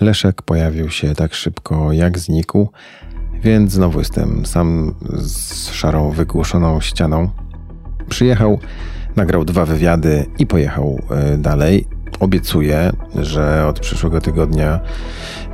Leszek 0.00 0.42
pojawił 0.42 0.90
się 0.90 1.14
tak 1.14 1.34
szybko, 1.34 1.92
jak 1.92 2.18
znikł, 2.18 2.68
więc 3.42 3.72
znowu 3.72 3.98
jestem 3.98 4.46
sam 4.46 4.94
z 5.12 5.70
szarą, 5.70 6.10
wygłoszoną 6.10 6.80
ścianą. 6.80 7.30
Przyjechał, 8.08 8.58
nagrał 9.16 9.44
dwa 9.44 9.64
wywiady 9.64 10.26
i 10.38 10.46
pojechał 10.46 10.98
e, 11.10 11.38
dalej. 11.38 11.86
Obiecuję, 12.20 12.92
że 13.14 13.66
od 13.66 13.80
przyszłego 13.80 14.20
tygodnia 14.20 14.80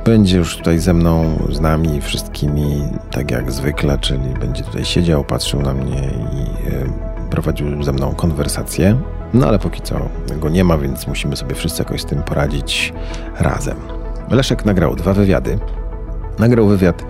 będzie 0.05 0.37
już 0.37 0.57
tutaj 0.57 0.79
ze 0.79 0.93
mną, 0.93 1.39
z 1.51 1.59
nami 1.59 2.01
wszystkimi, 2.01 2.81
tak 3.11 3.31
jak 3.31 3.51
zwykle, 3.51 3.97
czyli 3.97 4.29
będzie 4.39 4.63
tutaj 4.63 4.85
siedział, 4.85 5.23
patrzył 5.23 5.61
na 5.61 5.73
mnie 5.73 6.01
i 6.33 6.69
e, 6.69 7.29
prowadził 7.29 7.83
ze 7.83 7.93
mną 7.93 8.15
konwersację. 8.15 9.01
No 9.33 9.47
ale 9.47 9.59
póki 9.59 9.81
co 9.81 10.09
go 10.39 10.49
nie 10.49 10.63
ma, 10.63 10.77
więc 10.77 11.07
musimy 11.07 11.35
sobie 11.35 11.55
wszyscy 11.55 11.81
jakoś 11.81 12.01
z 12.01 12.05
tym 12.05 12.23
poradzić 12.23 12.93
razem. 13.39 14.04
Leszek 14.29 14.65
nagrał 14.65 14.95
dwa 14.95 15.13
wywiady. 15.13 15.59
Nagrał 16.39 16.67
wywiad 16.67 17.05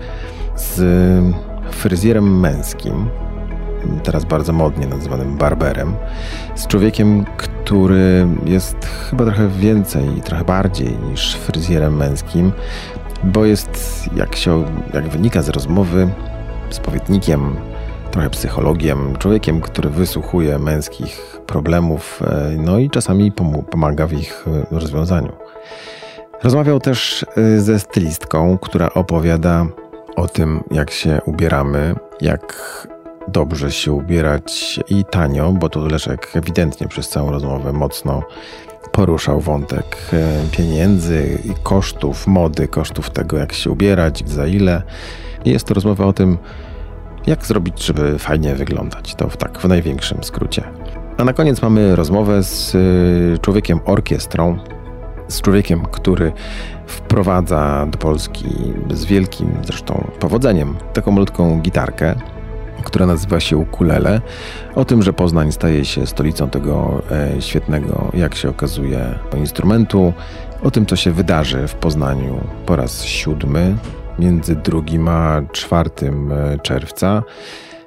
z 0.56 0.80
fryzjerem 1.70 2.40
męskim, 2.40 3.08
teraz 4.02 4.24
bardzo 4.24 4.52
modnie 4.52 4.86
nazywanym 4.86 5.36
barberem, 5.36 5.94
z 6.54 6.66
człowiekiem, 6.66 7.24
który 7.36 8.26
jest 8.44 8.76
chyba 9.10 9.24
trochę 9.24 9.48
więcej, 9.48 10.08
trochę 10.24 10.44
bardziej 10.44 10.98
niż 11.10 11.34
fryzjerem 11.34 11.96
męskim, 11.96 12.52
bo 13.24 13.44
jest, 13.44 14.04
jak, 14.16 14.36
się, 14.36 14.64
jak 14.94 15.08
wynika 15.08 15.42
z 15.42 15.48
rozmowy, 15.48 16.08
spowiednikiem, 16.70 17.56
trochę 18.10 18.30
psychologiem, 18.30 19.16
człowiekiem, 19.16 19.60
który 19.60 19.90
wysłuchuje 19.90 20.58
męskich 20.58 21.40
problemów, 21.46 22.22
e, 22.26 22.50
no 22.58 22.78
i 22.78 22.90
czasami 22.90 23.32
pomaga 23.70 24.06
w 24.06 24.12
ich 24.12 24.44
e, 24.72 24.78
rozwiązaniu. 24.78 25.32
Rozmawiał 26.42 26.80
też 26.80 27.26
e, 27.36 27.60
ze 27.60 27.78
stylistką, 27.80 28.58
która 28.58 28.90
opowiada 28.94 29.66
o 30.16 30.28
tym, 30.28 30.64
jak 30.70 30.90
się 30.90 31.20
ubieramy, 31.24 31.94
jak 32.20 32.54
dobrze 33.28 33.72
się 33.72 33.92
ubierać 33.92 34.80
i 34.88 35.04
tanio, 35.04 35.52
bo 35.52 35.68
tu 35.68 35.86
Leszek 35.86 36.30
ewidentnie 36.34 36.88
przez 36.88 37.08
całą 37.08 37.30
rozmowę 37.30 37.72
mocno 37.72 38.22
poruszał 38.92 39.40
wątek 39.40 39.96
pieniędzy 40.52 41.38
i 41.44 41.50
kosztów 41.62 42.26
mody, 42.26 42.68
kosztów 42.68 43.10
tego, 43.10 43.38
jak 43.38 43.52
się 43.52 43.70
ubierać, 43.70 44.22
za 44.26 44.46
ile. 44.46 44.82
Jest 45.44 45.66
to 45.66 45.74
rozmowa 45.74 46.06
o 46.06 46.12
tym, 46.12 46.38
jak 47.26 47.46
zrobić, 47.46 47.84
żeby 47.84 48.18
fajnie 48.18 48.54
wyglądać. 48.54 49.14
To 49.14 49.28
w 49.28 49.36
tak 49.36 49.58
w 49.58 49.64
największym 49.68 50.24
skrócie. 50.24 50.62
A 51.16 51.24
na 51.24 51.32
koniec 51.32 51.62
mamy 51.62 51.96
rozmowę 51.96 52.42
z 52.42 52.74
y, 52.74 53.38
człowiekiem 53.42 53.80
orkiestrą, 53.84 54.58
z 55.28 55.40
człowiekiem, 55.40 55.82
który 55.92 56.32
wprowadza 56.86 57.86
do 57.90 57.98
Polski 57.98 58.48
z 58.90 59.04
wielkim 59.04 59.48
zresztą 59.64 60.10
powodzeniem 60.20 60.76
taką 60.92 61.10
malutką 61.10 61.60
gitarkę, 61.60 62.14
która 62.84 63.06
nazywa 63.06 63.40
się 63.40 63.56
ukulele. 63.56 64.20
O 64.74 64.84
tym, 64.84 65.02
że 65.02 65.12
Poznań 65.12 65.52
staje 65.52 65.84
się 65.84 66.06
stolicą 66.06 66.50
tego 66.50 67.02
e, 67.10 67.42
świetnego, 67.42 68.10
jak 68.14 68.34
się 68.34 68.48
okazuje, 68.48 69.18
instrumentu. 69.36 70.12
O 70.62 70.70
tym, 70.70 70.86
co 70.86 70.96
się 70.96 71.12
wydarzy 71.12 71.68
w 71.68 71.74
Poznaniu 71.74 72.40
po 72.66 72.76
raz 72.76 73.04
siódmy 73.04 73.76
między 74.18 74.56
2 74.56 74.80
a 75.10 75.42
4 75.52 75.90
e, 75.90 76.58
czerwca 76.58 77.22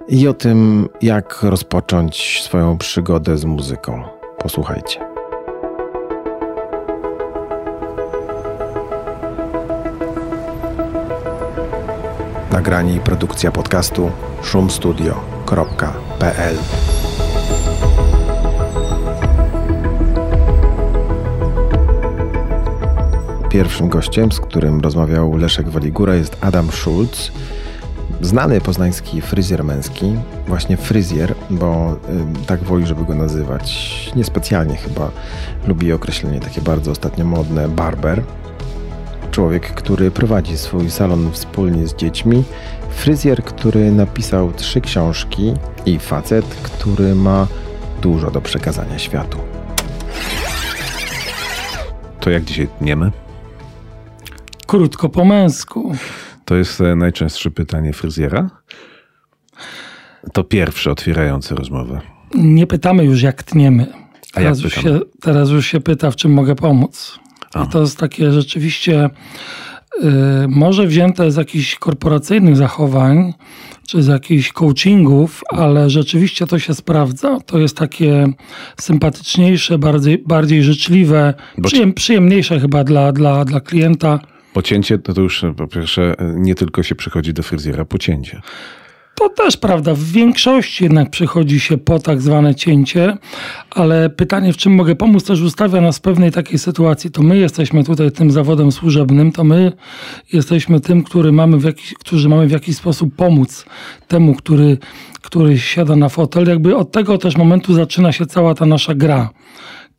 i 0.07 0.27
o 0.27 0.33
tym, 0.33 0.89
jak 1.01 1.43
rozpocząć 1.43 2.41
swoją 2.43 2.77
przygodę 2.77 3.37
z 3.37 3.45
muzyką. 3.45 4.03
Posłuchajcie. 4.37 5.18
Nagranie 12.51 12.95
i 12.95 12.99
produkcja 12.99 13.51
podcastu 13.51 14.11
szumstudio.pl 14.43 16.55
Pierwszym 23.49 23.89
gościem, 23.89 24.31
z 24.31 24.39
którym 24.39 24.81
rozmawiał 24.81 25.37
Leszek 25.37 25.69
Waligura 25.69 26.15
jest 26.15 26.37
Adam 26.41 26.71
Schulz, 26.71 27.31
znany 28.21 28.61
poznański 28.61 29.21
fryzjer 29.21 29.63
męski, 29.63 30.15
właśnie 30.47 30.77
fryzjer, 30.77 31.35
bo 31.49 31.95
y, 32.43 32.45
tak 32.45 32.63
woli, 32.63 32.87
żeby 32.87 33.05
go 33.05 33.15
nazywać. 33.15 34.11
Niespecjalnie 34.15 34.75
chyba 34.75 35.11
lubi 35.67 35.93
określenie 35.93 36.39
takie 36.39 36.61
bardzo 36.61 36.91
ostatnio 36.91 37.25
modne 37.25 37.67
barber. 37.67 38.23
Człowiek, 39.31 39.73
który 39.73 40.11
prowadzi 40.11 40.57
swój 40.57 40.91
salon 40.91 41.31
wspólnie 41.31 41.87
z 41.87 41.95
dziećmi, 41.95 42.43
fryzjer, 42.89 43.43
który 43.43 43.91
napisał 43.91 44.51
trzy 44.53 44.81
książki 44.81 45.53
i 45.85 45.99
facet, 45.99 46.45
który 46.45 47.15
ma 47.15 47.47
dużo 48.01 48.31
do 48.31 48.41
przekazania 48.41 48.99
światu. 48.99 49.37
To 52.19 52.29
jak 52.29 52.43
dzisiaj 52.43 52.67
tniemy? 52.79 53.11
Krótko 54.67 55.09
po 55.09 55.25
męsku. 55.25 55.95
To 56.45 56.55
jest 56.55 56.81
e, 56.81 56.95
najczęstsze 56.95 57.51
pytanie 57.51 57.93
fryzjera? 57.93 58.49
To 60.33 60.43
pierwsze 60.43 60.91
otwierające 60.91 61.55
rozmowę. 61.55 62.01
Nie 62.35 62.67
pytamy 62.67 63.03
już, 63.05 63.21
jak 63.21 63.43
tniemy. 63.43 63.85
Teraz, 64.33 64.59
już 64.59 64.73
się, 64.73 64.99
teraz 65.21 65.49
już 65.49 65.67
się 65.67 65.79
pyta, 65.79 66.11
w 66.11 66.15
czym 66.15 66.33
mogę 66.33 66.55
pomóc. 66.55 67.19
A. 67.53 67.63
I 67.63 67.67
to 67.67 67.81
jest 67.81 67.97
takie 67.97 68.31
rzeczywiście 68.31 69.09
y, 70.03 70.07
może 70.47 70.87
wzięte 70.87 71.31
z 71.31 71.35
jakichś 71.35 71.75
korporacyjnych 71.75 72.57
zachowań, 72.57 73.33
czy 73.87 74.03
z 74.03 74.07
jakichś 74.07 74.51
coachingów, 74.51 75.41
ale 75.49 75.89
rzeczywiście 75.89 76.47
to 76.47 76.59
się 76.59 76.73
sprawdza. 76.73 77.39
To 77.45 77.59
jest 77.59 77.77
takie 77.77 78.27
sympatyczniejsze, 78.79 79.77
bardziej, 79.77 80.23
bardziej 80.27 80.63
życzliwe, 80.63 81.33
przyjem, 81.63 81.93
przyjemniejsze 81.93 82.59
chyba 82.59 82.83
dla, 82.83 83.11
dla, 83.11 83.45
dla 83.45 83.59
klienta. 83.59 84.19
Pocięcie 84.53 84.97
to, 84.97 85.13
to 85.13 85.21
już 85.21 85.45
po 85.57 85.67
pierwsze 85.67 86.15
nie 86.35 86.55
tylko 86.55 86.83
się 86.83 86.95
przychodzi 86.95 87.33
do 87.33 87.43
fryzjera, 87.43 87.85
pocięcie. 87.85 88.41
To 89.19 89.29
też 89.29 89.57
prawda. 89.57 89.93
W 89.93 90.03
większości 90.03 90.83
jednak 90.83 91.09
przychodzi 91.09 91.59
się 91.59 91.77
po 91.77 91.99
tak 91.99 92.21
zwane 92.21 92.55
cięcie, 92.55 93.17
ale 93.71 94.09
pytanie, 94.09 94.53
w 94.53 94.57
czym 94.57 94.75
mogę 94.75 94.95
pomóc, 94.95 95.23
też 95.23 95.41
ustawia 95.41 95.81
nas 95.81 95.97
w 95.97 96.01
pewnej 96.01 96.31
takiej 96.31 96.59
sytuacji. 96.59 97.11
To 97.11 97.23
my 97.23 97.37
jesteśmy 97.37 97.83
tutaj 97.83 98.11
tym 98.11 98.31
zawodem 98.31 98.71
służebnym, 98.71 99.31
to 99.31 99.43
my 99.43 99.71
jesteśmy 100.33 100.79
tym, 100.79 101.03
który 101.03 101.31
mamy 101.31 101.57
w 101.57 101.63
jakiś, 101.63 101.93
którzy 101.93 102.29
mamy 102.29 102.47
w 102.47 102.51
jakiś 102.51 102.75
sposób 102.75 103.15
pomóc 103.15 103.65
temu, 104.07 104.35
który, 104.35 104.77
który 105.21 105.59
siada 105.59 105.95
na 105.95 106.09
fotel. 106.09 106.47
Jakby 106.47 106.75
od 106.75 106.91
tego 106.91 107.17
też 107.17 107.37
momentu 107.37 107.73
zaczyna 107.73 108.11
się 108.11 108.25
cała 108.25 108.55
ta 108.55 108.65
nasza 108.65 108.95
gra. 108.95 109.29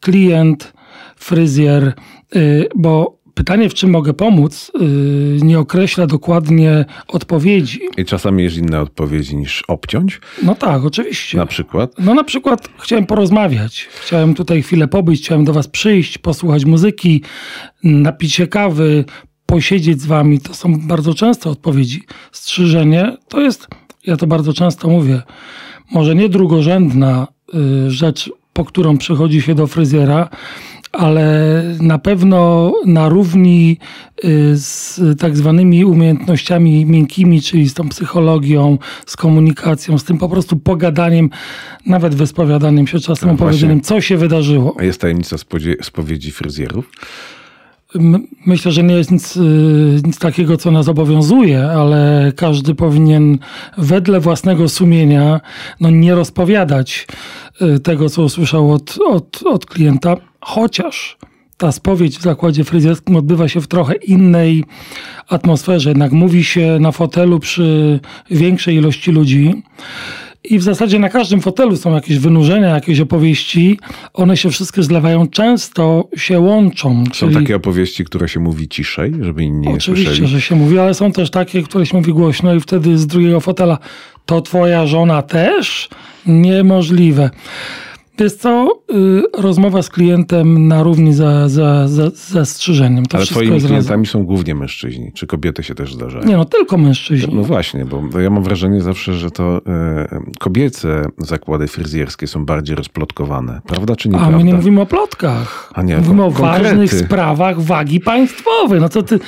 Klient, 0.00 0.72
fryzjer, 1.16 1.92
yy, 2.34 2.68
bo 2.76 3.19
pytanie, 3.40 3.68
w 3.68 3.74
czym 3.74 3.90
mogę 3.90 4.14
pomóc, 4.14 4.72
yy, 4.80 5.38
nie 5.42 5.58
określa 5.58 6.06
dokładnie 6.06 6.84
odpowiedzi. 7.08 7.80
I 7.96 8.04
czasami 8.04 8.42
jest 8.42 8.56
inne 8.56 8.80
odpowiedzi 8.80 9.36
niż 9.36 9.62
obciąć? 9.68 10.20
No 10.42 10.54
tak, 10.54 10.84
oczywiście. 10.84 11.38
Na 11.38 11.46
przykład? 11.46 11.92
No 11.98 12.14
na 12.14 12.24
przykład 12.24 12.68
chciałem 12.78 13.06
porozmawiać. 13.06 13.88
Chciałem 14.02 14.34
tutaj 14.34 14.62
chwilę 14.62 14.88
pobyć, 14.88 15.20
chciałem 15.22 15.44
do 15.44 15.52
was 15.52 15.68
przyjść, 15.68 16.18
posłuchać 16.18 16.64
muzyki, 16.64 17.22
napić 17.84 18.34
się 18.34 18.46
kawy, 18.46 19.04
posiedzieć 19.46 20.00
z 20.00 20.06
wami. 20.06 20.40
To 20.40 20.54
są 20.54 20.88
bardzo 20.88 21.14
często 21.14 21.50
odpowiedzi. 21.50 22.02
Strzyżenie 22.32 23.16
to 23.28 23.40
jest, 23.40 23.68
ja 24.06 24.16
to 24.16 24.26
bardzo 24.26 24.52
często 24.52 24.88
mówię, 24.88 25.22
może 25.92 26.14
nie 26.14 26.28
drugorzędna 26.28 27.26
yy, 27.52 27.90
rzecz, 27.90 28.30
po 28.52 28.64
którą 28.64 28.98
przychodzi 28.98 29.42
się 29.42 29.54
do 29.54 29.66
fryzjera, 29.66 30.28
ale 30.92 31.62
na 31.80 31.98
pewno 31.98 32.72
na 32.86 33.08
równi 33.08 33.78
y, 34.24 34.56
z 34.56 35.00
tak 35.18 35.36
zwanymi 35.36 35.84
umiejętnościami 35.84 36.86
miękkimi, 36.86 37.42
czyli 37.42 37.68
z 37.68 37.74
tą 37.74 37.88
psychologią, 37.88 38.78
z 39.06 39.16
komunikacją, 39.16 39.98
z 39.98 40.04
tym 40.04 40.18
po 40.18 40.28
prostu 40.28 40.56
pogadaniem, 40.56 41.30
nawet 41.86 42.14
wyspowiadaniem 42.14 42.86
się 42.86 42.98
czasem, 42.98 43.28
no 43.28 43.34
opowiedzeniem, 43.34 43.80
co 43.80 44.00
się 44.00 44.16
wydarzyło. 44.16 44.76
A 44.78 44.84
jest 44.84 45.00
tajemnica 45.00 45.36
spowiedzi 45.82 46.32
fryzjerów? 46.32 46.90
Myślę, 48.46 48.72
że 48.72 48.82
nie 48.82 48.94
jest 48.94 49.10
nic, 49.10 49.36
y, 49.36 50.00
nic 50.04 50.18
takiego, 50.18 50.56
co 50.56 50.70
nas 50.70 50.88
obowiązuje, 50.88 51.64
ale 51.64 52.32
każdy 52.36 52.74
powinien 52.74 53.38
wedle 53.78 54.20
własnego 54.20 54.68
sumienia 54.68 55.40
no, 55.80 55.90
nie 55.90 56.14
rozpowiadać 56.14 57.06
y, 57.62 57.80
tego, 57.80 58.10
co 58.10 58.22
usłyszał 58.22 58.72
od, 58.72 58.98
od, 59.06 59.42
od 59.42 59.66
klienta, 59.66 60.16
chociaż 60.40 61.18
ta 61.56 61.72
spowiedź 61.72 62.18
w 62.18 62.22
zakładzie 62.22 62.64
fryzjerskim 62.64 63.16
odbywa 63.16 63.48
się 63.48 63.60
w 63.60 63.66
trochę 63.66 63.94
innej 63.94 64.64
atmosferze. 65.28 65.90
Jednak 65.90 66.12
mówi 66.12 66.44
się 66.44 66.78
na 66.80 66.92
fotelu 66.92 67.40
przy 67.40 68.00
większej 68.30 68.76
ilości 68.76 69.10
ludzi 69.10 69.62
I 70.44 70.58
w 70.58 70.62
zasadzie 70.62 70.98
na 70.98 71.08
każdym 71.08 71.40
fotelu 71.40 71.76
są 71.76 71.94
jakieś 71.94 72.18
wynurzenia, 72.18 72.68
jakieś 72.68 73.00
opowieści. 73.00 73.78
One 74.14 74.36
się 74.36 74.50
wszystkie 74.50 74.82
zlewają, 74.82 75.28
często 75.28 76.08
się 76.16 76.40
łączą. 76.40 77.04
Są 77.04 77.12
czyli... 77.12 77.34
takie 77.34 77.56
opowieści, 77.56 78.04
które 78.04 78.28
się 78.28 78.40
mówi 78.40 78.68
ciszej, 78.68 79.12
żeby 79.20 79.44
inni 79.44 79.68
nie 79.68 79.74
Oczywiście, 79.74 80.06
słyszeli. 80.06 80.28
że 80.28 80.40
się 80.40 80.56
mówi, 80.56 80.78
ale 80.78 80.94
są 80.94 81.12
też 81.12 81.30
takie, 81.30 81.62
które 81.62 81.86
się 81.86 81.96
mówi 81.96 82.12
głośno 82.12 82.54
i 82.54 82.60
wtedy 82.60 82.98
z 82.98 83.06
drugiego 83.06 83.40
fotela 83.40 83.78
to 84.26 84.40
twoja 84.40 84.86
żona 84.86 85.22
też? 85.22 85.88
Niemożliwe. 86.26 87.30
Wiesz 88.20 88.32
co, 88.32 88.68
y, 88.90 89.22
rozmowa 89.42 89.82
z 89.82 89.88
klientem 89.88 90.68
na 90.68 90.82
równi 90.82 91.12
za, 91.14 91.48
za, 91.48 91.88
za, 91.88 92.10
za 92.14 92.44
strzyżeniem. 92.44 93.06
To 93.06 93.16
Ale 93.16 93.26
twoimi 93.26 93.60
klientami 93.60 94.06
są 94.06 94.24
głównie 94.24 94.54
mężczyźni. 94.54 95.12
Czy 95.14 95.26
kobiety 95.26 95.62
się 95.62 95.74
też 95.74 95.94
zdarzają? 95.94 96.24
Nie 96.26 96.36
no, 96.36 96.44
tylko 96.44 96.78
mężczyźni. 96.78 97.34
No 97.34 97.42
właśnie, 97.42 97.84
bo 97.84 98.20
ja 98.20 98.30
mam 98.30 98.42
wrażenie 98.42 98.80
zawsze, 98.82 99.14
że 99.14 99.30
to 99.30 99.60
e, 99.66 100.20
kobiece 100.38 101.02
zakłady 101.18 101.66
fryzjerskie 101.66 102.26
są 102.26 102.44
bardziej 102.44 102.76
rozplotkowane. 102.76 103.60
Prawda 103.66 103.96
czy 103.96 104.08
A 104.08 104.12
nieprawda? 104.12 104.38
my 104.38 104.44
nie 104.44 104.54
mówimy 104.54 104.80
o 104.80 104.86
plotkach. 104.86 105.70
A 105.74 105.82
nie, 105.82 105.96
mówimy 105.98 106.24
o 106.24 106.32
konkrety. 106.32 106.62
ważnych 106.62 106.94
sprawach 106.94 107.60
wagi 107.60 108.00
państwowej. 108.00 108.80
No 108.80 108.88
co 108.88 109.02
ty... 109.02 109.20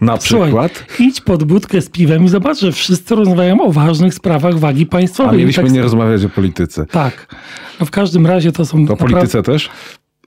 Na 0.00 0.16
Słuchaj, 0.20 0.46
przykład? 0.48 0.84
idź 0.98 1.20
pod 1.20 1.44
budkę 1.44 1.80
z 1.80 1.90
piwem 1.90 2.24
i 2.24 2.28
zobacz, 2.28 2.58
że 2.58 2.72
wszyscy 2.72 3.14
rozmawiają 3.14 3.60
o 3.60 3.72
ważnych 3.72 4.14
sprawach 4.14 4.58
wagi 4.58 4.86
A 4.88 4.92
państwowej. 4.92 5.34
I 5.34 5.38
mieliśmy 5.38 5.62
tak- 5.62 5.72
nie 5.72 5.82
rozmawiać 5.82 6.24
o 6.24 6.28
polityce. 6.28 6.86
Tak. 6.86 7.34
No 7.80 7.86
w 7.86 7.90
każdym 7.90 8.13
razie 8.26 8.52
to 8.52 8.66
są... 8.66 8.86
O 8.88 8.96
polityce 8.96 9.42
też? 9.42 9.70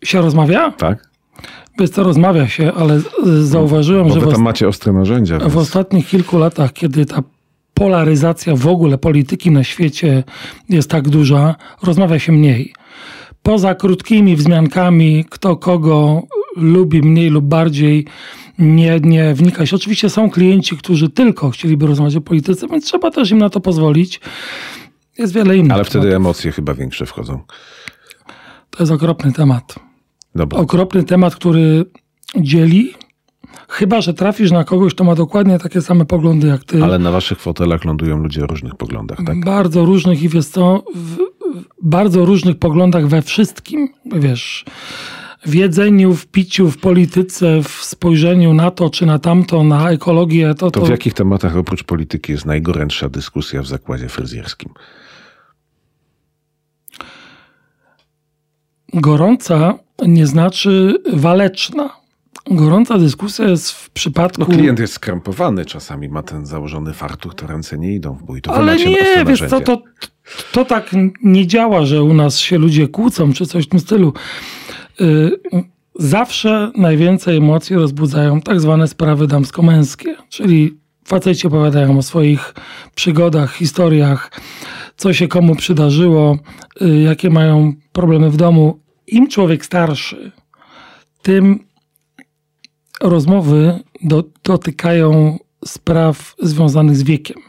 Się 0.04 0.22
rozmawia? 0.22 0.72
Tak? 0.72 1.10
Wiesz 1.80 1.89
co, 1.89 2.04
rozmawia 2.04 2.48
się, 2.48 2.74
ale 2.74 3.00
z- 3.00 3.06
zauważyłem, 3.50 4.07
Bo 4.07 4.13
że 4.13 4.19
wy 4.19 4.25
w, 4.28 4.31
tam 4.34 4.42
macie 4.42 4.68
ostre 4.68 4.94
narzędzia. 4.94 5.38
w 5.38 5.42
Więc... 5.42 5.56
ostatnich 5.56 6.07
kilku 6.07 6.38
latach, 6.38 6.74
kiedy 6.74 7.06
ta 7.06 7.24
polaryzacja 7.74 8.56
w 8.56 8.68
ogóle 8.68 8.98
polityki 8.98 9.51
na 9.51 9.63
świecie 9.63 10.24
jest 10.69 10.89
tak 10.89 11.10
duża, 11.10 11.56
rozmawia 11.84 12.19
się 12.19 12.31
mniej. 12.31 12.74
Poza 13.44 13.75
krótkimi 13.75 14.36
wzmiankami, 14.36 15.25
kto 15.30 15.56
kogo 15.56 16.22
lubi 16.56 17.01
mniej 17.01 17.30
lub 17.30 17.45
bardziej, 17.45 18.06
nie, 18.60 19.00
nie 19.04 19.34
wnika 19.34 19.66
się. 19.66 19.75
Oczywiście 19.75 20.10
są 20.10 20.30
klienci, 20.30 20.78
którzy 20.78 21.10
tylko 21.10 21.50
chcieliby 21.50 21.88
rozmawiać 21.88 22.16
o 22.16 22.22
polityce, 22.22 22.68
więc 22.68 22.86
trzeba 22.86 23.12
też 23.12 23.31
im 23.31 23.38
na 23.38 23.50
to 23.50 23.60
pozwolić. 23.60 24.19
Jest 25.17 25.33
wiele 25.33 25.57
innych. 25.57 25.71
Ale 25.71 25.83
wtedy 25.83 26.01
tematów. 26.05 26.15
emocje 26.15 26.51
chyba 26.51 26.73
większe 26.73 27.05
wchodzą. 27.05 27.41
To 28.69 28.83
jest 28.83 28.91
okropny 28.91 29.33
temat. 29.33 29.75
Dobra. 30.35 30.59
okropny 30.59 31.03
temat, 31.03 31.35
który 31.35 31.85
dzieli. 32.35 32.93
Chyba, 33.69 34.01
że 34.01 34.13
trafisz 34.13 34.51
na 34.51 34.63
kogoś, 34.63 34.93
kto 34.93 35.03
ma 35.03 35.15
dokładnie 35.15 35.59
takie 35.59 35.81
same 35.81 36.05
poglądy 36.05 36.47
jak 36.47 36.63
ty. 36.63 36.83
Ale 36.83 36.99
na 36.99 37.11
waszych 37.11 37.39
fotelach 37.39 37.85
lądują 37.85 38.17
ludzie 38.17 38.43
o 38.43 38.47
różnych 38.47 38.75
poglądach, 38.75 39.17
tak? 39.25 39.45
Bardzo 39.45 39.85
różnych 39.85 40.23
i 40.23 40.29
wiesz 40.29 40.45
co, 40.45 40.83
w, 40.95 41.15
w 41.15 41.65
bardzo 41.81 42.25
różnych 42.25 42.57
poglądach 42.59 43.07
we 43.07 43.21
wszystkim. 43.21 43.89
Wiesz, 44.05 44.65
w 45.45 45.53
jedzeniu, 45.53 46.13
w 46.13 46.27
piciu, 46.27 46.71
w 46.71 46.77
polityce, 46.77 47.63
w 47.63 47.69
spojrzeniu 47.69 48.53
na 48.53 48.71
to 48.71 48.89
czy 48.89 49.05
na 49.05 49.19
tamto, 49.19 49.63
na 49.63 49.91
ekologię. 49.91 50.47
To, 50.55 50.71
To 50.71 50.79
to 50.79 50.85
w 50.85 50.89
jakich 50.89 51.13
tematach 51.13 51.57
oprócz 51.57 51.83
polityki 51.83 52.31
jest 52.31 52.45
najgorętsza 52.45 53.09
dyskusja 53.09 53.61
w 53.61 53.67
zakładzie 53.67 54.09
fryzjerskim? 54.09 54.73
Gorąca 58.94 59.74
nie 60.07 60.28
znaczy 60.28 60.95
waleczna. 61.13 61.89
Gorąca 62.51 62.98
dyskusja 62.98 63.45
jest 63.45 63.72
w 63.72 63.89
przypadku... 63.89 64.42
No 64.42 64.57
klient 64.57 64.80
jest 64.80 64.94
skrampowany, 64.94 65.66
czasami 65.66 66.10
ma 66.10 66.24
ten 66.24 66.45
założony 66.45 66.94
fartuch, 66.94 67.36
to 67.36 67.48
ręce 67.48 67.78
nie 67.78 67.95
idą 67.95 68.13
w 68.13 68.24
bój. 68.24 68.42
To 68.42 68.54
Ale 68.54 68.75
nie, 68.75 69.25
wiesz 69.28 69.44
co, 69.50 69.62
to, 69.62 69.81
to 70.51 70.66
tak 70.66 70.95
nie 71.24 71.48
działa, 71.48 71.86
że 71.86 72.04
u 72.04 72.13
nas 72.13 72.39
się 72.39 72.57
ludzie 72.57 72.88
kłócą, 72.88 73.34
czy 73.34 73.45
coś 73.45 73.66
w 73.66 73.69
tym 73.69 73.80
stylu. 73.80 74.13
Y, 75.01 75.31
Zawsze 76.00 76.72
najwięcej 76.75 77.38
emocji 77.38 77.75
rozbudzają 77.75 78.42
tak 78.42 78.62
zwane 78.62 78.88
sprawy 78.88 79.28
damsko-męskie, 79.28 80.16
czyli 80.30 80.78
faceci 81.07 81.48
opowiadają 81.48 81.98
o 81.98 82.01
swoich 82.01 82.54
przygodach, 82.95 83.54
historiach, 83.54 84.31
co 84.98 85.13
się 85.13 85.27
komu 85.27 85.56
przydarzyło, 85.56 86.38
y, 86.81 87.01
jakie 87.01 87.30
mają 87.30 87.74
problemy 87.92 88.30
w 88.30 88.38
domu. 88.38 88.80
Im 89.07 89.27
człowiek 89.27 89.65
starszy, 89.65 90.31
tym 91.21 91.59
rozmowy 93.01 93.80
do, 94.04 94.24
dotykają 94.44 95.38
spraw 95.65 96.36
związanych 96.39 96.98
z 96.98 97.04
wiekiem 97.04 97.42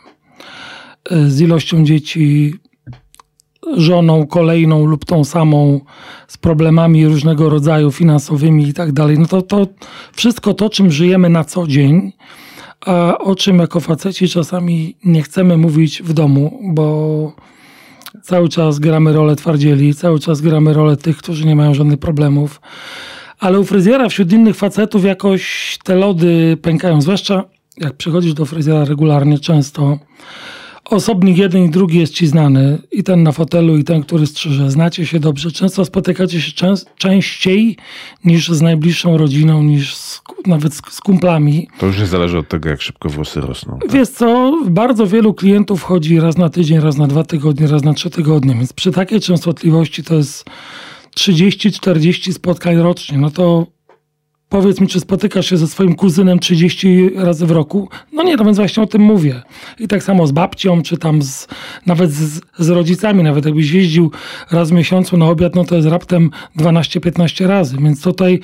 z 1.11 1.41
ilością 1.41 1.85
dzieci, 1.85 2.55
żoną 3.77 4.27
kolejną 4.27 4.87
lub 4.87 5.05
tą 5.05 5.25
samą, 5.25 5.81
z 6.29 6.37
problemami 6.37 7.07
różnego 7.07 7.49
rodzaju 7.49 7.91
finansowymi 7.91 8.69
i 8.69 8.75
tak 8.75 8.93
dalej. 8.93 9.19
No 9.19 9.27
to, 9.27 9.43
to 9.43 9.67
wszystko 10.13 10.55
to, 10.55 10.71
czym 10.71 10.91
żyjemy 10.91 11.29
na 11.29 11.45
co 11.45 11.67
dzień, 11.67 12.13
a 12.89 13.19
o 13.19 13.35
czym 13.35 13.59
jako 13.59 13.81
faceci 13.81 14.29
czasami 14.29 14.97
nie 15.05 15.23
chcemy 15.23 15.57
mówić 15.57 16.03
w 16.03 16.13
domu, 16.13 16.61
bo 16.63 17.33
cały 18.23 18.49
czas 18.49 18.79
gramy 18.79 19.13
rolę 19.13 19.37
twardzieli, 19.37 19.95
cały 19.95 20.19
czas 20.19 20.41
gramy 20.41 20.73
rolę 20.73 20.97
tych, 20.97 21.17
którzy 21.17 21.47
nie 21.47 21.57
mają 21.57 21.75
żadnych 21.75 21.99
problemów. 21.99 22.61
Ale 23.39 23.61
u 23.61 23.65
fryzjera 23.65 24.09
wśród 24.09 24.33
innych 24.33 24.57
facetów 24.57 25.05
jakoś 25.05 25.79
te 25.85 25.95
lody 25.95 26.57
pękają, 26.63 27.03
zwłaszcza 27.03 27.45
jak 27.77 27.97
przychodzisz 27.97 28.35
do 28.35 28.47
fryzjera 28.47 28.85
regularnie, 28.85 29.39
często 29.39 29.99
osobnik 30.91 31.39
jeden 31.39 31.65
i 31.65 31.71
drugi 31.71 31.99
jest 31.99 32.15
ci 32.15 32.27
znany, 32.27 32.79
i 32.93 33.03
ten 33.03 33.23
na 33.23 33.33
fotelu, 33.33 33.77
i 33.77 33.85
ten, 33.85 34.03
który 34.03 34.27
strzyże. 34.27 34.71
Znacie 34.71 35.07
się 35.07 35.21
dobrze, 35.21 35.53
często 35.53 35.85
spotykacie 35.85 36.41
się 36.41 36.53
częściej 36.97 37.77
niż 38.25 38.49
z 38.49 38.63
najbliższą 38.63 39.17
rodziną, 39.17 39.63
niż 39.63 39.97
z, 39.97 40.21
nawet 40.47 40.75
z, 40.75 40.83
z 40.91 41.01
kumplami. 41.01 41.69
To 41.79 41.87
już 41.87 41.99
nie 41.99 42.07
zależy 42.07 42.39
od 42.39 42.49
tego, 42.49 42.69
jak 42.69 42.83
szybko 42.83 43.09
włosy 43.09 43.41
rosną. 43.41 43.79
tak? 43.79 43.93
Wiesz 43.93 44.09
co, 44.09 44.59
bardzo 44.67 45.07
wielu 45.07 45.35
klientów 45.35 45.83
chodzi 45.83 46.21
raz 46.21 46.39
na 46.39 46.49
tydzień, 46.49 46.81
raz 46.81 46.97
na 46.97 47.07
dwa 47.07 47.25
tygodnie, 47.25 47.67
raz 47.67 47.85
na 47.85 47.95
trzy 47.95 48.11
tygodnie, 48.11 48.55
więc 48.55 48.73
przy 48.73 48.93
takiej 48.93 49.21
częstotliwości 49.21 50.05
to 50.05 50.15
jest 50.15 50.45
30-40 51.17 52.33
spotkań 52.33 52.77
rocznie. 52.77 53.19
No 53.19 53.31
to 53.31 53.67
powiedz 54.49 54.81
mi, 54.81 54.89
czy 54.89 55.01
spotykasz 55.01 55.51
się 55.51 55.57
ze 55.57 55.67
swoim 55.67 55.95
kuzynem 55.95 56.39
30 56.39 57.11
razy 57.15 57.47
w 57.47 57.51
roku? 57.51 57.89
No 58.13 58.23
nie, 58.23 58.37
no 58.37 58.45
więc 58.45 58.57
właśnie 58.57 58.83
o 58.83 58.87
tym 58.87 59.03
mówię. 59.03 59.43
I 59.79 59.89
tak 59.89 60.03
samo 60.03 60.27
z 60.27 60.33
babcią, 60.33 60.83
czy 60.83 60.97
tam 60.99 61.23
z, 61.23 61.49
nawet 61.87 62.11
z, 62.11 62.41
z 62.59 62.69
rodzicami, 62.69 63.23
nawet 63.23 63.45
jakbyś 63.45 63.71
jeździł 63.71 64.13
raz 64.51 64.71
w 64.71 64.73
miesiącu 64.73 65.17
na 65.17 65.27
obiad, 65.27 65.55
no 65.55 65.65
to 65.65 65.77
jest 65.77 65.89
raptem 65.89 66.31
12-15 66.59 67.47
razy. 67.47 67.77
Więc 67.81 68.03
tutaj 68.03 68.41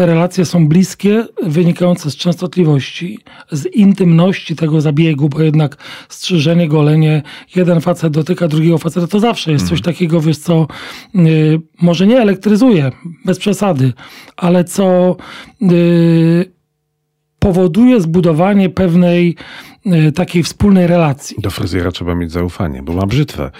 te 0.00 0.06
relacje 0.06 0.44
są 0.44 0.68
bliskie, 0.68 1.26
wynikające 1.42 2.10
z 2.10 2.16
częstotliwości, 2.16 3.18
z 3.52 3.66
intymności 3.66 4.56
tego 4.56 4.80
zabiegu, 4.80 5.28
bo 5.28 5.42
jednak 5.42 5.76
strzyżenie, 6.08 6.68
golenie, 6.68 7.22
jeden 7.56 7.80
facet 7.80 8.12
dotyka 8.12 8.48
drugiego 8.48 8.78
faceta, 8.78 9.06
to 9.06 9.20
zawsze 9.20 9.52
jest 9.52 9.68
coś 9.68 9.82
takiego, 9.82 10.20
wiesz 10.20 10.38
co, 10.38 10.66
y, 11.14 11.60
może 11.80 12.06
nie 12.06 12.18
elektryzuje, 12.18 12.92
bez 13.24 13.38
przesady, 13.38 13.92
ale 14.36 14.64
co 14.64 15.16
y, 15.62 16.52
powoduje 17.40 18.00
zbudowanie 18.00 18.70
pewnej 18.70 19.36
y, 19.86 20.12
takiej 20.12 20.42
wspólnej 20.42 20.86
relacji. 20.86 21.36
Do 21.38 21.50
fryzjera 21.50 21.92
trzeba 21.92 22.14
mieć 22.14 22.32
zaufanie, 22.32 22.82
bo 22.82 22.92
ma 22.92 23.06
brzytwę. 23.06 23.50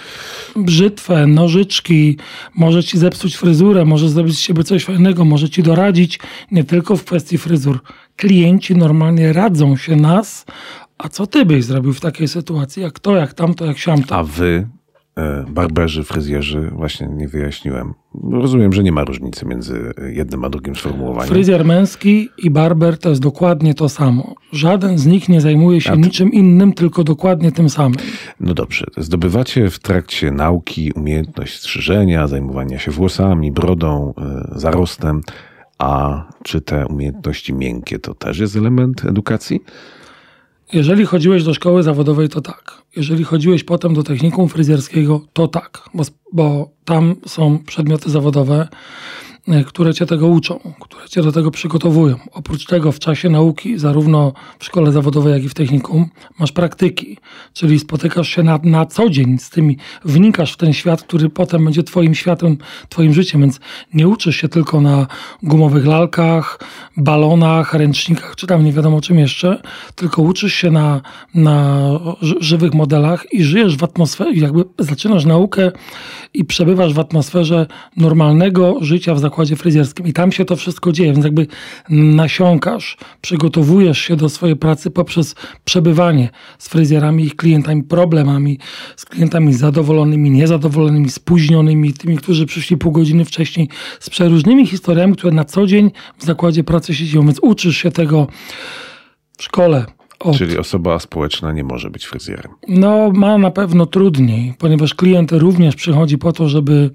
Brzytwę, 0.56 1.26
nożyczki, 1.26 2.16
może 2.54 2.84
ci 2.84 2.98
zepsuć 2.98 3.36
fryzurę, 3.36 3.84
może 3.84 4.08
zrobić 4.08 4.36
z 4.36 4.40
siebie 4.40 4.64
coś 4.64 4.84
fajnego, 4.84 5.24
może 5.24 5.50
ci 5.50 5.62
doradzić, 5.62 6.18
nie 6.50 6.64
tylko 6.64 6.96
w 6.96 7.04
kwestii 7.04 7.38
fryzur. 7.38 7.78
Klienci 8.16 8.76
normalnie 8.76 9.32
radzą 9.32 9.76
się 9.76 9.96
nas, 9.96 10.46
a 10.98 11.08
co 11.08 11.26
ty 11.26 11.44
byś 11.44 11.64
zrobił 11.64 11.92
w 11.92 12.00
takiej 12.00 12.28
sytuacji, 12.28 12.82
jak 12.82 12.98
to, 12.98 13.16
jak 13.16 13.34
tamto, 13.34 13.66
jak 13.66 13.78
siamto. 13.78 14.16
A 14.16 14.22
wy, 14.22 14.66
e, 14.66 14.79
barberzy, 15.48 16.04
fryzjerzy, 16.04 16.70
właśnie 16.72 17.06
nie 17.06 17.28
wyjaśniłem. 17.28 17.94
Rozumiem, 18.30 18.72
że 18.72 18.82
nie 18.82 18.92
ma 18.92 19.04
różnicy 19.04 19.46
między 19.46 19.92
jednym 20.12 20.44
a 20.44 20.50
drugim 20.50 20.76
sformułowaniem. 20.76 21.28
Fryzjer 21.28 21.64
męski 21.64 22.28
i 22.38 22.50
barber 22.50 22.98
to 22.98 23.08
jest 23.08 23.22
dokładnie 23.22 23.74
to 23.74 23.88
samo. 23.88 24.34
Żaden 24.52 24.98
z 24.98 25.06
nich 25.06 25.28
nie 25.28 25.40
zajmuje 25.40 25.80
się 25.80 25.92
A 25.92 25.94
niczym 25.94 26.32
innym, 26.32 26.72
tylko 26.72 27.04
dokładnie 27.04 27.52
tym 27.52 27.70
samym. 27.70 27.98
No 28.40 28.54
dobrze, 28.54 28.86
zdobywacie 28.96 29.70
w 29.70 29.78
trakcie 29.78 30.30
nauki 30.30 30.92
umiejętność 30.92 31.58
strzyżenia, 31.58 32.26
zajmowania 32.26 32.78
się 32.78 32.90
włosami, 32.90 33.52
brodą, 33.52 34.14
e, 34.18 34.58
zarostem. 34.58 35.20
A 35.78 36.22
czy 36.42 36.60
te 36.60 36.86
umiejętności 36.86 37.54
miękkie 37.54 37.98
to 37.98 38.14
też 38.14 38.38
jest 38.38 38.56
element 38.56 39.04
edukacji? 39.04 39.60
Jeżeli 40.72 41.06
chodziłeś 41.06 41.44
do 41.44 41.54
szkoły 41.54 41.82
zawodowej, 41.82 42.28
to 42.28 42.40
tak. 42.40 42.82
Jeżeli 42.96 43.24
chodziłeś 43.24 43.64
potem 43.64 43.94
do 43.94 44.02
technikum 44.02 44.48
fryzjerskiego, 44.48 45.20
to 45.32 45.48
tak, 45.48 45.82
bo, 45.94 46.02
bo 46.32 46.70
tam 46.84 47.16
są 47.26 47.58
przedmioty 47.58 48.10
zawodowe. 48.10 48.68
E, 49.48 49.64
które 49.64 49.94
cię 49.94 50.06
tego 50.06 50.26
uczą, 50.26 50.60
które 50.80 51.08
cię 51.08 51.22
do 51.22 51.32
tego 51.32 51.50
przygotowują. 51.50 52.16
Oprócz 52.32 52.66
tego 52.66 52.92
w 52.92 52.98
czasie 52.98 53.30
nauki, 53.30 53.78
zarówno 53.78 54.32
w 54.58 54.64
szkole 54.64 54.92
zawodowej, 54.92 55.32
jak 55.32 55.44
i 55.44 55.48
w 55.48 55.54
technikum, 55.54 56.08
masz 56.38 56.52
praktyki, 56.52 57.16
czyli 57.52 57.78
spotykasz 57.78 58.28
się 58.28 58.42
na, 58.42 58.58
na 58.62 58.86
co 58.86 59.10
dzień 59.10 59.38
z 59.38 59.50
tymi, 59.50 59.76
wnikasz 60.04 60.52
w 60.52 60.56
ten 60.56 60.72
świat, 60.72 61.02
który 61.02 61.28
potem 61.28 61.64
będzie 61.64 61.82
twoim 61.82 62.14
światem, 62.14 62.56
twoim 62.88 63.14
życiem, 63.14 63.40
więc 63.40 63.60
nie 63.94 64.08
uczysz 64.08 64.36
się 64.36 64.48
tylko 64.48 64.80
na 64.80 65.06
gumowych 65.42 65.86
lalkach, 65.86 66.58
balonach, 66.96 67.74
ręcznikach, 67.74 68.36
czy 68.36 68.46
tam 68.46 68.64
nie 68.64 68.72
wiadomo 68.72 69.00
czym 69.00 69.18
jeszcze, 69.18 69.62
tylko 69.94 70.22
uczysz 70.22 70.54
się 70.54 70.70
na, 70.70 71.00
na 71.34 71.88
żywych 72.40 72.74
modelach 72.74 73.32
i 73.32 73.44
żyjesz 73.44 73.76
w 73.76 73.84
atmosferze, 73.84 74.34
jakby 74.34 74.64
zaczynasz 74.78 75.24
naukę 75.24 75.72
i 76.34 76.44
przebywasz 76.44 76.94
w 76.94 76.98
atmosferze 76.98 77.66
normalnego 77.96 78.76
życia 78.80 79.14
w 79.14 79.18
zakładzie 79.30 79.56
fryzjerskim. 79.56 80.06
I 80.06 80.12
tam 80.12 80.32
się 80.32 80.44
to 80.44 80.56
wszystko 80.56 80.92
dzieje, 80.92 81.12
więc 81.12 81.24
jakby 81.24 81.46
nasiąkasz, 81.88 82.96
przygotowujesz 83.20 83.98
się 83.98 84.16
do 84.16 84.28
swojej 84.28 84.56
pracy 84.56 84.90
poprzez 84.90 85.34
przebywanie 85.64 86.28
z 86.58 86.68
fryzjerami, 86.68 87.24
ich 87.24 87.36
klientami, 87.36 87.82
problemami, 87.82 88.58
z 88.96 89.04
klientami 89.04 89.52
zadowolonymi, 89.54 90.30
niezadowolonymi, 90.30 91.10
spóźnionymi, 91.10 91.92
tymi, 91.92 92.16
którzy 92.16 92.46
przyszli 92.46 92.76
pół 92.76 92.92
godziny 92.92 93.24
wcześniej, 93.24 93.68
z 94.00 94.10
przeróżnymi 94.10 94.66
historiami, 94.66 95.16
które 95.16 95.32
na 95.32 95.44
co 95.44 95.66
dzień 95.66 95.90
w 96.18 96.24
zakładzie 96.24 96.64
pracy 96.64 96.94
się 96.94 97.04
dzieją. 97.04 97.24
Więc 97.24 97.38
uczysz 97.42 97.76
się 97.76 97.90
tego 97.90 98.26
w 99.38 99.42
szkole, 99.42 99.86
od... 100.20 100.36
Czyli 100.36 100.58
osoba 100.58 100.98
społeczna 100.98 101.52
nie 101.52 101.64
może 101.64 101.90
być 101.90 102.06
fryzjerem. 102.06 102.52
No, 102.68 103.10
ma 103.10 103.38
na 103.38 103.50
pewno 103.50 103.86
trudniej, 103.86 104.54
ponieważ 104.58 104.94
klient 104.94 105.32
również 105.32 105.76
przychodzi 105.76 106.18
po 106.18 106.32
to, 106.32 106.48
żeby, 106.48 106.90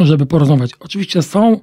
żeby 0.00 0.26
porozmawiać. 0.26 0.70
Oczywiście 0.80 1.22
są 1.22 1.60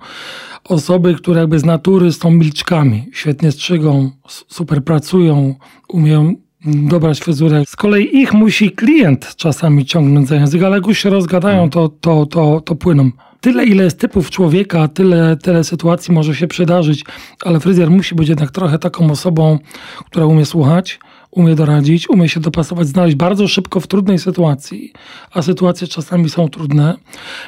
osoby, 0.64 1.16
które 1.16 1.40
jakby 1.40 1.60
z 1.60 1.66
natury 1.66 2.14
są 2.14 2.32
milczkami, 2.32 3.06
świetnie 3.14 3.52
strzygą, 3.52 4.12
super 4.48 4.84
pracują, 4.84 5.56
umieją 5.90 6.36
dobrać 6.66 7.20
fryzurę. 7.20 7.64
Z 7.68 7.76
kolei 7.76 8.18
ich 8.18 8.34
musi 8.34 8.72
klient 8.72 9.36
czasami 9.36 9.86
ciągnąć 9.86 10.28
za 10.28 10.36
język, 10.36 10.64
ale 10.64 10.76
jak 10.76 10.88
już 10.88 11.00
się 11.00 11.10
rozgadają, 11.10 11.70
to, 11.70 11.90
to, 11.90 12.26
to, 12.26 12.62
to 12.62 12.76
płyną 12.76 13.12
tyle, 13.44 13.66
ile 13.66 13.84
jest 13.84 14.00
typów 14.00 14.30
człowieka, 14.30 14.88
tyle, 14.88 15.38
tyle 15.38 15.64
sytuacji 15.64 16.14
może 16.14 16.36
się 16.36 16.48
przydarzyć, 16.48 17.06
ale 17.46 17.60
fryzjer 17.60 17.92
musi 17.92 18.16
być 18.16 18.30
jednak 18.30 18.52
trochę 18.52 18.80
taką 18.80 19.12
osobą, 19.12 19.60
która 20.06 20.26
umie 20.26 20.46
słuchać, 20.46 21.00
umie 21.36 21.56
doradzić, 21.56 22.10
umie 22.10 22.30
się 22.30 22.40
dopasować, 22.40 22.88
znaleźć 22.88 23.16
bardzo 23.16 23.48
szybko 23.48 23.80
w 23.80 23.88
trudnej 23.88 24.20
sytuacji, 24.20 24.94
a 25.32 25.42
sytuacje 25.42 25.88
czasami 25.88 26.30
są 26.30 26.50
trudne. 26.50 26.96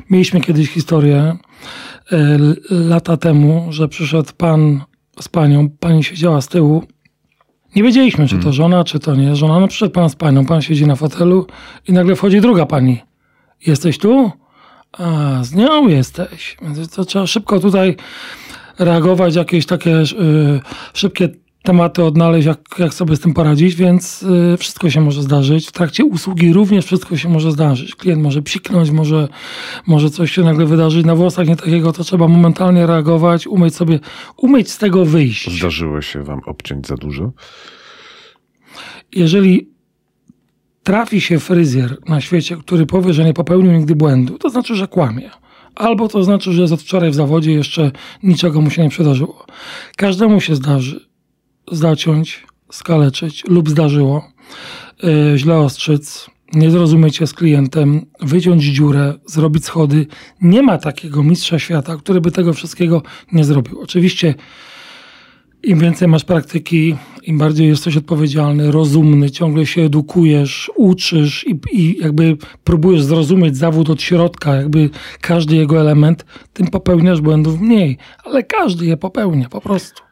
Mieliśmy 0.09 0.41
kiedyś 0.41 0.69
historię 0.69 1.37
e, 2.11 2.39
lata 2.69 3.17
temu, 3.17 3.67
że 3.69 3.87
przyszedł 3.87 4.29
pan 4.37 4.81
z 5.21 5.27
panią, 5.27 5.69
pani 5.69 6.03
siedziała 6.03 6.41
z 6.41 6.47
tyłu. 6.47 6.83
Nie 7.75 7.83
wiedzieliśmy, 7.83 8.27
czy 8.27 8.35
to 8.35 8.41
hmm. 8.41 8.53
żona, 8.53 8.83
czy 8.83 8.99
to 8.99 9.15
nie 9.15 9.35
żona. 9.35 9.59
No 9.59 9.67
przyszedł 9.67 9.91
pan 9.91 10.09
z 10.09 10.15
panią, 10.15 10.45
pan 10.45 10.61
siedzi 10.61 10.87
na 10.87 10.95
fotelu 10.95 11.47
i 11.87 11.93
nagle 11.93 12.15
wchodzi 12.15 12.41
druga 12.41 12.65
pani. 12.65 13.01
Jesteś 13.67 13.97
tu? 13.97 14.31
A, 14.91 15.39
z 15.43 15.55
nią 15.55 15.87
jesteś. 15.87 16.57
Więc 16.61 16.89
to 16.89 17.05
trzeba 17.05 17.27
szybko 17.27 17.59
tutaj 17.59 17.95
reagować, 18.79 19.35
jakieś 19.35 19.65
takie 19.65 19.97
y, 19.97 20.05
szybkie 20.93 21.29
tematy 21.65 22.03
odnaleźć, 22.03 22.47
jak, 22.47 22.59
jak 22.79 22.93
sobie 22.93 23.15
z 23.15 23.19
tym 23.19 23.33
poradzić, 23.33 23.75
więc 23.75 24.23
y, 24.53 24.57
wszystko 24.57 24.89
się 24.89 25.01
może 25.01 25.21
zdarzyć. 25.21 25.67
W 25.67 25.71
trakcie 25.71 26.05
usługi 26.05 26.53
również 26.53 26.85
wszystko 26.85 27.17
się 27.17 27.29
może 27.29 27.51
zdarzyć. 27.51 27.95
Klient 27.95 28.23
może 28.23 28.41
psiknąć, 28.41 28.91
może, 28.91 29.27
może 29.87 30.09
coś 30.09 30.31
się 30.31 30.41
nagle 30.41 30.65
wydarzyć 30.65 31.05
na 31.05 31.15
włosach, 31.15 31.47
nie 31.47 31.55
takiego, 31.55 31.93
to 31.93 32.03
trzeba 32.03 32.27
momentalnie 32.27 32.87
reagować, 32.87 33.47
umieć 33.47 33.75
sobie, 33.75 33.99
umieć 34.37 34.71
z 34.71 34.77
tego 34.77 35.05
wyjść. 35.05 35.57
Zdarzyło 35.57 36.01
się 36.01 36.23
wam 36.23 36.41
obciąć 36.45 36.87
za 36.87 36.95
dużo? 36.95 37.31
Jeżeli 39.11 39.69
trafi 40.83 41.21
się 41.21 41.39
fryzjer 41.39 41.97
na 42.09 42.21
świecie, 42.21 42.57
który 42.57 42.85
powie, 42.85 43.13
że 43.13 43.25
nie 43.25 43.33
popełnił 43.33 43.71
nigdy 43.71 43.95
błędu, 43.95 44.37
to 44.37 44.49
znaczy, 44.49 44.75
że 44.75 44.87
kłamie. 44.87 45.29
Albo 45.75 46.07
to 46.07 46.23
znaczy, 46.23 46.53
że 46.53 46.61
jest 46.61 46.73
od 46.73 46.81
wczoraj 46.81 47.11
w 47.11 47.15
zawodzie 47.15 47.51
jeszcze 47.51 47.91
niczego 48.23 48.61
mu 48.61 48.69
się 48.69 48.83
nie 48.83 48.89
przydarzyło. 48.89 49.45
Każdemu 49.97 50.41
się 50.41 50.55
zdarzy 50.55 51.14
zaciąć, 51.71 52.43
skaleczyć 52.71 53.43
lub 53.47 53.69
zdarzyło 53.69 54.31
yy, 55.03 55.37
źle 55.37 55.57
ostrzyc, 55.57 56.29
nie 56.53 56.71
zrozumieć 56.71 57.15
się 57.15 57.27
z 57.27 57.33
klientem, 57.33 58.05
wyciąć 58.21 58.63
dziurę, 58.63 59.13
zrobić 59.25 59.65
schody. 59.65 60.07
Nie 60.41 60.61
ma 60.61 60.77
takiego 60.77 61.23
mistrza 61.23 61.59
świata, 61.59 61.97
który 61.97 62.21
by 62.21 62.31
tego 62.31 62.53
wszystkiego 62.53 63.03
nie 63.31 63.43
zrobił. 63.43 63.79
Oczywiście 63.81 64.35
im 65.63 65.79
więcej 65.79 66.07
masz 66.07 66.23
praktyki, 66.23 66.95
im 67.23 67.37
bardziej 67.37 67.67
jesteś 67.67 67.97
odpowiedzialny, 67.97 68.71
rozumny, 68.71 69.31
ciągle 69.31 69.65
się 69.65 69.81
edukujesz, 69.81 70.71
uczysz 70.75 71.45
i, 71.47 71.59
i, 71.71 71.97
jakby 72.01 72.37
próbujesz 72.63 73.03
zrozumieć 73.03 73.57
zawód 73.57 73.89
od 73.89 74.01
środka, 74.01 74.55
jakby 74.55 74.89
każdy 75.21 75.55
jego 75.55 75.81
element, 75.81 76.25
tym 76.53 76.67
popełniasz 76.67 77.21
błędów 77.21 77.61
mniej, 77.61 77.97
ale 78.23 78.43
każdy 78.43 78.85
je 78.85 78.97
popełnia 78.97 79.49
po 79.49 79.61
prostu. 79.61 80.04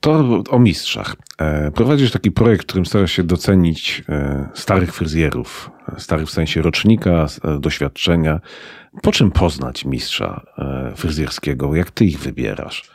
To 0.00 0.42
o 0.50 0.58
mistrzach. 0.58 1.16
E, 1.38 1.70
prowadzisz 1.70 2.10
taki 2.10 2.30
projekt, 2.30 2.62
w 2.62 2.66
którym 2.66 2.86
starasz 2.86 3.12
się 3.12 3.22
docenić 3.22 4.02
e, 4.08 4.48
starych 4.54 4.94
fryzjerów, 4.94 5.70
starych 5.98 6.26
w 6.26 6.30
sensie 6.30 6.62
rocznika, 6.62 7.26
e, 7.44 7.58
doświadczenia. 7.58 8.40
Po 9.02 9.12
czym 9.12 9.30
poznać 9.30 9.84
mistrza 9.84 10.46
fryzjerskiego? 10.96 11.74
Jak 11.74 11.90
ty 11.90 12.04
ich 12.04 12.18
wybierasz? 12.18 12.90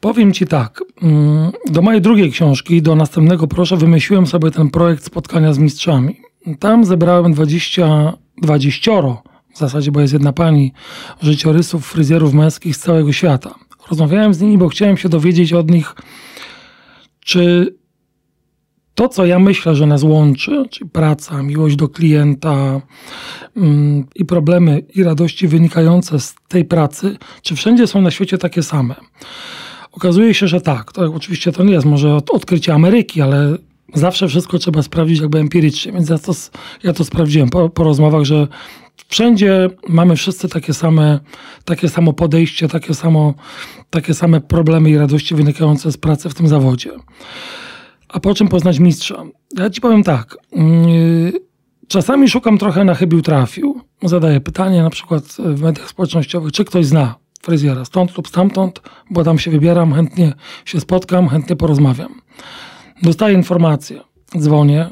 Powiem 0.00 0.32
Ci 0.32 0.46
tak. 0.46 0.80
Mm, 1.02 1.52
do 1.70 1.82
mojej 1.82 2.00
drugiej 2.00 2.32
książki, 2.32 2.82
do 2.82 2.96
następnego 2.96 3.46
proszę, 3.46 3.76
wymyśliłem 3.76 4.26
sobie 4.26 4.50
ten 4.50 4.70
projekt 4.70 5.04
spotkania 5.04 5.52
z 5.52 5.58
mistrzami. 5.58 6.16
Tam 6.58 6.84
zebrałem 6.84 7.32
20, 7.32 8.12
20 8.42 8.90
w 9.54 9.58
zasadzie, 9.58 9.92
bo 9.92 10.00
jest 10.00 10.12
jedna 10.12 10.32
pani, 10.32 10.72
życiorysów 11.22 11.86
fryzjerów 11.86 12.34
męskich 12.34 12.76
z 12.76 12.80
całego 12.80 13.12
świata. 13.12 13.54
Rozmawiałem 13.90 14.34
z 14.34 14.40
nimi, 14.40 14.58
bo 14.58 14.68
chciałem 14.68 14.96
się 14.96 15.08
dowiedzieć 15.08 15.52
od 15.52 15.70
nich, 15.70 15.94
czy 17.20 17.74
to, 18.94 19.08
co 19.08 19.26
ja 19.26 19.38
myślę, 19.38 19.74
że 19.74 19.86
nas 19.86 20.02
łączy, 20.02 20.64
czyli 20.70 20.90
praca, 20.90 21.42
miłość 21.42 21.76
do 21.76 21.88
klienta 21.88 22.80
mm, 23.56 24.06
i 24.14 24.24
problemy 24.24 24.82
i 24.94 25.02
radości 25.02 25.48
wynikające 25.48 26.20
z 26.20 26.34
tej 26.48 26.64
pracy, 26.64 27.16
czy 27.42 27.56
wszędzie 27.56 27.86
są 27.86 28.02
na 28.02 28.10
świecie 28.10 28.38
takie 28.38 28.62
same. 28.62 28.94
Okazuje 29.92 30.34
się, 30.34 30.48
że 30.48 30.60
tak. 30.60 30.92
To 30.92 31.14
oczywiście 31.14 31.52
to 31.52 31.64
nie 31.64 31.72
jest 31.72 31.86
może 31.86 32.14
od, 32.14 32.30
odkrycie 32.30 32.74
Ameryki, 32.74 33.20
ale 33.20 33.56
zawsze 33.94 34.28
wszystko 34.28 34.58
trzeba 34.58 34.82
sprawdzić 34.82 35.20
jakby 35.20 35.38
empirycznie. 35.38 35.92
Więc 35.92 36.08
ja 36.08 36.18
to, 36.18 36.32
ja 36.82 36.92
to 36.92 37.04
sprawdziłem 37.04 37.50
po, 37.50 37.68
po 37.68 37.84
rozmowach, 37.84 38.24
że 38.24 38.48
wszędzie 39.08 39.70
mamy 39.88 40.16
wszyscy 40.16 40.48
takie 40.48 40.74
same, 40.74 41.20
takie 41.64 41.88
samo 41.88 42.12
podejście, 42.12 42.68
takie, 42.68 42.94
samo, 42.94 43.34
takie 43.90 44.14
same 44.14 44.40
problemy 44.40 44.90
i 44.90 44.96
radości 44.96 45.34
wynikające 45.34 45.92
z 45.92 45.96
pracy 45.96 46.28
w 46.30 46.34
tym 46.34 46.48
zawodzie. 46.48 46.90
A 48.08 48.20
po 48.20 48.34
czym 48.34 48.48
poznać 48.48 48.78
mistrza? 48.78 49.24
Ja 49.58 49.70
ci 49.70 49.80
powiem 49.80 50.02
tak. 50.02 50.36
Yy, 50.52 51.32
czasami 51.88 52.28
szukam 52.28 52.58
trochę 52.58 52.84
na 52.84 52.94
chybił 52.94 53.22
trafił. 53.22 53.80
Zadaję 54.02 54.40
pytanie 54.40 54.82
na 54.82 54.90
przykład 54.90 55.24
w 55.38 55.62
mediach 55.62 55.88
społecznościowych, 55.88 56.52
czy 56.52 56.64
ktoś 56.64 56.86
zna 56.86 57.14
fryzjera 57.42 57.84
stąd 57.84 58.16
lub 58.16 58.28
stamtąd, 58.28 58.80
bo 59.10 59.24
tam 59.24 59.38
się 59.38 59.50
wybieram, 59.50 59.94
chętnie 59.94 60.32
się 60.64 60.80
spotkam, 60.80 61.28
chętnie 61.28 61.56
porozmawiam. 61.56 62.20
Dostaję 63.02 63.34
informację, 63.34 64.00
dzwonię, 64.38 64.90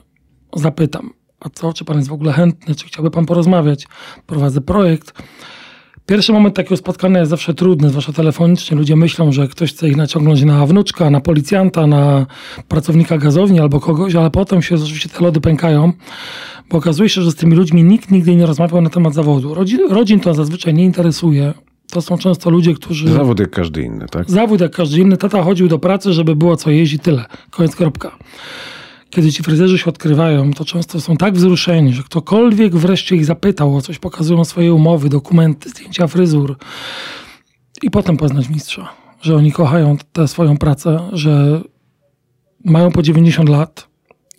zapytam, 0.57 1.11
a 1.41 1.49
co, 1.49 1.73
czy 1.73 1.85
pan 1.85 1.97
jest 1.97 2.09
w 2.09 2.13
ogóle 2.13 2.33
chętny, 2.33 2.75
czy 2.75 2.87
chciałby 2.87 3.11
pan 3.11 3.27
porozmawiać? 3.27 3.87
Prowadzę 4.27 4.61
projekt. 4.61 5.23
Pierwszy 6.07 6.33
moment 6.33 6.55
takiego 6.55 6.77
spotkania 6.77 7.19
jest 7.19 7.31
zawsze 7.31 7.55
trudny, 7.55 7.89
zwłaszcza 7.89 8.13
telefonicznie. 8.13 8.77
Ludzie 8.77 8.97
myślą, 8.97 9.33
że 9.33 9.49
ktoś 9.49 9.73
chce 9.73 9.89
ich 9.89 9.97
naciągnąć 9.97 10.43
na 10.45 10.67
wnuczka, 10.67 11.11
na 11.11 11.21
policjanta, 11.21 11.87
na 11.87 12.27
pracownika 12.69 13.19
gazowni 13.19 13.61
albo 13.61 13.81
kogoś, 13.81 14.15
ale 14.15 14.31
potem 14.31 14.63
się 14.63 14.75
oczywiście 14.75 15.09
te 15.09 15.25
lody 15.25 15.41
pękają, 15.41 15.93
bo 16.71 16.79
okazuje 16.79 17.09
się, 17.09 17.23
że 17.23 17.31
z 17.31 17.35
tymi 17.35 17.57
ludźmi 17.57 17.85
nikt 17.85 18.11
nigdy 18.11 18.37
nie 18.37 18.47
rozmawiał 18.47 18.81
na 18.81 18.91
temat 18.91 19.15
zawodu. 19.15 19.55
Rodzin, 19.55 19.81
rodzin 19.91 20.21
to 20.21 20.35
zazwyczaj 20.35 20.75
nie 20.75 20.85
interesuje. 20.85 21.55
To 21.91 22.03
są 22.03 22.19
często 22.19 22.51
ludzie, 22.51 22.75
którzy. 22.75 23.09
Zawód 23.09 23.41
jak 23.41 23.51
każdy 23.51 23.83
inny, 23.83 24.07
tak? 24.11 24.31
Zawód 24.31 24.61
jak 24.61 24.73
każdy 24.73 24.99
inny. 24.99 25.17
Tata 25.17 25.43
chodził 25.43 25.69
do 25.69 25.79
pracy, 25.79 26.13
żeby 26.13 26.37
było 26.37 26.57
co 26.57 26.71
jeździć, 26.71 27.03
tyle. 27.03 27.25
Koniec, 27.51 27.77
kropka. 27.77 28.17
Kiedy 29.11 29.33
ci 29.33 29.43
fryzjerzy 29.43 29.79
się 29.79 29.87
odkrywają, 29.87 30.53
to 30.53 30.65
często 30.65 31.01
są 31.01 31.17
tak 31.17 31.35
wzruszeni, 31.35 31.93
że 31.93 32.03
ktokolwiek 32.03 32.77
wreszcie 32.77 33.17
ich 33.17 33.25
zapytał 33.25 33.77
o 33.77 33.83
coś, 33.83 33.99
pokazują 33.99 34.45
swoje 34.45 34.75
umowy, 34.75 35.09
dokumenty, 35.09 35.71
zdjęcia 35.71 36.07
fryzur 36.07 36.57
i 37.83 37.91
potem 37.91 38.17
poznać 38.17 38.49
mistrza, 38.49 38.89
że 39.23 39.37
oni 39.37 39.53
kochają 39.53 39.97
tę 40.13 40.29
swoją 40.29 40.57
pracę, 40.57 41.01
że 41.13 41.61
mają 42.65 42.93
po 42.93 43.03
90 43.03 43.49
lat 43.49 43.89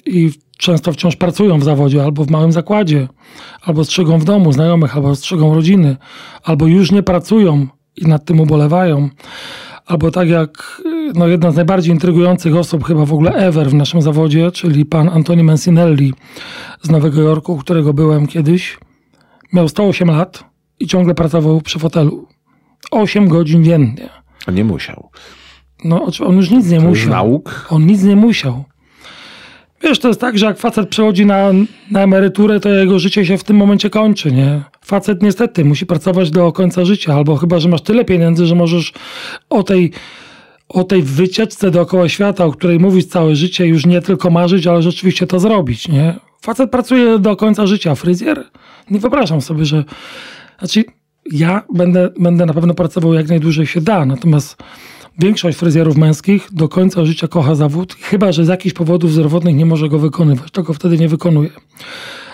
i 0.05 0.31
często 0.57 0.93
wciąż 0.93 1.15
pracują 1.15 1.59
w 1.59 1.63
zawodzie 1.63 2.03
albo 2.03 2.25
w 2.25 2.29
małym 2.29 2.51
zakładzie, 2.51 3.07
albo 3.61 3.85
strzegą 3.85 4.19
w 4.19 4.25
domu 4.25 4.51
znajomych, 4.51 4.95
albo 4.95 5.15
strzegą 5.15 5.55
rodziny, 5.55 5.97
albo 6.43 6.67
już 6.67 6.91
nie 6.91 7.03
pracują 7.03 7.67
i 7.95 8.05
nad 8.05 8.25
tym 8.25 8.39
ubolewają. 8.39 9.09
Albo 9.89 10.11
tak 10.11 10.29
jak 10.29 10.81
no, 11.15 11.27
jedna 11.27 11.51
z 11.51 11.55
najbardziej 11.55 11.93
intrygujących 11.93 12.55
osób 12.55 12.83
chyba 12.85 13.05
w 13.05 13.13
ogóle 13.13 13.31
ever 13.33 13.69
w 13.69 13.73
naszym 13.73 14.01
zawodzie, 14.01 14.51
czyli 14.51 14.85
pan 14.85 15.09
Antoni 15.09 15.43
Mancinelli 15.43 16.13
z 16.81 16.89
Nowego 16.89 17.21
Jorku, 17.21 17.57
którego 17.57 17.93
byłem 17.93 18.27
kiedyś. 18.27 18.77
Miał 19.53 19.69
108 19.69 20.07
lat 20.11 20.43
i 20.79 20.87
ciągle 20.87 21.15
pracował 21.15 21.61
przy 21.61 21.79
fotelu. 21.79 22.27
8 22.91 23.27
godzin 23.27 23.63
dziennie. 23.63 24.09
A 24.45 24.51
nie 24.51 24.63
musiał. 24.63 25.09
No, 25.83 26.05
on 26.25 26.35
już 26.37 26.49
nic 26.51 26.69
nie 26.69 26.77
To 26.81 26.87
musiał. 26.87 27.09
nauk. 27.09 27.67
On 27.69 27.85
nic 27.85 28.03
nie 28.03 28.15
musiał. 28.15 28.63
Wiesz, 29.81 29.99
to 29.99 30.07
jest 30.07 30.21
tak, 30.21 30.37
że 30.37 30.45
jak 30.45 30.57
facet 30.57 30.89
przechodzi 30.89 31.25
na, 31.25 31.51
na 31.91 32.01
emeryturę, 32.01 32.59
to 32.59 32.69
jego 32.69 32.99
życie 32.99 33.25
się 33.25 33.37
w 33.37 33.43
tym 33.43 33.57
momencie 33.57 33.89
kończy, 33.89 34.31
nie? 34.31 34.61
Facet 34.81 35.23
niestety 35.23 35.65
musi 35.65 35.85
pracować 35.85 36.31
do 36.31 36.51
końca 36.51 36.85
życia, 36.85 37.13
albo 37.13 37.35
chyba, 37.35 37.59
że 37.59 37.69
masz 37.69 37.81
tyle 37.81 38.05
pieniędzy, 38.05 38.45
że 38.45 38.55
możesz 38.55 38.93
o 39.49 39.63
tej, 39.63 39.91
o 40.69 40.83
tej 40.83 41.03
wycieczce 41.03 41.71
dookoła 41.71 42.09
świata, 42.09 42.45
o 42.45 42.51
której 42.51 42.79
mówisz 42.79 43.05
całe 43.05 43.35
życie, 43.35 43.67
już 43.67 43.85
nie 43.85 44.01
tylko 44.01 44.29
marzyć, 44.29 44.67
ale 44.67 44.81
rzeczywiście 44.81 45.27
to 45.27 45.39
zrobić, 45.39 45.87
nie? 45.87 46.15
Facet 46.41 46.71
pracuje 46.71 47.19
do 47.19 47.35
końca 47.35 47.67
życia, 47.67 47.95
fryzjer? 47.95 48.43
Nie 48.89 48.99
wyobrażam 48.99 49.41
sobie, 49.41 49.65
że... 49.65 49.83
Znaczy, 50.59 50.83
ja 51.31 51.63
będę, 51.73 52.09
będę 52.19 52.45
na 52.45 52.53
pewno 52.53 52.73
pracował 52.73 53.13
jak 53.13 53.29
najdłużej 53.29 53.67
się 53.67 53.81
da, 53.81 54.05
natomiast 54.05 54.57
Większość 55.19 55.57
fryzjerów 55.57 55.97
męskich 55.97 56.47
do 56.51 56.69
końca 56.69 57.05
życia 57.05 57.27
kocha 57.27 57.55
zawód, 57.55 57.95
chyba 58.01 58.31
że 58.31 58.45
z 58.45 58.47
jakichś 58.47 58.73
powodów 58.73 59.13
zdrowotnych 59.13 59.55
nie 59.55 59.65
może 59.65 59.89
go 59.89 59.99
wykonywać. 59.99 60.51
Tego 60.51 60.73
wtedy 60.73 60.97
nie 60.97 61.07
wykonuje. 61.07 61.49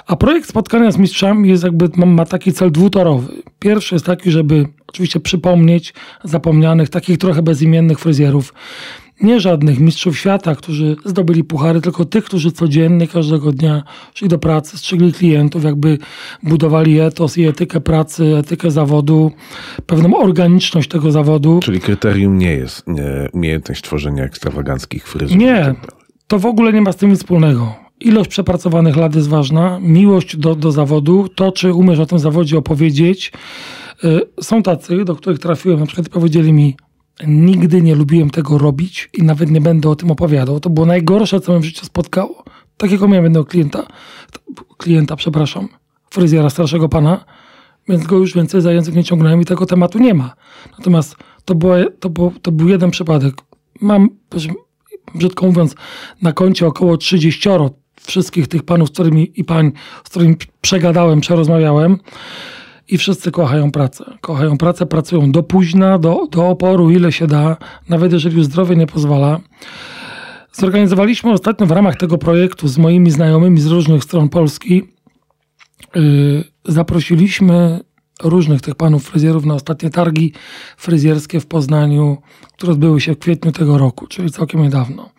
A 0.08 0.16
projekt 0.16 0.50
spotkania 0.50 0.92
z 0.92 0.98
mistrzami 0.98 1.50
jest 1.50 1.64
jakby, 1.64 1.90
ma, 1.96 2.26
taki 2.26 2.54
cel 2.54 2.72
dwutorowy. 2.72 3.34
Pierwszy 3.60 3.96
jest 3.96 4.06
taki, 4.06 4.32
żeby 4.32 4.66
oczywiście 4.88 5.20
przypomnieć 5.20 5.94
zapomnianych, 6.24 6.90
takich 6.90 7.18
trochę 7.18 7.42
bezimiennych 7.42 8.00
fryzjerów, 8.00 8.54
nie 9.22 9.40
żadnych 9.40 9.80
mistrzów 9.80 10.18
świata, 10.18 10.56
którzy 10.56 10.96
zdobyli 11.06 11.44
puchary, 11.44 11.82
tylko 11.82 12.06
tych, 12.06 12.26
którzy 12.26 12.52
codziennie, 12.52 13.08
każdego 13.08 13.52
dnia 13.52 13.84
szli 14.14 14.28
do 14.28 14.40
pracy, 14.40 14.78
strzygli 14.78 15.14
klientów, 15.14 15.64
jakby 15.64 15.98
budowali 16.44 17.00
etos 17.00 17.38
i 17.38 17.46
etykę 17.46 17.82
pracy, 17.82 18.38
etykę 18.38 18.72
zawodu, 18.72 19.32
pewną 19.86 20.18
organiczność 20.18 20.90
tego 20.90 21.12
zawodu. 21.12 21.60
Czyli 21.64 21.80
kryterium 21.80 22.38
nie 22.38 22.52
jest 22.52 22.88
nie, 22.88 23.30
umiejętność 23.34 23.82
tworzenia 23.82 24.24
ekstrawaganckich 24.24 25.08
fryzur. 25.08 25.38
Nie. 25.38 25.56
tak. 25.56 25.96
To 26.28 26.40
w 26.40 26.46
ogóle 26.46 26.74
nie 26.74 26.82
ma 26.82 26.92
z 26.92 26.96
tym 26.96 27.10
nic 27.10 27.20
wspólnego. 27.20 27.76
Ilość 28.00 28.30
przepracowanych 28.30 28.96
lat 28.96 29.16
jest 29.16 29.30
ważna, 29.30 29.80
miłość 29.82 30.38
do, 30.38 30.56
do 30.56 30.72
zawodu, 30.72 31.28
to 31.36 31.52
czy 31.52 31.74
umiesz 31.74 32.00
o 32.00 32.06
tym 32.06 32.20
zawodzie 32.20 32.58
opowiedzieć. 32.58 33.32
Y, 34.04 34.22
Są 34.42 34.64
tacy, 34.64 35.06
do 35.06 35.16
których 35.16 35.40
trafiłem, 35.40 35.80
na 35.80 35.86
przykład 35.86 36.10
powiedzieli 36.10 36.54
mi, 36.54 36.76
nigdy 37.28 37.82
nie 37.82 37.96
lubiłem 37.96 38.30
tego 38.30 38.58
robić 38.58 39.10
i 39.14 39.24
nawet 39.24 39.52
nie 39.52 39.62
będę 39.62 39.90
o 39.90 39.96
tym 39.96 40.12
opowiadał. 40.12 40.60
To 40.60 40.70
było 40.70 40.86
najgorsze, 40.86 41.40
co 41.40 41.52
mnie 41.52 41.62
w 41.62 41.66
życiu 41.66 41.86
spotkało. 41.86 42.44
Takiego 42.78 43.08
miałem 43.08 43.24
jednego 43.24 43.46
klienta, 43.46 43.88
klienta, 44.78 45.16
przepraszam, 45.16 45.68
fryzjera 46.10 46.50
starszego 46.50 46.90
pana, 46.90 47.26
więc 47.90 48.06
go 48.06 48.18
już 48.18 48.34
więcej 48.34 48.62
za 48.62 48.72
język 48.72 48.96
nie 48.96 49.04
ciągnąłem 49.04 49.42
i 49.42 49.46
tego 49.46 49.66
tematu 49.66 50.00
nie 50.00 50.14
ma. 50.14 50.36
Natomiast 50.78 51.16
to, 51.46 51.56
było, 51.56 51.76
to, 52.00 52.10
było, 52.10 52.32
to 52.42 52.52
był 52.52 52.70
jeden 52.70 52.92
przypadek. 52.92 53.36
Mam, 53.82 54.10
brzydko 55.16 55.46
mówiąc, 55.46 55.76
na 56.22 56.34
koncie 56.34 56.68
około 56.68 56.98
30 56.98 57.50
wszystkich 58.02 58.48
tych 58.48 58.64
panów 58.64 58.90
z 58.90 58.92
którymi, 58.92 59.32
i 59.36 59.44
pań, 59.44 59.72
z 60.04 60.10
którymi 60.10 60.36
przegadałem, 60.62 61.22
przerozmawiałem. 61.22 61.98
I 62.90 62.98
wszyscy 62.98 63.32
kochają 63.32 63.72
pracę. 63.72 64.06
Kochają 64.22 64.58
pracę, 64.58 64.86
pracują 64.86 65.32
do 65.32 65.44
późna, 65.44 66.00
do, 66.00 66.28
do 66.32 66.48
oporu, 66.48 66.92
ile 66.92 67.12
się 67.12 67.28
da, 67.28 67.58
nawet 67.90 68.14
jeżeli 68.14 68.44
zdrowie 68.44 68.76
nie 68.76 68.88
pozwala. 68.88 69.40
Zorganizowaliśmy 70.52 71.32
ostatnio 71.32 71.66
w 71.66 71.72
ramach 71.72 71.96
tego 71.96 72.18
projektu 72.18 72.68
z 72.68 72.78
moimi 72.78 73.12
znajomymi 73.12 73.62
z 73.62 73.66
różnych 73.66 74.04
stron 74.04 74.30
Polski. 74.30 74.84
Yy, 75.96 76.44
zaprosiliśmy 76.66 77.80
różnych 78.24 78.62
tych 78.62 78.76
panów 78.76 79.04
fryzjerów 79.04 79.46
na 79.46 79.54
ostatnie 79.54 79.90
targi 79.90 80.34
fryzjerskie 80.78 81.40
w 81.40 81.46
Poznaniu, 81.46 82.18
które 82.58 82.72
odbyły 82.72 83.02
się 83.02 83.14
w 83.14 83.20
kwietniu 83.20 83.52
tego 83.52 83.78
roku, 83.78 84.08
czyli 84.08 84.32
całkiem 84.32 84.62
niedawno. 84.62 85.10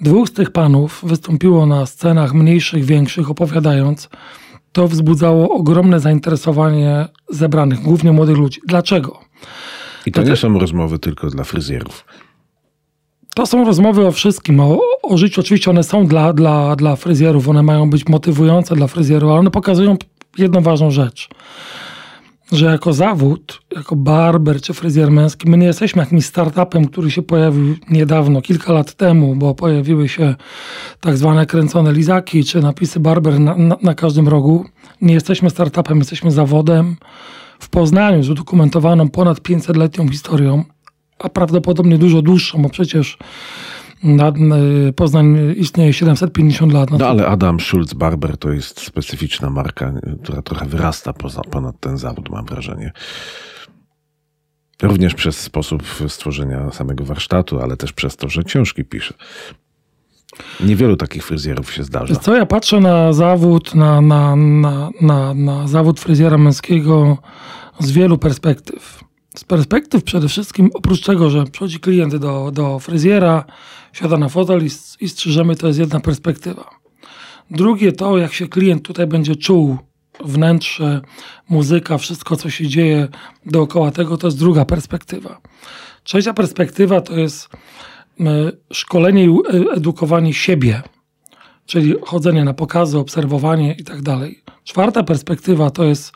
Dwóch 0.00 0.28
z 0.28 0.32
tych 0.32 0.50
panów 0.50 1.00
wystąpiło 1.02 1.66
na 1.66 1.86
scenach 1.86 2.34
mniejszych, 2.34 2.84
większych, 2.84 3.30
opowiadając. 3.30 4.08
To 4.74 4.88
wzbudzało 4.88 5.50
ogromne 5.50 6.00
zainteresowanie 6.00 7.08
zebranych, 7.28 7.80
głównie 7.80 8.12
młodych 8.12 8.36
ludzi. 8.36 8.60
Dlaczego? 8.66 9.18
I 10.06 10.12
to 10.12 10.22
nie 10.22 10.36
są 10.36 10.58
rozmowy 10.58 10.98
tylko 10.98 11.30
dla 11.30 11.44
fryzjerów. 11.44 12.04
To 13.34 13.46
są 13.46 13.64
rozmowy 13.64 14.06
o 14.06 14.12
wszystkim, 14.12 14.60
o, 14.60 14.80
o 15.02 15.16
życiu. 15.16 15.40
Oczywiście 15.40 15.70
one 15.70 15.82
są 15.82 16.06
dla, 16.06 16.32
dla, 16.32 16.76
dla 16.76 16.96
fryzjerów, 16.96 17.48
one 17.48 17.62
mają 17.62 17.90
być 17.90 18.08
motywujące 18.08 18.76
dla 18.76 18.86
fryzjerów, 18.86 19.30
ale 19.30 19.38
one 19.40 19.50
pokazują 19.50 19.96
jedną 20.38 20.60
ważną 20.60 20.90
rzecz. 20.90 21.28
Że 22.52 22.66
jako 22.66 22.92
zawód, 22.92 23.62
jako 23.76 23.96
barber 23.96 24.60
czy 24.60 24.74
fryzjer 24.74 25.10
męski, 25.10 25.50
my 25.50 25.58
nie 25.58 25.66
jesteśmy 25.66 26.02
jakimś 26.02 26.26
startupem, 26.26 26.88
który 26.88 27.10
się 27.10 27.22
pojawił 27.22 27.76
niedawno, 27.90 28.42
kilka 28.42 28.72
lat 28.72 28.94
temu, 28.94 29.36
bo 29.36 29.54
pojawiły 29.54 30.08
się 30.08 30.34
tak 31.00 31.16
zwane 31.16 31.46
kręcone 31.46 31.92
lizaki 31.92 32.44
czy 32.44 32.60
napisy 32.62 33.00
barber 33.00 33.40
na, 33.40 33.56
na, 33.56 33.76
na 33.82 33.94
każdym 33.94 34.28
rogu. 34.28 34.64
Nie 35.00 35.14
jesteśmy 35.14 35.50
startupem, 35.50 35.98
jesteśmy 35.98 36.30
zawodem 36.30 36.96
w 37.58 37.68
Poznaniu 37.68 38.22
z 38.22 38.30
udokumentowaną 38.30 39.08
ponad 39.08 39.38
500-letnią 39.38 40.10
historią, 40.10 40.64
a 41.18 41.28
prawdopodobnie 41.28 41.98
dużo 41.98 42.22
dłuższą, 42.22 42.62
bo 42.62 42.68
przecież 42.68 43.18
na, 44.04 44.32
y, 44.88 44.92
Poznań 44.92 45.54
istnieje 45.56 45.92
750 45.92 46.72
lat. 46.72 46.90
No 46.90 47.06
ale 47.06 47.26
Adam 47.26 47.60
Schulz 47.60 47.94
Barber 47.94 48.36
to 48.36 48.52
jest 48.52 48.80
specyficzna 48.80 49.50
marka, 49.50 49.92
która 50.22 50.42
trochę 50.42 50.66
wyrasta 50.66 51.12
poza, 51.12 51.40
ponad 51.42 51.80
ten 51.80 51.98
zawód, 51.98 52.30
mam 52.30 52.46
wrażenie. 52.46 52.92
Również 54.82 55.14
przez 55.14 55.40
sposób 55.40 55.82
stworzenia 56.08 56.70
samego 56.70 57.04
warsztatu, 57.04 57.60
ale 57.60 57.76
też 57.76 57.92
przez 57.92 58.16
to, 58.16 58.28
że 58.28 58.42
książki 58.42 58.84
pisze. 58.84 59.14
Niewielu 60.60 60.96
takich 60.96 61.24
fryzjerów 61.24 61.72
się 61.72 61.84
zdarza. 61.84 62.16
Co, 62.16 62.36
ja 62.36 62.46
patrzę 62.46 62.80
na 62.80 63.12
zawód, 63.12 63.74
na, 63.74 64.00
na, 64.00 64.36
na, 64.36 64.90
na, 65.00 65.34
na 65.34 65.68
zawód 65.68 66.00
fryzjera 66.00 66.38
męskiego 66.38 67.18
z 67.78 67.90
wielu 67.90 68.18
perspektyw. 68.18 69.04
Z 69.36 69.44
perspektyw 69.44 70.04
przede 70.04 70.28
wszystkim, 70.28 70.70
oprócz 70.74 71.00
tego, 71.00 71.30
że 71.30 71.44
przychodzi 71.44 71.80
klient 71.80 72.16
do, 72.16 72.50
do 72.52 72.78
fryzjera, 72.78 73.44
siada 73.94 74.18
na 74.18 74.28
fotel 74.28 74.66
i, 74.66 74.70
i 75.00 75.08
strzyżemy, 75.08 75.56
to 75.56 75.66
jest 75.66 75.78
jedna 75.78 76.00
perspektywa. 76.00 76.70
Drugie 77.50 77.92
to, 77.92 78.18
jak 78.18 78.32
się 78.32 78.48
klient 78.48 78.82
tutaj 78.82 79.06
będzie 79.06 79.36
czuł, 79.36 79.78
wnętrze, 80.24 81.00
muzyka, 81.48 81.98
wszystko, 81.98 82.36
co 82.36 82.50
się 82.50 82.68
dzieje 82.68 83.08
dookoła 83.46 83.90
tego, 83.90 84.16
to 84.16 84.26
jest 84.26 84.38
druga 84.38 84.64
perspektywa. 84.64 85.40
Trzecia 86.02 86.34
perspektywa 86.34 87.00
to 87.00 87.16
jest 87.16 87.48
szkolenie 88.72 89.24
i 89.24 89.28
e, 89.28 89.72
edukowanie 89.72 90.34
siebie 90.34 90.82
czyli 91.66 91.94
chodzenie 92.02 92.44
na 92.44 92.54
pokazy, 92.54 92.98
obserwowanie 92.98 93.74
i 93.78 93.84
tak 93.84 94.02
dalej. 94.02 94.42
Czwarta 94.64 95.02
perspektywa 95.02 95.70
to 95.70 95.84
jest 95.84 96.12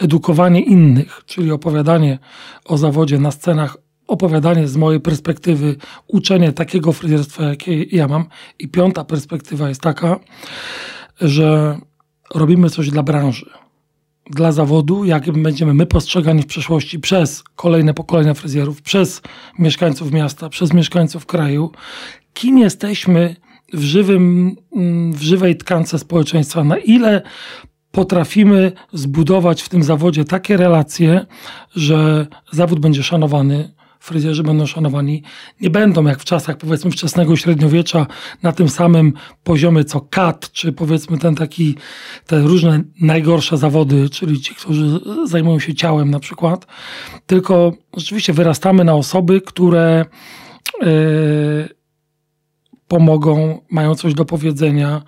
edukowanie 0.00 0.60
innych, 0.60 1.22
czyli 1.26 1.52
opowiadanie 1.52 2.18
o 2.64 2.78
zawodzie 2.78 3.18
na 3.18 3.30
scenach, 3.30 3.76
opowiadanie 4.08 4.68
z 4.68 4.76
mojej 4.76 5.00
perspektywy, 5.00 5.76
uczenie 6.06 6.52
takiego 6.52 6.92
fryzjerstwa, 6.92 7.44
jakie 7.44 7.82
ja 7.82 8.08
mam. 8.08 8.26
I 8.58 8.68
piąta 8.68 9.04
perspektywa 9.04 9.68
jest 9.68 9.80
taka, 9.80 10.20
że 11.20 11.78
robimy 12.34 12.70
coś 12.70 12.90
dla 12.90 13.02
branży. 13.02 13.50
Dla 14.30 14.52
zawodu, 14.52 15.04
jak 15.04 15.32
będziemy 15.32 15.74
my 15.74 15.86
postrzegani 15.86 16.42
w 16.42 16.46
przyszłości 16.46 16.98
przez 16.98 17.44
kolejne 17.56 17.94
pokolenia 17.94 18.34
fryzjerów, 18.34 18.82
przez 18.82 19.22
mieszkańców 19.58 20.12
miasta, 20.12 20.48
przez 20.48 20.72
mieszkańców 20.72 21.26
kraju, 21.26 21.70
kim 22.34 22.58
jesteśmy 22.58 23.36
w, 23.72 23.82
żywym, 23.82 24.56
mm, 24.76 25.12
w 25.12 25.22
żywej 25.22 25.56
tkance 25.56 25.98
społeczeństwa, 25.98 26.64
na 26.64 26.78
ile 26.78 27.22
potrafimy 27.90 28.72
zbudować 28.92 29.62
w 29.62 29.68
tym 29.68 29.82
zawodzie 29.82 30.24
takie 30.24 30.56
relacje, 30.56 31.26
że 31.74 32.26
zawód 32.52 32.80
będzie 32.80 33.02
szanowany, 33.02 33.77
fryzjerzy 34.00 34.42
będą 34.42 34.66
szanowani, 34.66 35.22
nie 35.60 35.70
będą 35.70 36.04
jak 36.04 36.20
w 36.20 36.24
czasach 36.24 36.56
powiedzmy 36.56 36.90
wczesnego 36.90 37.36
średniowiecza 37.36 38.06
na 38.42 38.52
tym 38.52 38.68
samym 38.68 39.12
poziomie 39.44 39.84
co 39.84 40.00
kat, 40.00 40.52
czy 40.52 40.72
powiedzmy 40.72 41.18
ten 41.18 41.34
taki, 41.34 41.76
te 42.26 42.40
różne 42.40 42.82
najgorsze 43.00 43.58
zawody, 43.58 44.08
czyli 44.08 44.40
ci, 44.40 44.54
którzy 44.54 45.00
zajmują 45.24 45.58
się 45.58 45.74
ciałem 45.74 46.10
na 46.10 46.20
przykład, 46.20 46.66
tylko 47.26 47.72
rzeczywiście 47.96 48.32
wyrastamy 48.32 48.84
na 48.84 48.94
osoby, 48.94 49.40
które 49.40 50.04
yy, 50.82 51.78
pomogą, 52.88 53.60
mają 53.70 53.94
coś 53.94 54.14
do 54.14 54.24
powiedzenia, 54.24 55.02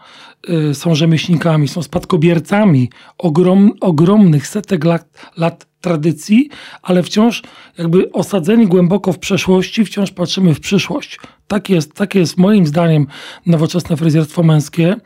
y, 0.71 0.75
są 0.75 0.95
rzemieślnikami, 0.95 1.69
są 1.69 1.83
spadkobiercami 1.83 2.91
ogrom, 3.19 3.73
ogromnych 3.81 4.47
setek 4.47 4.85
lat, 4.85 5.31
lat 5.37 5.70
tradycji, 5.81 6.49
ale 6.83 7.03
wciąż 7.03 7.43
jakby 7.79 8.13
osadzeni 8.13 8.67
głęboko 8.67 9.13
w 9.13 9.19
przeszłości, 9.19 9.85
wciąż 9.85 10.11
patrzymy 10.11 10.55
w 10.55 10.61
przyszłość. 10.61 11.21
Tak 11.47 11.71
jest, 11.71 11.95
tak 11.95 12.15
jest 12.15 12.37
moim 12.37 12.67
zdaniem 12.67 13.07
nowoczesne 13.47 13.97
fryzjerstwo 13.97 14.43
męskie. 14.43 14.97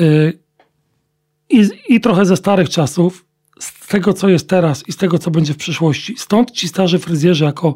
Y, 0.00 0.38
I, 1.50 1.68
I 1.88 2.00
trochę 2.00 2.26
ze 2.26 2.36
starych 2.36 2.68
czasów, 2.68 3.26
z 3.60 3.86
tego, 3.88 4.12
co 4.12 4.28
jest 4.28 4.48
teraz 4.48 4.88
i 4.88 4.92
z 4.92 4.96
tego, 4.96 5.18
co 5.18 5.30
będzie 5.30 5.52
w 5.52 5.56
przyszłości. 5.56 6.14
Stąd 6.18 6.50
ci 6.50 6.68
starzy 6.68 6.98
fryzjerzy 6.98 7.44
jako 7.44 7.74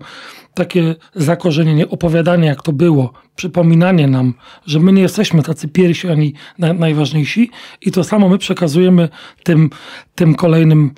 takie 0.55 0.95
zakorzenienie, 1.15 1.89
opowiadanie, 1.89 2.49
jak 2.49 2.63
to 2.63 2.73
było, 2.73 3.13
przypominanie 3.37 4.07
nam, 4.07 4.35
że 4.67 4.81
my 4.81 4.93
nie 4.93 5.03
jesteśmy 5.03 5.43
tacy 5.43 5.69
pierwsi 5.69 6.09
ani 6.09 6.35
na, 6.59 6.73
najważniejsi 6.73 7.51
i 7.81 7.91
to 7.91 8.05
samo 8.05 8.29
my 8.29 8.39
przekazujemy 8.39 9.09
tym, 9.45 9.71
tym 10.15 10.35
kolejnym 10.35 10.95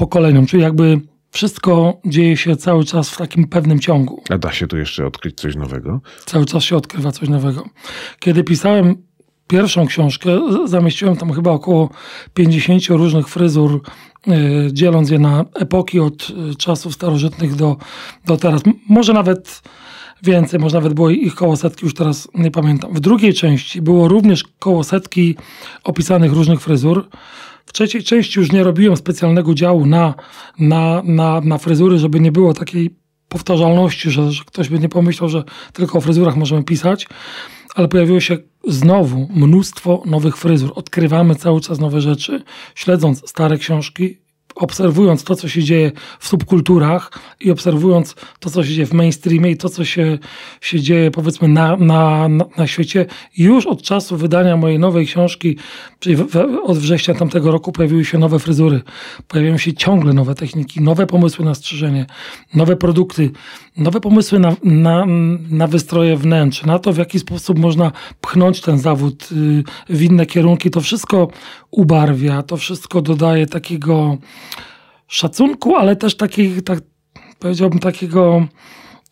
pokoleniom, 0.00 0.46
czyli 0.46 0.62
jakby 0.62 1.00
wszystko 1.30 2.00
dzieje 2.04 2.36
się 2.36 2.56
cały 2.56 2.84
czas 2.84 3.10
w 3.10 3.16
takim 3.16 3.48
pewnym 3.48 3.80
ciągu. 3.80 4.22
A 4.30 4.38
da 4.38 4.52
się 4.52 4.66
tu 4.66 4.76
jeszcze 4.76 5.06
odkryć 5.06 5.40
coś 5.40 5.56
nowego? 5.56 6.00
Cały 6.26 6.46
czas 6.46 6.62
się 6.64 6.76
odkrywa 6.76 7.12
coś 7.12 7.28
nowego. 7.28 7.64
Kiedy 8.18 8.44
pisałem 8.44 8.96
pierwszą 9.48 9.86
książkę, 9.86 10.40
zamieściłem 10.64 11.16
tam 11.16 11.32
chyba 11.32 11.50
około 11.50 11.90
50 12.34 12.86
różnych 12.88 13.28
fryzur, 13.28 13.82
yy, 14.26 14.34
dzieląc 14.72 15.10
je 15.10 15.18
na 15.18 15.44
epoki 15.54 16.00
od 16.00 16.30
yy, 16.30 16.54
czasów 16.54 16.94
starożytnych 16.94 17.54
do, 17.54 17.76
do 18.26 18.36
teraz. 18.36 18.62
Może 18.88 19.12
nawet 19.12 19.62
więcej, 20.22 20.60
może 20.60 20.76
nawet 20.76 20.94
było 20.94 21.10
ich 21.10 21.34
koło 21.34 21.56
setki, 21.56 21.84
już 21.84 21.94
teraz 21.94 22.28
nie 22.34 22.50
pamiętam. 22.50 22.94
W 22.94 23.00
drugiej 23.00 23.34
części 23.34 23.82
było 23.82 24.08
również 24.08 24.44
koło 24.58 24.84
setki 24.84 25.36
opisanych 25.84 26.32
różnych 26.32 26.60
fryzur. 26.60 27.08
W 27.70 27.72
trzeciej 27.72 28.02
części 28.02 28.38
już 28.38 28.52
nie 28.52 28.64
robiłem 28.64 28.96
specjalnego 28.96 29.54
działu 29.54 29.86
na, 29.86 30.14
na, 30.58 31.02
na, 31.04 31.40
na 31.40 31.58
fryzury, 31.58 31.98
żeby 31.98 32.20
nie 32.20 32.32
było 32.32 32.54
takiej 32.54 32.96
powtarzalności, 33.28 34.10
że, 34.10 34.32
że 34.32 34.44
ktoś 34.44 34.68
by 34.68 34.78
nie 34.78 34.88
pomyślał, 34.88 35.28
że 35.30 35.44
tylko 35.72 35.98
o 35.98 36.00
fryzurach 36.00 36.36
możemy 36.36 36.64
pisać, 36.64 37.08
ale 37.74 37.88
pojawiło 37.88 38.20
się 38.20 38.38
znowu 38.68 39.28
mnóstwo 39.34 40.02
nowych 40.06 40.36
fryzur. 40.36 40.72
Odkrywamy 40.74 41.34
cały 41.34 41.60
czas 41.60 41.78
nowe 41.78 42.00
rzeczy, 42.00 42.42
śledząc 42.74 43.28
stare 43.28 43.58
książki 43.58 44.18
obserwując 44.60 45.24
to, 45.24 45.36
co 45.36 45.48
się 45.48 45.62
dzieje 45.62 45.92
w 46.18 46.28
subkulturach 46.28 47.10
i 47.40 47.50
obserwując 47.50 48.14
to, 48.40 48.50
co 48.50 48.64
się 48.64 48.70
dzieje 48.74 48.86
w 48.86 48.92
mainstreamie 48.92 49.50
i 49.50 49.56
to, 49.56 49.68
co 49.68 49.84
się, 49.84 50.18
się 50.60 50.80
dzieje 50.80 51.10
powiedzmy 51.10 51.48
na, 51.48 51.76
na, 51.76 52.28
na, 52.56 52.66
świecie, 52.66 53.06
już 53.36 53.66
od 53.66 53.82
czasu 53.82 54.16
wydania 54.16 54.56
mojej 54.56 54.78
nowej 54.78 55.06
książki, 55.06 55.56
czyli 55.98 56.16
w, 56.16 56.30
w, 56.30 56.36
od 56.64 56.78
września 56.78 57.14
tamtego 57.14 57.50
roku 57.50 57.72
pojawiły 57.72 58.04
się 58.04 58.18
nowe 58.18 58.38
fryzury, 58.38 58.80
pojawiają 59.28 59.58
się 59.58 59.72
ciągle 59.72 60.12
nowe 60.12 60.34
techniki, 60.34 60.80
nowe 60.80 61.06
pomysły 61.06 61.44
na 61.44 61.54
strzyżenie, 61.54 62.06
nowe 62.54 62.76
produkty, 62.76 63.30
nowe 63.76 64.00
pomysły 64.00 64.38
na, 64.38 64.56
na, 64.64 65.06
na 65.50 65.66
wystroje 65.66 66.16
wnętrz, 66.16 66.64
na 66.64 66.78
to, 66.78 66.92
w 66.92 66.98
jaki 66.98 67.18
sposób 67.18 67.58
można 67.58 67.92
pchnąć 68.20 68.60
ten 68.60 68.78
zawód 68.78 69.28
y, 69.32 69.64
w 69.88 70.02
inne 70.02 70.26
kierunki. 70.26 70.70
To 70.70 70.80
wszystko 70.80 71.28
ubarwia, 71.70 72.42
to 72.42 72.56
wszystko 72.56 73.02
dodaje 73.02 73.46
takiego 73.46 74.16
szacunku, 75.10 75.76
ale 75.76 75.96
też 75.96 76.16
takich, 76.16 76.62
tak, 76.62 76.78
powiedziałbym, 77.38 77.78
takiego 77.78 78.46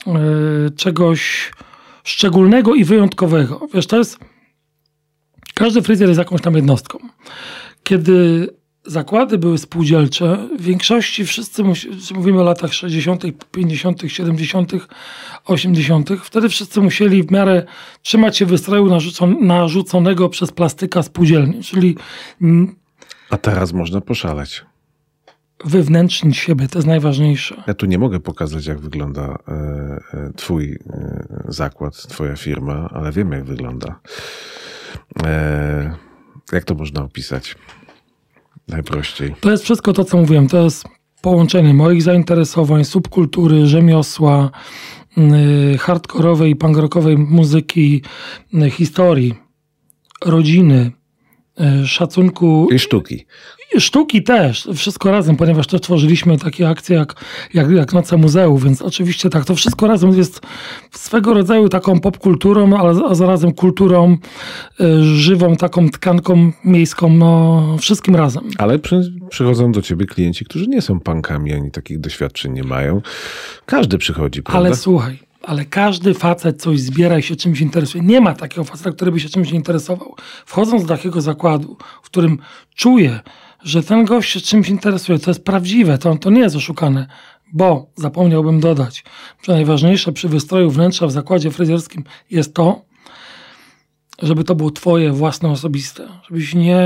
y, 0.06 0.70
czegoś 0.70 1.50
szczególnego 2.04 2.74
i 2.74 2.84
wyjątkowego. 2.84 3.68
Wiesz, 3.74 3.86
to 3.86 3.98
jest. 3.98 4.18
Każdy 5.54 5.82
fryzjer 5.82 6.08
jest 6.08 6.18
jakąś 6.18 6.40
tam 6.40 6.54
jednostką. 6.54 6.98
Kiedy 7.82 8.48
zakłady 8.86 9.38
były 9.38 9.58
spółdzielcze, 9.58 10.48
w 10.58 10.62
większości 10.62 11.26
wszyscy, 11.26 11.62
mówimy 12.14 12.40
o 12.40 12.44
latach 12.44 12.74
60., 12.74 13.22
50., 13.52 14.02
70., 14.06 14.72
80., 15.44 16.10
wtedy 16.22 16.48
wszyscy 16.48 16.80
musieli 16.80 17.22
w 17.22 17.30
miarę 17.30 17.66
trzymać 18.02 18.36
się 18.36 18.46
wystroju 18.46 19.00
narzuconego 19.40 20.28
przez 20.28 20.52
plastyka 20.52 21.02
spółdzielni, 21.02 21.62
czyli... 21.62 21.96
A 23.30 23.36
teraz 23.36 23.72
można 23.72 24.00
poszaleć. 24.00 24.64
Wewnętrznić 25.64 26.36
siebie, 26.38 26.68
to 26.68 26.78
jest 26.78 26.88
najważniejsze. 26.88 27.62
Ja 27.66 27.74
tu 27.74 27.86
nie 27.86 27.98
mogę 27.98 28.20
pokazać, 28.20 28.66
jak 28.66 28.80
wygląda 28.80 29.22
e, 29.22 29.52
e, 29.52 30.32
twój 30.36 30.72
e, 30.72 31.44
zakład, 31.48 31.96
twoja 31.96 32.36
firma, 32.36 32.90
ale 32.92 33.12
wiem, 33.12 33.32
jak 33.32 33.44
wygląda. 33.44 34.00
Jak 36.52 36.64
to 36.64 36.74
można 36.74 37.02
opisać? 37.02 37.56
Najprościej. 38.68 39.34
To 39.40 39.50
jest 39.50 39.64
wszystko 39.64 39.92
to, 39.92 40.04
co 40.04 40.16
mówiłem. 40.16 40.48
To 40.48 40.64
jest 40.64 40.84
połączenie 41.22 41.74
moich 41.74 42.02
zainteresowań, 42.02 42.84
subkultury, 42.84 43.66
rzemiosła, 43.66 44.50
hardkorowej, 45.80 46.56
punkrockowej 46.56 47.18
muzyki, 47.18 48.02
historii, 48.70 49.34
rodziny, 50.24 50.92
szacunku. 51.86 52.68
I 52.72 52.78
sztuki. 52.78 53.26
Sztuki 53.78 54.22
też, 54.22 54.68
wszystko 54.74 55.10
razem, 55.10 55.36
ponieważ 55.36 55.66
też 55.66 55.80
tworzyliśmy 55.80 56.38
takie 56.38 56.68
akcje 56.68 56.96
jak, 56.96 57.14
jak, 57.54 57.70
jak 57.70 57.92
Noce 57.92 58.16
Muzeum, 58.16 58.58
więc 58.58 58.82
oczywiście 58.82 59.30
tak, 59.30 59.44
to 59.44 59.54
wszystko 59.54 59.86
razem 59.86 60.16
jest 60.16 60.40
swego 60.90 61.34
rodzaju 61.34 61.68
taką 61.68 62.00
popkulturą, 62.00 62.76
ale 62.76 63.00
a 63.08 63.14
zarazem 63.14 63.52
kulturą 63.52 64.16
y, 64.80 65.04
żywą, 65.04 65.56
taką 65.56 65.90
tkanką 65.90 66.52
miejską, 66.64 67.08
no 67.08 67.62
wszystkim 67.80 68.16
razem. 68.16 68.44
Ale 68.58 68.78
przy, 68.78 69.12
przychodzą 69.30 69.72
do 69.72 69.82
ciebie 69.82 70.06
klienci, 70.06 70.44
którzy 70.44 70.66
nie 70.66 70.82
są 70.82 71.00
punkami, 71.00 71.52
ani 71.52 71.70
takich 71.70 72.00
doświadczeń 72.00 72.52
nie 72.52 72.64
mają. 72.64 73.02
Każdy 73.66 73.98
przychodzi, 73.98 74.42
prawda? 74.42 74.66
Ale 74.66 74.76
słuchaj, 74.76 75.18
ale 75.48 75.64
każdy 75.64 76.14
facet 76.14 76.62
coś 76.62 76.80
zbiera 76.80 77.18
i 77.18 77.22
się 77.22 77.36
czymś 77.36 77.60
interesuje. 77.60 78.04
Nie 78.04 78.20
ma 78.20 78.34
takiego 78.34 78.64
faceta, 78.64 78.92
który 78.92 79.12
by 79.12 79.20
się 79.20 79.28
czymś 79.28 79.50
interesował. 79.50 80.14
Wchodząc 80.46 80.82
do 80.82 80.96
takiego 80.96 81.20
zakładu, 81.20 81.76
w 82.02 82.06
którym 82.06 82.38
czuje, 82.74 83.20
że 83.62 83.82
ten 83.82 84.04
gość 84.04 84.32
się 84.32 84.40
czymś 84.40 84.68
interesuje, 84.68 85.18
to 85.18 85.30
jest 85.30 85.44
prawdziwe, 85.44 85.98
to, 85.98 86.16
to 86.16 86.30
nie 86.30 86.40
jest 86.40 86.56
oszukane, 86.56 87.06
bo 87.52 87.90
zapomniałbym 87.96 88.60
dodać, 88.60 89.04
że 89.42 89.52
najważniejsze 89.52 90.12
przy 90.12 90.28
wystroju 90.28 90.70
wnętrza 90.70 91.06
w 91.06 91.12
zakładzie 91.12 91.50
fryzjerskim 91.50 92.04
jest 92.30 92.54
to, 92.54 92.82
żeby 94.22 94.44
to 94.44 94.54
było 94.54 94.70
twoje 94.70 95.12
własne 95.12 95.50
osobiste. 95.50 96.08
Żebyś 96.28 96.54
nie 96.54 96.80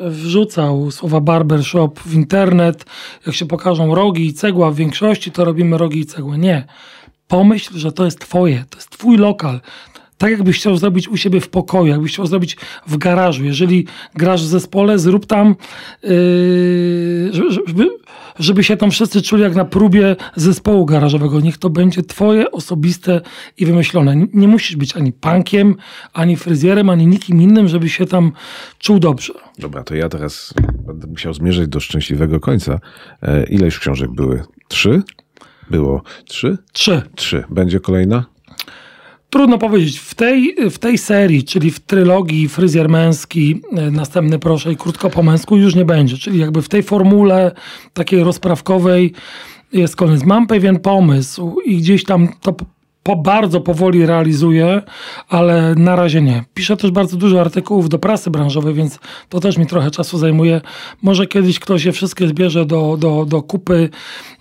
wrzucał 0.00 0.90
słowa 0.90 1.20
barbershop 1.20 2.00
w 2.00 2.14
internet, 2.14 2.84
jak 3.26 3.34
się 3.34 3.46
pokażą 3.46 3.94
rogi 3.94 4.26
i 4.26 4.32
cegła 4.32 4.70
w 4.70 4.74
większości, 4.74 5.30
to 5.30 5.44
robimy 5.44 5.78
rogi 5.78 6.00
i 6.00 6.06
cegłę. 6.06 6.38
Nie. 6.38 6.66
Pomyśl, 7.28 7.78
że 7.78 7.92
to 7.92 8.04
jest 8.04 8.20
twoje, 8.20 8.64
to 8.70 8.78
jest 8.78 8.90
twój 8.90 9.16
lokal 9.16 9.60
tak 10.18 10.30
jakbyś 10.30 10.56
chciał 10.56 10.76
zrobić 10.76 11.08
u 11.08 11.16
siebie 11.16 11.40
w 11.40 11.48
pokoju, 11.48 11.86
jakbyś 11.86 12.12
chciał 12.12 12.26
zrobić 12.26 12.56
w 12.86 12.96
garażu. 12.96 13.44
Jeżeli 13.44 13.86
grasz 14.14 14.42
w 14.42 14.46
zespole, 14.46 14.98
zrób 14.98 15.26
tam, 15.26 15.56
yy, 16.02 16.10
żeby, 17.32 17.88
żeby 18.38 18.64
się 18.64 18.76
tam 18.76 18.90
wszyscy 18.90 19.22
czuli 19.22 19.42
jak 19.42 19.54
na 19.54 19.64
próbie 19.64 20.16
zespołu 20.36 20.86
garażowego. 20.86 21.40
Niech 21.40 21.58
to 21.58 21.70
będzie 21.70 22.02
twoje 22.02 22.50
osobiste 22.50 23.20
i 23.58 23.66
wymyślone. 23.66 24.26
Nie 24.34 24.48
musisz 24.48 24.76
być 24.76 24.96
ani 24.96 25.12
punkiem, 25.12 25.74
ani 26.12 26.36
fryzjerem, 26.36 26.90
ani 26.90 27.06
nikim 27.06 27.42
innym, 27.42 27.68
żeby 27.68 27.88
się 27.88 28.06
tam 28.06 28.32
czuł 28.78 28.98
dobrze. 28.98 29.32
Dobra, 29.58 29.84
to 29.84 29.94
ja 29.94 30.08
teraz 30.08 30.54
będę 30.86 31.06
musiał 31.06 31.34
zmierzyć 31.34 31.68
do 31.68 31.80
szczęśliwego 31.80 32.40
końca. 32.40 32.80
E, 33.22 33.44
ile 33.44 33.64
już 33.64 33.78
książek 33.78 34.10
były? 34.10 34.42
Trzy? 34.68 35.02
Było 35.70 36.02
trzy? 36.24 36.58
Trzy. 36.72 37.02
Trzy. 37.14 37.44
Będzie 37.50 37.80
kolejna? 37.80 38.24
Trudno 39.30 39.58
powiedzieć. 39.58 39.98
W 39.98 40.14
tej, 40.14 40.54
w 40.70 40.78
tej 40.78 40.98
serii, 40.98 41.44
czyli 41.44 41.70
w 41.70 41.80
trylogii 41.80 42.48
Fryzjer 42.48 42.88
Męski, 42.88 43.60
e, 43.76 43.90
Następny 43.90 44.38
Proszę 44.38 44.72
i 44.72 44.76
Krótko 44.76 45.10
po 45.10 45.22
męsku 45.22 45.56
już 45.56 45.74
nie 45.74 45.84
będzie. 45.84 46.18
Czyli 46.18 46.38
jakby 46.38 46.62
w 46.62 46.68
tej 46.68 46.82
formule 46.82 47.52
takiej 47.92 48.24
rozprawkowej 48.24 49.12
jest 49.72 49.96
koniec. 49.96 50.24
Mam 50.24 50.46
pewien 50.46 50.78
pomysł 50.78 51.56
i 51.64 51.76
gdzieś 51.76 52.04
tam 52.04 52.28
to 52.40 52.56
po, 53.08 53.16
bardzo 53.16 53.60
powoli 53.60 54.06
realizuję, 54.06 54.82
ale 55.28 55.74
na 55.74 55.96
razie 55.96 56.22
nie. 56.22 56.44
Piszę 56.54 56.76
też 56.76 56.90
bardzo 56.90 57.16
dużo 57.16 57.40
artykułów 57.40 57.88
do 57.88 57.98
prasy 57.98 58.30
branżowej, 58.30 58.74
więc 58.74 58.98
to 59.28 59.40
też 59.40 59.58
mi 59.58 59.66
trochę 59.66 59.90
czasu 59.90 60.18
zajmuje. 60.18 60.60
Może 61.02 61.26
kiedyś 61.26 61.58
ktoś 61.58 61.84
je 61.84 61.92
wszystkie 61.92 62.28
zbierze 62.28 62.66
do, 62.66 62.96
do, 62.96 63.24
do 63.24 63.42
kupy 63.42 63.90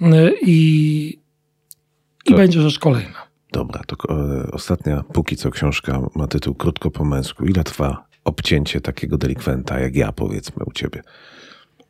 e, 0.02 0.32
i, 0.42 1.20
i 2.26 2.34
będzie 2.36 2.62
rzecz 2.62 2.80
kolejna. 2.80 3.28
Dobra, 3.52 3.82
to 3.88 3.96
e, 4.10 4.52
ostatnia, 4.52 5.04
póki 5.14 5.36
co 5.36 5.52
książka 5.52 6.02
ma 6.16 6.28
tytuł 6.28 6.56
Krótko 6.56 6.92
po 6.92 7.06
męsku. 7.06 7.46
Ile 7.46 7.64
trwa 7.64 8.06
obcięcie 8.24 8.82
takiego 8.82 9.18
delikwenta, 9.18 9.80
jak 9.80 9.96
ja 9.96 10.12
powiedzmy 10.12 10.66
u 10.66 10.72
ciebie? 10.72 11.02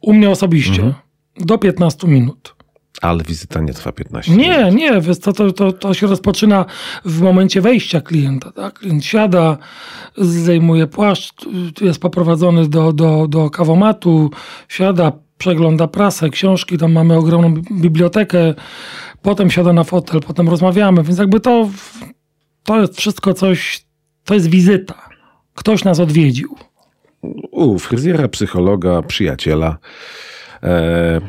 U 0.01 0.13
mnie 0.13 0.29
osobiście 0.29 0.83
mhm. 0.83 0.93
do 1.37 1.57
15 1.57 2.07
minut. 2.07 2.56
Ale 3.01 3.23
wizyta 3.23 3.61
nie 3.61 3.73
trwa 3.73 3.91
15 3.91 4.31
Nie, 4.35 4.57
minut. 4.57 4.75
nie, 4.75 5.01
wiesz 5.01 5.17
co, 5.17 5.33
to, 5.33 5.51
to, 5.51 5.71
to 5.71 5.93
się 5.93 6.07
rozpoczyna 6.07 6.65
w 7.05 7.21
momencie 7.21 7.61
wejścia 7.61 8.01
klienta. 8.01 8.51
Tak? 8.51 8.73
Klient 8.79 9.05
siada, 9.05 9.57
zdejmuje 10.17 10.87
płaszcz, 10.87 11.33
jest 11.81 11.99
poprowadzony 11.99 12.67
do, 12.69 12.93
do, 12.93 13.27
do 13.27 13.49
kawomatu, 13.49 14.31
siada, 14.67 15.11
przegląda 15.37 15.87
prasę, 15.87 16.29
książki, 16.29 16.77
tam 16.77 16.91
mamy 16.91 17.15
ogromną 17.17 17.53
bi- 17.53 17.81
bibliotekę, 17.81 18.53
potem 19.21 19.51
siada 19.51 19.73
na 19.73 19.83
fotel, 19.83 20.21
potem 20.21 20.49
rozmawiamy, 20.49 21.03
więc 21.03 21.19
jakby 21.19 21.39
to, 21.39 21.69
to 22.63 22.81
jest 22.81 22.97
wszystko 22.97 23.33
coś, 23.33 23.85
to 24.25 24.33
jest 24.33 24.49
wizyta. 24.49 25.09
Ktoś 25.55 25.83
nas 25.83 25.99
odwiedził. 25.99 26.55
U 27.51 27.79
fryzjera, 27.79 28.27
psychologa, 28.27 29.01
przyjaciela. 29.01 29.77
E, 30.63 31.21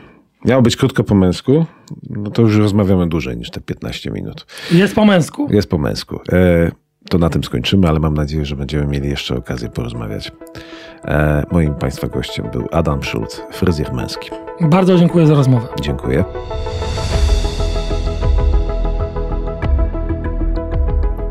miało 0.45 0.63
być 0.63 0.77
krótko 0.77 1.05
po 1.05 1.15
męsku, 1.15 1.67
no 2.11 2.31
to 2.31 2.43
już 2.43 2.57
rozmawiamy 2.57 3.09
dłużej 3.09 3.37
niż 3.37 3.51
te 3.51 3.61
15 3.61 4.11
minut. 4.11 4.47
Jest 4.73 4.95
po 4.95 5.05
męsku. 5.05 5.49
Jest 5.51 5.71
po 5.71 5.79
męsku. 5.79 6.21
E, 6.33 6.71
to 7.09 7.19
na 7.19 7.31
tym 7.31 7.45
skończymy, 7.45 7.89
ale 7.89 8.01
mam 8.01 8.15
nadzieję, 8.15 8.45
że 8.45 8.57
będziemy 8.57 8.87
mieli 8.87 9.09
jeszcze 9.09 9.37
okazję 9.37 9.69
porozmawiać. 9.69 10.33
E, 11.05 11.45
moim 11.51 11.75
Państwa 11.75 12.09
gościem 12.09 12.47
był 12.53 12.69
Adam 12.73 13.05
Schulz, 13.05 13.43
fryzjer 13.53 13.93
męski. 13.93 14.31
Bardzo 14.61 14.99
dziękuję 14.99 15.27
za 15.27 15.35
rozmowę. 15.35 15.69
Dziękuję. 15.81 16.25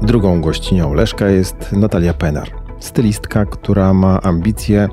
Drugą 0.02 0.42
gościnią 0.42 0.94
Leszka 0.94 1.30
jest 1.30 1.72
Natalia 1.72 2.14
Penar, 2.14 2.50
stylistka, 2.80 3.46
która 3.46 3.94
ma 3.94 4.22
ambicje 4.22 4.90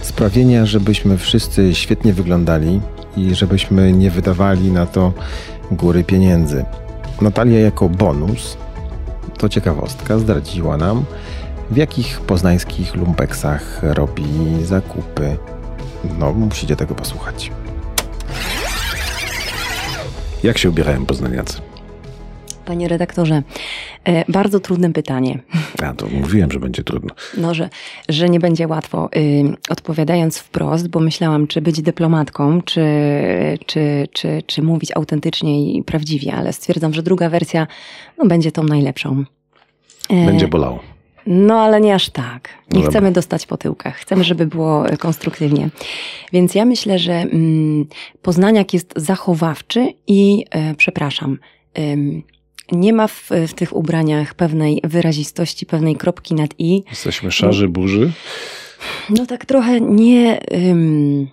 sprawienia, 0.00 0.66
żebyśmy 0.66 1.18
wszyscy 1.18 1.74
świetnie 1.74 2.12
wyglądali 2.12 2.80
i 3.16 3.34
żebyśmy 3.34 3.92
nie 3.92 4.10
wydawali 4.10 4.72
na 4.72 4.86
to 4.86 5.12
góry 5.70 6.04
pieniędzy. 6.04 6.64
Natalia 7.20 7.60
jako 7.60 7.88
bonus, 7.88 8.56
to 9.38 9.48
ciekawostka, 9.48 10.18
zdradziła 10.18 10.76
nam, 10.76 11.04
w 11.70 11.76
jakich 11.76 12.20
poznańskich 12.20 12.94
lumpeksach 12.94 13.80
robi 13.82 14.24
zakupy. 14.64 15.36
No, 16.18 16.32
musicie 16.32 16.76
tego 16.76 16.94
posłuchać. 16.94 17.50
Jak 20.42 20.58
się 20.58 20.68
ubierają 20.68 21.06
poznaniacy? 21.06 21.60
Panie 22.64 22.88
redaktorze, 22.88 23.42
bardzo 24.28 24.60
trudne 24.60 24.92
pytanie. 24.92 25.38
A, 25.82 25.94
to 25.94 26.06
mówiłem, 26.06 26.50
że 26.52 26.60
będzie 26.60 26.84
trudno. 26.84 27.14
No, 27.36 27.54
że, 27.54 27.68
że 28.08 28.28
nie 28.28 28.40
będzie 28.40 28.68
łatwo. 28.68 29.08
Odpowiadając 29.68 30.38
wprost, 30.38 30.88
bo 30.88 31.00
myślałam, 31.00 31.46
czy 31.46 31.60
być 31.60 31.82
dyplomatką, 31.82 32.62
czy, 32.62 32.84
czy, 33.66 34.08
czy, 34.12 34.42
czy 34.46 34.62
mówić 34.62 34.92
autentycznie 34.96 35.72
i 35.74 35.82
prawdziwie, 35.82 36.34
ale 36.34 36.52
stwierdzam, 36.52 36.94
że 36.94 37.02
druga 37.02 37.28
wersja 37.30 37.66
no, 38.18 38.26
będzie 38.26 38.52
tą 38.52 38.62
najlepszą. 38.62 39.24
E, 40.10 40.26
Będzie 40.26 40.48
bolało. 40.48 40.80
No, 41.26 41.60
ale 41.60 41.80
nie 41.80 41.94
aż 41.94 42.10
tak. 42.10 42.48
Nie 42.70 42.80
No 42.80 42.86
chcemy 42.90 43.06
dobra. 43.06 43.10
dostać 43.10 43.46
po 43.46 43.56
tyłkach. 43.56 43.96
Chcemy, 43.96 44.24
żeby 44.24 44.46
było 44.46 44.88
e, 44.88 44.96
konstruktywnie. 44.96 45.68
Więc 46.32 46.54
ja 46.54 46.64
myślę, 46.64 46.98
że 46.98 47.12
mm, 47.12 47.86
Poznaniak 48.22 48.74
jest 48.74 48.92
zachowawczy 48.96 49.92
i, 50.06 50.44
e, 50.50 50.74
przepraszam, 50.74 51.38
nie 52.72 52.92
ma 52.92 53.08
w, 53.08 53.30
w 53.48 53.54
tych 53.54 53.76
ubraniach 53.76 54.34
pewnej 54.34 54.80
wyrazistości, 54.84 55.66
pewnej 55.66 55.96
kropki 55.96 56.34
nad 56.34 56.50
i. 56.58 56.82
Jesteśmy 56.90 57.32
szarzy, 57.32 57.68
burzy. 57.68 58.12
No 59.10 59.26
tak 59.26 59.44
trochę 59.46 59.80
nie... 59.80 60.40
Ym, 60.52 61.28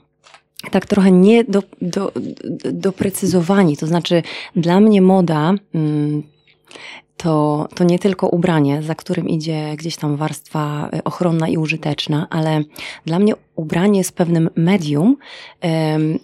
tak 0.72 0.86
trochę 0.86 1.12
nie 1.12 1.44
do, 1.44 1.64
do, 1.82 2.12
do, 2.42 2.72
doprecyzowani. 2.72 3.78
To 3.78 3.88
znaczy, 3.88 4.24
dla 4.56 4.80
mnie 4.80 5.02
moda 5.02 5.54
ym, 5.76 6.24
to, 7.24 7.68
to 7.76 7.84
nie 7.84 8.00
tylko 8.00 8.28
ubranie, 8.28 8.84
za 8.84 8.96
którym 8.96 9.30
idzie 9.30 9.76
gdzieś 9.78 9.96
tam 9.98 10.16
warstwa 10.16 10.90
y, 10.94 11.04
ochronna 11.04 11.48
i 11.48 11.58
użyteczna, 11.58 12.28
ale 12.30 12.64
dla 13.06 13.20
mnie 13.20 13.34
ubranie 13.56 13.98
jest 13.98 14.16
pewnym 14.16 14.50
medium, 14.56 15.18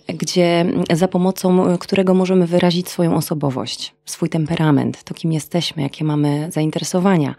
gdzie 0.08 0.66
za 0.94 1.08
pomocą 1.08 1.78
którego 1.78 2.14
możemy 2.14 2.48
wyrazić 2.48 2.90
swoją 2.90 3.16
osobowość, 3.16 3.96
swój 4.06 4.30
temperament, 4.30 5.04
to 5.04 5.14
kim 5.14 5.32
jesteśmy, 5.32 5.84
jakie 5.84 6.06
mamy 6.06 6.48
zainteresowania. 6.52 7.36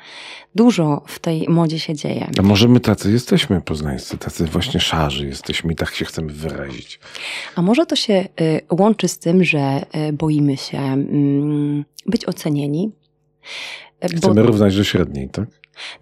Dużo 0.55 1.03
w 1.07 1.19
tej 1.19 1.49
modzie 1.49 1.79
się 1.79 1.95
dzieje. 1.95 2.31
A 2.39 2.43
może 2.43 2.69
my 2.69 2.81
tacy 2.81 3.13
jesteśmy 3.13 3.61
poznańscy, 3.61 4.19
tacy 4.19 4.45
właśnie 4.45 4.81
szarzy 4.81 5.27
jesteśmy 5.27 5.73
i 5.73 5.77
tak 5.77 5.95
się 5.95 6.05
chcemy 6.05 6.33
wyrazić. 6.33 7.01
A 7.55 7.63
może 7.63 7.87
to 7.87 7.97
się 7.97 8.29
y, 8.41 8.61
łączy 8.71 9.09
z 9.09 9.19
tym, 9.19 9.45
że 9.45 9.87
y, 10.09 10.13
boimy 10.13 10.57
się 10.57 10.79
mm, 10.79 11.85
być 12.07 12.29
ocenieni? 12.29 12.93
Y, 14.05 14.09
bo- 14.13 14.19
Chcemy 14.19 14.43
równać 14.43 14.77
do 14.77 14.85
średniej, 14.85 15.29
tak? 15.29 15.49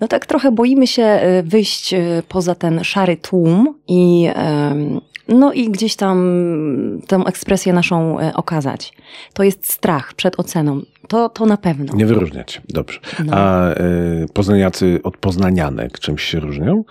No 0.01 0.09
tak 0.09 0.27
trochę 0.27 0.53
boimy 0.53 0.87
się 0.87 1.21
y, 1.39 1.43
wyjść 1.43 1.95
y, 1.95 2.23
poza 2.29 2.55
ten 2.55 2.85
szary 2.85 3.17
tłum 3.17 3.75
i, 3.89 4.29
no 5.29 5.53
i 5.53 5.71
gdzieś 5.71 5.97
tam 5.97 6.19
tę 7.07 7.17
ekspresję 7.17 7.73
naszą 7.73 8.21
y, 8.21 8.35
okazać. 8.35 8.93
To 9.33 9.43
jest 9.43 9.73
strach 9.73 10.15
przed 10.15 10.41
oceną. 10.41 10.81
To, 11.09 11.29
to 11.29 11.47
na 11.47 11.57
pewno. 11.57 11.95
Nie 11.95 12.07
wyróżniać. 12.07 12.63
Dobrze. 12.69 13.01
No. 13.25 13.33
A 13.37 13.71
y, 13.71 14.27
poznaniacy 14.33 15.01
od 15.03 15.17
poznanianek 15.17 15.99
czymś 15.99 16.23
się 16.23 16.41
różnią? 16.41 16.85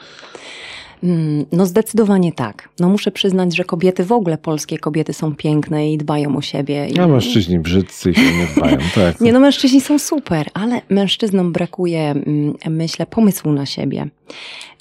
Mm, 1.03 1.45
No 1.51 1.65
zdecydowanie 1.65 2.31
tak. 2.31 2.69
No 2.79 2.89
muszę 2.89 3.11
przyznać, 3.11 3.55
że 3.55 3.63
kobiety, 3.63 4.03
w 4.03 4.11
ogóle 4.11 4.37
polskie 4.37 4.77
kobiety 4.77 5.13
są 5.13 5.35
piękne 5.35 5.91
i 5.91 5.97
dbają 5.97 6.37
o 6.37 6.41
siebie. 6.41 6.87
I... 6.87 6.99
A 6.99 7.07
mężczyźni 7.07 7.59
brzydcy 7.59 8.11
i 8.11 8.15
się 8.15 8.21
nie 8.21 8.47
dbają, 8.55 8.77
tak. 8.95 9.21
Nie 9.21 9.33
no, 9.33 9.39
mężczyźni 9.39 9.81
są 9.81 9.99
super, 9.99 10.49
ale 10.53 10.81
mężczyznom 10.89 11.51
brakuje, 11.51 12.11
mm, 12.11 12.53
myślę, 12.69 13.05
pomysłu 13.05 13.51
na 13.51 13.65
siebie. 13.65 14.07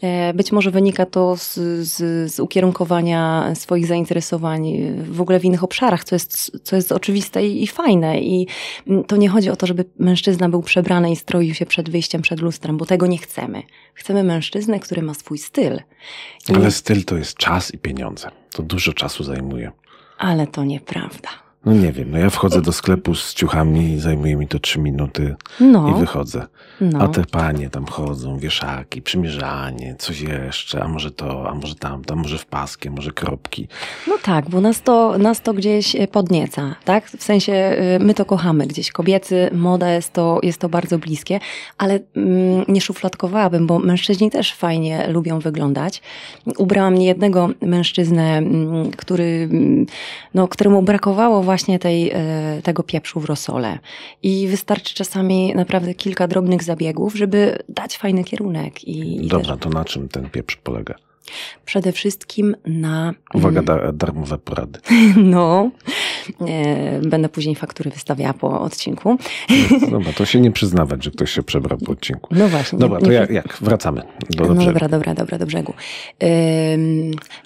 E, 0.03 0.35
Być 0.35 0.53
może 0.53 0.71
wynika 0.71 1.07
to 1.07 1.37
z, 1.37 1.55
z, 1.89 2.33
z 2.33 2.41
ukierunkowania 2.41 3.51
swoich 3.55 3.87
zainteresowań 3.87 4.73
w 4.97 5.21
ogóle 5.21 5.41
w 5.41 5.45
innych 5.45 5.65
obszarach, 5.65 6.05
co 6.05 6.15
jest, 6.15 6.59
co 6.63 6.77
jest 6.77 6.93
oczywiste 6.93 7.47
i, 7.47 7.63
i 7.63 7.67
fajne. 7.67 8.21
I 8.21 8.47
mm, 8.89 9.05
to 9.05 9.17
nie 9.17 9.29
chodzi 9.29 9.51
o 9.51 9.57
to, 9.57 9.67
żeby 9.67 9.85
mężczyzna 9.99 10.49
był 10.49 10.63
przebrany 10.63 11.13
i 11.13 11.17
stroił 11.17 11.55
się 11.55 11.67
przed 11.67 11.91
wyjściem 11.91 12.23
przed 12.23 12.41
lustrem, 12.41 12.77
bo 12.77 12.87
tego 12.87 13.07
nie 13.07 13.19
chcemy. 13.19 13.63
Chcemy 13.95 14.25
mężczyznę, 14.25 14.81
który 14.81 15.03
ma 15.03 15.15
swój 15.15 15.39
styl. 15.39 15.79
I- 16.49 16.55
Ale 16.55 16.71
styl 16.71 17.05
to 17.05 17.17
jest 17.17 17.37
czas 17.37 17.75
i 17.75 17.79
pieniądze. 17.79 18.31
To 18.53 18.63
dużo 18.63 18.93
czasu 18.93 19.25
zajmuje. 19.25 19.73
ale 20.19 20.47
to 20.47 20.65
nieprawda. 20.65 21.29
No 21.65 21.73
nie 21.73 21.93
wiem, 21.93 22.11
no 22.11 22.19
ja 22.19 22.31
wchodzę 22.31 22.63
do 22.63 22.73
sklepu 22.73 23.15
z 23.15 23.35
ciuchami, 23.35 24.01
zajmuje 24.01 24.37
mi 24.37 24.49
to 24.49 24.59
trzy 24.59 24.79
minuty 24.81 25.35
No, 25.61 25.91
i 25.91 26.01
wychodzę. 26.01 26.47
no. 26.81 26.99
A 26.99 27.09
te 27.09 27.25
panie 27.25 27.71
tam 27.71 27.87
chodzą, 27.87 28.39
wieszaki, 28.39 29.03
przymierzanie, 29.03 29.95
coś 29.99 30.21
jeszcze, 30.21 30.83
a 30.83 30.89
może 30.89 31.11
to, 31.11 31.51
a 31.51 31.55
może 31.55 31.75
tamto, 31.75 32.15
a 32.15 32.17
może 32.17 32.39
w 32.39 32.47
paskie, 32.47 32.91
może 32.91 33.11
kropki. 33.11 33.69
No 34.09 34.15
tak, 34.23 34.51
bo 34.51 34.61
nas 34.61 34.83
to, 34.83 35.19
nas 35.19 35.43
to 35.43 35.55
gdzieś 35.55 35.97
e, 35.97 36.09
podnieca, 36.09 36.75
tak? 36.85 37.07
W 37.07 37.23
sensie 37.23 37.77
y, 38.01 38.05
my 38.05 38.15
to 38.15 38.25
kochamy 38.25 38.67
gdzieś. 38.67 38.93
Kobiety, 38.93 39.51
moda 39.53 39.91
jest 39.91 40.13
to, 40.13 40.39
jest 40.43 40.59
to 40.59 40.69
bardzo 40.69 40.99
bliskie, 40.99 41.41
ale 41.79 42.01
mm, 42.17 42.65
nie 42.69 42.81
szufladkowałabym, 42.81 43.67
bo 43.67 43.79
mężczyźni 43.79 44.31
też 44.31 44.55
fajnie 44.55 45.09
lubią 45.09 45.39
wyglądać. 45.39 46.03
Ubrałam 46.59 46.95
niejednego 46.95 47.49
mężczyznę, 47.61 48.39
mm, 48.39 48.91
który, 48.91 49.49
mm, 49.51 49.87
no, 50.35 50.49
któremu 50.49 50.83
brakowało 50.83 51.43
właśnie 51.53 51.79
tej, 51.79 52.11
e, 52.11 52.61
tego 52.63 52.83
pieprzu 52.83 53.21
w 53.21 53.25
rosole. 53.25 53.79
I 54.23 54.49
wystarczy 54.49 54.95
czasami 54.95 55.55
naprawdę 55.55 55.95
kilka 55.95 56.29
drobnych 56.29 56.63
zabiegów, 56.63 57.15
żeby 57.15 57.59
dać 57.69 57.99
fajny 57.99 58.25
kierunek. 58.25 58.85
I, 58.85 59.25
i 59.25 59.29
Dobra, 59.29 59.57
też 59.57 59.63
to 59.63 59.71
na 59.71 59.85
czym 59.85 60.09
ten 60.09 60.31
pieprz 60.31 60.57
polega? 60.57 60.95
przede 61.65 61.93
wszystkim 61.93 62.57
na... 62.67 63.15
Uwaga, 63.35 63.63
da, 63.63 63.93
darmowe 63.93 64.39
porady. 64.39 64.81
no, 65.17 65.71
będę 67.03 67.29
później 67.29 67.55
faktury 67.55 67.91
wystawiała 67.91 68.33
po 68.35 68.61
odcinku. 68.61 69.17
Dobra, 69.91 70.13
to 70.13 70.25
się 70.25 70.41
nie 70.41 70.51
przyznawać, 70.51 71.05
że 71.05 71.11
ktoś 71.11 71.31
się 71.33 71.43
przebrał 71.43 71.79
po 71.79 71.93
odcinku. 71.93 72.35
No 72.35 72.49
właśnie. 72.49 72.79
Dobra, 72.79 72.99
nie- 72.99 73.05
to 73.05 73.11
nie- 73.11 73.17
jak, 73.17 73.31
jak? 73.31 73.59
Wracamy 73.61 74.01
do 74.01 74.43
No 74.43 74.49
dobrego. 74.49 74.65
dobra, 74.73 74.89
dobra, 74.89 75.15
dobra, 75.15 75.39
do 75.39 75.47
brzegu. 75.47 75.73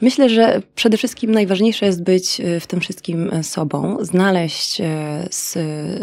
Myślę, 0.02 0.28
że 0.28 0.62
przede 0.74 0.96
wszystkim 0.96 1.30
najważniejsze 1.32 1.86
jest 1.86 2.02
być 2.02 2.40
y, 2.40 2.60
w 2.60 2.66
tym 2.66 2.80
wszystkim 2.80 3.32
y, 3.32 3.42
sobą, 3.44 3.96
znaleźć 4.04 4.82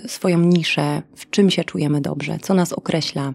swoją 0.08 0.40
niszę, 0.40 1.02
w 1.16 1.30
czym 1.30 1.50
się 1.50 1.64
czujemy 1.64 2.02
dobrze, 2.02 2.38
co 2.42 2.54
nas 2.54 2.74
określa, 2.74 3.34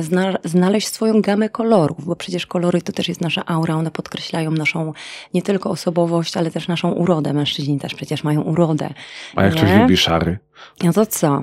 zna- 0.00 0.38
znaleźć 0.44 0.88
swoją 0.88 1.20
gamę 1.20 1.48
kolorów, 1.48 2.04
bo 2.06 2.16
przecież 2.16 2.46
kolory 2.46 2.82
to 2.82 2.92
też 2.92 3.08
jest 3.08 3.20
nasza 3.20 3.46
aura, 3.46 3.74
one 3.74 3.90
podkreślają 3.90 4.50
naszą 4.50 4.92
nie 5.34 5.42
tylko 5.42 5.70
osobowość, 5.70 6.36
ale 6.36 6.50
też 6.50 6.68
naszą 6.68 6.92
urodę. 6.92 7.32
Mężczyźni 7.32 7.78
też 7.78 7.94
przecież 7.94 8.24
mają 8.24 8.42
urodę. 8.42 8.67
A 9.36 9.44
jak 9.44 9.52
ktoś 9.52 9.70
nie? 9.70 9.78
lubi 9.78 9.96
szary? 9.96 10.38
No 10.84 10.92
to 10.92 11.06
co? 11.06 11.42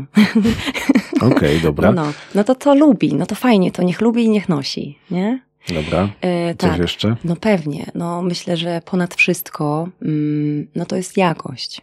Okej, 1.31 1.61
dobra. 1.61 1.91
No, 1.91 2.13
no 2.35 2.43
to 2.43 2.55
co 2.55 2.75
lubi? 2.75 3.13
No 3.13 3.25
to 3.25 3.35
fajnie, 3.35 3.71
to 3.71 3.83
niech 3.83 4.01
lubi 4.01 4.23
i 4.23 4.29
niech 4.29 4.49
nosi, 4.49 4.99
nie? 5.11 5.39
Dobra. 5.73 6.09
E, 6.21 6.55
Coś 6.55 6.69
tak. 6.71 6.79
jeszcze? 6.79 7.15
No 7.23 7.35
pewnie. 7.35 7.85
No 7.95 8.21
myślę, 8.21 8.57
że 8.57 8.81
ponad 8.85 9.15
wszystko, 9.15 9.87
mm, 10.01 10.67
no 10.75 10.85
to 10.85 10.95
jest 10.95 11.17
jakość. 11.17 11.81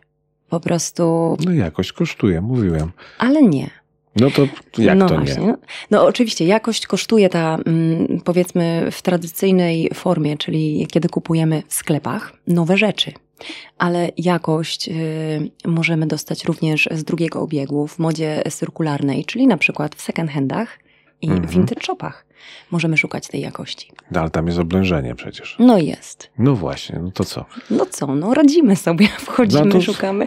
Po 0.49 0.61
prostu, 0.61 1.37
No 1.45 1.53
jakość 1.53 1.93
kosztuje, 1.93 2.41
mówiłem. 2.41 2.93
ale 3.19 3.43
nie. 3.43 3.71
No 4.17 4.31
to 4.31 4.43
jak 4.79 4.99
no 4.99 5.09
to 5.09 5.15
właśnie. 5.15 5.47
nie? 5.47 5.55
No 5.91 6.05
oczywiście, 6.07 6.45
jakość 6.47 6.87
kosztuje 6.87 7.29
ta, 7.29 7.59
mm, 7.67 8.21
powiedzmy, 8.25 8.89
w 8.91 9.03
tradycyjnej 9.03 9.91
formie, 9.95 10.37
czyli 10.37 10.87
kiedy 10.91 11.09
kupujemy 11.09 11.63
w 11.69 11.75
sklepach 11.75 12.33
nowe 12.47 12.77
rzeczy. 12.77 13.13
Ale 13.79 14.09
jakość 14.17 14.89
y, 14.89 15.51
możemy 15.65 16.07
dostać 16.07 16.45
również 16.45 16.89
z 16.93 17.05
drugiego 17.05 17.41
obiegu 17.41 17.87
w 17.87 17.99
modzie 17.99 18.43
cyrkularnej, 18.51 19.25
czyli 19.25 19.47
na 19.47 19.57
przykład 19.57 19.95
w 19.95 20.01
second 20.03 20.31
handach 20.31 20.79
i 21.23 21.27
Mhm. 21.29 21.47
w 21.49 21.51
vintage 21.51 21.83
shopach. 21.83 22.27
Możemy 22.71 22.97
szukać 22.97 23.29
tej 23.29 23.41
jakości. 23.41 23.91
No, 24.11 24.21
ale 24.21 24.31
tam 24.31 24.47
jest 24.47 24.59
oblężenie 24.59 25.15
przecież. 25.15 25.57
No 25.59 25.79
jest. 25.79 26.31
No 26.39 26.55
właśnie, 26.55 26.99
no 27.03 27.11
to 27.11 27.25
co? 27.25 27.45
No 27.71 27.87
co, 27.87 28.15
no 28.15 28.35
radzimy 28.35 28.77
sobie, 28.77 29.09
wchodzimy, 29.27 29.65
No 29.65 29.73
to- 29.73 29.81
szukamy. 29.81 30.27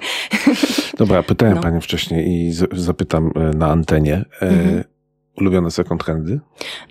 Dobra, 0.98 1.24
pytałem 1.24 1.56
No. 1.56 1.62
panią 1.62 1.82
wcześniej 1.82 2.28
i 2.30 2.52
zapytam 2.72 3.32
e, 3.36 3.40
na 3.58 3.68
antenie. 3.68 4.26
E, 4.42 4.48
Mhm. 4.48 4.84
Ulubione 5.38 5.72
second 5.72 6.04
handy? 6.04 6.40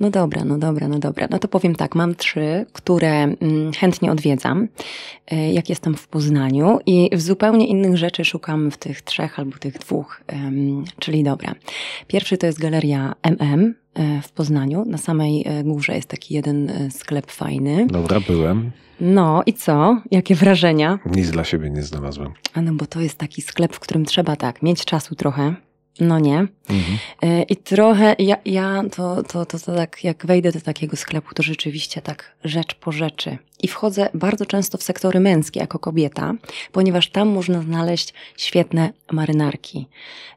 No 0.00 0.10
dobra, 0.10 0.44
no 0.44 0.58
dobra, 0.58 0.88
no 0.88 0.98
dobra. 0.98 1.28
No 1.30 1.38
to 1.38 1.48
powiem 1.48 1.74
tak, 1.74 1.94
mam 1.94 2.14
trzy, 2.14 2.66
które 2.72 3.12
mm, 3.22 3.72
chętnie 3.72 4.12
odwiedzam, 4.12 4.68
e, 5.26 5.52
jak 5.52 5.68
jestem 5.68 5.94
w 5.94 6.08
Poznaniu 6.08 6.78
i 6.86 7.10
w 7.12 7.20
zupełnie 7.20 7.66
innych 7.66 7.96
rzeczy 7.96 8.24
szukam 8.24 8.70
w 8.70 8.78
tych 8.78 9.02
trzech 9.02 9.38
albo 9.38 9.58
tych 9.58 9.78
dwóch. 9.78 10.20
Czyli 10.98 11.24
dobra. 11.24 11.54
Pierwszy 12.06 12.38
to 12.38 12.46
jest 12.46 12.58
galeria 12.58 13.14
MM 13.22 13.74
w 14.22 14.32
Poznaniu. 14.32 14.84
Na 14.86 14.98
samej 14.98 15.44
e, 15.46 15.64
górze 15.64 15.94
jest 15.94 16.08
taki 16.08 16.34
jeden 16.34 16.72
sklep 16.90 17.30
fajny. 17.30 17.86
Dobra, 17.86 18.20
byłem. 18.20 18.70
No 19.00 19.42
i 19.46 19.52
co? 19.52 20.02
Jakie 20.10 20.34
wrażenia? 20.34 20.98
Nic 21.06 21.30
dla 21.30 21.44
siebie 21.44 21.70
nie 21.70 21.82
znalazłem. 21.82 22.32
A 22.54 22.60
no 22.62 22.72
bo 22.74 22.86
to 22.86 23.00
jest 23.00 23.18
taki 23.18 23.42
sklep, 23.42 23.72
w 23.72 23.80
którym 23.80 24.04
trzeba 24.04 24.36
tak, 24.36 24.62
mieć 24.62 24.84
czasu 24.84 25.14
trochę. 25.14 25.54
No 26.00 26.18
nie. 26.18 26.38
Mhm. 26.68 26.98
E, 27.22 27.42
I 27.42 27.56
trochę 27.56 28.16
ja, 28.18 28.36
ja 28.44 28.82
to, 28.96 29.22
to, 29.22 29.46
to, 29.46 29.58
to 29.58 29.74
tak, 29.74 30.04
jak 30.04 30.26
wejdę 30.26 30.52
do 30.52 30.60
takiego 30.60 30.96
sklepu, 30.96 31.34
to 31.34 31.42
rzeczywiście 31.42 32.02
tak 32.02 32.36
rzecz 32.44 32.74
po 32.74 32.92
rzeczy. 32.92 33.38
I 33.62 33.68
wchodzę 33.68 34.08
bardzo 34.14 34.46
często 34.46 34.78
w 34.78 34.82
sektory 34.82 35.20
męskie 35.20 35.60
jako 35.60 35.78
kobieta, 35.78 36.34
ponieważ 36.72 37.10
tam 37.10 37.28
można 37.28 37.62
znaleźć 37.62 38.14
świetne 38.36 38.92
marynarki. 39.12 39.88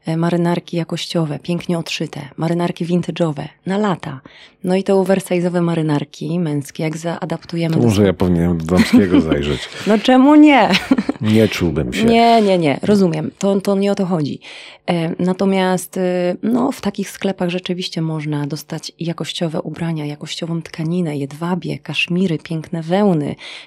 E, 0.06 0.16
Marynarki 0.16 0.76
jakościowe, 0.76 1.38
pięknie 1.38 1.78
odszyte, 1.78 2.20
marynarki 2.36 2.86
vintage'owe, 2.86 3.44
na 3.66 3.78
lata. 3.78 4.20
No 4.64 4.76
i 4.76 4.84
te 4.84 4.92
oversize'owe 4.92 5.60
marynarki 5.60 6.40
męskie, 6.40 6.82
jak 6.82 6.96
zaadaptujemy 6.96 7.74
To 7.74 7.80
do 7.80 7.86
może 7.86 8.04
ja 8.04 8.12
powinienem 8.12 8.58
do 8.58 8.64
damskiego 8.64 9.20
zajrzeć. 9.30 9.68
No 9.86 9.98
czemu 9.98 10.34
nie? 10.34 10.68
Nie 11.20 11.48
czułbym 11.48 11.92
się. 11.92 12.04
Nie, 12.04 12.42
nie, 12.42 12.58
nie, 12.58 12.78
rozumiem. 12.82 13.30
To, 13.38 13.60
to 13.60 13.76
nie 13.76 13.92
o 13.92 13.94
to 13.94 14.06
chodzi. 14.06 14.40
E, 14.86 15.22
Natomiast 15.24 15.96
e, 15.96 16.36
no, 16.42 16.72
w 16.72 16.80
takich 16.80 17.10
sklepach 17.10 17.48
rzeczywiście 17.50 18.02
można 18.02 18.46
dostać 18.46 18.92
jakościowe 19.00 19.62
ubrania, 19.62 20.06
jakościową 20.06 20.62
tkaninę, 20.62 21.16
jedwabie, 21.16 21.78
kaszmiry, 21.78 22.38
piękne 22.38 22.82
wełny, 22.82 23.07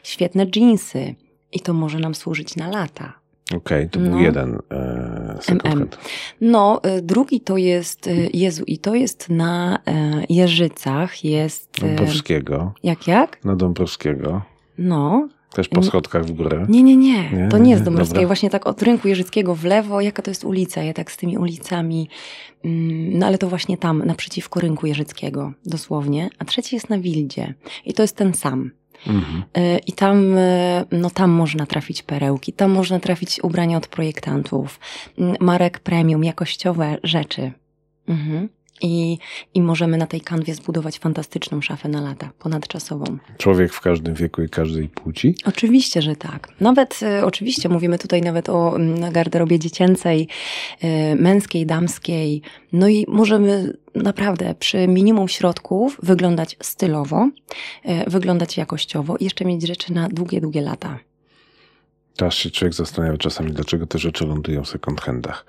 świetne 0.04 0.45
dżinsy. 0.47 1.15
I 1.54 1.60
to 1.60 1.73
może 1.73 1.99
nam 1.99 2.15
służyć 2.15 2.56
na 2.56 2.69
lata. 2.69 3.13
Okej, 3.56 3.89
to 3.89 3.99
był 3.99 4.12
No. 4.12 4.19
jeden 4.19 4.58
e, 4.71 5.39
MM. 5.47 5.88
No, 6.41 6.80
e, 6.84 7.01
drugi 7.01 7.41
to 7.41 7.58
jest, 7.58 8.08
e, 8.08 8.12
Jezu, 8.34 8.63
i 8.67 8.77
to 8.77 8.95
jest 8.95 9.30
na 9.30 9.80
e, 9.88 10.23
Jeżycach, 10.30 11.23
jest... 11.25 11.84
e, 11.84 11.88
Dąbrowskiego. 11.88 12.73
Jak, 12.84 13.08
jak? 13.08 13.45
Na 13.45 13.56
Dąbrowskiego. 13.56 14.41
No, 14.77 15.27
Też 15.54 15.67
po 15.67 15.84
schodkach 15.84 16.25
w 16.25 16.32
górę. 16.32 16.65
Nie, 16.69 16.84
nie, 16.84 16.95
nie. 16.97 17.30
Nie? 17.32 17.47
To 17.49 17.58
nie 17.58 17.69
jest 17.69 17.82
Nie? 17.82 17.86
Dąbrowskiego. 17.86 18.15
Dobra. 18.21 18.27
Właśnie 18.27 18.49
tak 18.49 18.67
od 18.67 18.82
rynku 18.84 19.08
Jeżyckiego 19.08 19.56
w 19.56 19.63
lewo. 19.65 20.01
Jaka 20.01 20.21
to 20.21 20.32
jest 20.32 20.43
ulica? 20.45 20.84
Ja 20.84 20.93
tak 20.93 21.12
z 21.12 21.17
tymi 21.17 21.38
ulicami. 21.38 22.10
mm, 22.65 23.19
No 23.19 23.25
ale 23.27 23.38
to 23.38 23.47
właśnie 23.49 23.77
tam, 23.77 24.06
naprzeciwko 24.06 24.60
rynku 24.60 24.88
Jeżyckiego, 24.88 25.54
dosłownie. 25.65 26.30
A 26.39 26.45
trzeci 26.45 26.75
jest 26.75 26.89
na 26.89 26.97
Wildzie. 26.99 27.54
I 27.86 27.93
to 27.93 28.01
jest 28.04 28.15
ten 28.15 28.34
sam. 28.34 28.71
Mhm. 29.08 29.44
I 29.88 29.94
tam, 29.94 30.38
y, 30.38 30.86
no 30.92 31.10
tam 31.10 31.32
można 31.32 31.66
trafić 31.66 32.04
perełki, 32.04 32.54
tam 32.54 32.72
można 32.72 33.00
trafić 33.00 33.40
ubrania 33.44 33.78
od 33.78 33.88
projektantów, 33.88 34.80
marek 35.40 35.80
premium, 35.80 36.24
jakościowe 36.24 36.98
rzeczy. 37.04 37.52
Mhm. 38.08 38.50
I, 38.82 39.17
I 39.54 39.62
możemy 39.62 39.98
na 39.98 40.08
tej 40.08 40.22
kanwie 40.22 40.56
zbudować 40.56 41.00
fantastyczną 41.00 41.62
szafę 41.62 41.89
na 41.89 42.02
lata, 42.02 42.32
ponadczasową. 42.39 43.17
Człowiek 43.38 43.74
w 43.74 43.82
każdym 43.82 44.13
wieku 44.13 44.41
i 44.41 44.50
każdej 44.50 44.88
płci. 44.88 45.36
Oczywiście, 45.46 46.02
że 46.02 46.15
tak. 46.15 46.48
Nawet, 46.60 47.00
e, 47.04 47.26
oczywiście, 47.26 47.70
mówimy 47.70 47.98
tutaj 47.98 48.22
nawet 48.22 48.50
o 48.50 48.78
garderobie 49.12 49.60
dziecięcej, 49.60 50.28
e, 50.82 51.15
męskiej, 51.15 51.65
damskiej. 51.65 52.41
No 52.74 52.88
i 52.88 53.06
możemy 53.08 53.78
naprawdę 53.96 54.56
przy 54.60 54.88
minimum 54.88 55.28
środków 55.28 55.98
wyglądać 56.04 56.58
stylowo, 56.62 57.30
e, 57.84 58.10
wyglądać 58.10 58.58
jakościowo 58.58 59.17
i 59.17 59.24
jeszcze 59.24 59.46
mieć 59.46 59.67
rzeczy 59.67 59.94
na 59.94 60.10
długie, 60.10 60.41
długie 60.41 60.62
lata. 60.62 61.00
Teraz 62.15 62.34
się 62.34 62.52
człowiek 62.52 62.74
zastanawia 62.74 63.17
czasami, 63.17 63.52
dlaczego 63.52 63.88
te 63.88 64.00
rzeczy 64.00 64.26
lądują 64.26 64.63
w 64.63 64.70
second 64.70 65.02
handach. 65.02 65.46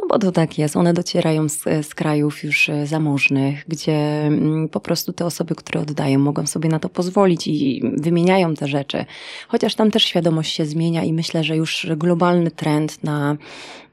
No 0.00 0.08
bo 0.08 0.18
to 0.18 0.32
tak 0.32 0.58
jest. 0.58 0.76
One 0.76 0.92
docierają 0.92 1.48
z, 1.48 1.62
z 1.82 1.94
krajów 1.94 2.44
już 2.44 2.68
e, 2.68 2.86
zamożnych, 2.86 3.64
gdzie 3.68 4.22
mm, 4.26 4.68
po 4.68 4.80
prostu 4.80 5.12
te 5.12 5.26
osoby, 5.26 5.54
które 5.54 5.80
oddają, 5.80 6.18
mogą 6.18 6.46
sobie 6.46 6.68
na 6.68 6.78
to 6.78 6.88
pozwolić 6.88 7.46
i 7.46 7.82
wymieniają 7.96 8.54
te 8.54 8.68
rzeczy. 8.68 9.04
Chociaż 9.48 9.74
tam 9.74 9.90
też 9.90 10.04
świadomość 10.04 10.54
się 10.54 10.66
zmienia 10.66 11.04
i 11.04 11.12
myślę, 11.12 11.44
że 11.44 11.56
już 11.56 11.86
globalny 11.96 12.50
trend 12.50 13.04
na 13.04 13.36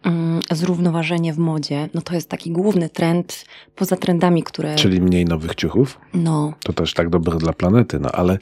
mm, 0.04 0.42
zrównoważenie 0.52 1.34
w 1.34 1.38
modzie, 1.38 1.90
no 1.94 2.02
to 2.02 2.14
jest 2.14 2.30
taki 2.30 2.52
główny 2.52 2.90
trend 2.90 3.46
poza 3.76 3.96
trendami, 3.96 4.44
które. 4.44 4.76
Czyli 4.76 5.02
mniej 5.02 5.26
nowych 5.26 5.56
ciuchów. 5.56 6.00
No, 6.14 6.54
To 6.64 6.74
też 6.74 6.94
tak 6.94 7.10
dobre 7.10 7.38
dla 7.38 7.54
planety, 7.54 8.00
no 8.00 8.10
ale 8.12 8.38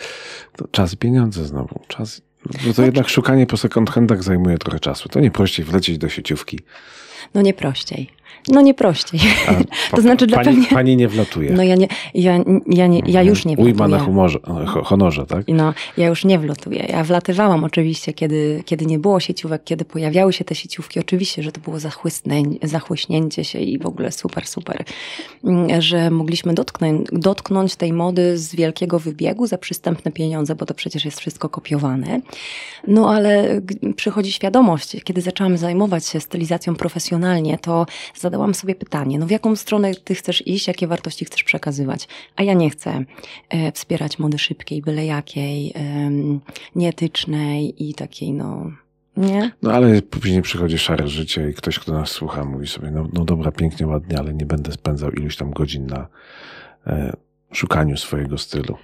czas 0.72 0.94
i 0.94 0.98
pieniądze 0.98 1.46
znowu. 1.46 1.80
Czas. 1.88 2.22
No 2.68 2.74
to 2.74 2.84
jednak 2.84 3.10
szukanie 3.10 3.46
po 3.46 3.58
second 3.58 3.90
zajmuje 4.20 4.58
trochę 4.58 4.80
czasu. 4.80 5.10
To 5.10 5.20
nie 5.20 5.32
prościej 5.32 5.66
wlecieć 5.66 5.98
do 5.98 6.10
sieciówki. 6.10 6.60
No 7.34 7.42
nie 7.42 7.54
prościej. 7.54 8.10
No 8.48 8.62
nie 8.62 8.74
prościej. 8.74 9.20
A 9.48 9.54
To 9.96 10.02
znaczy 10.02 10.28
dla 10.28 10.38
pani, 10.38 10.48
pewnie- 10.50 10.68
pani 10.68 10.98
nie 10.98 11.08
wlatuje. 11.08 11.52
No 11.52 11.64
ja 11.64 11.76
nie, 11.76 11.88
ja, 12.14 12.40
ja, 12.68 12.88
nie, 12.88 13.02
ja 13.06 13.22
już 13.22 13.46
nie 13.46 13.58
Ujma 13.58 13.88
na 13.88 14.00
humorze, 14.00 14.40
ho- 14.68 14.84
honorze, 14.84 15.26
tak? 15.26 15.46
No, 15.48 15.74
ja 15.98 16.08
już 16.08 16.26
nie 16.26 16.40
wlotuję. 16.40 16.86
Ja 16.90 17.04
wlatywałam 17.04 17.64
oczywiście, 17.64 18.14
kiedy, 18.14 18.64
kiedy 18.66 18.86
nie 18.86 19.00
było 19.00 19.20
sieciówek, 19.20 19.64
kiedy 19.64 19.86
pojawiały 19.86 20.34
się 20.34 20.44
te 20.46 20.56
sieciówki. 20.56 21.00
Oczywiście, 21.00 21.44
że 21.44 21.52
to 21.52 21.62
było 21.62 21.78
zachłyśnięcie 22.64 23.44
się 23.44 23.60
i 23.60 23.80
w 23.80 23.86
ogóle 23.86 24.12
super, 24.12 24.48
super, 24.48 24.84
Mm, 25.44 25.82
że 25.82 26.10
mogliśmy 26.12 26.54
dotknąć, 26.54 27.08
dotknąć 27.12 27.76
tej 27.76 27.94
mody 27.94 28.38
z 28.38 28.56
wielkiego 28.56 29.00
wybiegu 29.00 29.48
za 29.48 29.58
przystępne 29.58 30.12
pieniądze, 30.12 30.56
bo 30.56 30.66
to 30.66 30.74
przecież 30.74 31.06
jest 31.06 31.20
wszystko 31.20 31.50
kopiowane. 31.50 32.22
No 32.88 33.10
ale 33.10 33.62
przychodzi 33.96 34.32
świadomość, 34.32 34.98
kiedy 35.04 35.22
zaczęłam 35.22 35.58
zajmować 35.58 36.06
się 36.08 36.20
stylizacją 36.20 36.76
profesjonalnie, 36.76 37.58
to 37.58 37.86
zadałam 38.26 38.54
sobie 38.54 38.76
pytanie, 38.76 39.20
no 39.20 39.26
w 39.26 39.32
jaką 39.32 39.56
stronę 39.56 39.96
ty 39.96 40.16
chcesz 40.16 40.48
iść, 40.48 40.68
jakie 40.68 40.88
wartości 40.88 41.26
chcesz 41.26 41.44
przekazywać? 41.44 42.08
A 42.36 42.44
ja 42.44 42.54
nie 42.54 42.70
chcę 42.70 43.06
e, 43.50 43.72
wspierać 43.72 44.20
mody 44.20 44.38
szybkiej, 44.38 44.82
byle 44.82 45.06
jakiej, 45.06 45.74
nieetycznej 46.76 47.90
i 47.90 47.94
takiej, 47.94 48.34
no, 48.34 48.72
nie? 49.18 49.52
No 49.62 49.72
ale 49.72 50.02
później 50.02 50.42
przychodzi 50.42 50.78
szare 50.78 51.08
życie 51.08 51.50
i 51.50 51.54
ktoś, 51.54 51.80
kto 51.80 51.94
nas 51.94 52.10
słucha, 52.10 52.46
mówi 52.46 52.68
sobie, 52.68 52.92
no, 52.92 53.08
no 53.14 53.26
dobra, 53.26 53.52
pięknie, 53.52 53.88
ładnie, 53.88 54.20
ale 54.20 54.34
nie 54.34 54.46
będę 54.46 54.72
spędzał 54.72 55.12
iluś 55.12 55.38
tam 55.38 55.52
godzin 55.52 55.86
na 55.86 56.08
e, 56.88 57.14
szukaniu 57.52 57.98
swojego 57.98 58.38
stylu. 58.38 58.78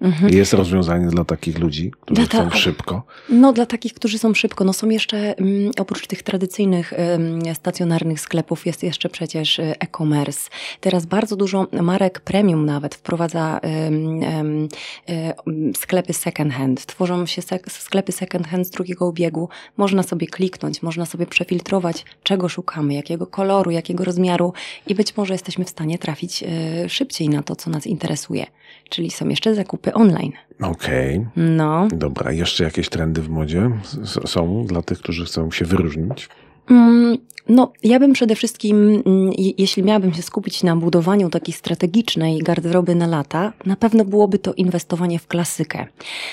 Mhm. 0.00 0.34
Jest 0.34 0.52
rozwiązanie 0.52 1.06
dla 1.06 1.24
takich 1.24 1.58
ludzi, 1.58 1.90
którzy 2.00 2.20
Dla 2.26 2.28
ta- 2.42 2.48
chcą 2.50 2.58
szybko. 2.58 3.02
No, 3.28 3.52
dla 3.52 3.66
takich, 3.66 3.94
którzy 3.94 4.18
są 4.18 4.34
szybko, 4.34 4.64
no 4.64 4.72
są 4.72 4.88
jeszcze, 4.88 5.38
mm, 5.38 5.70
oprócz 5.78 6.06
tych 6.06 6.22
tradycyjnych 6.22 6.92
em, 6.92 7.54
stacjonarnych 7.54 8.20
sklepów, 8.20 8.66
jest 8.66 8.82
jeszcze 8.82 9.08
przecież 9.08 9.58
e, 9.58 9.74
e-commerce. 9.80 10.50
Teraz 10.80 11.06
bardzo 11.06 11.36
dużo 11.36 11.66
marek 11.82 12.20
premium 12.20 12.66
nawet 12.66 12.94
wprowadza 12.94 13.58
em, 13.62 14.22
em, 14.22 14.68
e, 15.08 15.34
m, 15.46 15.72
sklepy 15.76 16.12
second 16.12 16.52
hand. 16.52 16.86
Tworzą 16.86 17.26
się 17.26 17.42
sek- 17.42 17.70
sklepy 17.70 18.12
second 18.12 18.46
hand 18.46 18.66
z 18.66 18.70
drugiego 18.70 19.06
obiegu. 19.06 19.48
Można 19.76 20.02
sobie 20.02 20.26
kliknąć, 20.26 20.82
można 20.82 21.06
sobie 21.06 21.26
przefiltrować, 21.26 22.04
czego 22.22 22.48
szukamy, 22.48 22.94
jakiego 22.94 23.26
koloru, 23.26 23.70
jakiego 23.70 24.04
rozmiaru 24.04 24.52
i 24.86 24.94
być 24.94 25.16
może 25.16 25.34
jesteśmy 25.34 25.64
w 25.64 25.68
stanie 25.70 25.98
trafić 25.98 26.44
szybciej 26.88 27.28
na 27.28 27.42
to, 27.42 27.56
co 27.56 27.70
nas 27.70 27.86
interesuje. 27.86 28.46
Czyli 28.88 29.10
są 29.10 29.28
jeszcze 29.28 29.54
zakupy 29.54 29.94
online. 29.94 30.32
Okej, 30.62 31.26
No. 31.36 31.88
dobra. 31.92 32.32
Jeszcze 32.32 32.64
jakieś 32.64 32.88
trendy 32.88 33.22
w 33.22 33.28
modzie 33.28 33.70
s- 34.02 34.30
są 34.30 34.64
dla 34.66 34.82
tych, 34.82 34.98
którzy 34.98 35.24
chcą 35.24 35.50
się 35.50 35.64
wyróżnić? 35.64 36.28
No, 37.48 37.72
ja 37.82 38.00
bym 38.00 38.12
przede 38.12 38.34
wszystkim, 38.34 39.02
mm, 39.06 39.32
je- 39.38 39.52
jeśli 39.58 39.82
miałabym 39.82 40.14
się 40.14 40.22
skupić 40.22 40.62
na 40.62 40.76
budowaniu 40.76 41.30
takiej 41.30 41.54
strategicznej 41.54 42.38
garderoby 42.38 42.94
na 42.94 43.06
lata, 43.06 43.52
na 43.66 43.76
pewno 43.76 44.04
byłoby 44.04 44.38
to 44.38 44.54
inwestowanie 44.54 45.18
w 45.18 45.26
klasykę. 45.26 45.86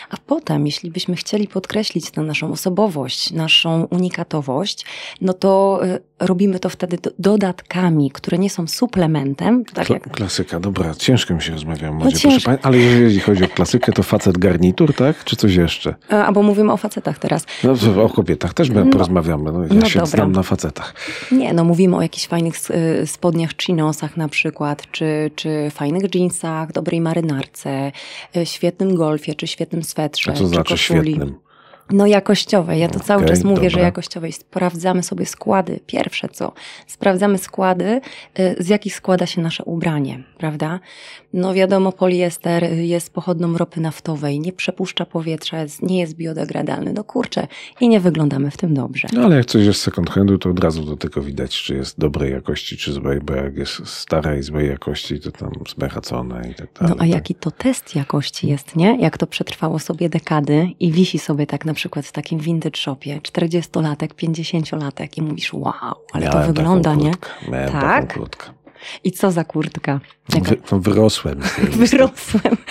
A 0.09 0.15
potem, 0.27 0.65
jeśli 0.65 0.91
byśmy 0.91 1.15
chcieli 1.15 1.47
podkreślić 1.47 2.11
tę 2.11 2.21
naszą 2.21 2.51
osobowość, 2.51 3.31
naszą 3.31 3.83
unikatowość, 3.89 4.85
no 5.21 5.33
to 5.33 5.79
y, 5.85 5.99
robimy 6.19 6.59
to 6.59 6.69
wtedy 6.69 6.97
do, 6.97 7.09
dodatkami, 7.19 8.11
które 8.11 8.37
nie 8.37 8.49
są 8.49 8.67
suplementem, 8.67 9.65
tak 9.65 9.87
Kla- 9.87 9.93
jak 9.93 10.11
Klasyka, 10.11 10.59
dobra, 10.59 10.93
ciężko 10.95 11.33
mi 11.33 11.41
się 11.41 11.51
rozmawia 11.51 11.89
o 11.89 11.93
modzie, 11.93 12.05
No 12.05 12.11
proszę 12.11 12.29
ciężko. 12.29 12.45
pani, 12.51 12.57
ale 12.63 12.77
jeżeli 12.77 13.19
chodzi 13.19 13.43
o 13.43 13.47
klasykę, 13.47 13.91
to 13.91 14.03
facet 14.03 14.37
garnitur, 14.37 14.93
tak? 14.93 15.23
Czy 15.23 15.35
coś 15.35 15.55
jeszcze? 15.55 15.95
E, 16.11 16.25
Albo 16.25 16.43
mówimy 16.43 16.71
o 16.73 16.77
facetach 16.77 17.19
teraz. 17.19 17.45
No, 17.63 18.03
o 18.03 18.09
kobietach 18.09 18.53
też 18.53 18.69
No. 18.69 18.85
porozmawiamy. 18.85 19.51
No, 19.51 19.63
ja 19.63 19.69
No 19.73 19.85
się 19.85 19.99
dobra. 19.99 20.05
znam 20.05 20.31
na 20.31 20.43
facetach. 20.43 20.93
Nie, 21.31 21.53
no 21.53 21.63
mówimy 21.63 21.97
o 21.97 22.01
jakichś 22.01 22.27
fajnych 22.27 22.55
y, 23.01 23.07
spodniach 23.07 23.51
chinosach 23.61 24.17
na 24.17 24.27
przykład, 24.29 24.91
czy, 24.91 25.31
czy 25.35 25.69
fajnych 25.71 26.15
jeansach, 26.15 26.71
dobrej 26.71 27.01
marynarce, 27.01 27.91
y, 28.37 28.45
świetnym 28.45 28.95
golfie, 28.95 29.35
czy 29.35 29.47
świetnym 29.47 29.83
swetrze, 29.83 30.31
A 30.31 30.33
co 30.33 30.39
czy 30.39 30.47
znaczy 30.47 30.73
koszuli. 30.73 31.11
świetnym? 31.13 31.42
No 31.91 32.05
jakościowej. 32.07 32.79
Ja 32.79 32.87
to 32.89 32.99
cały 32.99 33.23
Okej, 33.23 33.35
czas 33.35 33.43
mówię, 33.43 33.69
że 33.69 33.75
dobra. 33.75 33.85
jakościowej. 33.85 34.31
Sprawdzamy 34.31 35.03
sobie 35.03 35.25
składy. 35.25 35.79
Pierwsze 35.87 36.29
co? 36.29 36.51
Sprawdzamy 36.87 37.37
składy, 37.37 38.01
y, 38.39 38.55
z 38.59 38.67
jakich 38.69 38.95
składa 38.95 39.25
się 39.25 39.41
nasze 39.41 39.63
ubranie, 39.63 40.23
prawda? 40.37 40.79
No 41.33 41.53
wiadomo, 41.53 41.91
poliester 41.91 42.63
jest 42.73 43.13
pochodną 43.13 43.57
ropy 43.57 43.81
naftowej, 43.81 44.39
nie 44.39 44.53
przepuszcza 44.53 45.05
powietrza, 45.05 45.57
nie 45.81 45.99
jest 45.99 46.13
biodegradalny. 46.15 46.93
No 46.93 47.03
kurczę, 47.03 47.47
i 47.81 47.89
nie 47.89 47.99
wyglądamy 47.99 48.51
w 48.51 48.57
tym 48.57 48.73
dobrze. 48.73 49.07
No 49.13 49.21
ale 49.23 49.35
jak 49.35 49.45
coś 49.45 49.65
jest 49.65 49.79
z 49.79 49.83
second 49.83 50.09
handu, 50.09 50.37
to 50.37 50.49
od 50.49 50.59
razu 50.59 50.83
do 50.83 50.97
tego 50.97 51.21
widać, 51.21 51.61
czy 51.63 51.75
jest 51.75 51.99
dobrej 51.99 52.31
jakości, 52.31 52.77
czy 52.77 52.93
złej, 52.93 53.19
bo 53.21 53.35
jak 53.35 53.57
jest 53.57 53.87
starej, 53.87 54.43
złej 54.43 54.67
jakości, 54.69 55.19
to 55.19 55.31
tam 55.31 55.51
zmechacone 55.75 56.49
i 56.51 56.55
tak 56.55 56.67
No 56.81 56.87
dalej. 56.87 56.97
a 56.99 57.05
jaki 57.15 57.35
to 57.35 57.51
test 57.51 57.95
jakości 57.95 58.47
jest, 58.47 58.75
nie? 58.75 58.97
Jak 59.01 59.17
to 59.17 59.27
przetrwało 59.27 59.79
sobie 59.79 60.09
dekady 60.09 60.69
i 60.79 60.91
wisi 60.91 61.19
sobie 61.19 61.47
tak 61.47 61.65
na 61.65 61.72
przykład 61.73 62.05
w 62.05 62.11
takim 62.11 62.39
vintage 62.39 62.77
shopie, 62.77 63.19
40-latek, 63.21 64.07
50-latek 64.07 65.17
i 65.17 65.21
mówisz 65.21 65.53
wow, 65.53 65.73
ale 66.13 66.25
Miałem 66.25 66.41
to 66.41 66.47
wygląda, 66.53 66.95
nie? 66.95 67.11
Miałem 67.51 67.71
Tak? 67.71 68.19
I 69.03 69.11
co 69.11 69.31
za 69.31 69.43
kurtka? 69.43 69.99
Jaka... 70.33 70.51
No, 70.71 70.79
wyrosłem. 70.79 71.39
Wyrosłem. 71.91 72.57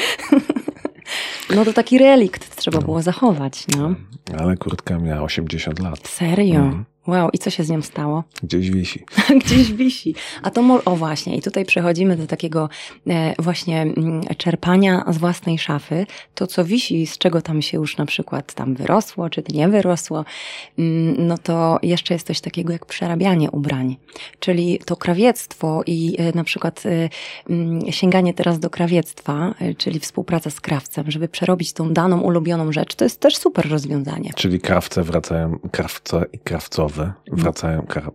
No 1.56 1.64
to 1.64 1.72
taki 1.72 1.98
relikt 1.98 2.56
trzeba 2.56 2.80
było 2.80 3.02
zachować, 3.02 3.66
no. 3.76 3.94
Ale 4.38 4.56
kurtka 4.56 4.98
miała 4.98 5.22
80 5.22 5.78
lat. 5.78 6.08
Serio? 6.08 6.60
Mhm. 6.60 6.84
Wow, 7.06 7.30
i 7.32 7.38
co 7.38 7.50
się 7.50 7.64
z 7.64 7.70
nią 7.70 7.82
stało? 7.82 8.24
Gdzieś 8.42 8.70
wisi. 8.70 9.04
Gdzieś 9.44 9.72
wisi. 9.72 10.14
A 10.42 10.50
to, 10.50 10.62
mo- 10.62 10.84
o 10.84 10.96
właśnie, 10.96 11.36
i 11.36 11.42
tutaj 11.42 11.64
przechodzimy 11.64 12.16
do 12.16 12.26
takiego 12.26 12.68
e, 13.06 13.34
właśnie 13.38 13.82
mm, 13.82 14.22
czerpania 14.36 15.04
z 15.08 15.18
własnej 15.18 15.58
szafy. 15.58 16.06
To, 16.34 16.46
co 16.46 16.64
wisi, 16.64 17.06
z 17.06 17.18
czego 17.18 17.42
tam 17.42 17.62
się 17.62 17.78
już 17.78 17.96
na 17.96 18.06
przykład 18.06 18.54
tam 18.54 18.74
wyrosło, 18.74 19.30
czy 19.30 19.42
nie 19.52 19.68
wyrosło, 19.68 20.24
mm, 20.78 21.26
no 21.26 21.38
to 21.38 21.78
jeszcze 21.82 22.14
jest 22.14 22.26
coś 22.26 22.40
takiego 22.40 22.72
jak 22.72 22.86
przerabianie 22.86 23.50
ubrań. 23.50 23.96
Czyli 24.40 24.78
to 24.84 24.96
krawiectwo 24.96 25.82
i 25.86 26.16
e, 26.18 26.32
na 26.36 26.44
przykład 26.44 26.82
e, 26.86 27.08
mm, 27.50 27.92
sięganie 27.92 28.34
teraz 28.34 28.58
do 28.58 28.70
krawiectwa, 28.70 29.54
e, 29.60 29.74
czyli 29.74 30.00
współpraca 30.00 30.50
z 30.50 30.60
krawcem, 30.60 31.10
żeby 31.10 31.28
przerobić 31.28 31.72
tą 31.72 31.92
daną 31.92 32.20
ulubioną 32.20 32.72
rzecz, 32.72 32.94
to 32.94 33.04
jest 33.04 33.20
też 33.20 33.36
super 33.36 33.70
rozwiązanie. 33.70 34.30
Czyli 34.36 34.60
krawce 34.60 35.02
wracają, 35.02 35.58
krawce 35.72 36.24
i 36.32 36.38
krawcowe 36.92 37.12
wracają, 37.32 37.82
kra... 37.82 38.10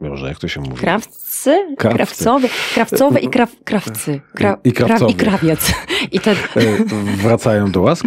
Boże, 0.00 0.28
jak 0.28 0.38
to 0.38 0.48
się 0.48 0.60
mówi? 0.60 0.76
Krawcy? 0.76 1.74
Krawcy. 1.78 1.96
Krawcowe, 1.96 2.48
krawcowe 2.74 3.20
i 3.20 3.28
kraw, 3.28 3.56
krawcy. 3.64 4.20
Kra, 4.34 4.58
I 4.64 4.72
kraw. 4.72 5.10
I 5.10 5.14
krawiec. 5.14 5.72
I 6.12 6.20
ten, 6.20 6.36
E, 6.56 6.84
wracają 7.16 7.70
do 7.70 7.80
łask? 7.80 8.06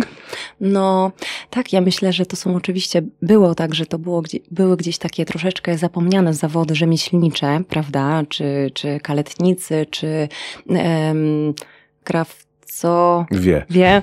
no 0.62 1.12
tak, 1.49 1.74
ja 1.74 1.82
myślę, 1.82 2.14
że 2.14 2.26
to 2.26 2.36
są 2.36 2.56
oczywiście, 2.56 3.01
było 3.22 3.56
tak, 3.56 3.76
że 3.76 3.86
to 3.86 3.99
było, 3.99 4.24
były 4.51 4.78
gdzieś 4.78 4.97
takie 4.97 5.26
troszeczkę 5.26 5.78
zapomniane 5.78 6.34
zawody 6.34 6.76
rzemieślnicze, 6.76 7.62
prawda, 7.70 8.24
czy, 8.30 8.72
czy 8.74 8.99
kaletnicy, 8.99 9.86
czy 9.89 10.28
em, 10.70 11.53
krawco, 12.03 13.26
Wie. 13.32 13.66
wie. 13.70 14.01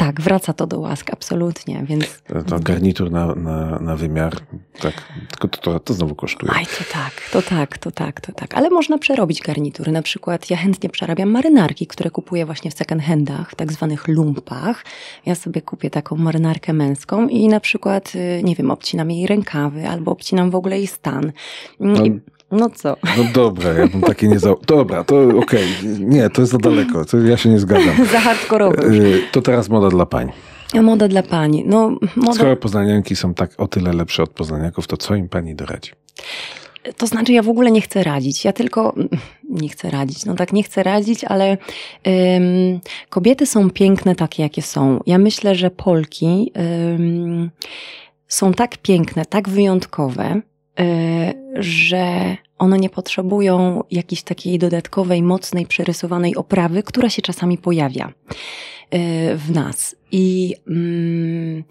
Tak, 0.00 0.20
wraca 0.20 0.52
to 0.52 0.66
do 0.66 0.80
łask, 0.80 1.10
absolutnie, 1.12 1.82
więc 1.84 2.22
To 2.48 2.60
garnitur 2.60 3.10
na, 3.10 3.34
na, 3.34 3.78
na 3.78 3.96
wymiar, 3.96 4.32
tak, 4.80 4.94
tylko 5.30 5.48
to, 5.48 5.58
to, 5.58 5.80
to 5.80 5.94
znowu 5.94 6.14
kosztuje. 6.14 6.52
Aj, 6.52 6.66
to 6.66 6.84
tak, 6.92 7.12
to 7.32 7.42
tak, 7.42 7.78
to 7.78 7.90
tak, 7.90 8.20
to 8.20 8.32
tak. 8.32 8.54
Ale 8.54 8.70
można 8.70 8.98
przerobić 8.98 9.40
garnitury. 9.40 9.92
Na 9.92 10.02
przykład 10.02 10.50
ja 10.50 10.56
chętnie 10.56 10.88
przerabiam 10.90 11.30
marynarki, 11.30 11.86
które 11.86 12.10
kupuję 12.10 12.46
właśnie 12.46 12.70
w 12.70 12.74
second 12.74 13.02
handach, 13.02 13.50
w 13.50 13.54
tak 13.54 13.72
zwanych 13.72 14.08
lumpach. 14.08 14.84
Ja 15.26 15.34
sobie 15.34 15.62
kupię 15.62 15.90
taką 15.90 16.16
marynarkę 16.16 16.72
męską 16.72 17.28
i 17.28 17.48
na 17.48 17.60
przykład, 17.60 18.12
y, 18.14 18.42
nie 18.44 18.54
wiem, 18.54 18.70
obcinam 18.70 19.10
jej 19.10 19.26
rękawy 19.26 19.88
albo 19.88 20.10
obcinam 20.12 20.50
w 20.50 20.54
ogóle 20.54 20.78
jej 20.78 20.86
stan. 20.86 21.32
Mm, 21.80 21.92
No. 21.92 22.04
I, 22.04 22.20
no 22.50 22.70
co? 22.70 22.96
No 23.18 23.24
dobra, 23.34 23.72
ja 23.72 23.86
bym 23.86 24.00
takie 24.00 24.28
nie 24.28 24.38
za... 24.38 24.54
Dobra, 24.66 25.04
to 25.04 25.28
okej. 25.38 25.64
Nie, 26.00 26.30
to 26.30 26.42
jest 26.42 26.52
za 26.52 26.58
daleko, 26.58 27.04
to 27.04 27.18
ja 27.18 27.36
się 27.36 27.48
nie 27.48 27.58
zgadzam. 27.58 28.06
Za 28.12 28.20
hardkorowe. 28.20 28.84
Y, 28.84 29.22
To 29.32 29.42
teraz 29.42 29.68
moda 29.68 29.88
dla 29.88 30.06
pań. 30.06 30.32
Moda 30.82 31.08
dla 31.08 31.22
pani. 31.22 31.64
No, 31.66 31.96
moda, 32.16 32.34
Skoro 32.34 32.56
poznanianki 32.56 33.16
są 33.16 33.34
tak 33.34 33.50
o 33.58 33.68
tyle 33.68 33.92
lepsze 33.92 34.22
od 34.22 34.30
poznaniaków, 34.30 34.86
to 34.86 34.96
co 34.96 35.14
im 35.14 35.28
pani 35.28 35.54
doradzi? 35.54 35.90
To 36.96 37.06
znaczy, 37.06 37.32
ja 37.32 37.42
w 37.42 37.48
ogóle 37.48 37.70
nie 37.70 37.80
chcę 37.80 38.02
radzić. 38.02 38.44
Ja 38.44 38.52
tylko 38.52 38.94
nie 39.50 39.68
chcę 39.68 39.90
radzić. 39.90 40.24
No 40.24 40.34
tak, 40.34 40.52
nie 40.52 40.62
chcę 40.62 40.82
radzić, 40.82 41.24
ale 41.24 41.58
ym, 42.36 42.80
kobiety 43.08 43.46
są 43.46 43.70
piękne 43.70 44.14
takie, 44.14 44.42
jakie 44.42 44.62
są. 44.62 45.00
Ja 45.06 45.18
myślę, 45.18 45.54
że 45.54 45.70
Polki 45.70 46.52
ym, 46.94 47.50
są 48.28 48.52
tak 48.52 48.76
piękne, 48.78 49.24
tak 49.24 49.48
wyjątkowe, 49.48 50.40
że 51.54 52.36
one 52.58 52.78
nie 52.78 52.90
potrzebują 52.90 53.84
jakiejś 53.90 54.22
takiej 54.22 54.58
dodatkowej, 54.58 55.22
mocnej, 55.22 55.66
przerysowanej 55.66 56.36
oprawy, 56.36 56.82
która 56.82 57.10
się 57.10 57.22
czasami 57.22 57.58
pojawia 57.58 58.08
y, 58.08 58.12
w 59.36 59.50
nas. 59.50 59.96
I 60.12 60.54
mm, 60.68 61.64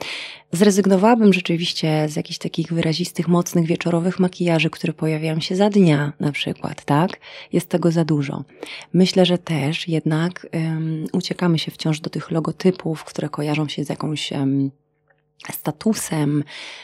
zrezygnowałabym 0.51 1.33
rzeczywiście 1.33 2.05
z 2.09 2.15
jakichś 2.15 2.37
takich 2.37 2.73
wyrazistych, 2.73 3.27
mocnych, 3.27 3.65
wieczorowych 3.65 4.19
makijaży, 4.19 4.69
które 4.69 4.93
pojawiają 4.93 5.39
się 5.39 5.55
za 5.55 5.69
dnia 5.69 6.13
na 6.19 6.31
przykład, 6.31 6.85
tak? 6.85 7.19
Jest 7.53 7.69
tego 7.69 7.91
za 7.91 8.05
dużo. 8.05 8.43
Myślę, 8.93 9.25
że 9.25 9.37
też 9.37 9.87
jednak 9.87 10.47
uciekamy 11.13 11.59
się 11.59 11.71
wciąż 11.71 11.99
do 11.99 12.09
tych 12.09 12.31
logotypów, 12.31 13.03
które 13.03 13.29
kojarzą 13.29 13.67
się 13.67 13.83
z 13.83 13.89
jakąś 13.89 14.33
statusem, 15.51 16.43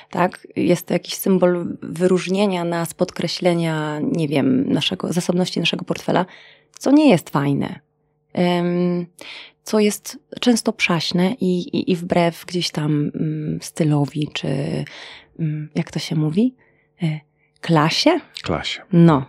tak? 0.10 0.48
Jest 0.56 0.88
to 0.88 0.94
jakiś 0.94 1.14
symbol 1.14 1.78
wyróżnienia 1.82 2.64
nas, 2.64 2.94
podkreślenia, 2.94 4.00
nie 4.04 4.28
wiem, 4.28 4.74
naszego, 4.74 5.14
zasobności 5.14 5.60
naszego 5.60 5.86
portfela, 5.86 6.26
co 6.80 6.92
nie 6.92 7.10
jest 7.10 7.30
fajne. 7.30 7.80
Um, 8.34 9.06
co 9.64 9.80
jest 9.80 10.20
często 10.42 10.74
przaśne 10.74 11.34
i, 11.34 11.60
i, 11.60 11.92
i 11.92 11.96
wbrew 11.96 12.46
gdzieś 12.46 12.70
tam 12.72 13.12
mm, 13.16 13.60
stylowi, 13.62 14.30
czy 14.34 14.48
mm, 15.40 15.70
jak 15.76 15.92
to 15.92 16.00
się 16.00 16.16
mówi? 16.16 16.56
E, 17.04 17.20
Klasie? 17.62 18.20
Klasie. 18.44 18.82
No, 18.94 19.26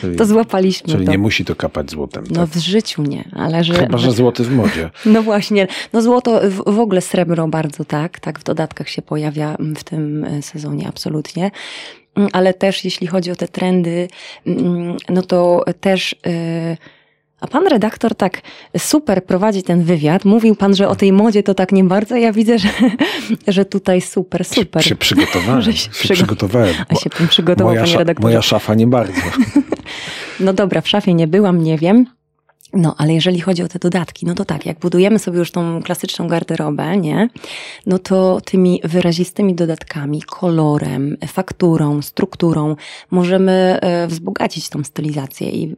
Czyli, 0.00 0.16
to 0.16 0.26
złapaliśmy 0.26 0.92
czyli 0.92 1.06
to. 1.06 1.12
nie 1.12 1.18
musi 1.18 1.44
to 1.44 1.54
kapać 1.56 1.90
złotem. 1.90 2.24
No 2.30 2.40
tak? 2.40 2.50
w 2.50 2.58
życiu 2.58 3.02
nie, 3.02 3.24
ale 3.32 3.64
że... 3.64 3.74
Chyba, 3.74 3.98
że 3.98 4.12
złoty 4.12 4.44
w 4.44 4.50
modzie. 4.52 4.90
No 5.06 5.22
właśnie, 5.22 5.66
no 5.92 6.02
złoto, 6.02 6.40
w, 6.66 6.78
ogóle 6.78 7.00
srebro 7.00 7.48
bardzo 7.48 7.84
tak, 7.84 8.20
tak 8.20 8.38
w 8.38 8.44
dodatkach 8.44 8.88
się 8.88 9.02
pojawia 9.02 9.54
mm, 9.54 9.76
w 9.76 9.84
tym 9.84 10.24
e, 10.24 10.42
sezonie, 10.42 10.88
absolutnie. 10.88 11.50
Mm, 12.16 12.28
Ale 12.32 12.54
też 12.54 12.84
jeśli 12.84 13.06
chodzi 13.06 13.30
o 13.30 13.36
te 13.36 13.48
trendy, 13.48 14.08
mm, 14.46 14.96
no 15.08 15.22
to 15.22 15.64
też... 15.80 16.14
e, 16.26 16.76
A 17.40 17.46
pan 17.46 17.66
redaktor 17.66 18.14
tak 18.14 18.40
super 18.78 19.24
prowadzi 19.24 19.62
ten 19.62 19.82
wywiad. 19.84 20.24
Mówił 20.24 20.54
pan, 20.56 20.74
że 20.76 20.88
o 20.88 20.96
tej 20.96 21.12
modzie 21.12 21.42
to 21.42 21.54
tak 21.54 21.72
nie 21.72 21.84
bardzo. 21.84 22.16
Ja 22.16 22.32
widzę, 22.32 22.58
że, 22.58 22.68
że 23.48 23.64
tutaj 23.64 24.00
super, 24.00 24.44
super. 24.44 24.84
Się 24.84 24.96
przygotowałem. 24.96 25.62
Że 25.66 25.72
Się, 25.72 25.78
się 25.78 25.90
przygo- 25.90 26.14
przygotowałem. 26.14 26.74
A 26.88 26.94
się 26.94 27.10
pan 27.10 27.28
przygotował, 27.28 27.72
moja, 27.74 27.84
panie 27.84 27.96
redaktorze. 27.98 28.28
moja 28.28 28.42
szafa 28.42 28.74
nie 28.74 28.86
bardzo. 28.86 29.20
No 30.40 30.52
dobra, 30.52 30.80
w 30.80 30.88
szafie 30.88 31.14
nie 31.14 31.26
byłam, 31.26 31.62
nie 31.62 31.78
wiem. 31.78 32.06
No, 32.72 32.94
ale 32.98 33.14
jeżeli 33.14 33.40
chodzi 33.40 33.62
o 33.62 33.68
te 33.68 33.78
dodatki, 33.78 34.26
no 34.26 34.34
to 34.34 34.44
tak, 34.44 34.66
jak 34.66 34.78
budujemy 34.78 35.18
sobie 35.18 35.38
już 35.38 35.50
tą 35.50 35.82
klasyczną 35.82 36.28
garderobę, 36.28 36.96
nie? 36.96 37.28
No 37.86 37.98
to 37.98 38.40
tymi 38.44 38.80
wyrazistymi 38.84 39.54
dodatkami, 39.54 40.22
kolorem, 40.22 41.16
fakturą, 41.26 42.02
strukturą 42.02 42.76
możemy 43.10 43.52
e, 43.52 44.06
wzbogacić 44.06 44.68
tą 44.68 44.84
stylizację 44.84 45.50
i 45.50 45.76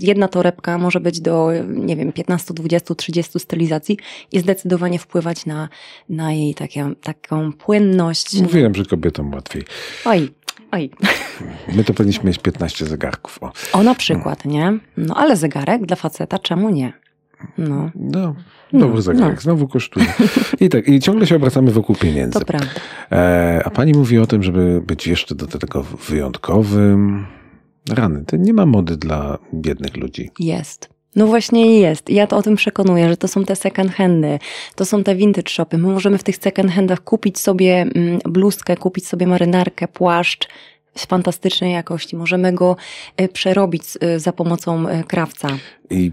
jedna 0.00 0.28
torebka 0.28 0.78
może 0.78 1.00
być 1.00 1.20
do, 1.20 1.50
nie 1.68 1.96
wiem, 1.96 2.12
15, 2.12 2.54
20, 2.54 2.94
30 2.94 3.40
stylizacji 3.40 3.98
i 4.32 4.40
zdecydowanie 4.40 4.98
wpływać 4.98 5.46
na, 5.46 5.68
na 6.08 6.32
jej 6.32 6.54
takie, 6.54 6.90
taką 7.02 7.52
płynność. 7.52 8.40
Mówiłem, 8.40 8.74
że 8.74 8.84
kobietom 8.84 9.34
łatwiej. 9.34 9.64
Oj, 10.04 10.30
Oj. 10.72 10.90
My 11.76 11.84
to 11.84 11.94
powinniśmy 11.94 12.24
mieć 12.28 12.38
15 12.38 12.86
zegarków. 12.86 13.38
O, 13.42 13.52
O, 13.72 13.82
na 13.82 13.94
przykład, 13.94 14.44
nie? 14.44 14.78
No, 14.96 15.14
ale 15.16 15.36
zegarek 15.36 15.86
dla 15.86 15.96
faceta, 15.96 16.38
czemu 16.38 16.70
nie? 16.70 16.92
No, 17.58 17.90
no, 17.94 18.34
dobry 18.72 18.94
No, 18.96 19.02
zegarek, 19.02 19.34
no. 19.34 19.40
znowu 19.40 19.68
kosztuje. 19.68 20.06
I 20.60 20.68
tak, 20.68 20.88
i 20.88 21.00
ciągle 21.00 21.26
się 21.26 21.36
obracamy 21.36 21.70
wokół 21.70 21.96
pieniędzy. 21.96 22.38
to 22.38 22.44
prawda. 22.44 22.68
E, 23.12 23.62
a 23.64 23.70
pani 23.70 23.92
mówi 23.92 24.18
o 24.18 24.26
tym, 24.26 24.42
żeby 24.42 24.80
być 24.86 25.06
jeszcze 25.06 25.34
do 25.34 25.46
tego 25.46 25.82
wyjątkowym. 25.82 27.26
Rany, 27.90 28.24
to 28.26 28.36
nie 28.36 28.52
ma 28.52 28.66
mody 28.66 28.96
dla 28.96 29.38
biednych 29.54 29.96
ludzi. 29.96 30.30
Jest. 30.38 30.88
No 31.16 31.26
właśnie 31.26 31.80
jest. 31.80 32.10
Ja 32.10 32.26
to 32.26 32.36
o 32.36 32.42
tym 32.42 32.56
przekonuję, 32.56 33.08
że 33.08 33.16
to 33.16 33.28
są 33.28 33.44
te 33.44 33.56
second 33.56 33.92
handy, 33.92 34.38
to 34.74 34.84
są 34.84 35.04
te 35.04 35.14
vintage 35.14 35.50
shopy. 35.50 35.78
My 35.78 35.88
możemy 35.88 36.18
w 36.18 36.22
tych 36.22 36.36
second 36.36 36.70
handach 36.70 37.04
kupić 37.04 37.38
sobie 37.38 37.74
mm, 37.80 38.18
bluzkę, 38.24 38.76
kupić 38.76 39.06
sobie 39.06 39.26
marynarkę, 39.26 39.88
płaszcz 39.88 40.48
z 40.94 41.06
fantastycznej 41.06 41.72
jakości. 41.72 42.16
Możemy 42.16 42.52
go 42.52 42.76
e, 43.16 43.28
przerobić 43.28 43.82
e, 44.00 44.20
za 44.20 44.32
pomocą 44.32 44.88
e, 44.88 45.04
krawca. 45.04 45.48
I, 45.90 46.12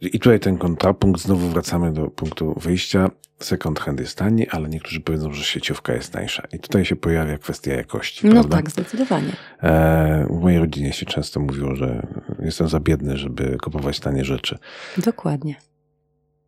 I 0.00 0.18
tutaj 0.18 0.40
ten 0.40 0.58
kontrapunkt, 0.58 1.20
znowu 1.20 1.48
wracamy 1.48 1.92
do 1.92 2.08
punktu 2.08 2.54
wyjścia. 2.60 3.10
Second 3.40 3.80
hand 3.80 4.00
jest 4.00 4.18
tani, 4.18 4.48
ale 4.48 4.68
niektórzy 4.68 5.00
powiedzą, 5.00 5.32
że 5.32 5.44
sieciówka 5.44 5.92
jest 5.92 6.12
tańsza. 6.12 6.42
I 6.52 6.58
tutaj 6.58 6.84
się 6.84 6.96
pojawia 6.96 7.38
kwestia 7.38 7.72
jakości. 7.72 8.26
No 8.26 8.32
prawda? 8.32 8.56
tak, 8.56 8.70
zdecydowanie. 8.70 9.32
E, 9.62 10.26
w 10.30 10.40
mojej 10.40 10.58
rodzinie 10.58 10.92
się 10.92 11.06
często 11.06 11.40
mówiło, 11.40 11.76
że 11.76 12.06
jestem 12.38 12.68
za 12.68 12.80
biedny, 12.80 13.16
żeby 13.16 13.58
kupować 13.62 14.00
tanie 14.00 14.24
rzeczy. 14.24 14.58
Dokładnie. 14.96 15.56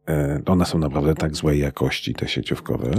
E, 0.09 0.43
one 0.47 0.67
są 0.67 0.79
naprawdę 0.79 1.15
tak 1.15 1.37
złej 1.37 1.61
jakości, 1.61 2.15
te 2.15 2.29
sieciówkowe 2.29 2.91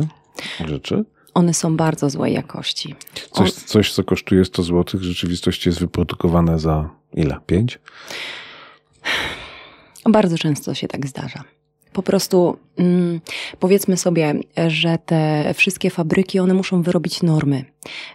rzeczy. 0.66 1.06
One 1.34 1.54
są 1.54 1.78
bardzo 1.78 2.10
złej 2.10 2.34
jakości. 2.34 2.96
Coś, 3.32 3.52
coś 3.54 3.94
co 3.94 4.04
kosztuje 4.04 4.46
100 4.46 4.64
zł, 4.64 5.00
w 5.00 5.04
rzeczywistości 5.04 5.70
jest 5.70 5.80
wyprodukowane 5.80 6.60
za 6.60 6.90
ile? 7.14 7.38
5? 7.46 7.80
Bardzo 10.10 10.38
często 10.38 10.74
się 10.74 10.88
tak 10.88 11.08
zdarza. 11.08 11.44
Po 11.94 12.04
prostu 12.04 12.58
mm, 12.78 13.22
powiedzmy 13.60 13.98
sobie, 13.98 14.34
że 14.68 14.98
te 15.06 15.54
wszystkie 15.54 15.90
fabryki, 15.90 16.40
one 16.40 16.54
muszą 16.54 16.82
wyrobić 16.82 17.24
normy. 17.24 17.66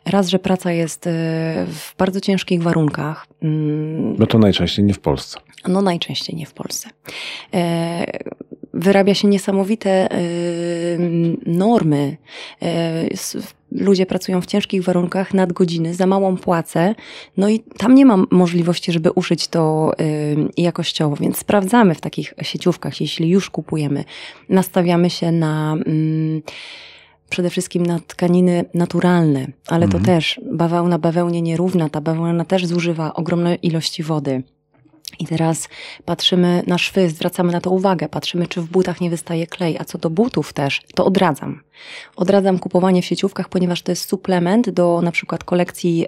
Raz, 0.05 0.29
że 0.29 0.39
praca 0.39 0.73
jest 0.73 1.07
e, 1.07 1.11
w 1.69 1.95
bardzo 1.99 2.21
ciężkich 2.21 2.63
warunkach, 2.63 3.27
mm, 3.43 4.17
No 4.19 4.27
to 4.27 4.39
najczęściej 4.39 4.85
nie 4.85 4.95
w 4.95 4.99
Polsce. 4.99 5.39
no 5.69 5.83
najczęściej 5.83 6.37
nie 6.37 6.47
w 6.47 6.53
Polsce. 6.55 6.89
E, 7.55 8.07
Wyrabia 8.75 9.15
się 9.15 9.29
niesamowite 9.29 9.91
e, 10.11 10.19
normy. 11.47 12.17
Ludzie 13.77 14.07
pracują 14.07 14.41
w 14.41 14.47
ciężkich 14.47 14.85
warunkach, 14.85 15.35
nadgodziny, 15.35 15.95
za 15.95 16.07
małą 16.07 16.37
płacę, 16.37 16.95
no 17.37 17.49
i 17.49 17.61
tam 17.61 17.95
nie 17.95 18.07
ma 18.07 18.17
możliwości, 18.31 18.93
żeby 18.93 19.11
uszyć 19.13 19.49
to 19.49 19.93
e, 19.99 20.05
jakościowo, 20.57 21.17
więc 21.17 21.39
sprawdzamy 21.39 21.95
w 21.95 22.01
takich 22.01 22.35
sieciówkach, 22.43 23.01
jeśli 23.01 23.29
już 23.31 23.51
kupujemy. 23.51 24.05
Nastawiamy 24.49 25.11
się 25.11 25.33
na 25.33 25.73
mm, 25.73 26.43
przede 27.31 27.51
wszystkim 27.51 27.87
na 27.87 27.99
tkaniny 28.07 28.65
naturalne, 28.75 29.47
ale 29.69 29.85
Mhm. 29.85 29.91
to 30.05 30.07
też 30.07 30.41
bawełna 30.53 30.99
bawełnie 30.99 31.43
nierówna, 31.43 31.89
ta 31.89 32.01
bawełna 32.01 32.45
też 32.45 32.67
zużywa 32.67 33.15
ogromne 33.15 33.55
ilości 33.55 34.03
wody. 34.03 34.43
I 35.19 35.27
teraz 35.27 35.69
patrzymy 36.05 36.63
na 36.67 36.79
szwy, 36.79 37.11
zwracamy 37.11 37.53
na 37.53 37.61
to 37.61 37.71
uwagę, 37.71 38.09
patrzymy, 38.09 38.47
czy 38.47 38.61
w 38.61 38.67
butach 38.67 39.01
nie 39.01 39.11
wystaje 39.11 39.47
klej. 39.47 39.79
A 39.79 39.85
co 39.85 39.99
do 39.99 40.11
butów 40.11 40.53
też, 40.53 40.83
to 40.95 41.05
odradzam. 41.05 41.61
Odradzam 42.17 42.59
kupowanie 42.59 43.03
w 43.03 43.05
sieciówkach, 43.05 43.49
ponieważ 43.49 43.83
to 43.83 43.93
jest 43.93 44.09
suplement 44.09 44.71
do 44.71 45.01
na 45.03 45.13
przykład 45.13 45.45
kolekcji, 45.45 46.07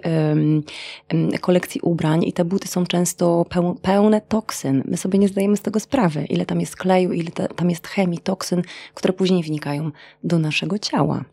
kolekcji 1.41 1.81
ubrań 1.81 2.23
i 2.23 2.33
te 2.33 2.45
buty 2.45 2.67
są 2.67 2.85
często 2.85 3.45
peł, 3.49 3.75
pełne 3.81 4.21
toksyn. 4.21 4.83
My 4.85 4.97
sobie 4.97 5.19
nie 5.19 5.27
zdajemy 5.27 5.57
z 5.57 5.61
tego 5.61 5.79
sprawy, 5.79 6.25
ile 6.25 6.45
tam 6.45 6.59
jest 6.59 6.75
kleju, 6.75 7.11
ile 7.11 7.31
ta, 7.31 7.47
tam 7.47 7.69
jest 7.69 7.87
chemii, 7.87 8.19
toksyn, 8.19 8.61
które 8.93 9.13
później 9.13 9.43
wnikają 9.43 9.91
do 10.23 10.39
naszego 10.39 10.79
ciała. 10.79 11.25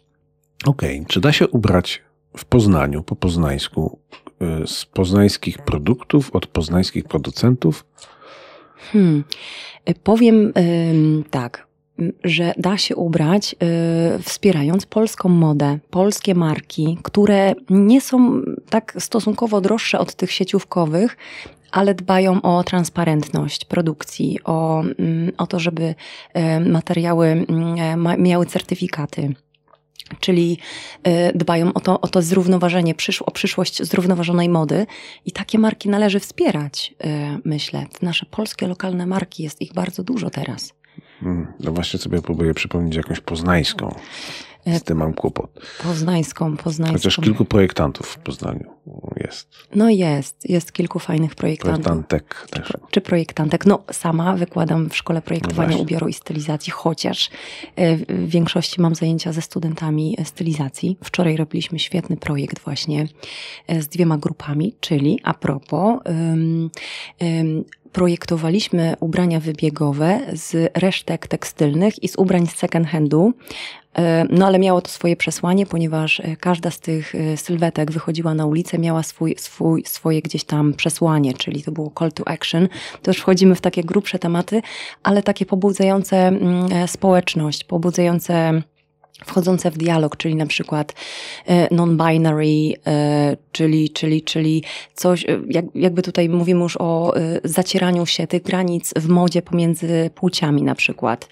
Okej, 0.67 1.05
czy 1.09 1.21
da 1.21 1.33
się 1.33 1.49
ubrać 1.49 2.03
w 2.37 2.45
Poznaniu, 2.45 3.03
po 3.03 3.17
poznańsku, 3.17 3.99
z 4.67 4.85
poznańskich 4.85 5.59
produktów, 5.59 6.31
od 6.35 6.47
poznańskich 6.47 7.05
producentów? 7.05 7.85
Hmm. 8.93 9.25
Y, 9.89 9.95
Powiem 10.03 10.53
ym, 10.59 11.25
tak, 11.31 11.67
że 12.25 12.53
da 12.59 12.79
się 12.79 12.97
ubrać 12.97 13.57
y, 14.19 14.23
wspierając 14.23 14.87
polską 14.87 15.29
modę, 15.29 15.79
polskie 15.91 16.35
marki, 16.35 16.99
które 17.03 17.55
nie 17.71 18.01
są 18.01 18.43
tak 18.71 18.97
stosunkowo 18.99 19.61
droższe 19.61 19.99
od 19.99 20.15
tych 20.15 20.33
sieciówkowych, 20.33 21.17
ale 21.71 21.95
dbają 21.95 22.43
o 22.43 22.65
transparentność 22.65 23.65
produkcji, 23.65 24.39
o, 24.45 24.81
mm, 24.81 25.33
o 25.39 25.47
to, 25.47 25.61
żeby 25.61 25.95
e, 26.35 26.61
materiały 26.61 27.27
mm, 27.27 28.01
ma- 28.01 28.17
miały 28.17 28.47
certyfikaty. 28.47 29.35
Czyli 30.21 30.59
e, 31.03 31.33
dbają 31.33 31.73
o 31.73 31.81
to, 31.81 32.01
o 32.01 32.09
to 32.09 32.23
zrównoważenie, 32.23 32.95
o 33.27 33.31
przyszłość 33.31 33.83
zrównoważonej 33.83 34.49
mody 34.49 34.87
i 35.25 35.33
takie 35.33 35.59
marki 35.59 35.89
należy 35.89 36.21
wspierać, 36.21 36.95
e, 37.05 37.39
myślę. 37.45 37.87
Nasze 38.03 38.27
polskie, 38.27 38.67
lokalne 38.69 39.07
marki, 39.07 39.43
jest 39.43 39.63
ich 39.63 39.73
bardzo 39.73 40.03
dużo 40.03 40.31
teraz. 40.31 40.73
Hmm, 41.21 41.47
No 41.61 41.73
właśnie 41.73 41.99
sobie 41.99 42.23
próbuję 42.23 42.55
przypomnieć 42.55 42.97
jakąś 42.97 43.21
poznańską. 43.21 43.95
E, 44.67 44.79
Z 44.79 44.83
tym 44.83 44.99
mam 44.99 45.15
kłopot. 45.15 45.51
Poznańską, 45.83 46.57
poznańską. 46.57 46.99
Chociaż 46.99 47.17
kilku 47.17 47.45
projektantów 47.45 48.07
w 48.07 48.19
Poznaniu 48.19 48.71
jest. 49.17 49.49
No 49.75 49.91
jest, 49.91 50.51
jest 50.51 50.73
kilku 50.73 50.99
fajnych 50.99 51.35
projektantów. 51.35 51.85
Projektantek 51.85 52.47
też. 52.51 52.73
Czy 52.91 53.01
projektantek? 53.01 53.67
No, 53.67 53.83
sama 53.93 54.37
wykładam 54.37 54.91
w 54.91 54.97
szkole 54.97 55.23
projektowania 55.23 55.69
właśnie. 55.69 55.83
ubioru 55.83 56.09
i 56.09 56.13
stylizacji, 56.13 56.73
chociaż 56.73 57.31
e, 57.77 57.97
w 57.97 58.29
większości 58.29 58.81
mam 58.81 58.95
zajęcia 58.95 59.33
ze 59.33 59.43
studentami 59.43 60.17
stylizacji. 60.25 60.99
Wczoraj 61.05 61.37
robiliśmy 61.37 61.79
świetny 61.79 62.17
projekt 62.17 62.59
właśnie 62.65 63.09
e, 63.67 63.83
z 63.83 63.89
dwiema 63.89 64.19
grupami, 64.19 64.75
czyli 64.81 65.21
a 65.23 65.35
propos, 65.35 66.01
ym, 66.09 66.71
ym, 67.23 67.65
projektowaliśmy 67.97 68.97
ubrania 69.01 69.41
wybiegowe 69.41 70.21
z 70.33 70.73
resztek 70.75 71.27
tekstylnych 71.27 72.03
i 72.03 72.09
z 72.09 72.17
ubrań 72.17 72.47
z 72.47 72.55
second 72.55 72.87
handu. 72.87 73.33
E, 73.99 74.27
No 74.31 74.47
ale 74.47 74.59
miało 74.59 74.81
to 74.81 74.89
swoje 74.89 75.17
przesłanie, 75.17 75.67
ponieważ 75.67 76.21
e, 76.21 76.37
każda 76.37 76.71
z 76.71 76.81
tych 76.81 77.15
e, 77.15 77.37
sylwetek 77.37 77.93
wychodziła 77.93 78.35
na 78.35 78.47
ulicę, 78.47 78.79
miała 78.79 79.03
swój, 79.03 79.35
swój, 79.39 79.85
swoje 79.87 80.23
gdzieś 80.23 80.45
tam 80.45 80.75
przesłanie, 80.75 81.35
czyli 81.35 81.63
to 81.63 81.73
było 81.73 81.93
call 81.99 82.13
to 82.13 82.29
action. 82.29 82.69
To 83.03 83.11
już 83.11 83.19
wchodzimy 83.19 83.55
w 83.55 83.61
takie 83.61 83.85
grubsze 83.85 84.19
tematy, 84.19 84.63
ale 85.03 85.23
takie 85.23 85.47
pobudzające 85.47 86.17
mm, 86.17 86.89
społeczność, 86.89 87.65
pobudzające 87.65 88.63
wchodzące 89.25 89.71
w 89.71 89.79
dialog, 89.79 90.17
czyli 90.17 90.35
na 90.35 90.47
przykład 90.47 90.95
e, 91.47 91.75
non-binary, 91.75 92.73
e, 92.87 93.37
czyli, 93.53 93.91
czyli, 93.91 94.23
czyli 94.23 94.63
coś, 94.95 95.25
e, 95.25 95.41
jak, 95.49 95.65
jakby 95.75 96.03
tutaj 96.03 96.29
mówimy 96.29 96.63
już 96.63 96.77
o 96.81 97.15
zacieraniu 97.45 98.07
się 98.07 98.27
tych 98.27 98.43
granic 98.43 98.95
w 98.97 99.09
modzie 99.09 99.43
pomiędzy 99.43 100.11
płciami 100.15 100.63
na 100.63 100.75
przykład. 100.75 101.29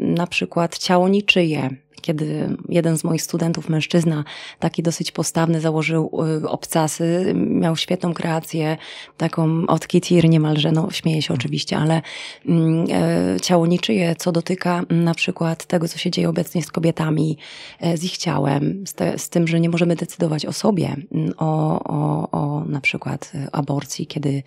Na 0.00 0.26
przykład 0.26 0.78
ciało 0.78 1.08
niczyje. 1.08 1.70
Kiedy 2.00 2.56
jeden 2.68 2.98
z 2.98 3.04
moich 3.04 3.22
studentów, 3.22 3.68
mężczyzna, 3.68 4.24
taki 4.58 4.82
dosyć 4.82 5.12
postawny, 5.12 5.60
założył 5.60 6.10
e, 6.42 6.48
obcasy, 6.48 7.32
miał 7.36 7.76
świetną 7.76 8.14
kreację, 8.14 8.76
taką 9.16 9.66
od 9.66 9.86
Kitir 9.88 10.28
niemalże, 10.28 10.72
no 10.72 10.90
śmieję 10.90 11.22
się 11.22 11.34
oczywiście, 11.34 11.76
ale 11.76 12.02
e, 12.48 13.36
ciało 13.42 13.66
niczyje, 13.66 14.14
co 14.16 14.32
dotyka 14.32 14.82
na 14.90 15.14
przykład 15.14 15.66
tego, 15.66 15.88
co 15.88 15.98
się 15.98 16.10
dzieje 16.10 16.28
obecnie 16.28 16.62
z 16.62 16.70
kobietami, 16.70 17.38
e, 17.80 17.96
z 17.96 18.04
ich 18.04 18.16
ciałem, 18.16 18.84
z, 18.86 18.94
te, 18.94 19.18
z 19.18 19.28
tym, 19.28 19.48
że 19.48 19.60
nie 19.60 19.68
możemy 19.70 19.96
decydować 19.96 20.46
o 20.46 20.52
sobie, 20.52 20.96
mm, 21.12 21.32
o, 21.36 21.80
o, 21.84 22.30
o 22.30 22.64
na 22.64 22.80
przykład 22.80 23.32
e, 23.34 23.48
aborcji, 23.52 24.06
kiedy 24.06 24.42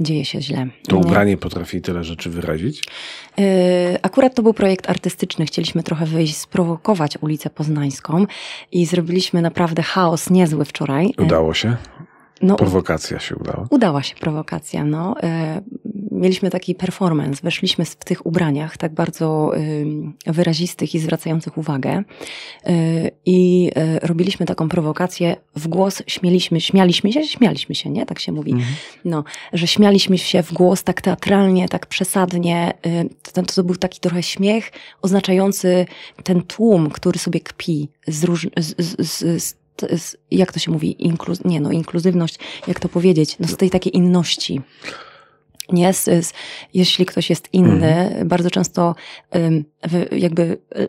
dzieje 0.00 0.24
się 0.24 0.42
źle. 0.42 0.66
To 0.88 0.96
Nie? 0.96 1.02
ubranie 1.02 1.36
potrafi 1.36 1.80
tyle 1.80 2.04
rzeczy 2.04 2.30
wyrazić? 2.30 2.84
E, 3.38 3.98
Akurat 4.02 4.34
to 4.34 4.42
był 4.42 4.54
projekt 4.54 4.90
artystyczny. 4.90 5.46
Chcieliśmy 5.46 5.82
trochę 5.82 6.06
wyjść, 6.06 6.36
sprowokować 6.36 6.99
ulicę 7.20 7.50
Poznańską 7.50 8.26
i 8.72 8.86
zrobiliśmy 8.86 9.42
naprawdę 9.42 9.82
chaos 9.82 10.30
niezły 10.30 10.64
wczoraj. 10.64 11.14
Udało 11.18 11.54
się? 11.54 11.76
No, 12.42 12.56
Prowokacja 12.56 13.18
się 13.18 13.36
udała. 13.36 13.66
Udała 13.70 14.02
się 14.02 14.14
prowokacja, 14.16 14.84
no. 14.84 15.14
E, 15.22 15.62
Mieliśmy 16.10 16.50
taki 16.50 16.74
performance, 16.74 17.40
weszliśmy 17.42 17.84
w 17.84 17.96
tych 17.96 18.26
ubraniach 18.26 18.76
tak 18.76 18.94
bardzo 18.94 19.52
wyrazistych 20.26 20.94
i 20.94 20.98
zwracających 20.98 21.58
uwagę 21.58 22.04
E, 22.66 23.10
i 23.26 23.70
e, 23.74 24.06
robiliśmy 24.06 24.46
taką 24.46 24.68
prowokację 24.68 25.36
w 25.56 25.68
głos, 25.68 26.02
śmieliśmy, 26.06 26.60
śmialiśmy 26.60 27.12
się, 27.12 27.24
śmialiśmy 27.26 27.74
się, 27.74 27.90
nie? 27.90 28.06
Tak 28.06 28.18
się 28.18 28.32
mówi. 28.32 28.54
No, 29.04 29.24
że 29.52 29.66
śmialiśmy 29.66 30.18
się 30.18 30.42
w 30.42 30.52
głos 30.52 30.84
tak 30.84 31.00
teatralnie, 31.00 31.68
tak 31.68 31.86
przesadnie. 31.86 32.72
To, 33.32 33.42
to 33.42 33.64
był 33.64 33.76
taki 33.76 34.00
trochę 34.00 34.22
śmiech 34.22 34.72
oznaczający 35.02 35.86
ten 36.24 36.42
tłum, 36.42 36.90
który 36.90 37.18
sobie 37.18 37.40
kpi 37.40 37.88
z, 38.06 38.24
róż, 38.24 38.48
z, 38.58 38.98
z, 38.98 39.42
z, 39.42 39.59
jak 40.30 40.52
to 40.52 40.58
się 40.58 40.70
mówi, 40.70 41.04
inkluz, 41.04 41.44
nie 41.44 41.60
no, 41.60 41.72
inkluzywność, 41.72 42.38
jak 42.66 42.80
to 42.80 42.88
powiedzieć, 42.88 43.36
no 43.40 43.48
z 43.48 43.56
tej 43.56 43.70
takiej 43.70 43.96
inności. 43.96 44.60
Nie, 45.72 45.92
z, 45.92 46.04
z, 46.04 46.32
jeśli 46.74 47.06
ktoś 47.06 47.30
jest 47.30 47.48
inny, 47.52 47.94
mhm. 47.96 48.28
bardzo 48.28 48.50
często 48.50 48.94
um, 49.32 49.64
wy, 49.82 50.08
jakby 50.12 50.58
y, 50.76 50.88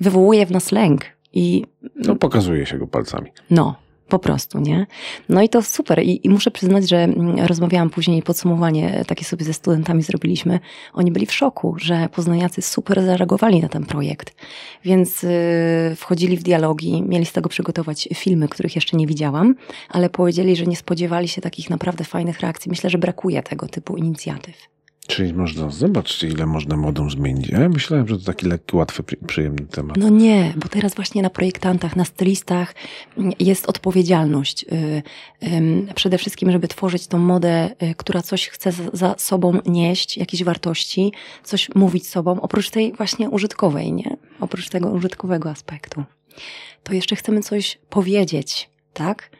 wywołuje 0.00 0.46
w 0.46 0.50
nas 0.50 0.72
lęk. 0.72 1.04
I, 1.32 1.64
no, 1.96 2.16
pokazuje 2.16 2.66
się 2.66 2.78
go 2.78 2.86
palcami. 2.86 3.30
No, 3.50 3.81
po 4.12 4.18
prostu, 4.18 4.60
nie? 4.60 4.86
No 5.28 5.42
i 5.42 5.48
to 5.48 5.62
super. 5.62 6.02
I, 6.02 6.26
I, 6.26 6.28
muszę 6.28 6.50
przyznać, 6.50 6.88
że 6.88 6.96
mm, 6.96 7.46
rozmawiałam 7.46 7.90
później, 7.90 8.22
podsumowanie 8.22 9.04
takie 9.06 9.24
sobie 9.24 9.44
ze 9.44 9.54
studentami 9.54 10.02
zrobiliśmy. 10.02 10.60
Oni 10.94 11.12
byli 11.12 11.26
w 11.26 11.32
szoku, 11.32 11.74
że 11.78 12.08
poznaniacy 12.12 12.62
super 12.62 13.04
zareagowali 13.04 13.60
na 13.60 13.68
ten 13.68 13.84
projekt. 13.86 14.34
Więc 14.84 15.22
yy, 15.22 15.30
wchodzili 15.96 16.36
w 16.36 16.42
dialogi, 16.42 17.02
mieli 17.02 17.26
z 17.26 17.32
tego 17.32 17.48
przygotować 17.48 18.08
filmy, 18.14 18.48
których 18.48 18.74
jeszcze 18.74 18.96
nie 18.96 19.06
widziałam, 19.06 19.54
ale 19.88 20.10
powiedzieli, 20.10 20.56
że 20.56 20.66
nie 20.66 20.76
spodziewali 20.76 21.28
się 21.28 21.40
takich 21.40 21.70
naprawdę 21.70 22.04
fajnych 22.04 22.40
reakcji. 22.40 22.70
Myślę, 22.70 22.90
że 22.90 22.98
brakuje 22.98 23.42
tego 23.42 23.68
typu 23.68 23.96
inicjatyw. 23.96 24.71
Czyli 25.06 25.34
można, 25.34 25.70
zobaczcie 25.70 26.28
ile 26.28 26.46
można 26.46 26.76
modą 26.76 27.10
zmienić. 27.10 27.48
Ja 27.48 27.68
myślałem, 27.68 28.08
że 28.08 28.18
to 28.18 28.24
taki 28.24 28.46
lekki, 28.46 28.76
łatwy, 28.76 29.02
przyjemny 29.26 29.66
temat. 29.66 29.96
No 29.96 30.08
nie, 30.08 30.54
bo 30.56 30.68
teraz 30.68 30.94
właśnie 30.94 31.22
na 31.22 31.30
projektantach, 31.30 31.96
na 31.96 32.04
stylistach 32.04 32.74
jest 33.38 33.68
odpowiedzialność. 33.68 34.64
Y, 35.42 35.92
przede 35.94 36.18
wszystkim, 36.18 36.52
żeby 36.52 36.68
tworzyć 36.68 37.06
tą 37.06 37.18
modę, 37.18 37.70
y, 37.82 37.94
która 37.94 38.22
coś 38.22 38.48
chce 38.48 38.72
za 38.92 39.14
sobą 39.18 39.58
nieść, 39.66 40.16
jakieś 40.16 40.44
wartości, 40.44 41.12
coś 41.44 41.74
mówić 41.74 42.08
sobą, 42.08 42.40
oprócz 42.40 42.70
tej 42.70 42.92
właśnie 42.92 43.30
użytkowej, 43.30 43.92
nie? 43.92 44.16
Oprócz 44.40 44.68
tego 44.68 44.90
użytkowego 44.90 45.50
aspektu. 45.50 46.04
To 46.82 46.94
jeszcze 46.94 47.16
chcemy 47.16 47.40
coś 47.40 47.78
powiedzieć, 47.90 48.70
tak? 48.92 49.30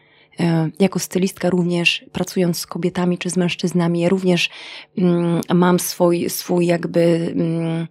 E, 0.41 0.71
jako 0.81 0.99
stylistka 0.99 1.51
również 1.51 2.05
pracując 2.13 2.59
z 2.59 2.67
kobietami 2.67 3.19
czy 3.19 3.31
z 3.31 3.37
mężczyznami, 3.37 4.01
ja 4.01 4.09
również 4.09 4.51
mm, 4.99 5.41
mam 5.55 5.81
swój, 5.81 6.31
swój 6.31 6.67
jakby 6.67 7.33
mm, 7.37 7.87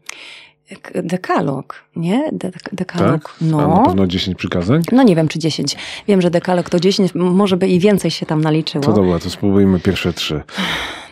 dekalog, 1.04 1.84
nie? 1.96 2.30
De 2.32 2.52
dekalog. 2.74 3.24
Tak? 3.24 3.36
No. 3.42 3.62
A 3.62 3.80
na 3.80 3.86
pewno 3.86 4.08
10 4.08 4.38
przykazań? 4.38 4.82
No 4.92 5.04
nie 5.04 5.16
wiem, 5.16 5.28
czy 5.28 5.40
10. 5.40 5.76
Wiem, 6.08 6.22
że 6.22 6.32
dekalog 6.32 6.70
to 6.70 6.80
10, 6.80 7.16
może 7.16 7.58
by 7.58 7.68
i 7.68 7.80
więcej 7.80 8.12
się 8.12 8.26
tam 8.26 8.42
naliczyło. 8.42 8.86
To 8.86 8.94
dobra, 8.94 9.20
to 9.20 9.30
spróbujmy 9.30 9.80
pierwsze 9.80 10.14
trzy. 10.14 10.42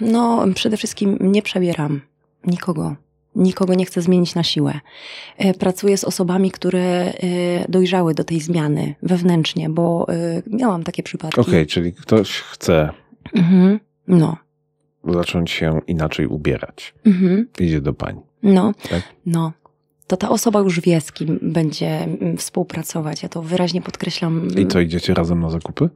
No, 0.02 0.46
przede 0.56 0.78
wszystkim 0.78 1.18
nie 1.22 1.42
przebieram 1.42 2.02
nikogo 2.48 2.96
nikogo 3.36 3.74
nie 3.74 3.86
chcę 3.86 4.02
zmienić 4.02 4.36
na 4.36 4.44
siłę. 4.44 4.80
E, 5.38 5.54
pracuję 5.54 5.98
z 5.98 6.04
osobami, 6.04 6.52
które 6.52 6.80
e, 6.80 7.14
dojrzały 7.70 8.14
do 8.14 8.24
tej 8.24 8.40
zmiany 8.40 8.96
wewnętrznie, 9.04 9.70
bo 9.70 10.08
e, 10.10 10.42
miałam 10.48 10.84
takie 10.84 11.04
przypadki. 11.04 11.42
Okej, 11.42 11.54
okay, 11.54 11.66
czyli 11.66 11.94
ktoś 11.94 12.32
chce 12.32 12.90
mhm. 13.36 13.80
no. 14.08 14.38
zacząć 15.08 15.52
się 15.52 15.80
inaczej 15.88 16.28
ubierać. 16.28 16.94
Mhm. 17.06 17.48
Idzie 17.60 17.82
do 17.82 17.94
pani. 17.94 18.20
No, 18.44 18.74
tak? 18.90 19.02
no. 19.26 19.52
To 20.08 20.18
ta 20.18 20.30
osoba 20.30 20.60
już 20.60 20.80
wie, 20.80 21.02
z 21.02 21.12
kim 21.12 21.40
będzie 21.42 22.04
mm, 22.04 22.38
współpracować. 22.38 23.24
Ja 23.24 23.30
to 23.30 23.42
wyraźnie 23.42 23.82
podkreślam. 23.82 24.48
I 24.58 24.66
to 24.66 24.80
idziecie 24.80 25.14
razem 25.14 25.40
na 25.40 25.50
zakupy? 25.50 25.90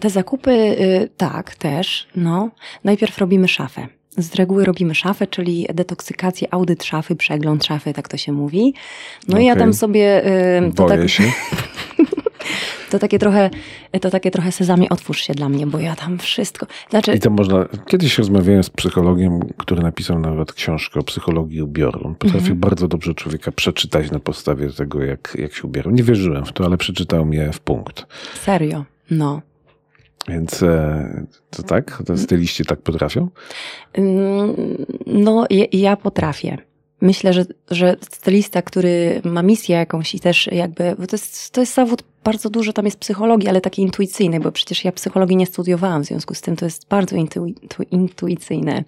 Te 0.00 0.10
zakupy, 0.10 0.76
tak, 1.16 1.54
też. 1.54 2.08
No. 2.16 2.50
Najpierw 2.84 3.18
robimy 3.18 3.48
szafę. 3.48 3.88
Z 4.16 4.34
reguły 4.34 4.64
robimy 4.64 4.94
szafę, 4.94 5.26
czyli 5.26 5.66
detoksykację, 5.74 6.54
audyt 6.54 6.84
szafy, 6.84 7.16
przegląd 7.16 7.64
szafy, 7.64 7.92
tak 7.92 8.08
to 8.08 8.16
się 8.16 8.32
mówi. 8.32 8.74
No 9.28 9.32
okay. 9.32 9.42
i 9.42 9.46
ja 9.46 9.56
tam 9.56 9.74
sobie... 9.74 10.22
Yy, 10.62 10.72
to 10.72 10.86
Boję 10.86 10.98
tak, 10.98 11.08
się. 11.08 11.22
to 12.90 12.98
takie 12.98 13.18
trochę, 13.18 13.50
to 14.00 14.10
takie 14.10 14.30
trochę 14.30 14.52
sezamie 14.52 14.88
otwórz 14.88 15.20
się 15.20 15.34
dla 15.34 15.48
mnie, 15.48 15.66
bo 15.66 15.78
ja 15.78 15.96
tam 15.96 16.18
wszystko... 16.18 16.66
Znaczy... 16.90 17.14
I 17.14 17.20
to 17.20 17.30
można... 17.30 17.64
Kiedyś 17.86 18.18
rozmawiałem 18.18 18.62
z 18.62 18.70
psychologiem, 18.70 19.40
który 19.56 19.82
napisał 19.82 20.18
nawet 20.18 20.52
książkę 20.52 21.00
o 21.00 21.02
psychologii 21.02 21.62
ubioru. 21.62 22.00
On 22.04 22.14
potrafił 22.14 22.40
mhm. 22.40 22.60
bardzo 22.60 22.88
dobrze 22.88 23.14
człowieka 23.14 23.52
przeczytać 23.52 24.10
na 24.10 24.18
podstawie 24.18 24.70
tego, 24.70 25.04
jak, 25.04 25.36
jak 25.38 25.54
się 25.54 25.62
ubierał. 25.62 25.92
Nie 25.92 26.02
wierzyłem 26.02 26.44
w 26.44 26.52
to, 26.52 26.64
ale 26.64 26.76
przeczytał 26.76 27.24
mnie 27.24 27.52
w 27.52 27.60
punkt. 27.60 28.06
Serio? 28.34 28.84
No. 29.10 29.42
Więc 30.28 30.62
e, 30.62 31.26
to 31.50 31.62
tak? 31.62 32.02
To 32.06 32.16
styliści 32.16 32.64
tak 32.64 32.82
potrafią? 32.82 33.28
Mm, 33.92 34.54
no, 35.06 35.46
ja 35.72 35.96
potrafię. 35.96 36.58
Myślę, 37.00 37.32
że, 37.32 37.44
że 37.70 37.96
stylista, 38.10 38.62
który 38.62 39.20
ma 39.24 39.42
misję 39.42 39.76
jakąś 39.76 40.14
i 40.14 40.20
też 40.20 40.48
jakby, 40.52 40.94
bo 40.98 41.06
to 41.06 41.16
jest, 41.16 41.50
to 41.50 41.60
jest 41.60 41.74
zawód 41.74 42.02
bardzo 42.24 42.50
dużo, 42.50 42.72
tam 42.72 42.84
jest 42.84 42.98
psychologii, 42.98 43.48
ale 43.48 43.60
takiej 43.60 43.84
intuicyjnej, 43.84 44.40
bo 44.40 44.52
przecież 44.52 44.84
ja 44.84 44.92
psychologii 44.92 45.36
nie 45.36 45.46
studiowałam, 45.46 46.02
w 46.02 46.06
związku 46.06 46.34
z 46.34 46.40
tym 46.40 46.56
to 46.56 46.64
jest 46.64 46.88
bardzo 46.88 47.16
intu, 47.16 47.46
intuicyjne. 47.90 48.84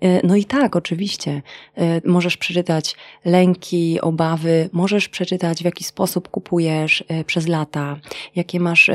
E, 0.00 0.26
no 0.26 0.36
i 0.36 0.44
tak, 0.44 0.76
oczywiście, 0.76 1.42
e, 1.76 2.00
możesz 2.04 2.36
przeczytać 2.36 2.96
lęki, 3.24 4.00
obawy, 4.00 4.68
możesz 4.72 5.08
przeczytać 5.08 5.62
w 5.62 5.64
jaki 5.64 5.84
sposób 5.84 6.28
kupujesz 6.28 7.04
e, 7.08 7.24
przez 7.24 7.48
lata, 7.48 7.96
jakie 8.36 8.60
masz 8.60 8.90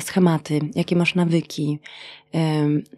schematy, 0.00 0.60
jakie 0.74 0.96
masz 0.96 1.14
nawyki. 1.14 1.78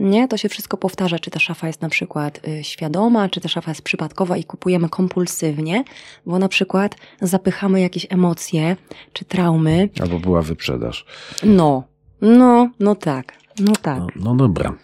Nie, 0.00 0.28
to 0.28 0.36
się 0.36 0.48
wszystko 0.48 0.76
powtarza, 0.76 1.18
czy 1.18 1.30
ta 1.30 1.40
szafa 1.40 1.66
jest 1.66 1.82
na 1.82 1.88
przykład 1.88 2.40
świadoma, 2.62 3.28
czy 3.28 3.40
ta 3.40 3.48
szafa 3.48 3.70
jest 3.70 3.82
przypadkowa 3.82 4.36
i 4.36 4.44
kupujemy 4.44 4.88
kompulsywnie, 4.88 5.84
bo 6.26 6.38
na 6.38 6.48
przykład 6.48 6.96
zapychamy 7.20 7.80
jakieś 7.80 8.06
emocje, 8.10 8.76
czy 9.12 9.24
traumy. 9.24 9.88
Albo 10.00 10.18
była 10.18 10.42
wyprzedaż. 10.42 11.06
No, 11.42 11.84
no, 12.20 12.70
no 12.80 12.94
tak, 12.94 13.32
no 13.60 13.72
tak. 13.82 13.98
No, 13.98 14.06
no 14.16 14.34
dobra. 14.34 14.74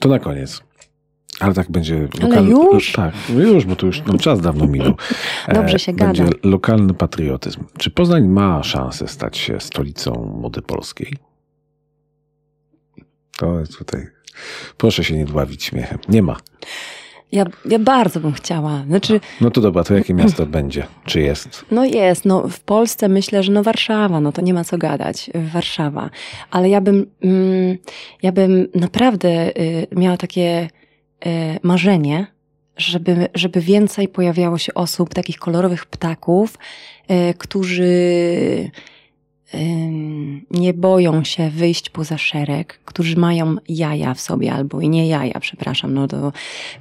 To 0.00 0.08
na 0.08 0.18
koniec. 0.18 0.62
Ale 1.40 1.54
tak 1.54 1.70
będzie. 1.70 2.08
Ale 2.22 2.42
już? 2.42 2.92
Tak, 2.92 3.14
już, 3.28 3.64
bo 3.64 3.76
to 3.76 3.86
już 3.86 4.02
no, 4.06 4.18
czas 4.18 4.40
dawno 4.40 4.66
minął. 4.66 4.94
Dobrze 5.54 5.78
się 5.78 5.92
będzie 5.92 6.24
gada. 6.24 6.36
lokalny 6.42 6.94
patriotyzm. 6.94 7.64
Czy 7.78 7.90
Poznań 7.90 8.28
ma 8.28 8.62
szansę 8.62 9.08
stać 9.08 9.38
się 9.38 9.60
stolicą 9.60 10.38
mody 10.42 10.62
polskiej? 10.62 11.16
To 13.38 13.60
jest 13.60 13.78
tutaj. 13.78 14.06
Proszę 14.76 15.04
się 15.04 15.14
nie 15.14 15.24
dławić 15.24 15.64
śmiechem. 15.64 15.98
Nie 16.08 16.22
ma. 16.22 16.36
Ja, 17.32 17.44
ja 17.64 17.78
bardzo 17.78 18.20
bym 18.20 18.32
chciała. 18.32 18.84
Znaczy, 18.86 19.20
no 19.40 19.50
to 19.50 19.60
dobra, 19.60 19.84
to 19.84 19.94
jakie 19.94 20.14
miasto 20.14 20.46
będzie? 20.56 20.86
Czy 21.04 21.20
jest? 21.20 21.64
No 21.70 21.84
jest. 21.84 22.24
No 22.24 22.48
w 22.48 22.60
Polsce 22.60 23.08
myślę, 23.08 23.42
że 23.42 23.52
no 23.52 23.62
Warszawa, 23.62 24.20
no 24.20 24.32
to 24.32 24.42
nie 24.42 24.54
ma 24.54 24.64
co 24.64 24.78
gadać. 24.78 25.30
Warszawa. 25.52 26.10
Ale 26.50 26.68
ja 26.68 26.80
bym, 26.80 27.06
mm, 27.22 27.76
ja 28.22 28.32
bym 28.32 28.68
naprawdę 28.74 29.60
y, 29.60 29.86
miała 29.96 30.16
takie 30.16 30.68
E, 30.70 30.79
marzenie, 31.62 32.26
żeby, 32.76 33.28
żeby 33.34 33.60
więcej 33.60 34.08
pojawiało 34.08 34.58
się 34.58 34.74
osób, 34.74 35.14
takich 35.14 35.38
kolorowych 35.38 35.86
ptaków, 35.86 36.58
e, 37.08 37.34
którzy 37.34 37.90
nie 40.50 40.74
boją 40.74 41.24
się 41.24 41.50
wyjść 41.50 41.90
poza 41.90 42.18
szereg, 42.18 42.80
którzy 42.84 43.16
mają 43.16 43.56
jaja 43.68 44.14
w 44.14 44.20
sobie, 44.20 44.52
albo 44.52 44.80
i 44.80 44.88
nie 44.88 45.08
jaja, 45.08 45.40
przepraszam, 45.40 45.94
no 45.94 46.08
to 46.08 46.32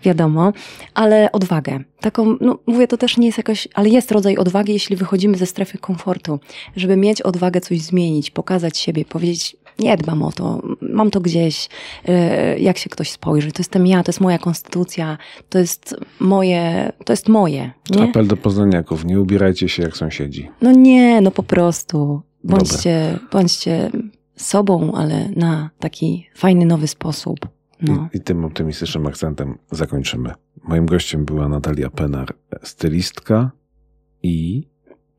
wiadomo, 0.04 0.54
ale 0.94 1.32
odwagę. 1.32 1.80
Taką, 2.00 2.38
no 2.42 2.60
mówię, 2.66 2.88
to 2.88 2.98
też 2.98 3.18
nie 3.18 3.26
jest 3.26 3.38
jakoś, 3.38 3.68
ale 3.74 3.90
jest 3.90 4.12
rodzaj 4.12 4.38
odwagi, 4.38 4.74
jeśli 4.74 4.96
wychodzimy 4.96 5.38
ze 5.38 5.46
strefy 5.46 5.78
komfortu, 5.78 6.40
żeby 6.76 6.98
mieć 6.98 7.22
odwagę 7.22 7.62
coś 7.62 7.82
zmienić, 7.82 8.32
pokazać 8.32 8.78
siebie, 8.78 9.06
powiedzieć, 9.06 9.58
nie 9.80 9.98
dbam 9.98 10.24
o 10.24 10.32
to, 10.32 10.62
mam 10.82 11.12
to 11.12 11.22
gdzieś, 11.22 11.70
e, 12.06 12.60
jak 12.60 12.78
się 12.78 12.90
ktoś 12.90 13.12
spojrzy, 13.12 13.52
to 13.52 13.60
jestem 13.60 13.88
ja, 13.88 14.04
to 14.04 14.10
jest 14.10 14.22
moja 14.22 14.38
konstytucja, 14.38 15.18
to 15.50 15.60
jest 15.60 15.96
moje, 16.20 16.92
to 17.06 17.14
jest 17.14 17.30
moje. 17.30 17.72
Nie? 17.90 18.04
Apel 18.04 18.28
do 18.28 18.38
poznaniaków, 18.38 19.06
nie 19.06 19.20
ubierajcie 19.20 19.70
się 19.70 19.84
jak 19.84 19.98
sąsiedzi. 19.98 20.50
No 20.62 20.72
nie, 20.72 21.22
no 21.22 21.32
po 21.32 21.44
prostu. 21.44 22.22
Bądźcie, 22.44 23.20
bądźcie 23.32 23.92
sobą, 24.36 24.92
ale 24.96 25.30
na 25.36 25.70
taki 25.80 26.30
fajny, 26.36 26.66
nowy 26.66 26.88
sposób. 26.88 27.40
No. 27.82 28.10
I, 28.14 28.18
I, 28.18 28.22
tym 28.22 28.46
optymistycznym 28.46 29.08
akcentem 29.08 29.58
zakończymy. 29.72 30.34
Moim 30.64 30.86
gościem 30.86 31.26
była 31.26 31.48
Natalia 31.48 31.90
Penar, 31.90 32.34
stylistka 32.64 33.52
i 34.24 34.68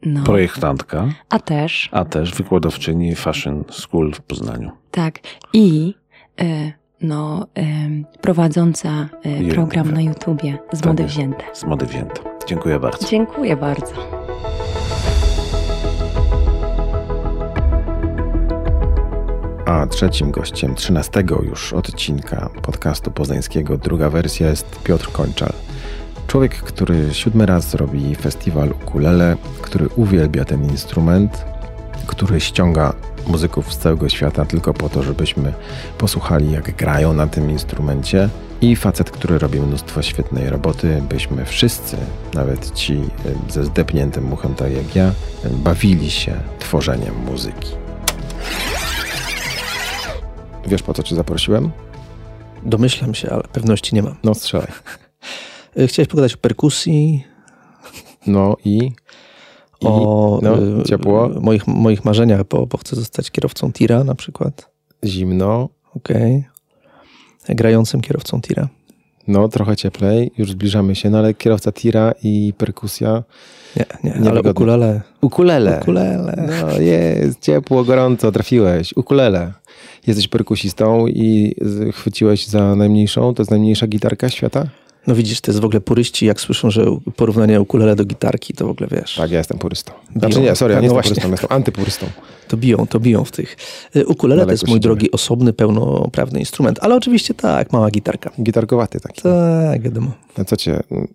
no. 0.03 0.25
projektantka. 0.25 1.09
A 1.29 1.39
też. 1.39 1.89
A 1.93 2.05
też 2.05 2.35
wykładowczyni 2.35 3.15
Fashion 3.15 3.65
School 3.71 4.13
w 4.13 4.21
Poznaniu. 4.21 4.71
Tak. 4.91 5.19
I 5.53 5.95
y, 6.41 6.73
no, 7.01 7.47
y, 7.59 8.19
prowadząca 8.21 9.09
y, 9.27 9.55
program 9.55 9.93
na 9.93 10.03
YouTubie 10.03 10.59
z 10.73 10.81
tak 10.81 10.87
Mody 10.87 11.05
Wzięte. 11.05 11.45
Z 11.53 11.65
Mody 11.65 11.87
Wzięte. 11.87 12.21
Dziękuję 12.47 12.81
bardzo. 12.81 13.09
Dziękuję 13.09 13.57
bardzo. 13.57 13.93
A 19.67 19.87
trzecim 19.87 20.31
gościem 20.31 20.75
13 20.75 21.25
już 21.43 21.73
odcinka 21.73 22.51
podcastu 22.63 23.11
poznańskiego, 23.11 23.79
druga 23.79 24.11
wersja 24.11 24.49
jest 24.49 24.83
Piotr 24.83 25.13
Kończal. 25.13 25.53
Człowiek, 26.31 26.57
który 26.57 27.15
siódmy 27.15 27.47
raz 27.47 27.71
zrobi 27.71 28.15
festiwal 28.15 28.71
ukulele, 28.71 29.37
który 29.63 29.89
uwielbia 29.89 30.45
ten 30.45 30.65
instrument 30.65 31.45
który 32.11 32.41
ściąga 32.41 32.93
muzyków 33.27 33.75
z 33.75 33.79
całego 33.79 34.09
świata 34.09 34.45
tylko 34.45 34.75
po 34.75 34.89
to, 34.89 35.03
żebyśmy 35.03 35.53
posłuchali, 35.99 36.53
jak 36.53 36.77
grają 36.77 37.13
na 37.13 37.27
tym 37.27 37.51
instrumencie. 37.51 38.29
I 38.61 38.77
facet, 38.77 39.11
który 39.11 39.39
robi 39.39 39.61
mnóstwo 39.61 40.03
świetnej 40.03 40.51
roboty, 40.51 41.03
byśmy 41.09 41.45
wszyscy, 41.45 41.97
nawet 42.35 42.75
ci 42.75 42.95
e, 42.95 43.53
ze 43.53 43.65
zdepniętym 43.65 44.25
muchem, 44.25 44.55
tak 44.55 44.73
jak 44.73 44.97
ja, 44.97 45.13
bawili 45.51 46.11
się 46.11 46.35
tworzeniem 46.59 47.15
muzyki. 47.27 47.69
Wiesz 50.67 50.83
po 50.83 50.95
co 50.95 51.03
cię 51.03 51.17
zaprosiłem? 51.17 51.71
Domyślam 52.63 53.15
się, 53.15 53.31
ale 53.31 53.43
pewności 53.43 53.95
nie 53.95 54.03
mam. 54.03 54.15
No 54.25 54.35
strzelaj. 54.35 54.69
Y, 55.79 55.87
Chciałeś 55.87 56.09
pogadać 56.09 56.35
o 56.35 56.39
perkusji, 56.39 57.25
No 58.27 58.57
i... 58.65 58.93
O 59.85 60.39
no, 60.43 60.59
y, 60.81 60.83
ciepło, 60.85 61.29
moich, 61.41 61.67
moich 61.67 62.05
marzeniach, 62.05 62.45
bo, 62.49 62.67
bo 62.67 62.79
chcę 62.79 62.97
zostać 62.97 63.31
kierowcą 63.31 63.73
tira 63.73 64.05
na 64.05 64.15
przykład. 64.15 64.71
zimno, 65.05 65.69
Okej. 65.97 66.45
Grającym 67.49 68.01
kierowcą 68.01 68.41
tira. 68.41 68.69
no 69.29 69.49
trochę 69.49 69.77
cieplej, 69.77 70.31
już 70.39 70.51
zbliżamy 70.51 70.95
się, 70.95 71.11
no 71.11 71.19
ale 71.19 71.35
kierowca 71.35 71.73
tira 71.73 72.13
i 72.23 72.53
perkusja. 72.59 73.23
Nie, 73.77 73.85
nie, 74.05 74.13
ale 74.13 74.21
Niewygodne. 74.21 74.51
ukulele. 74.51 75.01
Ukulele. 75.21 75.79
Ukulele. 75.83 76.49
No 76.63 76.81
jest, 76.81 77.41
ciepło, 77.41 77.85
gorąco, 77.85 78.33
trafiłeś. 78.33 78.97
Ukulele. 78.97 79.53
Jesteś 80.07 80.29
perkusistą 80.29 81.07
i 81.07 81.55
chwyciłeś 81.93 82.47
za 82.47 82.77
najmniejszą, 82.77 83.35
to 83.35 83.43
jest 83.43 83.51
najmniejsza 83.51 83.87
gitarka 83.87 84.29
świata? 84.29 84.67
No 85.07 85.15
widzisz, 85.15 85.41
to 85.41 85.51
jest 85.51 85.61
w 85.61 85.65
ogóle 85.65 85.81
puryści, 85.81 86.27
jak 86.27 86.41
słyszą, 86.41 86.71
że 86.71 86.85
porównanie 87.17 87.61
ukulele 87.61 87.97
do 87.97 88.05
gitarki, 88.05 88.55
to 88.55 88.67
w 88.67 88.71
ogóle 88.71 88.89
wiesz. 88.93 89.15
Tak, 89.17 89.31
ja 89.31 89.39
jestem 89.39 89.59
purystą. 89.59 89.93
Biją. 89.93 90.19
Znaczy 90.21 90.41
nie, 90.41 90.57
sorry, 90.57 90.75
ja 90.75 90.79
No 90.79 90.81
nie 90.81 90.85
jestem 90.87 90.95
właśnie. 90.95 91.11
purystą, 91.15 91.31
jestem 91.31 91.57
antypurystą. 91.57 92.07
To 92.49 92.57
biją, 92.57 92.87
to 92.87 93.01
biją 93.01 93.25
w 93.25 93.31
tych. 93.33 93.57
Y, 93.97 94.07
Ukulele 94.07 94.45
to 94.47 94.51
jest, 94.51 94.69
mój 94.69 94.81
drogi, 94.81 95.11
osobny, 95.11 95.53
pełnoprawny 95.53 96.39
instrument, 96.39 96.79
ale 96.83 96.95
oczywiście 96.97 97.35
tak, 97.35 97.73
mała 97.73 97.91
gitarka. 97.91 98.31
Gitarkowaty 98.43 99.01
taki. 99.01 99.23
Tak, 99.23 99.83
wiadomo. 99.83 100.11
A 100.39 100.45
co 100.45 100.57
cię 100.57 100.81
mm, 100.91 101.09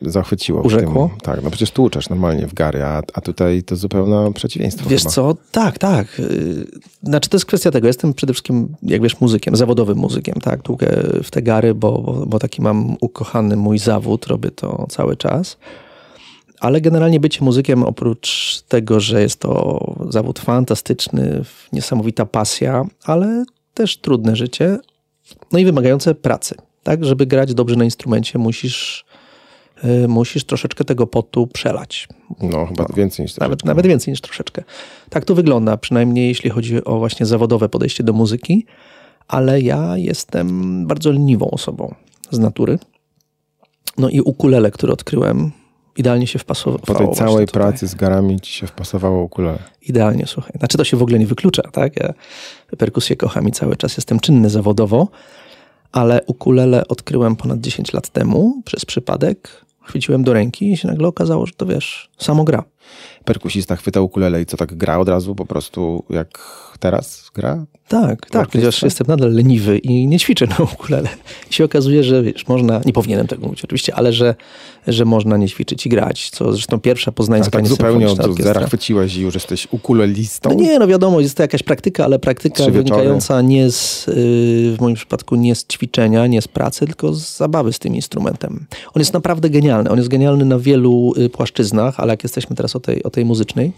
zachwyciło? 0.00 0.62
w 0.62 0.66
Urzekło? 0.66 1.10
Tak, 1.22 1.42
no 1.42 1.50
przecież 1.50 1.70
tłuczesz 1.70 2.08
normalnie 2.08 2.46
w 2.46 2.54
gary, 2.54 2.82
a, 2.82 3.02
a 3.14 3.20
tutaj 3.20 3.62
to 3.62 3.76
zupełne 3.76 4.32
przeciwieństwo 4.32 4.88
Wiesz 4.90 5.00
chyba. 5.00 5.10
co, 5.10 5.36
tak, 5.52 5.78
tak. 5.78 6.20
Y, 6.20 6.66
Znaczy 7.02 7.28
to 7.30 7.36
jest 7.36 7.46
kwestia 7.46 7.70
tego, 7.70 7.86
jestem 7.86 8.14
przede 8.14 8.32
wszystkim, 8.32 8.68
jak 8.82 9.02
wiesz, 9.02 9.20
muzykiem, 9.20 9.56
zawodowym 9.56 9.98
muzykiem, 9.98 10.34
tak, 10.34 10.62
tłukę 10.62 10.86
w 11.22 11.30
te 11.30 11.42
gary, 11.42 11.74
bo, 11.74 11.98
bo, 11.98 12.26
bo 12.26 12.38
taki 12.38 12.62
mam 12.62 12.96
ukochany 13.00 13.31
mój 13.56 13.78
zawód, 13.78 14.26
robię 14.26 14.50
to 14.50 14.86
cały 14.88 15.16
czas. 15.16 15.56
Ale 16.60 16.80
generalnie 16.80 17.20
bycie 17.20 17.44
muzykiem, 17.44 17.82
oprócz 17.82 18.60
tego, 18.68 19.00
że 19.00 19.22
jest 19.22 19.40
to 19.40 19.80
zawód 20.08 20.38
fantastyczny, 20.38 21.44
niesamowita 21.72 22.26
pasja, 22.26 22.84
ale 23.04 23.44
też 23.74 23.96
trudne 23.96 24.36
życie, 24.36 24.78
no 25.52 25.58
i 25.58 25.64
wymagające 25.64 26.14
pracy. 26.14 26.54
Tak, 26.82 27.04
żeby 27.04 27.26
grać 27.26 27.54
dobrze 27.54 27.76
na 27.76 27.84
instrumencie, 27.84 28.38
musisz, 28.38 29.04
y, 29.84 30.08
musisz 30.08 30.44
troszeczkę 30.44 30.84
tego 30.84 31.06
potu 31.06 31.46
przelać. 31.46 32.08
No, 32.42 32.66
chyba 32.66 32.86
więcej 32.96 33.24
niż 33.24 33.36
Nawet, 33.36 33.58
troszeczkę. 33.58 33.68
nawet 33.68 33.86
więcej 33.86 34.12
niż 34.12 34.20
troszeczkę. 34.20 34.62
Tak 35.10 35.24
to 35.24 35.34
wygląda, 35.34 35.76
przynajmniej 35.76 36.28
jeśli 36.28 36.50
chodzi 36.50 36.84
o 36.84 36.98
właśnie 36.98 37.26
zawodowe 37.26 37.68
podejście 37.68 38.04
do 38.04 38.12
muzyki, 38.12 38.66
ale 39.28 39.60
ja 39.60 39.96
jestem 39.96 40.86
bardzo 40.86 41.12
leniwą 41.12 41.50
osobą 41.50 41.94
z 42.30 42.38
natury. 42.38 42.78
No 43.98 44.08
i 44.08 44.20
ukulele, 44.20 44.70
które 44.70 44.92
odkryłem, 44.92 45.52
idealnie 45.96 46.26
się 46.26 46.38
wpasowało. 46.38 46.78
Po 46.78 46.94
tej 46.94 47.10
całej 47.10 47.46
pracy 47.46 47.86
z 47.86 47.94
garami 47.94 48.40
ci 48.40 48.52
się 48.52 48.66
wpasowało 48.66 49.22
ukulele. 49.22 49.58
Idealnie, 49.82 50.26
słuchaj. 50.26 50.52
Znaczy 50.58 50.78
to 50.78 50.84
się 50.84 50.96
w 50.96 51.02
ogóle 51.02 51.18
nie 51.18 51.26
wyklucza, 51.26 51.62
tak? 51.62 51.96
Ja 51.96 52.14
perkusję 52.78 53.16
kocham 53.16 53.48
i 53.48 53.52
cały 53.52 53.76
czas 53.76 53.96
jestem 53.96 54.20
czynny 54.20 54.50
zawodowo, 54.50 55.08
ale 55.92 56.20
ukulele 56.26 56.88
odkryłem 56.88 57.36
ponad 57.36 57.60
10 57.60 57.92
lat 57.92 58.08
temu 58.08 58.62
przez 58.64 58.84
przypadek. 58.84 59.64
Chwyciłem 59.82 60.24
do 60.24 60.32
ręki 60.32 60.72
i 60.72 60.76
się 60.76 60.88
nagle 60.88 61.08
okazało, 61.08 61.46
że 61.46 61.52
to 61.56 61.66
wiesz, 61.66 62.10
samo 62.18 62.44
gra. 62.44 62.64
Perkusista 63.24 63.76
chwyta 63.76 64.00
ukulele 64.00 64.42
i 64.42 64.46
co 64.46 64.56
tak 64.56 64.74
gra 64.74 64.98
od 64.98 65.08
razu 65.08 65.34
po 65.34 65.46
prostu 65.46 66.04
jak 66.10 66.28
teraz 66.78 67.30
gra? 67.34 67.64
Tak, 67.88 68.30
tak, 68.30 68.48
ponieważ 68.48 68.82
jestem 68.82 69.06
nadal 69.06 69.32
leniwy 69.32 69.78
i 69.78 70.06
nie 70.06 70.18
ćwiczę 70.18 70.46
na 70.46 70.56
ukulele. 70.74 71.08
I 71.50 71.54
się 71.54 71.64
okazuje, 71.64 72.04
że 72.04 72.22
wiesz, 72.22 72.48
można, 72.48 72.80
nie 72.84 72.92
powinienem 72.92 73.26
tego 73.26 73.46
mówić 73.46 73.64
oczywiście, 73.64 73.94
ale 73.94 74.12
że, 74.12 74.34
że 74.86 75.04
można 75.04 75.36
nie 75.36 75.48
ćwiczyć 75.48 75.86
i 75.86 75.88
grać, 75.88 76.30
co 76.30 76.52
zresztą 76.52 76.80
pierwsza 76.80 77.12
poznańska 77.12 77.50
tak 77.50 77.66
zupełnie 77.66 78.04
niesymfoniczna 78.04 78.42
od 78.42 78.54
zera 78.54 78.66
chwyciłeś 78.66 79.16
i 79.16 79.20
już 79.20 79.34
jesteś 79.34 79.68
ukulelistą? 79.70 80.50
No 80.50 80.56
nie, 80.56 80.78
no 80.78 80.86
wiadomo, 80.86 81.20
jest 81.20 81.36
to 81.36 81.42
jakaś 81.42 81.62
praktyka, 81.62 82.04
ale 82.04 82.18
praktyka 82.18 82.64
wynikająca 82.70 83.42
nie 83.42 83.70
z, 83.70 84.06
yy, 84.06 84.14
w 84.76 84.76
moim 84.80 84.94
przypadku 84.96 85.36
nie 85.36 85.54
z 85.54 85.66
ćwiczenia, 85.66 86.26
nie 86.26 86.42
z 86.42 86.48
pracy, 86.48 86.86
tylko 86.86 87.14
z 87.14 87.36
zabawy 87.36 87.72
z 87.72 87.78
tym 87.78 87.94
instrumentem. 87.94 88.66
On 88.94 89.00
jest 89.00 89.12
naprawdę 89.12 89.50
genialny. 89.50 89.90
On 89.90 89.96
jest 89.96 90.08
genialny 90.08 90.44
na 90.44 90.58
wielu 90.58 91.12
y, 91.16 91.28
płaszczyznach, 91.28 92.00
ale 92.00 92.12
jak 92.12 92.22
jesteśmy 92.22 92.56
teraz 92.56 92.76
o 92.76 92.80
tej, 92.82 93.02
o 93.02 93.10
tej 93.10 93.24
muzycznej, 93.24 93.72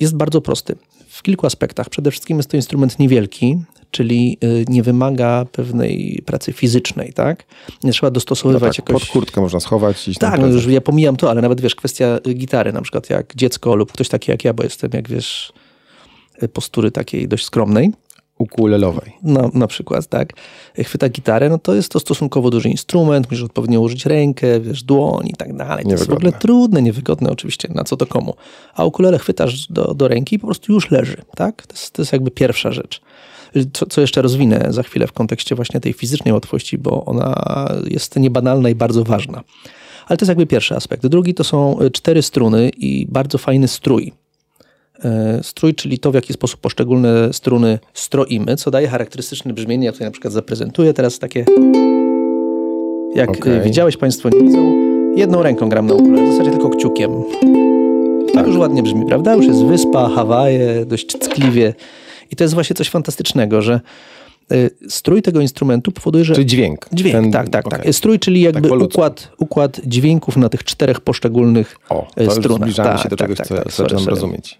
jest 0.00 0.16
bardzo 0.16 0.40
prosty. 0.40 0.76
W 1.08 1.22
kilku 1.22 1.46
aspektach. 1.46 1.88
Przede 1.88 2.10
wszystkim 2.10 2.36
jest 2.36 2.50
to 2.50 2.56
instrument 2.56 2.98
niewielki, 2.98 3.58
czyli 3.90 4.38
y, 4.44 4.64
nie 4.68 4.82
wymaga 4.82 5.44
pewnej 5.52 6.22
pracy 6.26 6.52
fizycznej, 6.52 7.12
tak? 7.12 7.44
Nie 7.84 7.92
trzeba 7.92 8.10
No 8.10 8.14
dostosowywać 8.14 8.76
tak, 8.76 8.88
jakoś... 8.88 9.02
pod 9.02 9.12
kurtkę 9.12 9.40
można 9.40 9.60
schować 9.60 10.08
i 10.08 10.14
Tak, 10.14 10.40
no 10.40 10.46
już 10.46 10.66
ja 10.66 10.80
pomijam 10.80 11.16
to, 11.16 11.30
ale 11.30 11.42
nawet 11.42 11.60
wiesz, 11.60 11.74
kwestia 11.74 12.18
y, 12.26 12.34
gitary, 12.34 12.72
na 12.72 12.82
przykład 12.82 13.10
jak 13.10 13.36
dziecko 13.36 13.76
lub 13.76 13.92
ktoś 13.92 14.08
taki 14.08 14.30
jak 14.30 14.44
ja, 14.44 14.54
bo 14.54 14.62
jestem, 14.62 14.90
jak 14.94 15.08
wiesz, 15.08 15.52
y, 16.42 16.48
postury 16.48 16.90
takiej 16.90 17.28
dość 17.28 17.44
skromnej, 17.44 17.92
Ukulelowej. 18.42 19.12
na, 19.22 19.50
na 19.54 19.66
przykład, 19.66 20.06
tak, 20.06 20.32
chwyta 20.78 21.08
gitarę, 21.08 21.48
no 21.48 21.58
to 21.58 21.74
jest 21.74 21.92
to 21.92 22.00
stosunkowo 22.00 22.50
duży 22.50 22.68
instrument, 22.68 23.30
musisz 23.30 23.44
odpowiednio 23.44 23.80
użyć 23.80 24.06
rękę, 24.06 24.60
wiesz, 24.60 24.82
dłoń 24.82 25.28
i 25.28 25.32
tak 25.32 25.56
dalej. 25.56 25.84
To 25.84 25.90
jest 25.90 26.06
w 26.06 26.12
ogóle 26.12 26.32
trudne, 26.32 26.82
niewygodne 26.82 27.30
oczywiście, 27.30 27.68
na 27.74 27.84
co 27.84 27.96
to 27.96 28.06
komu. 28.06 28.34
A 28.74 28.84
ukulele 28.84 29.18
chwytasz 29.18 29.66
do, 29.66 29.94
do 29.94 30.08
ręki 30.08 30.36
i 30.36 30.38
po 30.38 30.46
prostu 30.46 30.72
już 30.72 30.90
leży, 30.90 31.16
tak? 31.36 31.66
To 31.66 31.74
jest, 31.74 31.90
to 31.90 32.02
jest 32.02 32.12
jakby 32.12 32.30
pierwsza 32.30 32.72
rzecz. 32.72 33.00
Co, 33.72 33.86
co 33.86 34.00
jeszcze 34.00 34.22
rozwinę 34.22 34.66
za 34.70 34.82
chwilę 34.82 35.06
w 35.06 35.12
kontekście 35.12 35.54
właśnie 35.54 35.80
tej 35.80 35.92
fizycznej 35.92 36.34
łatwości, 36.34 36.78
bo 36.78 37.04
ona 37.04 37.34
jest 37.86 38.16
niebanalna 38.16 38.68
i 38.68 38.74
bardzo 38.74 39.04
ważna. 39.04 39.42
Ale 40.06 40.16
to 40.16 40.22
jest 40.24 40.28
jakby 40.28 40.46
pierwszy 40.46 40.76
aspekt. 40.76 41.06
Drugi 41.06 41.34
to 41.34 41.44
są 41.44 41.80
y, 41.80 41.90
cztery 41.90 42.22
struny 42.22 42.70
i 42.76 43.06
bardzo 43.06 43.38
fajny 43.38 43.68
strój. 43.68 44.12
E, 45.04 45.40
Strój, 45.42 45.74
czyli 45.74 45.98
to, 45.98 46.10
w 46.10 46.14
jaki 46.14 46.32
sposób 46.32 46.60
poszczególne 46.60 47.32
struny 47.32 47.78
stroimy, 47.94 48.56
co 48.56 48.70
daje 48.70 48.88
charakterystyczne 48.88 49.52
brzmienie. 49.52 49.86
Ja 49.86 49.92
tutaj 49.92 50.06
na 50.06 50.10
przykład 50.10 50.32
zaprezentuję 50.32 50.92
teraz 50.94 51.18
takie. 51.18 51.44
Jak 53.14 53.30
Okej. 53.30 53.52
y, 53.56 53.60
widziałeś, 53.60 53.96
Państwo 53.96 54.28
nie 54.28 54.40
widzą, 54.40 54.74
jedną 55.16 55.42
ręką 55.42 55.68
gram 55.68 55.86
na 55.86 55.94
ukulele, 55.94 56.28
w 56.28 56.32
zasadzie 56.32 56.50
tylko 56.50 56.70
kciukiem. 56.70 57.10
Tak 58.34 58.46
już 58.46 58.56
ładnie 58.56 58.82
brzmi, 58.82 59.06
prawda? 59.06 59.34
Już 59.34 59.46
jest 59.46 59.64
wyspa, 59.64 60.08
Hawaje, 60.08 60.84
dość 60.86 61.06
ckliwie. 61.06 61.74
I 62.30 62.36
to 62.36 62.44
jest 62.44 62.54
właśnie 62.54 62.76
coś 62.76 62.90
fantastycznego, 62.90 63.62
że 63.62 63.80
y, 64.52 64.70
strój 64.88 65.22
tego 65.22 65.40
instrumentu 65.40 65.92
powoduje, 65.92 66.24
że 66.24 66.34
Czyli 66.34 66.46
dźwięk. 66.46 66.88
Dźwięk, 66.92 67.14
Ten- 67.14 67.32
tak, 67.32 67.48
tak, 67.48 67.66
okej. 67.66 67.80
tak. 67.82 67.94
Strój, 67.94 68.18
czyli 68.18 68.40
jakby 68.40 68.68
po 68.68 68.74
ludzku. 68.74 68.94
układ, 68.98 69.28
układ 69.38 69.80
dźwięków 69.86 70.36
na 70.36 70.48
tych 70.48 70.64
czterech 70.64 71.00
poszczególnych 71.00 71.76
O, 71.90 72.06
e, 72.10 72.14
to 72.14 72.22
już 72.22 72.34
strunach. 72.34 72.60
zbliżamy 72.60 72.88
Tak, 72.90 73.00
się 73.02 73.08
do 73.08 73.16
tak, 73.16 73.28
czegoś, 73.28 73.38
tak, 73.38 73.46
co, 73.48 73.54
tak. 73.56 73.72
Sorry, 73.72 73.90
sorry. 73.98 74.10
rozumieć. 74.10 74.58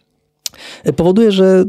Powoduje, 0.97 1.33
że 1.33 1.65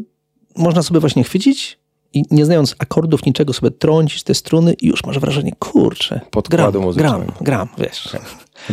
można 0.56 0.84
sobie 0.84 1.00
właśnie 1.00 1.24
chwycić 1.24 1.80
i 2.14 2.24
nie 2.32 2.46
znając 2.46 2.76
akordów, 2.80 3.26
niczego 3.26 3.54
sobie 3.54 3.72
trącić 3.72 4.24
te 4.24 4.34
struny 4.34 4.74
i 4.82 4.88
już 4.88 5.04
masz 5.06 5.20
wrażenie, 5.20 5.52
kurczę, 5.60 6.22
Podkładu 6.32 6.72
gram, 6.72 6.84
muzycznego. 6.84 7.18
gram, 7.18 7.32
gram, 7.42 7.68
wiesz. 7.78 8.10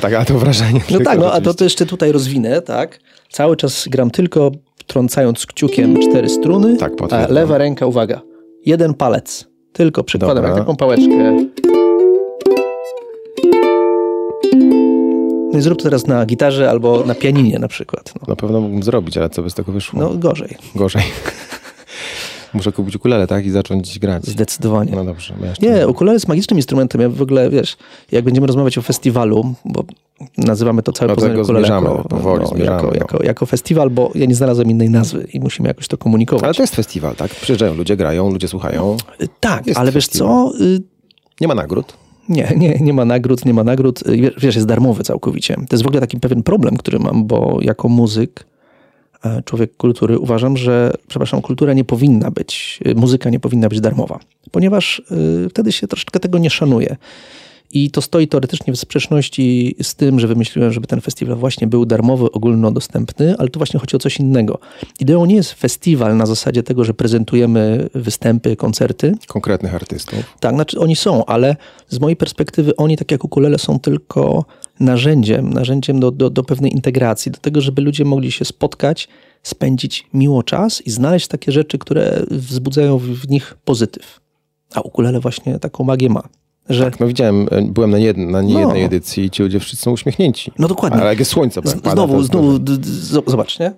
Tak, 0.00 0.12
a 0.12 0.24
to 0.24 0.38
wrażenie. 0.38 0.80
No 0.90 0.98
tak, 1.04 1.18
no 1.18 1.32
a 1.32 1.40
to, 1.40 1.54
to 1.54 1.64
jeszcze 1.64 1.86
tutaj 1.86 2.12
rozwinę, 2.12 2.62
tak? 2.62 3.00
Cały 3.30 3.56
czas 3.56 3.88
gram 3.88 4.10
tylko 4.10 4.50
trącając 4.86 5.46
kciukiem 5.46 5.98
cztery 6.02 6.28
struny, 6.28 6.76
Tak, 6.76 6.92
a 7.10 7.26
lewa 7.26 7.58
ręka, 7.58 7.86
uwaga, 7.86 8.20
jeden 8.66 8.94
palec, 8.94 9.46
tylko 9.72 10.04
przykładam 10.04 10.36
Dobra. 10.36 10.50
jak 10.50 10.58
taką 10.58 10.76
pałeczkę. 10.76 11.44
No 15.52 15.60
zrób 15.62 15.78
to 15.78 15.84
teraz 15.84 16.06
na 16.06 16.26
gitarze 16.26 16.70
albo 16.70 17.04
na 17.06 17.14
pianinie 17.14 17.58
na 17.58 17.68
przykład. 17.68 18.12
No, 18.20 18.24
Na 18.28 18.36
pewno 18.36 18.60
mógłbym 18.60 18.82
zrobić, 18.82 19.16
ale 19.16 19.30
co 19.30 19.42
by 19.42 19.50
z 19.50 19.54
tego 19.54 19.72
wyszło? 19.72 20.00
no 20.00 20.14
gorzej, 20.14 20.56
Gorzej. 20.74 21.02
Muszę 22.54 22.72
kupić 22.72 22.96
ukulele, 22.96 23.26
tak? 23.26 23.46
I 23.46 23.50
zacząć 23.50 23.98
grać. 23.98 24.26
zdecydowanie. 24.26 24.92
No 24.94 25.04
dobrze. 25.04 25.34
ja 25.62 25.70
Nie, 25.70 25.88
ukulele 25.88 26.14
jest 26.16 26.28
magicznym 26.28 26.58
instrumentem. 26.58 27.00
Ja 27.00 27.08
w 27.08 27.22
ogóle, 27.22 27.50
wiesz, 27.50 27.76
jak 28.12 28.24
będziemy 28.24 28.46
rozmawiać 28.46 28.78
o 28.78 28.82
festiwalu, 28.82 29.54
bo 29.64 29.84
nazywamy 30.38 30.82
to 30.82 30.92
całe 30.92 31.08
Do 31.08 31.14
Poznań 31.14 31.40
ukulele 31.40 31.66
zmierzamy, 31.66 31.88
jako, 31.90 32.08
powoli 32.08 32.46
zmierzamy, 32.46 32.76
jako, 32.76 32.86
no. 32.86 32.94
jako, 32.94 33.22
jako 33.24 33.46
festiwal, 33.46 33.90
bo 33.90 34.10
ja 34.14 34.26
nie 34.26 34.34
znalazłem 34.34 34.70
innej 34.70 34.90
nazwy 34.90 35.26
i 35.32 35.40
musimy 35.40 35.68
jakoś 35.68 35.88
to 35.88 35.96
komunikować. 35.98 36.44
Ale 36.44 36.54
to 36.54 36.62
jest 36.62 36.76
festiwal, 36.76 37.16
tak? 37.16 37.30
Przyjeżdżają 37.30 37.74
ludzie, 37.74 37.96
grają, 37.96 38.30
ludzie 38.30 38.48
słuchają. 38.48 38.96
Tak, 39.40 39.66
jest 39.66 39.78
ale 39.80 39.92
wiesz 39.92 40.04
festiwal. 40.06 40.50
co? 40.58 40.64
Y, 40.64 40.80
Nie 41.40 41.48
ma 41.48 41.54
nagród. 41.54 41.92
Nie, 42.30 42.52
nie, 42.56 42.78
nie 42.80 42.92
ma 42.92 43.04
nagród, 43.04 43.44
nie 43.44 43.54
ma 43.54 43.64
nagród. 43.64 44.02
Wiesz, 44.38 44.54
jest 44.54 44.66
darmowy 44.66 45.02
całkowicie. 45.02 45.54
To 45.54 45.66
jest 45.70 45.84
w 45.84 45.86
ogóle 45.86 46.00
taki 46.00 46.20
pewien 46.20 46.42
problem, 46.42 46.76
który 46.76 46.98
mam, 46.98 47.26
bo 47.26 47.58
jako 47.62 47.88
muzyk 47.88 48.46
e, 49.24 49.42
człowiek 49.42 49.76
kultury, 49.76 50.18
uważam, 50.18 50.56
że, 50.56 50.92
przepraszam, 51.08 51.42
kultura 51.42 51.72
nie 51.72 51.84
powinna 51.84 52.30
być, 52.30 52.80
e, 52.84 52.94
muzyka 52.94 53.30
nie 53.30 53.40
powinna 53.40 53.68
być 53.68 53.80
darmowa, 53.80 54.18
ponieważ 54.50 55.02
y, 55.46 55.48
wtedy 55.50 55.72
się 55.72 55.86
troszeczkę 55.86 56.20
tego 56.20 56.38
nie 56.38 56.50
szanuje. 56.50 56.96
I 57.72 57.90
to 57.90 58.02
stoi 58.02 58.28
teoretycznie 58.28 58.72
w 58.72 58.76
sprzeczności 58.76 59.76
z 59.82 59.94
tym, 59.94 60.20
że 60.20 60.26
wymyśliłem, 60.26 60.72
żeby 60.72 60.86
ten 60.86 61.00
festiwal 61.00 61.36
właśnie 61.36 61.66
był 61.66 61.86
darmowy, 61.86 62.32
ogólnodostępny, 62.32 63.34
ale 63.38 63.48
tu 63.48 63.58
właśnie 63.58 63.80
chodzi 63.80 63.96
o 63.96 63.98
coś 63.98 64.20
innego. 64.20 64.58
Ideą 65.00 65.26
nie 65.26 65.34
jest 65.34 65.52
festiwal 65.52 66.16
na 66.16 66.26
zasadzie 66.26 66.62
tego, 66.62 66.84
że 66.84 66.94
prezentujemy 66.94 67.88
występy, 67.94 68.56
koncerty. 68.56 69.14
Konkretnych 69.26 69.74
artystów. 69.74 70.36
Tak, 70.40 70.54
znaczy 70.54 70.80
oni 70.80 70.96
są, 70.96 71.24
ale 71.24 71.56
z 71.88 72.00
mojej 72.00 72.16
perspektywy 72.16 72.76
oni, 72.76 72.96
tak 72.96 73.10
jak 73.10 73.24
ukulele, 73.24 73.58
są 73.58 73.80
tylko 73.80 74.44
narzędziem, 74.80 75.52
narzędziem 75.52 76.00
do, 76.00 76.10
do, 76.10 76.30
do 76.30 76.44
pewnej 76.44 76.72
integracji, 76.72 77.32
do 77.32 77.38
tego, 77.38 77.60
żeby 77.60 77.82
ludzie 77.82 78.04
mogli 78.04 78.32
się 78.32 78.44
spotkać, 78.44 79.08
spędzić 79.42 80.06
miło 80.14 80.42
czas 80.42 80.82
i 80.86 80.90
znaleźć 80.90 81.28
takie 81.28 81.52
rzeczy, 81.52 81.78
które 81.78 82.22
wzbudzają 82.30 82.98
w 82.98 83.28
nich 83.28 83.56
pozytyw. 83.64 84.20
A 84.74 84.80
ukulele 84.80 85.20
właśnie 85.20 85.58
taką 85.58 85.84
magię 85.84 86.08
ma. 86.08 86.22
Że... 86.70 86.84
Tak, 86.84 87.00
no 87.00 87.06
widziałem, 87.06 87.48
e, 87.50 87.62
byłem 87.62 87.90
na, 87.90 87.98
jednej, 87.98 88.26
na 88.26 88.42
niejednej 88.42 88.80
no. 88.80 88.86
edycji 88.86 89.24
i 89.24 89.30
ci 89.30 89.42
ludzie 89.42 89.60
wszyscy 89.60 89.82
są 89.82 89.90
uśmiechnięci. 89.90 90.52
No 90.58 90.68
dokładnie. 90.68 91.00
Ale 91.00 91.10
jak 91.10 91.18
jest 91.18 91.30
słońce 91.30 91.60
Z, 91.64 91.74
pada, 91.74 91.90
Znowu, 91.90 92.22
znowu, 92.22 92.58
zobacz, 93.26 93.58
nie? 93.58 93.72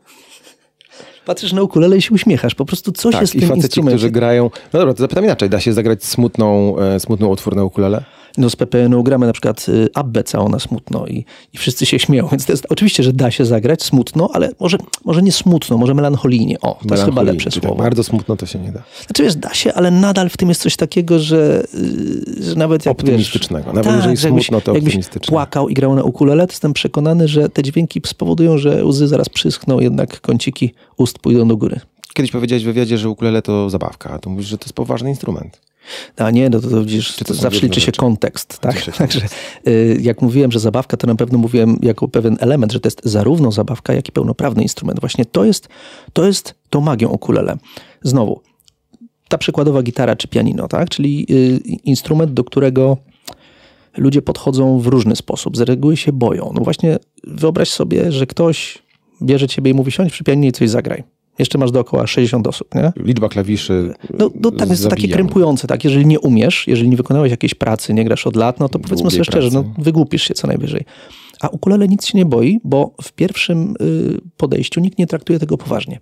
Patrzysz 1.25 1.53
na 1.53 1.63
ukulele 1.63 1.97
i 1.97 2.03
się 2.03 2.15
uśmiechasz. 2.15 2.55
Po 2.55 2.65
prostu 2.65 2.93
coś 2.93 3.13
tak, 3.13 3.21
jest 3.21 3.33
w 3.33 3.37
tym 3.37 3.45
i 3.45 3.49
faceci, 3.49 3.65
instrumencie. 3.65 3.97
którzy 3.97 4.11
grają... 4.11 4.51
No 4.73 4.79
dobra, 4.79 4.95
to 4.95 5.01
zapytam 5.01 5.25
inaczej. 5.25 5.51
Da 5.51 5.61
się 5.61 5.73
zagrać 5.73 6.05
smutną, 6.05 6.79
e, 6.79 7.01
smutną 7.01 7.29
utwór 7.29 7.57
na 7.57 7.65
ukulele? 7.65 8.05
No 8.39 8.51
z 8.51 8.57
PPN-u 8.57 9.03
gramy 9.03 9.27
na 9.27 9.33
przykład 9.33 9.67
y, 9.69 9.89
Abbę 9.95 10.25
całą 10.25 10.49
na 10.49 10.59
smutno 10.59 11.07
i, 11.07 11.25
i 11.53 11.59
wszyscy 11.59 11.87
się 11.87 11.99
śmieją, 11.99 12.29
więc 12.33 12.47
to 12.47 12.53
jest, 12.53 12.67
oczywiście, 12.69 13.03
że 13.03 13.13
da 13.13 13.31
się 13.31 13.45
zagrać 13.45 13.83
smutno, 13.83 14.31
ale 14.33 14.51
może, 14.61 14.79
może 15.05 15.23
nie 15.23 15.33
smutno, 15.33 15.79
może 15.79 15.95
melancholijnie. 15.95 16.61
O, 16.61 16.79
to 16.89 16.95
jest 16.95 17.07
chyba 17.07 17.23
lepsze 17.23 17.51
słowo. 17.51 17.69
Tak 17.69 17.77
bardzo 17.77 18.05
smutno 18.05 18.37
to 18.37 18.47
się 18.47 18.59
nie 18.59 18.73
da. 18.73 18.83
Znaczy 19.07 19.23
wiesz, 19.23 19.37
da 19.37 19.55
się, 19.55 19.75
ale 19.75 19.91
nadal 19.91 20.29
w 20.29 20.37
tym 20.37 20.49
jest 20.49 20.61
coś 20.61 20.77
takiego, 20.77 21.19
że, 21.19 21.65
y, 21.75 22.45
że 22.45 22.55
nawet 22.55 22.87
jak 22.87 22.93
Optymistycznego. 22.93 23.65
Wiesz, 23.65 23.75
nawet 23.75 24.03
tak, 24.03 24.11
jeżeli 24.11 24.35
smutno, 24.35 24.61
to 24.61 24.73
optymistyczne. 24.73 25.33
płakał 25.33 25.69
i 25.69 25.75
grał 25.75 25.95
na 25.95 26.03
ukulele, 26.03 26.47
to 26.47 26.53
jestem 26.53 26.73
przekonany, 26.73 27.29
że 27.29 27.49
te 27.49 27.63
dźwięki 27.63 28.01
spowodują, 28.07 28.59
że 28.59 28.85
łzy 28.85 29.09
zaraz 29.09 29.29
przyschną, 29.29 29.81
jednak 29.81 30.21
kąciki 30.21 30.75
ust 30.97 31.19
pójdą 31.19 31.49
do 31.49 31.57
góry. 31.57 31.81
Kiedyś 32.15 32.31
powiedziałeś 32.31 32.63
w 32.63 32.67
wywiadzie, 32.67 32.99
że 32.99 33.09
ukulele 33.09 33.43
to 33.43 33.71
zabawka, 33.71 34.11
a 34.11 34.19
tu 34.19 34.31
mówisz, 34.31 34.47
że 34.47 34.59
to 34.59 34.65
jest 34.65 34.75
poważny 34.75 35.09
instrument. 35.09 35.61
A 36.17 36.31
nie, 36.31 36.51
no 36.51 36.61
to, 36.61 36.69
to 36.69 36.85
widzisz, 36.85 37.17
to 37.17 37.35
zawsze 37.35 37.61
liczy 37.61 37.81
się 37.81 37.93
kontekst. 37.93 38.59
Tak? 38.59 38.83
Także 38.99 39.21
y, 39.69 39.99
jak 40.01 40.23
mówiłem, 40.23 40.53
że 40.53 40.61
zabawka, 40.61 40.97
to 40.97 41.07
na 41.07 41.15
pewno 41.15 41.39
mówiłem 41.39 41.79
jako 41.83 42.09
pewien 42.09 42.37
element, 42.41 42.73
że 42.73 42.81
to 42.81 42.87
jest 42.87 43.01
zarówno 43.05 43.53
zabawka, 43.53 43.93
jak 43.93 44.09
i 44.09 44.13
pełnoprawny 44.13 44.63
instrument. 44.63 45.01
Właśnie 45.01 45.25
to 45.25 45.45
jest, 45.45 45.69
to 46.13 46.27
jest 46.27 46.55
tą 46.71 46.81
magią 46.81 47.09
ukulele. 47.09 47.57
Znowu, 48.03 48.41
ta 49.29 49.39
przykładowa 49.39 49.83
gitara 49.83 50.17
czy 50.17 50.29
pianino, 50.29 50.69
tak? 50.69 50.89
czyli 50.89 51.27
y, 51.31 51.59
instrument, 51.85 52.33
do 52.33 52.45
którego 52.45 52.97
ludzie 53.97 54.23
podchodzą 54.23 54.79
w 54.79 54.87
różny 54.87 55.17
sposób. 55.17 55.57
Z 55.57 55.61
reguły 55.61 55.97
się 55.97 56.13
boją. 56.13 56.53
No 56.55 56.65
właśnie 56.65 56.99
wyobraź 57.25 57.71
sobie, 57.71 58.13
że 58.13 58.27
ktoś 58.27 58.79
bierze 59.23 59.49
ciebie 59.49 59.71
i 59.71 59.75
mówi 59.75 59.93
siądź 59.93 60.13
przy 60.13 60.25
pianinie 60.25 60.49
i 60.49 60.53
coś 60.53 60.71
zagraj. 60.71 61.05
Jeszcze 61.39 61.59
masz 61.59 61.71
dookoła 61.71 62.07
60 62.07 62.47
osób, 62.47 62.75
nie? 62.75 62.93
Liczba 62.97 63.29
klawiszy. 63.29 63.95
No, 64.19 64.31
no 64.41 64.51
tak, 64.51 64.71
jest 64.71 64.83
to 64.83 64.89
takie 64.89 65.09
krępujące, 65.09 65.67
tak? 65.69 65.85
Jeżeli 65.85 66.07
nie 66.07 66.21
umiesz, 66.21 66.69
jeżeli 66.69 66.91
nie 66.91 66.97
wykonałeś 66.97 67.31
jakiejś 67.31 67.55
pracy, 67.55 67.95
nie 67.95 68.05
grasz 68.05 68.27
od 68.27 68.37
lat, 68.37 68.61
no 68.61 68.69
to 68.69 68.79
powiedzmy 68.79 69.11
sobie 69.11 69.25
szczerze, 69.25 69.49
no 69.53 69.65
wygłupisz 69.79 70.23
się 70.23 70.35
co 70.35 70.47
najwyżej. 70.47 70.85
A 71.41 71.49
ukulele 71.49 71.89
nic 71.89 72.07
się 72.07 72.19
nie 72.19 72.27
boi, 72.27 72.61
bo 72.65 72.95
w 73.03 73.13
pierwszym 73.13 73.75
y, 73.81 74.21
podejściu 74.37 74.81
nikt 74.81 74.99
nie 74.99 75.07
traktuje 75.07 75.39
tego 75.39 75.59
poważnie. 75.59 76.01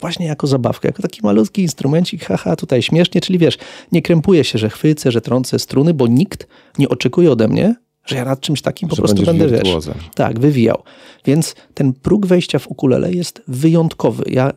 Właśnie 0.00 0.26
jako 0.26 0.46
zabawkę, 0.46 0.88
jako 0.88 1.02
taki 1.02 1.20
malutki 1.22 1.62
instrumencik, 1.62 2.24
haha, 2.24 2.56
tutaj 2.56 2.82
śmiesznie, 2.82 3.20
czyli 3.20 3.38
wiesz, 3.38 3.58
nie 3.92 4.02
krępuję 4.02 4.44
się, 4.44 4.58
że 4.58 4.70
chwycę, 4.70 5.12
że 5.12 5.20
trącę 5.20 5.58
struny, 5.58 5.94
bo 5.94 6.06
nikt 6.06 6.46
nie 6.78 6.88
oczekuje 6.88 7.32
ode 7.32 7.48
mnie, 7.48 7.74
że 8.06 8.16
ja 8.16 8.24
nad 8.24 8.40
czymś 8.40 8.62
takim 8.62 8.88
po 8.88 8.96
prostu 8.96 9.22
będę, 9.22 9.48
wiesz, 9.48 9.68
tak, 10.14 10.40
wywijał. 10.40 10.82
Więc 11.24 11.54
ten 11.74 11.92
próg 11.92 12.26
wejścia 12.26 12.58
w 12.58 12.68
ukulele 12.68 13.12
jest 13.12 13.42
wyjątkowy. 13.48 14.24
Ja, 14.26 14.52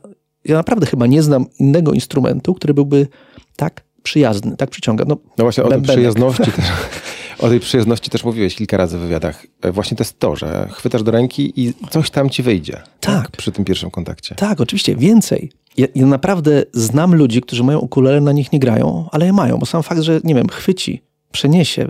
ja 0.45 0.55
naprawdę 0.55 0.85
chyba 0.85 1.07
nie 1.07 1.23
znam 1.23 1.45
innego 1.59 1.93
instrumentu, 1.93 2.53
który 2.53 2.73
byłby 2.73 3.07
tak 3.55 3.83
przyjazny, 4.03 4.57
tak 4.57 4.69
przyciąga. 4.69 5.05
No, 5.07 5.17
no 5.37 5.43
właśnie 5.45 5.63
o 5.63 5.69
tej 5.69 5.81
przyjazności 5.81 6.51
też, 6.51 6.65
o 7.39 7.49
tej 7.49 7.59
przyjazności 7.59 8.09
też 8.09 8.23
mówiłeś 8.23 8.55
kilka 8.55 8.77
razy 8.77 8.97
w 8.97 9.01
wywiadach. 9.01 9.45
E, 9.61 9.71
właśnie 9.71 9.97
to 9.97 10.01
jest 10.01 10.19
to, 10.19 10.35
że 10.35 10.69
chwytasz 10.71 11.03
do 11.03 11.11
ręki 11.11 11.53
i 11.55 11.73
coś 11.89 12.09
tam 12.09 12.29
ci 12.29 12.43
wyjdzie. 12.43 12.81
Tak. 12.99 13.21
tak 13.21 13.37
przy 13.37 13.51
tym 13.51 13.65
pierwszym 13.65 13.91
kontakcie. 13.91 14.35
Tak, 14.35 14.61
oczywiście. 14.61 14.95
Więcej. 14.95 15.51
Ja, 15.77 15.87
ja, 15.95 16.05
naprawdę 16.05 16.63
znam 16.73 17.15
ludzi, 17.15 17.41
którzy 17.41 17.63
mają 17.63 17.79
ukulele, 17.79 18.21
na 18.21 18.31
nich 18.31 18.51
nie 18.51 18.59
grają, 18.59 19.09
ale 19.11 19.25
je 19.25 19.33
mają, 19.33 19.57
bo 19.57 19.65
sam 19.65 19.83
fakt, 19.83 20.01
że 20.01 20.21
nie 20.23 20.35
wiem, 20.35 20.47
chwyci, 20.49 21.01
przeniesie, 21.31 21.87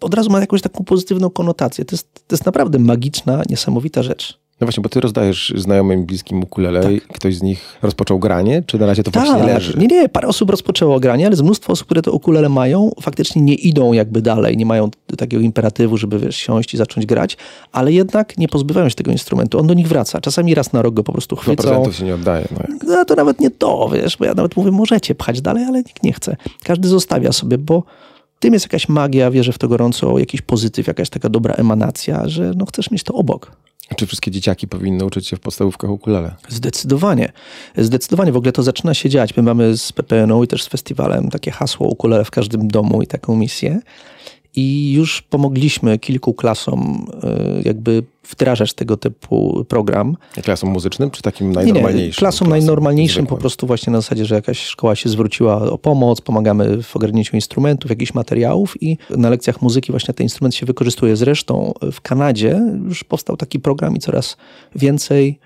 od 0.00 0.14
razu 0.14 0.30
ma 0.30 0.40
jakąś 0.40 0.62
taką 0.62 0.84
pozytywną 0.84 1.30
konotację. 1.30 1.84
To 1.84 1.94
jest, 1.94 2.14
to 2.14 2.34
jest 2.34 2.46
naprawdę 2.46 2.78
magiczna, 2.78 3.42
niesamowita 3.48 4.02
rzecz. 4.02 4.40
No 4.60 4.66
właśnie, 4.66 4.82
bo 4.82 4.88
ty 4.88 5.00
rozdajesz 5.00 5.52
znajomym 5.56 6.06
bliskim 6.06 6.42
ukulele 6.42 6.82
tak. 6.82 7.08
ktoś 7.08 7.36
z 7.36 7.42
nich 7.42 7.78
rozpoczął 7.82 8.18
granie, 8.18 8.62
czy 8.66 8.78
na 8.78 8.86
razie 8.86 9.02
to 9.02 9.10
tak, 9.10 9.26
właśnie 9.26 9.44
leży? 9.44 9.78
Nie, 9.78 9.86
nie, 9.86 10.08
parę 10.08 10.28
osób 10.28 10.50
rozpoczęło 10.50 11.00
granie, 11.00 11.26
ale 11.26 11.36
z 11.36 11.42
mnóstwo 11.42 11.72
osób, 11.72 11.86
które 11.86 12.02
to 12.02 12.12
ukulele 12.12 12.48
mają, 12.48 12.90
faktycznie 13.02 13.42
nie 13.42 13.54
idą 13.54 13.92
jakby 13.92 14.22
dalej, 14.22 14.56
nie 14.56 14.66
mają 14.66 14.90
takiego 15.18 15.42
imperatywu, 15.42 15.96
żeby 15.96 16.18
wiesz, 16.18 16.36
siąść 16.36 16.74
i 16.74 16.76
zacząć 16.76 17.06
grać, 17.06 17.36
ale 17.72 17.92
jednak 17.92 18.38
nie 18.38 18.48
pozbywają 18.48 18.88
się 18.88 18.94
tego 18.94 19.10
instrumentu. 19.10 19.58
On 19.58 19.66
do 19.66 19.74
nich 19.74 19.88
wraca. 19.88 20.20
Czasami 20.20 20.54
raz 20.54 20.72
na 20.72 20.82
rok 20.82 20.94
go 20.94 21.02
po 21.02 21.12
prostu 21.12 21.36
chwycą. 21.36 21.56
Do 21.56 21.62
prezentów 21.62 21.96
się 21.96 22.04
nie 22.04 22.14
oddaje. 22.14 22.48
No. 22.50 22.76
no 22.86 23.04
to 23.04 23.14
nawet 23.14 23.40
nie 23.40 23.50
to, 23.50 23.88
wiesz, 23.94 24.16
bo 24.16 24.24
ja 24.24 24.34
nawet 24.34 24.56
mówię, 24.56 24.70
możecie 24.70 25.14
pchać 25.14 25.40
dalej, 25.40 25.64
ale 25.64 25.78
nikt 25.78 26.02
nie 26.02 26.12
chce. 26.12 26.36
Każdy 26.62 26.88
zostawia 26.88 27.32
sobie, 27.32 27.58
bo 27.58 27.82
tym 28.40 28.54
jest 28.54 28.64
jakaś 28.64 28.88
magia, 28.88 29.30
wierzę 29.30 29.52
w 29.52 29.58
to 29.58 29.68
gorąco, 29.68 30.18
jakiś 30.18 30.40
pozytyw, 30.40 30.86
jakaś 30.86 31.10
taka 31.10 31.28
dobra 31.28 31.54
emanacja, 31.54 32.28
że 32.28 32.52
no 32.56 32.66
chcesz 32.66 32.90
mieć 32.90 33.02
to 33.02 33.14
obok. 33.14 33.52
Czy 33.96 34.06
wszystkie 34.06 34.30
dzieciaki 34.30 34.68
powinny 34.68 35.04
uczyć 35.04 35.28
się 35.28 35.36
w 35.36 35.40
podstawówkach 35.40 35.90
ukulele? 35.90 36.34
Zdecydowanie. 36.48 37.32
Zdecydowanie. 37.76 38.32
W 38.32 38.36
ogóle 38.36 38.52
to 38.52 38.62
zaczyna 38.62 38.94
się 38.94 39.08
dziać. 39.08 39.36
My 39.36 39.42
mamy 39.42 39.76
z 39.76 39.92
PPN-u 39.92 40.44
i 40.44 40.46
też 40.46 40.62
z 40.62 40.66
festiwalem 40.66 41.30
takie 41.30 41.50
hasło 41.50 41.88
ukulele 41.88 42.24
w 42.24 42.30
każdym 42.30 42.68
domu 42.68 43.02
i 43.02 43.06
taką 43.06 43.36
misję. 43.36 43.80
I 44.56 44.92
już 44.92 45.22
pomogliśmy 45.22 45.98
kilku 45.98 46.34
klasom 46.34 47.06
y, 47.58 47.62
jakby 47.64 48.02
wdrażać 48.30 48.74
tego 48.74 48.96
typu 48.96 49.64
program. 49.68 50.16
Klasom 50.42 50.70
muzycznym, 50.70 51.10
czy 51.10 51.22
takim 51.22 51.52
najnormalniejszym? 51.52 52.00
Nie, 52.00 52.06
nie. 52.06 52.12
Klasom 52.12 52.48
najnormalniejszym 52.48 53.26
po 53.26 53.36
prostu 53.36 53.66
właśnie 53.66 53.92
na 53.92 54.00
zasadzie, 54.00 54.24
że 54.24 54.34
jakaś 54.34 54.58
szkoła 54.58 54.96
się 54.96 55.08
zwróciła 55.08 55.62
o 55.62 55.78
pomoc, 55.78 56.20
pomagamy 56.20 56.82
w 56.82 56.96
ogarnięciu 56.96 57.36
instrumentów, 57.36 57.90
jakichś 57.90 58.14
materiałów 58.14 58.82
i 58.82 58.98
na 59.10 59.30
lekcjach 59.30 59.62
muzyki 59.62 59.92
właśnie 59.92 60.14
ten 60.14 60.24
instrument 60.24 60.54
się 60.54 60.66
wykorzystuje. 60.66 61.16
Zresztą 61.16 61.72
w 61.92 62.00
Kanadzie 62.00 62.60
już 62.84 63.04
powstał 63.04 63.36
taki 63.36 63.60
program 63.60 63.96
i 63.96 63.98
coraz 63.98 64.36
więcej 64.76 65.38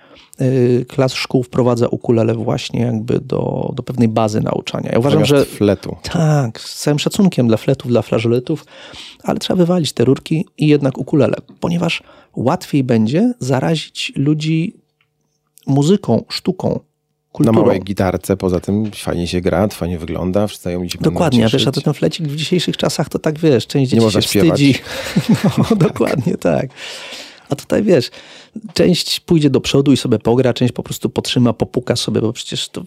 klas 0.89 1.15
szkół 1.15 1.43
wprowadza 1.43 1.89
ukulele 1.89 2.35
właśnie 2.35 2.81
jakby 2.81 3.21
do, 3.21 3.73
do 3.75 3.83
pewnej 3.83 4.09
bazy 4.09 4.41
nauczania. 4.41 4.91
Ja 4.93 4.99
uważam, 4.99 5.25
że 5.25 5.45
fletu. 5.45 5.97
Tak, 6.03 6.61
z 6.61 6.83
całym 6.83 6.99
szacunkiem 6.99 7.49
dla 7.49 7.57
fletów, 7.57 7.91
dla 7.91 8.03
flażoletów, 8.03 8.65
ale 9.23 9.39
trzeba 9.39 9.57
wywalić 9.57 9.93
te 9.93 10.05
rurki 10.05 10.47
i 10.59 10.67
jednak 10.67 10.99
ukulele, 10.99 11.37
ponieważ 11.61 12.03
łatwiej 12.37 12.85
będzie 12.85 13.33
zarazić 13.39 14.13
ludzi 14.17 14.77
muzyką, 15.67 16.25
sztuką, 16.29 16.81
Kulturą. 17.35 17.59
Na 17.59 17.61
małej 17.61 17.81
gitarce, 17.81 18.37
poza 18.37 18.61
tym 18.61 18.91
fajnie 18.91 19.27
się 19.27 19.41
gra, 19.41 19.69
fajnie 19.69 19.99
wygląda, 19.99 20.47
wszyscy 20.47 20.79
mi 20.79 20.91
się 20.91 20.99
Dokładnie, 21.01 21.45
a 21.45 21.49
wiesz, 21.49 21.67
a 21.67 21.73
to 21.73 21.81
ten 21.81 21.95
flecik 21.95 22.29
w 22.29 22.37
dzisiejszych 22.37 22.77
czasach 22.77 23.09
to 23.09 23.19
tak 23.19 23.39
wiesz, 23.39 23.67
część 23.67 23.91
dzieci 23.91 24.11
się 24.11 24.21
wstydzi. 24.21 24.75
No, 25.59 25.77
dokładnie, 25.77 26.37
tak. 26.37 26.71
A 27.55 27.57
tutaj 27.57 27.83
wiesz, 27.83 28.11
część 28.73 29.21
pójdzie 29.21 29.51
do 29.51 29.61
przodu 29.61 29.93
i 29.93 29.97
sobie 29.97 30.19
pogra, 30.19 30.55
część 30.55 30.73
po 30.73 30.83
prostu 30.83 31.11
potrzyma, 31.11 31.53
popuka 31.53 31.97
sobie, 31.97 32.21
bo 32.21 32.33
przecież 32.33 32.69
to 32.69 32.83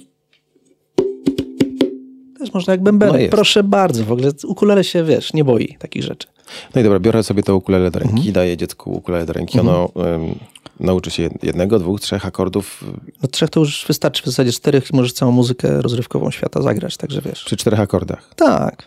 też 2.40 2.54
można 2.54 2.74
jak 2.74 2.84
bębenek. 2.84 3.22
No 3.22 3.30
Proszę 3.30 3.64
bardzo, 3.64 4.06
w 4.06 4.12
ogóle 4.12 4.32
ukulele 4.46 4.84
się, 4.84 5.04
wiesz, 5.04 5.34
nie 5.34 5.44
boi 5.44 5.78
takich 5.80 6.04
rzeczy. 6.04 6.28
No 6.76 6.82
i 6.82 6.84
dobra, 6.84 7.00
biorę 7.00 7.24
sobie 7.24 7.44
to 7.44 7.56
ukulele 7.56 7.92
do 7.92 8.00
ręki, 8.00 8.16
mhm. 8.16 8.34
daję 8.34 8.58
dziecku 8.58 8.92
ukulele 8.92 9.26
do 9.26 9.34
ręki, 9.34 9.60
mhm. 9.60 9.78
ono 9.78 9.86
um, 9.86 10.36
nauczy 10.80 11.12
się 11.12 11.30
jednego, 11.44 11.80
dwóch, 11.80 12.02
trzech 12.02 12.26
akordów. 12.26 12.84
No 13.24 13.30
trzech 13.30 13.50
to 13.50 13.60
już 13.60 13.86
wystarczy, 13.88 14.24
w 14.24 14.26
zasadzie 14.26 14.52
czterech 14.52 14.92
i 14.94 14.96
możesz 14.96 15.14
całą 15.14 15.32
muzykę 15.32 15.82
rozrywkową 15.82 16.32
świata 16.32 16.62
zagrać, 16.62 16.98
także 16.98 17.22
wiesz. 17.22 17.44
Przy 17.44 17.58
czterech 17.58 17.80
akordach? 17.80 18.34
Tak. 18.36 18.84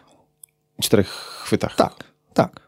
Czterech 0.82 1.08
chwytach? 1.44 1.76
Tak, 1.76 2.04
tak. 2.34 2.60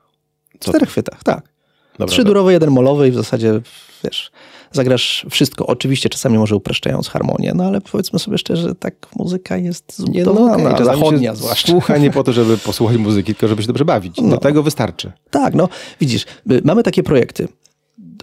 Co 0.60 0.70
czterech 0.70 0.88
chwytach, 0.88 1.24
tak. 1.24 1.51
Dobra, 1.98 2.12
Trzy 2.12 2.24
durowe, 2.24 2.52
jeden 2.52 2.70
molowy 2.70 3.08
i 3.08 3.10
w 3.10 3.14
zasadzie, 3.14 3.60
wiesz, 4.04 4.30
zagrasz 4.72 5.26
wszystko. 5.30 5.66
Oczywiście 5.66 6.08
czasami 6.08 6.38
może 6.38 6.56
upraszczając 6.56 7.08
harmonię, 7.08 7.52
no 7.54 7.64
ale 7.64 7.80
powiedzmy 7.80 8.18
sobie 8.18 8.38
szczerze, 8.38 8.74
tak 8.74 8.94
muzyka 9.16 9.56
jest 9.56 9.98
zbudowana, 9.98 10.58
no, 10.58 10.70
okay. 10.70 10.84
zachodnia 10.84 11.34
zwłaszcza. 11.34 11.72
Słucha 11.72 11.98
nie 11.98 12.10
po 12.10 12.24
to, 12.24 12.32
żeby 12.32 12.58
posłuchać 12.68 12.96
muzyki, 12.96 13.34
tylko 13.34 13.48
żeby 13.48 13.62
się 13.62 13.68
dobrze 13.68 13.84
bawić. 13.84 14.16
No. 14.22 14.28
Do 14.28 14.36
tego 14.36 14.62
wystarczy. 14.62 15.12
Tak, 15.30 15.54
no 15.54 15.68
widzisz, 16.00 16.24
mamy 16.64 16.82
takie 16.82 17.02
projekty. 17.02 17.48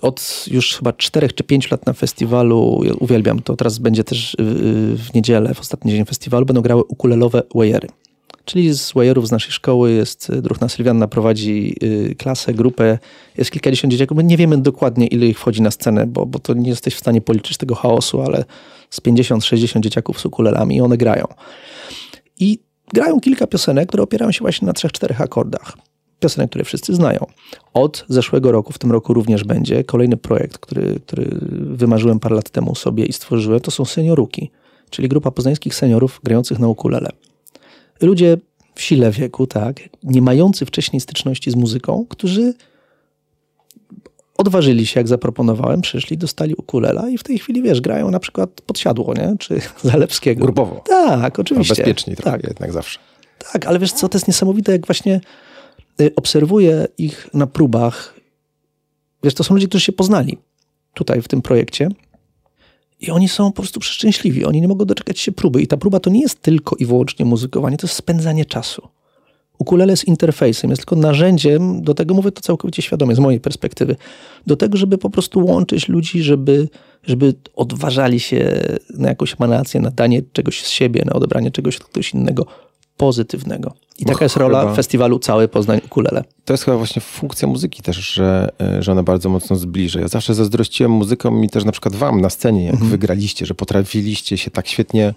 od 0.02 0.46
już 0.52 0.76
chyba 0.78 0.94
4 0.94 1.30
czy 1.32 1.44
5 1.44 1.72
lat 1.72 1.86
na 1.86 1.94
festiwalu, 1.94 2.82
ja 2.84 2.94
uwielbiam 2.94 3.42
to, 3.42 3.56
teraz 3.56 3.78
będzie 3.78 4.04
też 4.04 4.36
w 4.96 5.14
niedzielę, 5.14 5.54
w 5.54 5.60
ostatni 5.60 5.92
dzień 5.92 6.06
festiwalu, 6.06 6.46
będą 6.46 6.62
grały 6.62 6.84
ukulelowe 6.84 7.44
wajery. 7.56 7.88
Czyli 8.50 8.74
z 8.74 8.94
wajerów 8.94 9.28
z 9.28 9.32
naszej 9.32 9.52
szkoły 9.52 9.92
jest 9.92 10.32
druhna 10.32 10.70
Sylwianna, 10.70 11.08
prowadzi 11.08 11.76
y, 11.84 12.16
klasę, 12.16 12.54
grupę, 12.54 12.98
jest 13.38 13.52
kilkadziesiąt 13.52 13.92
dzieciaków. 13.92 14.18
My 14.18 14.24
nie 14.24 14.38
wiemy 14.38 14.58
dokładnie, 14.58 15.08
ile 15.08 15.26
ich 15.26 15.40
wchodzi 15.40 15.62
na 15.62 15.72
scenę, 15.72 16.08
bo, 16.08 16.26
bo 16.26 16.40
to 16.40 16.54
nie 16.54 16.70
jesteś 16.70 16.96
w 16.96 17.00
stanie 17.00 17.22
policzyć 17.22 17.58
tego 17.58 17.76
chaosu, 17.76 18.22
ale 18.22 18.46
z 18.90 19.02
50-60 19.02 19.80
dzieciaków 19.80 20.20
z 20.20 20.26
ukulelami 20.26 20.76
i 20.76 20.82
one 20.82 20.98
grają. 20.98 21.26
I 22.40 22.60
grają 22.94 23.20
kilka 23.20 23.48
piosenek, 23.48 23.88
które 23.88 24.04
opierają 24.04 24.32
się 24.32 24.40
właśnie 24.40 24.66
na 24.66 24.74
trzech, 24.74 24.92
czterech 24.92 25.22
akordach 25.22 25.78
piosenek, 26.20 26.50
które 26.50 26.64
wszyscy 26.66 26.96
znają. 26.96 27.26
Od 27.74 28.06
zeszłego 28.08 28.52
roku, 28.52 28.74
w 28.74 28.78
tym 28.78 28.92
roku 28.92 29.14
również 29.14 29.44
będzie 29.44 29.84
kolejny 29.84 30.18
projekt, 30.18 30.58
który, 30.58 31.00
który 31.06 31.38
wymarzyłem 31.52 32.20
parę 32.20 32.36
lat 32.36 32.50
temu 32.50 32.76
sobie 32.76 33.06
i 33.06 33.14
stworzyłem, 33.14 33.60
to 33.60 33.72
są 33.72 33.86
senioruki, 33.86 34.52
czyli 34.90 35.10
grupa 35.10 35.32
poznańskich 35.32 35.76
seniorów 35.76 36.20
grających 36.24 36.60
na 36.60 36.68
ukulele. 36.68 37.10
Ludzie 38.02 38.38
w 38.76 38.82
sile 38.82 39.12
wieku, 39.12 39.48
tak, 39.48 39.80
nie 40.04 40.22
mający 40.22 40.66
wcześniej 40.66 41.00
styczności 41.00 41.52
z 41.52 41.56
muzyką, 41.56 42.06
którzy 42.10 42.54
odważyli 44.38 44.86
się, 44.86 45.00
jak 45.00 45.08
zaproponowałem, 45.08 45.82
przyszli, 45.82 46.18
dostali 46.18 46.56
ukulela 46.56 47.10
i 47.10 47.18
w 47.18 47.24
tej 47.24 47.40
chwili, 47.40 47.62
wiesz, 47.62 47.82
grają 47.82 48.12
na 48.12 48.20
przykład 48.20 48.62
podsiadło, 48.62 49.14
nie? 49.14 49.36
Czy 49.40 49.62
Zalewskiego. 49.84 50.46
Grupowo. 50.46 50.84
Tak, 50.86 51.40
oczywiście. 51.40 51.74
No, 51.74 51.78
bezpieczniej 51.78 52.16
trochę 52.16 52.38
tak. 52.38 52.48
jednak 52.48 52.74
zawsze. 52.74 53.00
Tak, 53.54 53.66
ale 53.66 53.80
wiesz 53.80 53.94
co, 53.94 54.10
to 54.10 54.18
jest 54.18 54.28
niesamowite, 54.28 54.72
jak 54.72 54.86
właśnie 54.86 55.22
Y, 56.02 56.16
obserwuję 56.16 56.88
ich 56.98 57.30
na 57.34 57.48
próbach. 57.48 58.14
Wiesz, 59.24 59.34
to 59.34 59.44
są 59.44 59.54
ludzie, 59.54 59.68
którzy 59.68 59.86
się 59.86 59.92
poznali 59.92 60.38
tutaj 60.94 61.22
w 61.22 61.28
tym 61.28 61.42
projekcie. 61.42 61.90
I 63.00 63.12
oni 63.12 63.30
są 63.30 63.52
po 63.52 63.62
prostu 63.62 63.80
przeszczęśliwi. 63.80 64.46
Oni 64.46 64.62
nie 64.62 64.68
mogą 64.68 64.86
doczekać 64.86 65.20
się 65.20 65.32
próby. 65.32 65.62
I 65.62 65.68
ta 65.68 65.78
próba 65.78 66.00
to 66.00 66.10
nie 66.10 66.22
jest 66.22 66.42
tylko 66.42 66.76
i 66.76 66.86
wyłącznie 66.86 67.26
muzykowanie, 67.26 67.78
to 67.78 67.88
jest 67.88 67.96
spędzanie 67.96 68.46
czasu. 68.46 68.88
Ukulele 69.60 69.94
jest 69.94 70.08
interfejsem, 70.08 70.70
jest 70.70 70.82
tylko 70.82 70.96
narzędziem, 70.96 71.82
do 71.82 71.94
tego 71.94 72.14
mówię 72.14 72.32
to 72.32 72.42
całkowicie 72.42 72.82
świadomie, 72.82 73.16
z 73.16 73.20
mojej 73.20 73.40
perspektywy, 73.40 73.96
do 74.48 74.56
tego, 74.56 74.78
żeby 74.78 74.98
po 74.98 75.10
prostu 75.10 75.46
łączyć 75.46 75.88
ludzi, 75.88 76.24
żeby, 76.24 76.70
żeby 77.04 77.34
odważali 77.56 78.20
się 78.20 78.62
na 78.90 79.10
jakąś 79.10 79.36
emanację, 79.40 79.82
na 79.82 79.92
danie 79.92 80.22
czegoś 80.34 80.64
z 80.64 80.70
siebie, 80.70 81.04
na 81.06 81.14
odebranie 81.14 81.52
czegoś 81.52 81.78
od 81.78 81.84
kogoś 81.84 82.14
innego 82.14 82.46
pozytywnego. 83.00 83.74
I 84.00 84.06
taka 84.06 84.26
jest 84.26 84.38
rola 84.38 84.62
chyba, 84.62 84.76
festiwalu 84.76 85.20
Cały 85.20 85.48
Poznań 85.48 85.80
Ukulele. 85.86 86.24
To 86.46 86.54
jest 86.54 86.64
chyba 86.64 86.78
właśnie 86.78 87.02
funkcja 87.02 87.48
muzyki 87.48 87.82
też, 87.82 87.98
że, 87.98 88.50
e, 88.62 88.84
że 88.84 88.92
ona 88.92 89.04
bardzo 89.04 89.30
mocno 89.30 89.56
zbliża. 89.56 90.00
Ja 90.00 90.08
zawsze 90.08 90.36
zazdrościłem 90.36 90.92
muzykom 90.92 91.44
i 91.44 91.50
też 91.50 91.66
na 91.66 91.72
przykład 91.72 91.96
wam 91.96 92.22
na 92.22 92.30
scenie, 92.30 92.66
jak 92.66 92.74
mhm. 92.74 92.92
wygraliście, 92.92 93.46
że 93.46 93.54
potrafiliście 93.54 94.38
się 94.38 94.52
tak 94.52 94.68
świetnie 94.68 95.14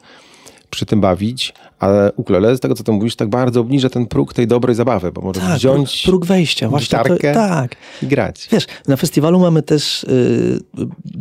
przy 0.71 0.87
tym 0.87 1.01
bawić, 1.01 1.55
ale 1.79 2.13
ukulele, 2.17 2.57
z 2.57 2.61
tego 2.61 2.75
co 2.75 2.85
ty 2.85 2.93
mówisz, 2.93 3.17
tak 3.17 3.29
bardzo 3.29 3.61
obniża 3.61 3.89
ten 3.89 4.07
próg 4.07 4.35
tej 4.35 4.47
dobrej 4.47 4.77
zabawy, 4.77 5.13
bo 5.13 5.21
możesz 5.21 5.43
tak, 5.43 5.57
wziąć 5.57 6.03
próg 6.03 6.27
wejścia, 6.27 6.69
właśnie 6.69 6.99
to, 6.99 7.17
tak. 7.35 7.77
i 8.03 8.07
grać. 8.07 8.49
Wiesz, 8.53 8.67
na 8.89 8.97
festiwalu 8.97 9.39
mamy 9.39 9.63
też 9.63 10.05
y, 10.05 10.61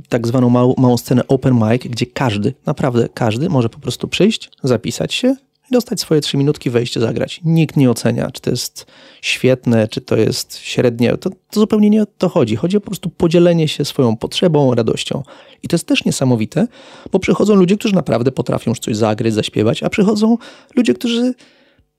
tak 0.10 0.28
zwaną 0.28 0.50
małą, 0.50 0.74
małą 0.78 0.98
scenę 0.98 1.28
open 1.28 1.54
mic, 1.54 1.84
gdzie 1.84 2.06
każdy, 2.06 2.54
naprawdę 2.66 3.10
każdy 3.14 3.50
może 3.50 3.70
po 3.70 3.80
prostu 3.80 4.08
przyjść, 4.08 4.50
zapisać 4.64 5.14
się 5.14 5.36
dostać 5.72 6.02
swoje 6.02 6.22
trzy 6.22 6.38
minutki, 6.38 6.70
wejść 6.70 7.00
zagrać. 7.00 7.42
Nikt 7.46 7.78
nie 7.78 7.92
ocenia, 7.92 8.32
czy 8.32 8.42
to 8.42 8.50
jest 8.50 8.86
świetne, 9.22 9.88
czy 9.88 10.02
to 10.02 10.18
jest 10.18 10.58
średnie. 10.58 11.18
To, 11.18 11.30
to 11.30 11.60
zupełnie 11.60 11.90
nie 11.90 12.02
o 12.02 12.06
to 12.06 12.30
chodzi. 12.30 12.56
Chodzi 12.56 12.78
o 12.78 12.82
po 12.82 12.88
prostu 12.88 13.10
podzielenie 13.10 13.68
się 13.68 13.86
swoją 13.86 14.18
potrzebą, 14.18 14.76
radością. 14.76 15.24
I 15.64 15.68
to 15.68 15.76
jest 15.76 15.88
też 15.88 16.06
niesamowite, 16.06 16.68
bo 17.12 17.20
przychodzą 17.20 17.56
ludzie, 17.56 17.78
którzy 17.78 17.96
naprawdę 17.96 18.32
potrafią 18.32 18.74
coś 18.76 18.96
zagrać, 18.96 19.34
zaśpiewać, 19.34 19.84
a 19.84 19.90
przychodzą 19.90 20.38
ludzie, 20.76 20.94
którzy 20.94 21.34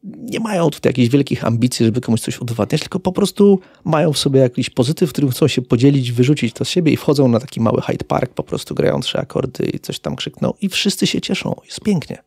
nie 0.04 0.40
mają 0.40 0.70
tutaj 0.70 0.90
jakichś 0.90 1.08
wielkich 1.08 1.44
ambicji, 1.44 1.86
żeby 1.86 2.00
komuś 2.00 2.20
coś 2.20 2.40
udowadniać, 2.40 2.80
tylko 2.80 3.00
po 3.00 3.12
prostu 3.12 3.60
mają 3.84 4.12
w 4.12 4.18
sobie 4.18 4.40
jakiś 4.40 4.70
pozytyw, 4.70 5.12
którym 5.12 5.30
chcą 5.30 5.48
się 5.48 5.62
podzielić, 5.62 6.12
wyrzucić 6.12 6.52
to 6.52 6.64
z 6.64 6.68
siebie 6.68 6.92
i 6.92 6.96
wchodzą 6.96 7.28
na 7.28 7.40
taki 7.40 7.60
mały 7.60 7.82
Hyde 7.82 8.04
Park, 8.04 8.34
po 8.34 8.42
prostu 8.42 8.74
grają 8.74 9.00
trzy 9.00 9.18
akordy 9.18 9.64
i 9.64 9.80
coś 9.80 9.98
tam 9.98 10.16
krzykną 10.16 10.52
i 10.60 10.68
wszyscy 10.68 11.06
się 11.06 11.20
cieszą. 11.20 11.54
Jest 11.64 11.80
pięknie 11.80 12.22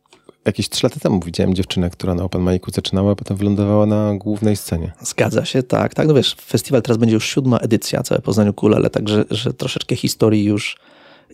jakieś 0.46 0.70
trzy 0.70 0.86
lata 0.86 1.00
temu 1.00 1.20
widziałem 1.26 1.54
dziewczynę, 1.54 1.90
która 1.90 2.16
na 2.16 2.24
Open 2.24 2.42
Micu 2.42 2.72
zaczynała, 2.72 3.12
a 3.12 3.16
potem 3.16 3.38
wylądowała 3.38 3.86
na 3.86 4.16
głównej 4.16 4.56
scenie. 4.56 4.92
Zgadza 5.02 5.46
się, 5.46 5.64
tak. 5.64 5.94
tak. 5.94 6.08
No 6.08 6.14
wiesz, 6.14 6.36
festiwal 6.42 6.82
teraz 6.82 6.98
będzie 6.98 7.14
już 7.14 7.26
siódma 7.26 7.58
edycja, 7.58 8.04
całe 8.04 8.22
Poznaniu 8.22 8.54
Kulele, 8.54 8.90
także 8.90 9.26
że 9.32 9.54
troszeczkę 9.54 9.96
historii 9.96 10.44
już, 10.44 10.78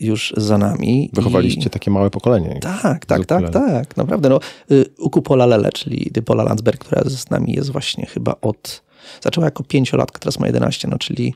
już 0.01 0.33
za 0.37 0.57
nami. 0.57 1.09
Wychowaliście 1.13 1.67
I... 1.67 1.69
takie 1.69 1.91
małe 1.91 2.09
pokolenie. 2.09 2.59
Tak, 2.61 3.05
tak, 3.05 3.25
tak, 3.25 3.49
tak. 3.49 3.97
Naprawdę. 3.97 4.29
No, 4.29 4.39
y, 4.71 4.85
Ukupola 4.99 5.45
Lele, 5.45 5.69
czyli 5.71 6.09
Dypola 6.11 6.43
Landsberg, 6.43 6.85
która 6.85 7.01
z 7.05 7.29
nami 7.29 7.53
jest 7.53 7.71
właśnie 7.71 8.05
chyba 8.05 8.35
od... 8.41 8.83
Zaczęła 9.21 9.45
jako 9.45 9.63
pięciolatka, 9.63 10.19
teraz 10.19 10.39
ma 10.39 10.47
11, 10.47 10.87
no 10.87 10.97
czyli 10.97 11.33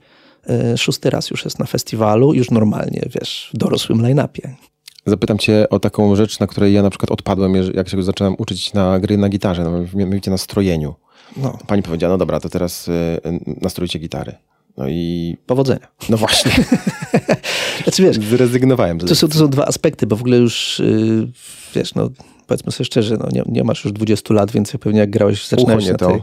y, 0.74 0.78
szósty 0.78 1.10
raz 1.10 1.30
już 1.30 1.46
jest 1.46 1.60
na 1.60 1.66
festiwalu, 1.66 2.34
już 2.34 2.52
normalnie, 2.52 3.02
wiesz, 3.20 3.50
w 3.54 3.58
dorosłym 3.58 4.02
line-upie. 4.02 4.56
Zapytam 5.06 5.38
cię 5.38 5.70
o 5.70 5.80
taką 5.80 6.16
rzecz, 6.16 6.40
na 6.40 6.48
której 6.48 6.74
ja 6.74 6.84
na 6.84 6.90
przykład 6.90 7.12
odpadłem, 7.12 7.54
jak 7.74 7.90
się 7.90 8.04
zaczynam 8.04 8.36
uczyć 8.38 8.74
na 8.74 9.00
gry 9.00 9.18
na 9.18 9.30
gitarze, 9.30 9.64
no, 9.64 9.72
mianowicie 9.94 10.32
na 10.32 10.38
strojeniu. 10.38 10.96
No. 11.38 11.58
Pani 11.68 11.84
powiedziała, 11.84 12.14
no 12.14 12.18
dobra, 12.18 12.40
to 12.40 12.50
teraz 12.50 12.88
y, 12.88 12.92
nastrojcie 13.62 14.00
gitary. 14.00 14.36
No 14.78 14.88
i... 14.88 15.38
Powodzenia. 15.46 15.88
No 16.10 16.18
właśnie. 16.18 16.52
znaczy, 17.84 18.04
wiesz, 18.04 18.18
Zrezygnowałem. 18.18 19.00
To 19.00 19.16
są, 19.16 19.28
to 19.28 19.38
są 19.38 19.48
dwa 19.48 19.66
aspekty, 19.66 20.08
bo 20.08 20.16
w 20.16 20.22
ogóle 20.22 20.38
już, 20.38 20.82
yy, 20.86 21.28
wiesz, 21.76 21.96
no 21.96 22.10
powiedzmy 22.48 22.72
sobie 22.72 22.86
szczerze, 22.86 23.18
no, 23.18 23.28
nie, 23.32 23.44
nie 23.46 23.64
masz 23.64 23.86
już 23.86 23.94
20 23.94 24.34
lat, 24.34 24.52
więc 24.52 24.72
pewnie 24.80 25.00
jak 25.00 25.10
grałeś, 25.10 25.48
zaczynałeś 25.48 25.88
na 25.88 25.98
tej 25.98 26.22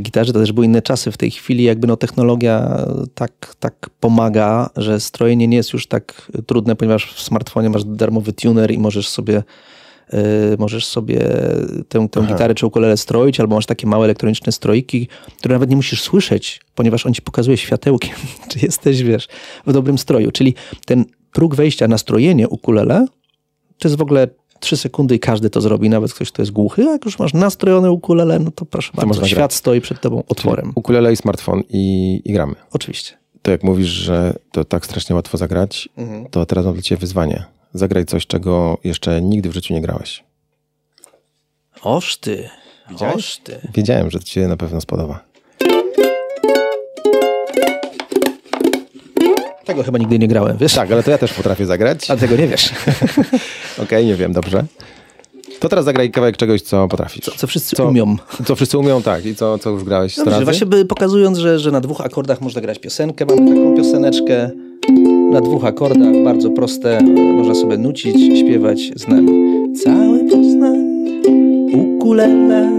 gitarze, 0.00 0.32
to 0.32 0.38
też 0.38 0.52
były 0.52 0.66
inne 0.66 0.82
czasy. 0.82 1.12
W 1.12 1.16
tej 1.16 1.30
chwili 1.30 1.64
jakby 1.64 1.86
no 1.86 1.96
technologia 1.96 2.86
tak, 3.14 3.54
tak 3.60 3.90
pomaga, 4.00 4.70
że 4.76 5.00
strojenie 5.00 5.48
nie 5.48 5.56
jest 5.56 5.72
już 5.72 5.86
tak 5.86 6.32
trudne, 6.46 6.76
ponieważ 6.76 7.14
w 7.14 7.22
smartfonie 7.22 7.70
masz 7.70 7.84
darmowy 7.84 8.32
tuner 8.32 8.70
i 8.70 8.78
możesz 8.78 9.08
sobie 9.08 9.42
y, 10.14 10.56
możesz 10.58 10.86
sobie 10.86 11.20
tę, 11.88 12.08
tę 12.08 12.26
gitarę 12.28 12.54
czy 12.54 12.66
ukulele 12.66 12.96
stroić, 12.96 13.40
albo 13.40 13.54
masz 13.54 13.66
takie 13.66 13.86
małe 13.86 14.04
elektroniczne 14.04 14.52
strojki, 14.52 15.08
które 15.38 15.54
nawet 15.54 15.70
nie 15.70 15.76
musisz 15.76 16.02
słyszeć, 16.02 16.60
ponieważ 16.74 17.06
on 17.06 17.14
ci 17.14 17.22
pokazuje 17.22 17.56
światełkiem, 17.56 18.14
czy 18.50 18.58
jesteś, 18.58 19.02
wiesz, 19.02 19.28
w 19.66 19.72
dobrym 19.72 19.98
stroju. 19.98 20.32
Czyli 20.32 20.54
ten 20.86 21.04
próg 21.32 21.54
wejścia 21.54 21.88
na 21.88 21.98
strojenie 21.98 22.48
ukulele 22.48 23.06
to 23.78 23.88
jest 23.88 23.98
w 23.98 24.02
ogóle 24.02 24.28
trzy 24.62 24.76
sekundy 24.76 25.14
i 25.14 25.18
każdy 25.18 25.50
to 25.50 25.60
zrobi, 25.60 25.88
nawet 25.88 26.14
ktoś, 26.14 26.32
kto 26.32 26.42
jest 26.42 26.52
głuchy. 26.52 26.88
A 26.88 26.92
jak 26.92 27.04
już 27.04 27.18
masz 27.18 27.34
nastrojone 27.34 27.90
ukulele, 27.90 28.38
no 28.38 28.50
to 28.50 28.64
proszę 28.64 28.92
to 28.92 29.06
bardzo, 29.06 29.26
świat 29.26 29.38
grać. 29.38 29.54
stoi 29.54 29.80
przed 29.80 30.00
tobą 30.00 30.22
otworem. 30.28 30.64
Czyli 30.64 30.72
ukulele 30.74 31.12
i 31.12 31.16
smartfon 31.16 31.62
i, 31.68 32.20
i 32.24 32.32
gramy. 32.32 32.54
Oczywiście. 32.72 33.16
To 33.42 33.50
jak 33.50 33.62
mówisz, 33.62 33.88
że 33.88 34.34
to 34.52 34.64
tak 34.64 34.86
strasznie 34.86 35.16
łatwo 35.16 35.38
zagrać, 35.38 35.88
mhm. 35.96 36.26
to 36.26 36.46
teraz 36.46 36.64
mam 36.64 36.74
dla 36.74 36.82
ciebie 36.82 37.00
wyzwanie. 37.00 37.44
Zagraj 37.74 38.04
coś, 38.04 38.26
czego 38.26 38.78
jeszcze 38.84 39.22
nigdy 39.22 39.48
w 39.48 39.54
życiu 39.54 39.74
nie 39.74 39.80
grałeś. 39.80 40.24
Oż 41.82 42.16
ty. 42.16 42.48
Widziałeś? 42.90 43.16
Oż 43.16 43.38
ty. 43.38 43.68
Wiedziałem, 43.74 44.10
że 44.10 44.18
to 44.18 44.24
ci 44.24 44.32
się 44.32 44.48
na 44.48 44.56
pewno 44.56 44.80
spodoba. 44.80 45.31
Tego 49.72 49.82
chyba 49.82 49.98
nigdy 49.98 50.18
nie 50.18 50.28
grałem, 50.28 50.56
wiesz? 50.56 50.74
Tak, 50.74 50.92
ale 50.92 51.02
to 51.02 51.10
ja 51.10 51.18
też 51.18 51.32
potrafię 51.32 51.66
zagrać. 51.66 52.10
A 52.10 52.16
tego 52.16 52.36
nie 52.36 52.48
wiesz. 52.48 52.72
Okej, 53.72 53.84
okay, 53.84 54.04
nie 54.04 54.14
wiem, 54.14 54.32
dobrze. 54.32 54.64
To 55.60 55.68
teraz 55.68 55.84
zagraj 55.84 56.10
kawałek 56.10 56.36
czegoś, 56.36 56.62
co 56.62 56.88
potrafisz. 56.88 57.24
Co, 57.24 57.32
co 57.36 57.46
wszyscy 57.46 57.76
co, 57.76 57.88
umią. 57.88 58.16
Co 58.46 58.56
wszyscy 58.56 58.78
umią, 58.78 59.02
tak. 59.02 59.26
I 59.26 59.34
co, 59.34 59.58
co 59.58 59.70
już 59.70 59.84
grałeś 59.84 60.16
Dobrze, 60.16 60.30
razy? 60.30 60.44
Właśnie 60.44 60.66
by 60.66 60.84
pokazując, 60.84 61.38
że, 61.38 61.58
że 61.58 61.70
na 61.70 61.80
dwóch 61.80 62.00
akordach 62.00 62.40
można 62.40 62.60
grać 62.60 62.78
piosenkę. 62.78 63.26
Mamy 63.26 63.48
taką 63.48 63.76
pioseneczkę 63.76 64.50
na 65.32 65.40
dwóch 65.40 65.64
akordach, 65.64 66.24
bardzo 66.24 66.50
proste. 66.50 67.02
Można 67.34 67.54
sobie 67.54 67.78
nucić, 67.78 68.38
śpiewać 68.40 68.90
z 68.96 69.08
nami. 69.08 69.32
Cały 69.84 70.18
Poznań, 70.18 70.78
ukulele, 71.74 72.70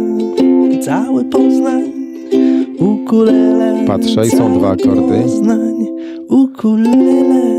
cały 0.81 1.25
Poznań, 1.25 1.83
ukulele. 2.79 3.83
Patrzę 3.87 4.27
i 4.27 4.29
są 4.29 4.59
dwa 4.59 4.71
akordy. 4.71 5.21
Poznań, 5.23 5.82
ukulele. 6.29 7.53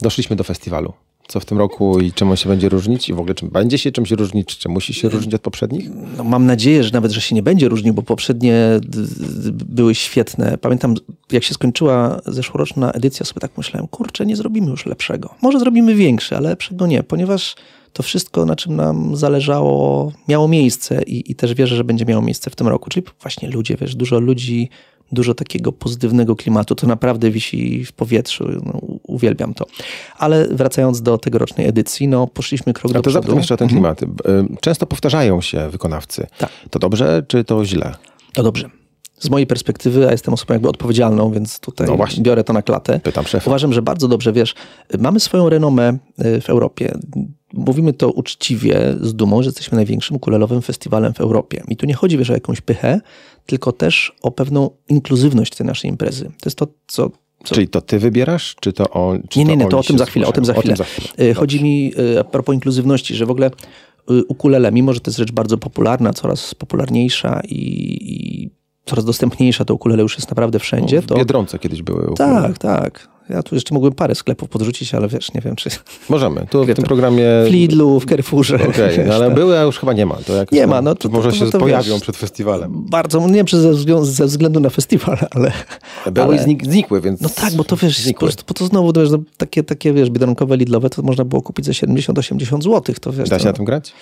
Doszliśmy 0.00 0.36
do 0.36 0.44
festiwalu. 0.44 0.92
Co 1.28 1.40
w 1.40 1.44
tym 1.44 1.58
roku 1.58 2.00
i 2.00 2.12
czemu 2.12 2.36
się 2.36 2.48
będzie 2.48 2.68
różnić? 2.68 3.08
I 3.08 3.14
w 3.14 3.18
ogóle 3.18 3.34
czym 3.34 3.48
będzie 3.48 3.78
się 3.78 3.92
czymś 3.92 4.10
różnić? 4.10 4.58
Czy 4.58 4.68
musi 4.68 4.94
się 4.94 5.08
różnić 5.08 5.34
od 5.34 5.40
poprzednich? 5.40 5.90
No, 6.16 6.24
mam 6.24 6.46
nadzieję, 6.46 6.84
że 6.84 6.90
nawet, 6.92 7.12
że 7.12 7.20
się 7.20 7.34
nie 7.34 7.42
będzie 7.42 7.68
różnił, 7.68 7.94
bo 7.94 8.02
poprzednie 8.02 8.80
były 9.50 9.94
świetne. 9.94 10.58
Pamiętam, 10.58 10.94
jak 11.32 11.44
się 11.44 11.54
skończyła 11.54 12.20
zeszłoroczna 12.26 12.92
edycja, 12.92 13.26
sobie 13.26 13.40
tak 13.40 13.58
myślałem, 13.58 13.88
kurczę, 13.88 14.26
nie 14.26 14.36
zrobimy 14.36 14.70
już 14.70 14.86
lepszego. 14.86 15.34
Może 15.42 15.58
zrobimy 15.58 15.94
większy, 15.94 16.36
ale 16.36 16.48
lepszego 16.48 16.86
nie, 16.86 17.02
ponieważ 17.02 17.54
to 17.92 18.02
wszystko, 18.02 18.44
na 18.44 18.56
czym 18.56 18.76
nam 18.76 19.16
zależało, 19.16 20.12
miało 20.28 20.48
miejsce 20.48 21.02
i, 21.02 21.30
i 21.32 21.34
też 21.34 21.54
wierzę, 21.54 21.76
że 21.76 21.84
będzie 21.84 22.04
miało 22.04 22.22
miejsce 22.22 22.50
w 22.50 22.56
tym 22.56 22.68
roku. 22.68 22.90
Czyli 22.90 23.06
właśnie 23.22 23.50
ludzie, 23.50 23.76
wiesz, 23.80 23.94
dużo 23.94 24.20
ludzi 24.20 24.70
dużo 25.12 25.34
takiego 25.34 25.72
pozytywnego 25.72 26.36
klimatu. 26.36 26.74
To 26.74 26.86
naprawdę 26.86 27.30
wisi 27.30 27.84
w 27.84 27.92
powietrzu. 27.92 28.44
No, 28.64 28.80
uwielbiam 29.02 29.54
to. 29.54 29.66
Ale 30.18 30.48
wracając 30.48 31.02
do 31.02 31.18
tegorocznej 31.18 31.66
edycji, 31.66 32.08
no 32.08 32.26
poszliśmy 32.26 32.72
krok 32.72 32.90
A 32.90 32.94
do 32.94 32.98
to 32.98 33.02
przodu. 33.02 33.14
zapytam 33.22 33.38
jeszcze 33.38 33.54
o 33.54 33.56
ten 33.56 33.64
Mhm. 33.68 33.94
klimat. 33.96 34.02
Y, 34.02 34.56
Często 34.60 34.86
powtarzają 34.86 35.40
się 35.40 35.68
wykonawcy. 35.70 36.26
Tak. 36.38 36.50
To 36.70 36.78
dobrze, 36.78 37.22
czy 37.28 37.44
to 37.44 37.64
źle? 37.64 37.94
To 38.32 38.42
dobrze. 38.42 38.70
Z 39.18 39.30
mojej 39.30 39.46
perspektywy, 39.46 40.08
a 40.08 40.12
jestem 40.12 40.34
osobą 40.34 40.54
jakby 40.54 40.68
odpowiedzialną, 40.68 41.30
więc 41.32 41.60
tutaj 41.60 41.86
No 41.86 41.98
biorę 42.20 42.44
to 42.44 42.52
na 42.52 42.62
klatę. 42.62 43.00
Pytam 43.00 43.26
szefa. 43.26 43.50
Uważam, 43.50 43.72
że 43.72 43.82
bardzo 43.82 44.08
dobrze, 44.08 44.32
wiesz, 44.32 44.54
mamy 44.98 45.20
swoją 45.20 45.48
renomę 45.48 45.98
y, 46.24 46.40
w 46.40 46.50
Europie. 46.50 46.98
Mówimy 47.52 47.92
to 47.92 48.10
uczciwie, 48.10 48.96
z 49.00 49.14
dumą, 49.14 49.42
że 49.42 49.48
jesteśmy 49.48 49.76
największym 49.76 50.16
ukulelowym 50.16 50.62
festiwalem 50.62 51.14
w 51.14 51.20
Europie. 51.20 51.62
I 51.68 51.76
tu 51.76 51.86
nie 51.86 51.94
chodzi, 51.94 52.18
wiesz, 52.18 52.30
o 52.30 52.34
jakąś 52.34 52.60
pychę, 52.60 53.00
tylko 53.46 53.72
też 53.72 54.12
o 54.22 54.30
pewną 54.30 54.70
inkluzywność 54.88 55.54
tej 55.54 55.66
naszej 55.66 55.90
imprezy. 55.90 56.24
To 56.24 56.48
jest 56.48 56.58
to, 56.58 56.66
co... 56.86 57.10
co 57.44 57.54
Czyli 57.54 57.68
to 57.68 57.80
ty 57.80 57.98
wybierasz, 57.98 58.56
czy 58.60 58.72
to 58.72 58.90
on? 58.90 59.22
Czy 59.28 59.38
nie, 59.38 59.44
nie, 59.44 59.56
nie, 59.56 59.64
oni 59.64 59.70
to 59.70 59.78
o 59.78 59.82
tym 59.82 59.98
za 59.98 60.06
chwilę, 60.06 60.26
o 60.26 60.32
tym 60.32 60.44
za 60.44 60.52
chwilę. 60.52 60.74
O 60.74 60.76
tym 60.76 60.76
za 60.76 60.84
chwilę. 60.84 61.34
Chodzi 61.34 61.64
mi 61.64 61.92
y, 61.98 62.20
a 62.20 62.24
propos 62.24 62.54
inkluzywności, 62.54 63.14
że 63.14 63.26
w 63.26 63.30
ogóle 63.30 63.50
y, 64.10 64.24
ukulele, 64.28 64.72
mimo 64.72 64.92
że 64.92 65.00
to 65.00 65.10
jest 65.10 65.18
rzecz 65.18 65.32
bardzo 65.32 65.58
popularna, 65.58 66.12
coraz 66.12 66.54
popularniejsza 66.54 67.40
i, 67.48 67.58
i 68.00 68.50
coraz 68.86 69.04
dostępniejsza, 69.04 69.64
to 69.64 69.74
ukulele 69.74 70.02
już 70.02 70.16
jest 70.16 70.30
naprawdę 70.30 70.58
wszędzie, 70.58 71.02
W 71.02 71.06
to... 71.06 71.14
Biedronce 71.14 71.58
kiedyś 71.58 71.82
były 71.82 72.10
ukulele. 72.10 72.42
Tak, 72.42 72.58
tak. 72.58 73.15
Ja 73.30 73.42
tu 73.42 73.54
jeszcze 73.54 73.74
mógłbym 73.74 73.92
parę 73.92 74.14
sklepów 74.14 74.48
podrzucić, 74.48 74.94
ale 74.94 75.08
wiesz, 75.08 75.34
nie 75.34 75.40
wiem, 75.40 75.56
czy 75.56 75.70
Możemy. 76.08 76.46
Tu 76.50 76.62
w 76.64 76.66
tym 76.66 76.74
to. 76.74 76.82
programie... 76.82 77.24
w 77.46 77.50
Lidlu, 77.50 78.00
w 78.00 78.06
Carrefourze. 78.06 78.54
Okej, 78.54 78.96
wiesz, 78.96 79.06
no 79.08 79.14
ale 79.14 79.26
tak. 79.26 79.34
były, 79.34 79.58
a 79.58 79.62
już 79.62 79.78
chyba 79.78 79.92
nie 79.92 80.06
ma. 80.06 80.14
To 80.26 80.32
jakoś 80.32 80.58
Nie 80.58 80.66
ma, 80.66 80.82
no 80.82 80.94
to 80.94 81.08
to- 81.08 81.14
może 81.16 81.30
to- 81.30 81.36
się 81.36 81.50
to 81.50 81.58
pojawią 81.58 81.92
wiesz. 81.94 82.02
przed 82.02 82.16
festiwalem. 82.16 82.72
Bardzo, 82.90 83.26
nie 83.26 83.34
wiem, 83.34 83.46
czy 83.46 83.60
ze, 83.60 83.72
zwią- 83.74 84.04
ze 84.04 84.26
względu 84.26 84.60
na 84.60 84.70
festiwal, 84.70 85.18
ale... 85.34 85.52
Były 86.12 86.26
ale- 86.26 86.36
i 86.36 86.38
znik, 86.38 86.64
znikły, 86.64 87.00
więc... 87.00 87.20
No 87.20 87.28
tak, 87.28 87.54
bo 87.54 87.64
to 87.64 87.76
wiesz, 87.76 87.96
po 87.96 88.02
znikły. 88.02 88.26
prostu, 88.28 88.44
bo 88.48 88.54
to 88.54 88.66
znowu, 88.66 88.92
to 88.92 89.00
wiesz, 89.00 89.10
no, 89.10 89.18
takie, 89.36 89.62
takie, 89.62 89.92
wiesz, 89.92 90.10
biedronkowe, 90.10 90.56
lidlowe, 90.56 90.90
to 90.90 91.02
można 91.02 91.24
było 91.24 91.42
kupić 91.42 91.66
za 91.66 91.72
70-80 91.72 92.62
zł, 92.62 92.94
to 93.00 93.12
wiesz... 93.12 93.28
Da 93.28 93.38
się 93.38 93.42
to, 93.44 93.50
na 93.50 93.52
tym 93.56 93.64
grać? 93.64 93.92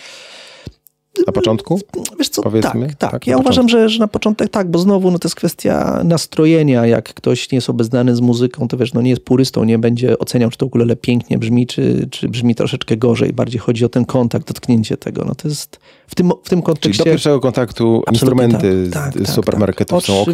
Na 1.27 1.33
początku? 1.33 1.81
Wiesz 2.19 2.29
co, 2.29 2.43
Powiedzmy, 2.43 2.87
tak, 2.87 2.97
tak. 2.97 3.11
tak, 3.11 3.27
ja 3.27 3.37
uważam, 3.37 3.69
że, 3.69 3.89
że 3.89 3.99
na 3.99 4.09
początek 4.09 4.49
tak, 4.49 4.71
bo 4.71 4.79
znowu 4.79 5.11
no, 5.11 5.19
to 5.19 5.29
jest 5.29 5.37
kwestia 5.37 6.01
nastrojenia. 6.05 6.87
Jak 6.87 7.15
ktoś 7.15 7.53
nie 7.53 7.57
jest 7.57 7.71
obeznany 7.71 8.17
z 8.17 8.21
muzyką, 8.21 8.69
to 8.69 8.77
wiesz, 8.77 8.93
no 8.93 9.03
nie 9.03 9.11
jest 9.11 9.23
purystą, 9.23 9.65
nie 9.65 9.79
będzie 9.79 10.19
oceniał, 10.19 10.51
czy 10.51 10.59
to 10.59 10.67
ukulele 10.67 10.97
pięknie 10.97 11.39
brzmi, 11.39 11.67
czy, 11.67 12.09
czy 12.11 12.29
brzmi 12.29 12.55
troszeczkę 12.55 12.97
gorzej. 12.97 13.33
Bardziej 13.33 13.61
chodzi 13.61 13.85
o 13.85 13.89
ten 13.89 14.05
kontakt, 14.05 14.49
dotknięcie 14.49 14.97
tego. 14.97 15.25
No 15.25 15.35
to 15.35 15.49
jest 15.49 15.81
w 16.07 16.15
tym, 16.15 16.33
w 16.45 16.49
tym 16.49 16.59
Czyli 16.59 16.63
kontekście... 16.63 17.05
do 17.05 17.11
pierwszego 17.11 17.41
kontaktu 17.41 18.03
instrumenty 18.13 18.89
tak, 18.93 19.13
z, 19.13 19.15
tak, 19.15 19.23
z 19.23 19.27
tak, 19.27 19.35
supermarketów 19.35 19.99
tak. 19.99 20.07
są 20.07 20.23
ok 20.23 20.33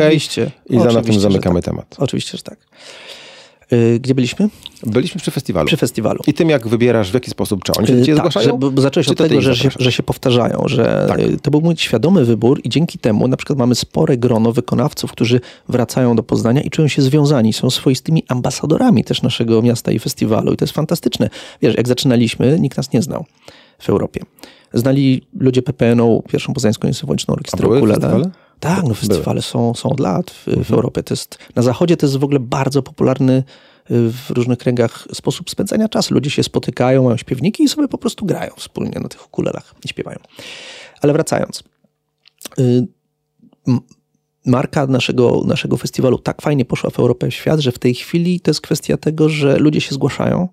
i 0.70 0.78
za 0.78 0.92
na 0.92 1.02
tym 1.02 1.20
zamykamy 1.20 1.62
tak. 1.62 1.64
temat. 1.64 1.96
Oczywiście, 1.98 2.36
że 2.36 2.42
tak. 2.42 2.58
Y, 3.72 4.00
Gdzie 4.00 4.14
byliśmy? 4.14 4.48
Byliśmy 4.86 5.20
przy 5.20 5.30
festiwalu. 5.30 5.66
Przy 5.66 5.76
festiwalu. 5.76 6.20
I 6.26 6.34
tym, 6.34 6.50
jak 6.50 6.68
wybierasz, 6.68 7.10
w 7.10 7.14
jaki 7.14 7.30
sposób, 7.30 7.64
czy 7.64 7.72
oni 7.72 7.86
się 7.86 7.94
Y, 7.94 8.02
ciebie 8.02 8.18
tak, 8.18 8.32
zgłaszają? 8.32 8.58
że, 8.62 8.70
bo 8.70 8.82
zacząłeś 8.82 9.08
od 9.08 9.18
tego, 9.18 9.40
że 9.40 9.56
się, 9.56 9.68
że 9.78 9.92
się 9.92 10.02
powtarzają, 10.02 10.62
że 10.66 11.04
Tak. 11.08 11.20
y, 11.20 11.36
to 11.42 11.50
był 11.50 11.60
mój 11.60 11.76
świadomy 11.76 12.24
wybór 12.24 12.60
i 12.64 12.68
dzięki 12.68 12.98
temu 12.98 13.28
na 13.28 13.36
przykład 13.36 13.58
mamy 13.58 13.74
spore 13.74 14.16
grono 14.16 14.52
wykonawców, 14.52 15.12
którzy 15.12 15.40
wracają 15.68 16.16
do 16.16 16.22
Poznania 16.22 16.60
i 16.62 16.70
czują 16.70 16.88
się 16.88 17.02
związani, 17.02 17.52
są 17.52 17.70
swoistymi 17.70 18.22
ambasadorami 18.28 19.04
też 19.04 19.22
naszego 19.22 19.62
miasta 19.62 19.92
i 19.92 19.98
festiwalu 19.98 20.52
i 20.52 20.56
to 20.56 20.64
jest 20.64 20.74
fantastyczne. 20.74 21.30
Wiesz, 21.62 21.74
jak 21.76 21.88
zaczynaliśmy, 21.88 22.60
nikt 22.60 22.76
nas 22.76 22.92
nie 22.92 23.02
znał 23.02 23.24
w 23.78 23.88
Europie. 23.88 24.20
Znali 24.74 25.22
ludzie 25.40 25.62
PPN-u, 25.62 26.22
pierwszą 26.32 26.52
poznańską 26.54 26.92
symfoniczną 26.92 27.34
A 27.34 27.36
orkiestrę 27.36 27.62
były 27.66 27.76
ukulele. 27.78 28.00
festiwale? 28.00 28.30
Tak, 28.60 28.84
no 28.84 28.94
festiwale 28.94 29.42
są, 29.42 29.74
są 29.74 29.88
od 29.88 30.00
lat 30.00 30.30
w, 30.30 30.46
w 30.64 30.72
Europie. 30.72 31.02
To 31.02 31.14
jest, 31.14 31.38
na 31.56 31.62
zachodzie 31.62 31.96
to 31.96 32.06
jest 32.06 32.16
w 32.16 32.24
ogóle 32.24 32.40
bardzo 32.40 32.82
popularny 32.82 33.32
y, 33.90 34.10
w 34.10 34.30
różnych 34.30 34.58
kręgach 34.58 35.06
sposób 35.12 35.50
spędzania 35.50 35.88
czasu. 35.88 36.14
Ludzie 36.14 36.30
się 36.30 36.42
spotykają, 36.42 37.04
mają 37.04 37.16
śpiewniki 37.16 37.62
i 37.62 37.68
sobie 37.68 37.88
po 37.88 37.98
prostu 37.98 38.26
grają 38.26 38.50
wspólnie 38.56 39.00
na 39.00 39.08
tych 39.08 39.26
ukulelach 39.26 39.74
i 39.84 39.88
śpiewają. 39.88 40.18
Ale 41.02 41.12
wracając. 41.12 41.62
Y, 42.58 42.86
Marka 44.46 44.86
naszego, 44.86 45.42
naszego 45.46 45.76
festiwalu 45.76 46.18
tak 46.18 46.42
fajnie 46.42 46.64
poszła 46.64 46.90
w 46.90 46.98
Europę 46.98 47.30
w 47.30 47.34
świat, 47.34 47.60
że 47.60 47.72
w 47.72 47.78
tej 47.78 47.94
chwili 47.94 48.40
to 48.40 48.50
jest 48.50 48.60
kwestia 48.60 48.96
tego, 48.96 49.28
że 49.28 49.58
ludzie 49.58 49.80
się 49.80 49.94
zgłaszają 49.94 50.48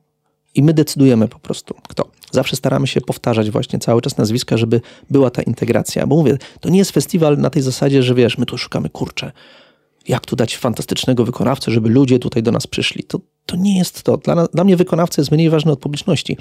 i 0.55 0.63
my 0.63 0.73
decydujemy 0.73 1.27
po 1.27 1.39
prostu, 1.39 1.75
kto. 1.89 2.11
Zawsze 2.31 2.55
staramy 2.55 2.87
się 2.87 3.01
powtarzać 3.01 3.51
właśnie 3.51 3.79
cały 3.79 4.01
czas 4.01 4.17
nazwiska, 4.17 4.57
żeby 4.57 4.81
była 5.09 5.29
ta 5.29 5.41
integracja. 5.41 6.07
Bo 6.07 6.15
mówię, 6.15 6.37
to 6.59 6.69
nie 6.69 6.79
jest 6.79 6.91
festiwal 6.91 7.37
na 7.37 7.49
tej 7.49 7.61
zasadzie, 7.61 8.03
że 8.03 8.15
wiesz, 8.15 8.37
my 8.37 8.45
tu 8.45 8.57
szukamy 8.57 8.89
kurcze. 8.89 9.31
Jak 10.07 10.25
tu 10.25 10.35
dać 10.35 10.57
fantastycznego 10.57 11.25
wykonawcę, 11.25 11.71
żeby 11.71 11.89
ludzie 11.89 12.19
tutaj 12.19 12.43
do 12.43 12.51
nas 12.51 12.67
przyszli? 12.67 13.03
To, 13.03 13.19
to 13.45 13.55
nie 13.55 13.77
jest 13.77 14.03
to. 14.03 14.17
Dla, 14.17 14.47
dla 14.47 14.63
mnie 14.63 14.75
wykonawca 14.75 15.21
jest 15.21 15.31
mniej 15.31 15.49
ważny 15.49 15.71
od 15.71 15.79
publiczności. 15.79 16.37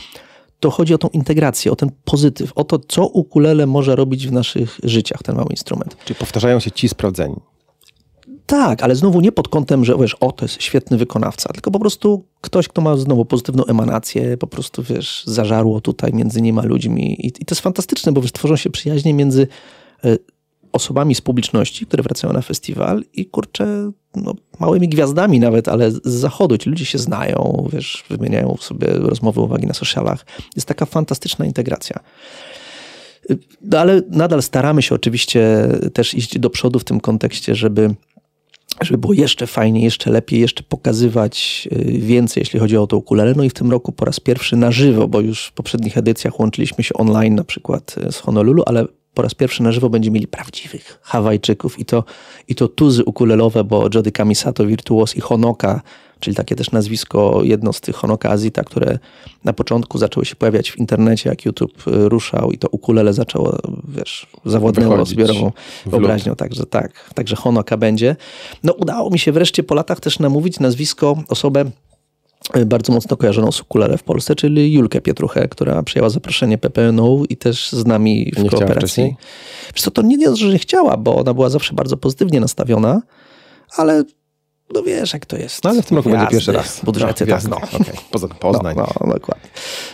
To 0.60 0.70
chodzi 0.70 0.94
o 0.94 0.98
tą 0.98 1.08
integrację, 1.08 1.72
o 1.72 1.76
ten 1.76 1.90
pozytyw, 2.04 2.52
o 2.54 2.64
to, 2.64 2.78
co 2.88 3.06
ukulele 3.06 3.66
może 3.66 3.96
robić 3.96 4.28
w 4.28 4.32
naszych 4.32 4.80
życiach, 4.82 5.22
ten 5.22 5.36
mały 5.36 5.48
instrument. 5.50 5.96
Czyli 6.04 6.18
powtarzają 6.18 6.60
się 6.60 6.70
ci 6.70 6.88
sprawdzeni. 6.88 7.36
Tak, 8.46 8.82
ale 8.82 8.96
znowu 8.96 9.20
nie 9.20 9.32
pod 9.32 9.48
kątem, 9.48 9.84
że 9.84 9.96
wiesz, 9.98 10.14
o, 10.14 10.32
to 10.32 10.44
jest 10.44 10.62
świetny 10.62 10.96
wykonawca, 10.96 11.52
tylko 11.52 11.70
po 11.70 11.80
prostu 11.80 12.24
ktoś, 12.40 12.68
kto 12.68 12.82
ma 12.82 12.96
znowu 12.96 13.24
pozytywną 13.24 13.64
emanację, 13.64 14.36
po 14.36 14.46
prostu, 14.46 14.82
wiesz, 14.82 15.22
zażarło 15.26 15.80
tutaj 15.80 16.12
między 16.12 16.42
nim 16.42 16.58
a 16.58 16.62
ludźmi. 16.62 17.26
I, 17.26 17.26
i 17.26 17.32
to 17.32 17.54
jest 17.54 17.62
fantastyczne, 17.62 18.12
bo 18.12 18.20
wiesz, 18.20 18.32
tworzą 18.32 18.56
się 18.56 18.70
przyjaźnie 18.70 19.14
między 19.14 19.48
e, 20.04 20.16
osobami 20.72 21.14
z 21.14 21.20
publiczności, 21.20 21.86
które 21.86 22.02
wracają 22.02 22.32
na 22.32 22.42
festiwal 22.42 23.02
i 23.14 23.26
kurczę, 23.26 23.90
no, 24.16 24.34
małymi 24.60 24.88
gwiazdami 24.88 25.40
nawet, 25.40 25.68
ale 25.68 25.90
z 25.90 26.00
zachodu. 26.04 26.58
Ci 26.58 26.70
ludzie 26.70 26.84
się 26.84 26.98
znają, 26.98 27.68
wiesz, 27.72 28.04
wymieniają 28.10 28.56
sobie 28.60 28.86
rozmowy, 28.86 29.40
uwagi 29.40 29.66
na 29.66 29.74
socialach. 29.74 30.26
Jest 30.56 30.68
taka 30.68 30.86
fantastyczna 30.86 31.46
integracja. 31.46 32.00
No, 33.62 33.78
ale 33.78 34.02
nadal 34.10 34.42
staramy 34.42 34.82
się 34.82 34.94
oczywiście 34.94 35.68
też 35.94 36.14
iść 36.14 36.38
do 36.38 36.50
przodu 36.50 36.78
w 36.78 36.84
tym 36.84 37.00
kontekście, 37.00 37.54
żeby 37.54 37.94
żeby 38.80 38.98
było 38.98 39.12
jeszcze 39.12 39.46
fajniej, 39.46 39.84
jeszcze 39.84 40.10
lepiej, 40.10 40.40
jeszcze 40.40 40.62
pokazywać 40.62 41.68
y, 41.72 41.98
więcej, 41.98 42.40
jeśli 42.40 42.60
chodzi 42.60 42.76
o 42.76 42.86
to 42.86 42.96
ukulele. 42.96 43.34
No 43.36 43.44
i 43.44 43.50
w 43.50 43.54
tym 43.54 43.70
roku 43.70 43.92
po 43.92 44.04
raz 44.04 44.20
pierwszy 44.20 44.56
na 44.56 44.70
żywo, 44.72 45.08
bo 45.08 45.20
już 45.20 45.46
w 45.46 45.52
poprzednich 45.52 45.98
edycjach 45.98 46.40
łączyliśmy 46.40 46.84
się 46.84 46.94
online 46.94 47.34
na 47.34 47.44
przykład 47.44 47.94
y, 48.08 48.12
z 48.12 48.18
Honolulu, 48.18 48.62
ale 48.66 48.86
po 49.14 49.22
raz 49.22 49.34
pierwszy 49.34 49.62
na 49.62 49.72
żywo 49.72 49.90
będziemy 49.90 50.14
mieli 50.14 50.26
prawdziwych 50.26 50.98
Hawajczyków 51.02 51.78
i 51.78 51.84
to, 51.84 52.04
i 52.48 52.54
to 52.54 52.68
tuzy 52.68 53.04
ukulelowe, 53.04 53.64
bo 53.64 53.88
Jody 53.94 54.12
Kamisato, 54.12 54.66
Virtuos 54.66 55.16
i 55.16 55.20
Honoka, 55.20 55.82
czyli 56.20 56.36
takie 56.36 56.54
też 56.56 56.70
nazwisko, 56.70 57.40
jedno 57.42 57.72
z 57.72 57.80
tych 57.80 57.96
Honoka 57.96 58.30
Azita, 58.30 58.64
które 58.64 58.98
na 59.44 59.52
początku 59.52 59.98
zaczęły 59.98 60.26
się 60.26 60.36
pojawiać 60.36 60.70
w 60.70 60.78
internecie, 60.78 61.30
jak 61.30 61.44
YouTube 61.44 61.88
y, 61.88 62.08
ruszał 62.08 62.52
i 62.52 62.58
to 62.58 62.68
ukulele 62.68 63.12
zaczęło, 63.12 63.58
wiesz, 63.88 64.26
zawładnęło 64.44 65.04
zbiorową 65.04 65.52
wyobraźnią, 65.86 66.34
także 66.34 66.66
tak, 66.66 67.10
także 67.14 67.36
Honoka 67.36 67.76
będzie. 67.76 68.16
No 68.62 68.72
udało 68.72 69.10
mi 69.10 69.18
się 69.18 69.32
wreszcie 69.32 69.62
po 69.62 69.74
latach 69.74 70.00
też 70.00 70.18
namówić 70.18 70.60
nazwisko, 70.60 71.16
osobę 71.28 71.64
y, 72.56 72.66
bardzo 72.66 72.92
mocno 72.92 73.16
kojarzoną 73.16 73.52
z 73.52 73.60
ukulele 73.60 73.98
w 73.98 74.02
Polsce, 74.02 74.34
czyli 74.34 74.72
Julkę 74.72 75.00
Pietruchę, 75.00 75.48
która 75.48 75.82
przyjęła 75.82 76.10
zaproszenie 76.10 76.58
PPN-u 76.58 77.24
i 77.28 77.36
też 77.36 77.72
z 77.72 77.86
nami 77.86 78.32
w 78.36 78.42
Nie 78.42 78.50
kooperacji. 78.50 79.16
Wiesz 79.74 79.82
co, 79.82 79.90
to 79.90 80.02
nie 80.02 80.16
jest, 80.16 80.36
że 80.36 80.48
nie 80.48 80.58
chciała, 80.58 80.96
bo 80.96 81.16
ona 81.16 81.34
była 81.34 81.48
zawsze 81.48 81.74
bardzo 81.74 81.96
pozytywnie 81.96 82.40
nastawiona, 82.40 83.02
ale 83.76 84.04
no 84.74 84.82
wiesz, 84.82 85.12
jak 85.12 85.26
to 85.26 85.36
jest. 85.36 85.64
No 85.64 85.70
ale 85.70 85.82
w 85.82 85.86
tym 85.86 85.96
roku 85.96 86.10
będzie 86.10 86.26
Gwiazdy, 86.26 86.36
pierwszy 86.36 86.52
raz. 86.52 86.84
Budżety, 86.84 87.26
no, 87.26 87.36
tak, 87.36 87.48
no. 87.48 87.56
Okej, 87.80 87.94
Poza 88.10 88.28
Poznań. 88.28 88.76
No, 88.76 88.88
no, 89.00 89.14
dokładnie. 89.14 89.50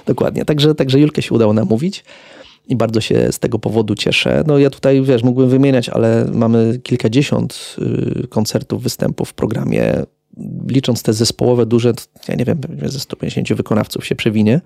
dokładnie. 0.07 0.45
Także, 0.45 0.75
także 0.75 1.01
Julkę 1.01 1.23
się 1.23 1.35
udało 1.35 1.53
namówić 1.53 2.05
i 2.69 2.77
bardzo 2.77 3.01
się 3.01 3.33
z 3.33 3.39
tego 3.39 3.59
powodu 3.59 3.95
cieszę. 3.95 4.45
No 4.47 4.59
ja 4.59 4.71
tutaj, 4.71 5.03
wiesz, 5.03 5.23
mógłbym 5.23 5.49
wymieniać, 5.49 5.89
ale 5.89 6.27
mamy 6.33 6.81
kilkadziesiąt 6.83 7.77
y, 8.25 8.29
koncertów, 8.29 8.83
występów 8.83 9.29
w 9.29 9.35
programie. 9.35 10.03
Licząc 10.69 11.03
te 11.03 11.13
zespołowe, 11.13 11.67
duże, 11.67 11.93
ja 12.29 12.35
nie 12.35 12.45
wiem, 12.45 12.59
pewnie 12.59 12.89
ze 12.89 13.01
150 13.01 13.53
wykonawców 13.53 14.07
się 14.07 14.15
przewinie, 14.15 14.61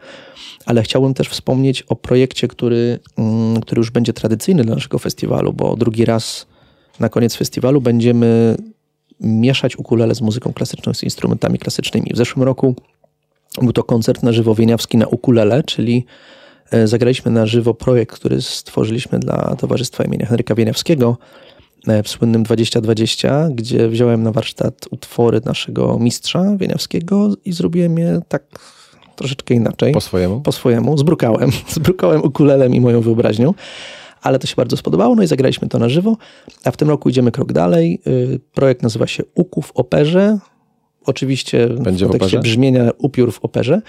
ale 0.67 0.83
chciałbym 0.83 1.15
też 1.15 1.29
wspomnieć 1.29 1.83
o 1.83 1.97
projekcie, 1.97 2.49
który, 2.49 2.99
mm, 3.17 3.61
który 3.61 3.81
już 3.81 3.91
będzie 3.91 4.13
tradycyjny 4.13 4.65
dla 4.65 4.75
naszego 4.75 4.99
festiwalu, 4.99 5.53
bo 5.53 5.77
drugi 5.77 6.05
raz 6.05 6.47
na 7.01 7.09
koniec 7.09 7.37
festiwalu 7.37 7.81
będziemy 7.81 8.57
mieszać 9.21 9.77
ukulele 9.77 10.15
z 10.15 10.21
muzyką 10.21 10.53
klasyczną, 10.53 10.95
z 10.95 11.03
instrumentami 11.03 11.59
klasycznymi. 11.59 12.11
W 12.15 12.17
zeszłym 12.17 12.43
roku 12.43 12.75
był 13.63 13.73
to 13.73 13.85
koncert 13.85 14.23
na 14.23 14.33
żywo 14.33 14.55
wieniawski 14.55 14.97
na 14.99 15.07
ukulele, 15.07 15.63
czyli 15.63 16.07
e, 16.71 16.87
zagraliśmy 16.87 17.31
na 17.31 17.47
żywo 17.47 17.75
projekt, 17.75 18.17
który 18.17 18.43
stworzyliśmy 18.43 19.19
dla 19.19 19.57
Towarzystwa 19.59 20.05
imienia 20.05 20.27
Henryka 20.27 20.55
Wieniawskiego 20.55 21.19
e, 21.89 22.03
w 22.03 22.09
słynnym 22.09 22.43
2020, 22.43 23.49
gdzie 23.55 23.89
wziąłem 23.89 24.23
na 24.23 24.33
warsztat 24.33 24.75
utwory 24.91 25.41
naszego 25.45 25.99
mistrza 25.99 26.57
Wieniawskiego 26.57 27.31
i 27.45 27.53
zrobiłem 27.53 27.99
je 27.99 28.21
tak 28.29 28.43
troszeczkę 29.17 29.55
inaczej 29.55 29.93
Po 29.93 30.01
swojemu? 30.01 30.41
po 30.41 30.53
swojemu, 30.53 30.99
zbrukałem. 30.99 31.51
Zbrukałem 31.69 32.25
ukulelem 32.25 32.75
i 32.75 32.81
moją 32.81 33.01
wyobraźnią. 33.01 33.55
Ale 34.27 34.39
to 34.39 34.47
się 34.47 34.55
bardzo 34.57 34.77
spodobało, 34.77 35.15
no 35.15 35.23
i 35.23 35.27
zagraliśmy 35.27 35.69
to 35.69 35.79
na 35.79 35.89
żywo, 35.89 36.17
a 36.65 36.71
w 36.71 36.77
tym 36.77 36.89
roku 36.89 37.09
idziemy 37.09 37.33
krok 37.33 37.53
dalej. 37.53 38.01
Y, 38.07 38.41
projekt 38.55 38.83
nazywa 38.83 39.07
się 39.07 39.23
Uku 39.35 39.63
w 39.63 39.73
operze. 39.73 40.39
Oczywiście 41.05 41.69
Będzie 41.69 42.07
w 42.07 42.09
w 42.09 42.11
kontekście 42.13 42.39
operze? 42.39 42.51
brzmienia 42.53 42.91
upiór 42.99 43.33
w 43.33 43.45
operze 43.45 43.83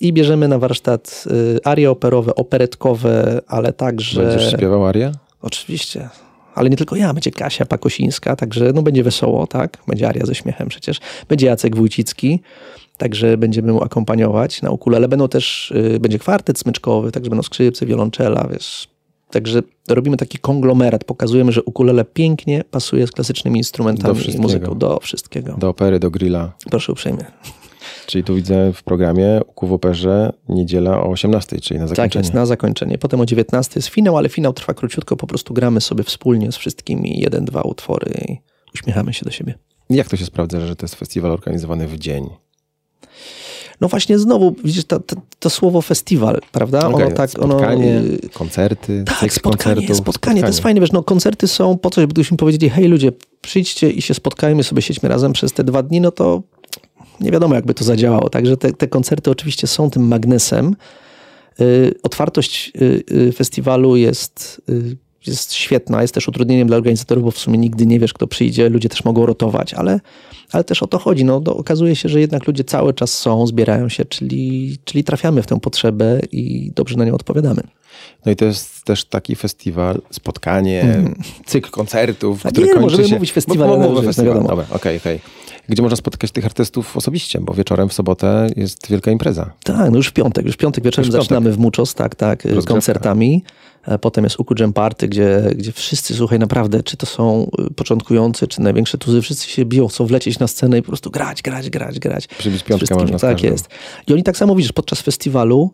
i 0.00 0.12
bierzemy 0.12 0.48
na 0.48 0.58
warsztat 0.58 1.24
y, 1.56 1.58
arie 1.64 1.90
operowe, 1.90 2.34
operetkowe, 2.34 3.40
ale 3.46 3.72
także... 3.72 4.26
Będziesz 4.26 4.52
śpiewał 4.52 4.86
arię? 4.86 5.12
Oczywiście. 5.42 6.08
Ale 6.54 6.70
nie 6.70 6.76
tylko 6.76 6.96
ja, 6.96 7.14
będzie 7.14 7.30
Kasia 7.30 7.66
Pakosińska, 7.66 8.36
także 8.36 8.72
no 8.74 8.82
będzie 8.82 9.02
wesoło, 9.02 9.46
tak? 9.46 9.78
Będzie 9.88 10.08
Aria 10.08 10.26
ze 10.26 10.34
śmiechem 10.34 10.68
przecież. 10.68 11.00
Będzie 11.28 11.46
Jacek 11.46 11.76
Wójcicki, 11.76 12.40
także 12.96 13.36
będziemy 13.36 13.72
mu 13.72 13.82
akompaniować 13.82 14.62
na 14.62 14.70
ukulele. 14.70 15.08
Będą 15.08 15.28
też, 15.28 15.70
y, 15.70 16.00
będzie 16.00 16.18
kwartet 16.18 16.58
smyczkowy, 16.58 17.12
także 17.12 17.30
będą 17.30 17.42
skrzypce, 17.42 17.86
wiolonczela, 17.86 18.48
wiesz. 18.52 18.93
Także 19.34 19.62
robimy 19.88 20.16
taki 20.16 20.38
konglomerat, 20.38 21.04
pokazujemy, 21.04 21.52
że 21.52 21.62
ukulele 21.62 22.04
pięknie 22.04 22.64
pasuje 22.70 23.06
z 23.06 23.10
klasycznymi 23.12 23.58
instrumentami 23.58 24.34
i 24.34 24.38
muzyką. 24.38 24.78
Do 24.78 25.00
wszystkiego. 25.00 25.54
Do 25.58 25.68
opery, 25.68 25.98
do 25.98 26.10
grilla. 26.10 26.52
Proszę 26.70 26.92
uprzejmie. 26.92 27.24
Czyli 28.06 28.24
tu 28.24 28.34
widzę 28.34 28.72
w 28.72 28.82
programie 28.82 29.40
Uku 29.48 29.66
w 29.66 29.72
operze 29.72 30.32
niedziela 30.48 31.02
o 31.02 31.10
18, 31.10 31.60
czyli 31.60 31.80
na 31.80 31.86
Tak 31.86 31.96
zakończenie. 31.96 32.22
jest, 32.22 32.34
na 32.34 32.46
zakończenie. 32.46 32.98
Potem 32.98 33.20
o 33.20 33.26
19 33.26 33.72
jest 33.76 33.88
finał, 33.88 34.16
ale 34.16 34.28
finał 34.28 34.52
trwa 34.52 34.74
króciutko, 34.74 35.16
po 35.16 35.26
prostu 35.26 35.54
gramy 35.54 35.80
sobie 35.80 36.04
wspólnie 36.04 36.52
z 36.52 36.56
wszystkimi 36.56 37.20
jeden, 37.20 37.44
dwa 37.44 37.62
utwory 37.62 38.12
i 38.28 38.38
uśmiechamy 38.74 39.12
się 39.14 39.24
do 39.24 39.30
siebie. 39.30 39.54
Jak 39.90 40.08
to 40.08 40.16
się 40.16 40.24
sprawdza, 40.24 40.60
że 40.66 40.76
to 40.76 40.84
jest 40.84 40.94
festiwal 40.94 41.30
organizowany 41.32 41.88
w 41.88 41.98
dzień? 41.98 42.24
No 43.80 43.88
właśnie 43.88 44.18
znowu, 44.18 44.54
widzisz, 44.64 44.84
to, 44.84 45.00
to, 45.00 45.16
to 45.38 45.50
słowo 45.50 45.82
festiwal, 45.82 46.40
prawda? 46.52 46.88
Okej, 46.88 47.06
ono 47.06 47.14
tak, 47.16 47.30
spotkanie, 47.30 47.98
ono... 47.98 48.06
y, 48.06 48.28
koncerty, 48.34 49.04
Tak, 49.20 49.32
spotkanie, 49.32 49.74
koncertów. 49.74 49.96
spotkanie, 49.96 50.40
to 50.40 50.46
jest 50.46 50.60
fajne, 50.60 50.80
wiesz, 50.80 50.92
no 50.92 51.02
koncerty 51.02 51.48
są 51.48 51.78
po 51.78 51.90
to, 51.90 52.00
żebyśmy 52.00 52.36
powiedzieli, 52.36 52.70
hej 52.70 52.88
ludzie, 52.88 53.12
przyjdźcie 53.40 53.90
i 53.90 54.02
się 54.02 54.14
spotkajmy, 54.14 54.64
sobie 54.64 54.82
siedźmy 54.82 55.08
razem 55.08 55.32
przez 55.32 55.52
te 55.52 55.64
dwa 55.64 55.82
dni, 55.82 56.00
no 56.00 56.10
to 56.10 56.42
nie 57.20 57.30
wiadomo, 57.30 57.54
jakby 57.54 57.74
to 57.74 57.84
zadziałało. 57.84 58.28
Także 58.28 58.56
te, 58.56 58.72
te 58.72 58.88
koncerty 58.88 59.30
oczywiście 59.30 59.66
są 59.66 59.90
tym 59.90 60.08
magnesem. 60.08 60.76
Y, 61.60 61.94
otwartość 62.02 62.72
y, 63.10 63.32
festiwalu 63.32 63.96
jest, 63.96 64.62
jest 65.26 65.52
świetna, 65.54 66.02
jest 66.02 66.14
też 66.14 66.28
utrudnieniem 66.28 66.68
dla 66.68 66.76
organizatorów, 66.76 67.24
bo 67.24 67.30
w 67.30 67.38
sumie 67.38 67.58
nigdy 67.58 67.86
nie 67.86 68.00
wiesz, 68.00 68.12
kto 68.12 68.26
przyjdzie, 68.26 68.68
ludzie 68.68 68.88
też 68.88 69.04
mogą 69.04 69.26
rotować, 69.26 69.74
ale, 69.74 70.00
ale 70.52 70.64
też 70.64 70.82
o 70.82 70.86
to 70.86 70.98
chodzi. 70.98 71.24
No, 71.24 71.40
do, 71.40 71.56
okazuje 71.56 71.96
się, 71.96 72.08
że 72.08 72.20
jednak 72.20 72.46
ludzie 72.46 72.64
cały 72.64 72.94
czas 72.94 73.18
są, 73.18 73.46
zbierają 73.46 73.88
się, 73.88 74.04
czyli, 74.04 74.76
czyli 74.84 75.04
trafiamy 75.04 75.42
w 75.42 75.46
tę 75.46 75.60
potrzebę 75.60 76.20
i 76.32 76.72
dobrze 76.74 76.96
na 76.96 77.04
nią 77.04 77.14
odpowiadamy. 77.14 77.62
No 78.26 78.32
i 78.32 78.36
to 78.36 78.44
jest 78.44 78.84
też 78.84 79.04
taki 79.04 79.36
festiwal, 79.36 80.00
spotkanie, 80.10 81.02
cykl 81.46 81.70
koncertów, 81.70 82.46
A 82.46 82.50
który 82.50 82.66
Mhm. 82.66 82.66
nie, 82.66 82.80
kończy 82.82 82.92
możemy 82.92 83.08
się... 83.08 83.14
mówić 83.14 83.32
festiwal, 83.32 83.68
że- 83.82 83.88
no 83.94 84.02
festiwal. 84.02 84.42
Dobra, 84.46 84.66
okej, 84.70 84.96
okej. 84.96 85.20
Gdzie 85.68 85.82
można 85.82 85.96
spotykać 85.96 86.30
tych 86.30 86.44
artystów 86.44 86.96
osobiście, 86.96 87.40
bo 87.40 87.54
wieczorem 87.54 87.88
w 87.88 87.92
sobotę 87.92 88.46
jest 88.56 88.88
wielka 88.90 89.10
impreza. 89.10 89.50
Tak, 89.64 89.90
no 89.90 89.96
już 89.96 90.08
w 90.08 90.12
piątek, 90.12 90.46
już 90.46 90.54
w 90.54 90.58
piątek 90.58 90.84
wieczorem 90.84 91.06
Już 91.06 91.10
w 91.10 91.12
piątek. 91.12 91.24
zaczynamy 91.28 91.52
w 91.52 91.58
Muchos, 91.58 91.94
tak, 91.94 92.14
tak, 92.14 92.44
Rozgrzewka. 92.44 92.72
koncertami. 92.72 93.42
E, 93.86 93.98
Potem 93.98 94.24
jest 94.24 94.40
Uku 94.40 94.54
Jam 94.60 94.72
Party, 94.72 95.08
gdzie, 95.08 95.42
gdzie 95.56 95.72
wszyscy, 95.72 96.14
słuchaj, 96.14 96.38
naprawdę, 96.38 96.82
czy 96.82 96.96
to 96.96 97.06
są 97.06 97.50
y, 97.70 97.74
początkujący, 97.74 98.46
czy 98.48 98.60
największe 98.60 98.98
tuzy, 98.98 99.22
wszyscy 99.22 99.48
się 99.48 99.64
biją, 99.64 99.88
chcą 99.88 100.06
wlecieć 100.06 100.38
na 100.38 100.46
scenę 100.46 100.78
i 100.78 100.82
po 100.82 100.88
prostu 100.88 101.10
grać, 101.10 101.42
grać, 101.42 101.70
grać, 101.70 101.98
grać. 101.98 102.26
Przybić 102.26 102.60
Z 102.60 102.64
piątkę 102.64 102.94
można 102.94 103.18
z 103.18 103.20
Tak 103.20 103.42
jest. 103.42 103.68
I 104.06 104.12
oni 104.12 104.22
tak 104.22 104.36
samo, 104.36 104.54
widzisz, 104.54 104.72
podczas 104.72 105.00
festiwalu 105.00 105.70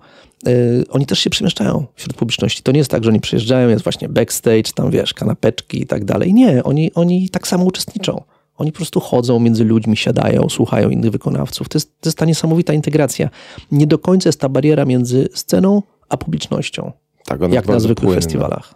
y, 0.48 0.84
oni 0.90 1.06
też 1.06 1.18
się 1.18 1.30
przemieszczają 1.30 1.86
wśród 1.94 2.16
publiczności. 2.16 2.62
To 2.62 2.72
nie 2.72 2.78
jest 2.78 2.90
tak, 2.90 3.04
że 3.04 3.10
oni 3.10 3.20
przyjeżdżają, 3.20 3.68
jest 3.68 3.84
właśnie 3.84 4.08
backstage, 4.08 4.72
tam 4.74 4.90
wiesz, 4.90 5.14
kanapeczki 5.14 5.82
i 5.82 5.86
tak 5.86 6.04
dalej. 6.04 6.34
Nie, 6.34 6.64
oni, 6.64 6.94
oni 6.94 7.28
tak 7.28 7.48
samo 7.48 7.64
uczestniczą. 7.64 8.22
Oni 8.60 8.72
po 8.72 8.76
prostu 8.76 9.00
chodzą 9.00 9.40
między 9.40 9.64
ludźmi, 9.64 9.96
siadają, 9.96 10.48
słuchają 10.48 10.90
innych 10.90 11.10
wykonawców. 11.10 11.68
To 11.68 11.76
jest, 11.78 12.00
to 12.00 12.08
jest 12.08 12.18
ta 12.18 12.24
niesamowita 12.24 12.72
integracja. 12.72 13.28
Nie 13.72 13.86
do 13.86 13.98
końca 13.98 14.28
jest 14.28 14.40
ta 14.40 14.48
bariera 14.48 14.84
między 14.84 15.28
sceną 15.34 15.82
a 16.08 16.16
publicznością, 16.16 16.92
Tak, 17.24 17.40
jak 17.52 17.66
na 17.68 17.80
zwykłych 17.80 18.04
płynna. 18.06 18.14
festiwalach. 18.20 18.74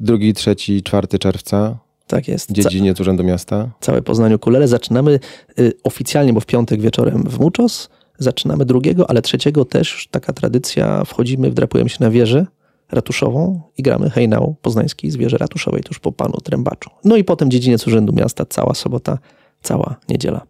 Drugi, 0.00 0.34
trzeci, 0.34 0.82
czwarty 0.82 1.18
czerwca, 1.18 1.78
Tak 2.06 2.28
jest. 2.28 2.46
Ca- 2.48 2.54
dziedziniec 2.54 3.00
Urzędu 3.00 3.24
Miasta. 3.24 3.68
całe 3.80 4.02
Poznanie 4.02 4.34
ukulele. 4.36 4.68
Zaczynamy 4.68 5.20
y, 5.58 5.72
oficjalnie, 5.84 6.32
bo 6.32 6.40
w 6.40 6.46
piątek 6.46 6.80
wieczorem 6.80 7.22
w 7.28 7.38
Muchos. 7.40 7.88
Zaczynamy 8.18 8.64
drugiego, 8.64 9.10
ale 9.10 9.22
trzeciego 9.22 9.64
też 9.64 10.08
taka 10.10 10.32
tradycja. 10.32 11.04
Wchodzimy, 11.04 11.50
wdrapujemy 11.50 11.90
się 11.90 11.96
na 12.00 12.10
wieżę 12.10 12.46
ratuszową 12.92 13.60
i 13.78 13.82
gramy 13.82 14.10
hejnał 14.10 14.56
poznański 14.62 15.10
z 15.10 15.16
wieży 15.16 15.38
ratuszowej 15.38 15.82
tuż 15.82 15.98
po 15.98 16.12
panu 16.12 16.40
Trębaczu. 16.44 16.90
No 17.04 17.16
i 17.16 17.24
potem 17.24 17.50
dziedziniec 17.50 17.86
Urzędu 17.86 18.12
Miasta, 18.12 18.44
cała 18.46 18.74
sobota, 18.74 19.18
cała 19.62 19.96
niedziela. 20.08 20.40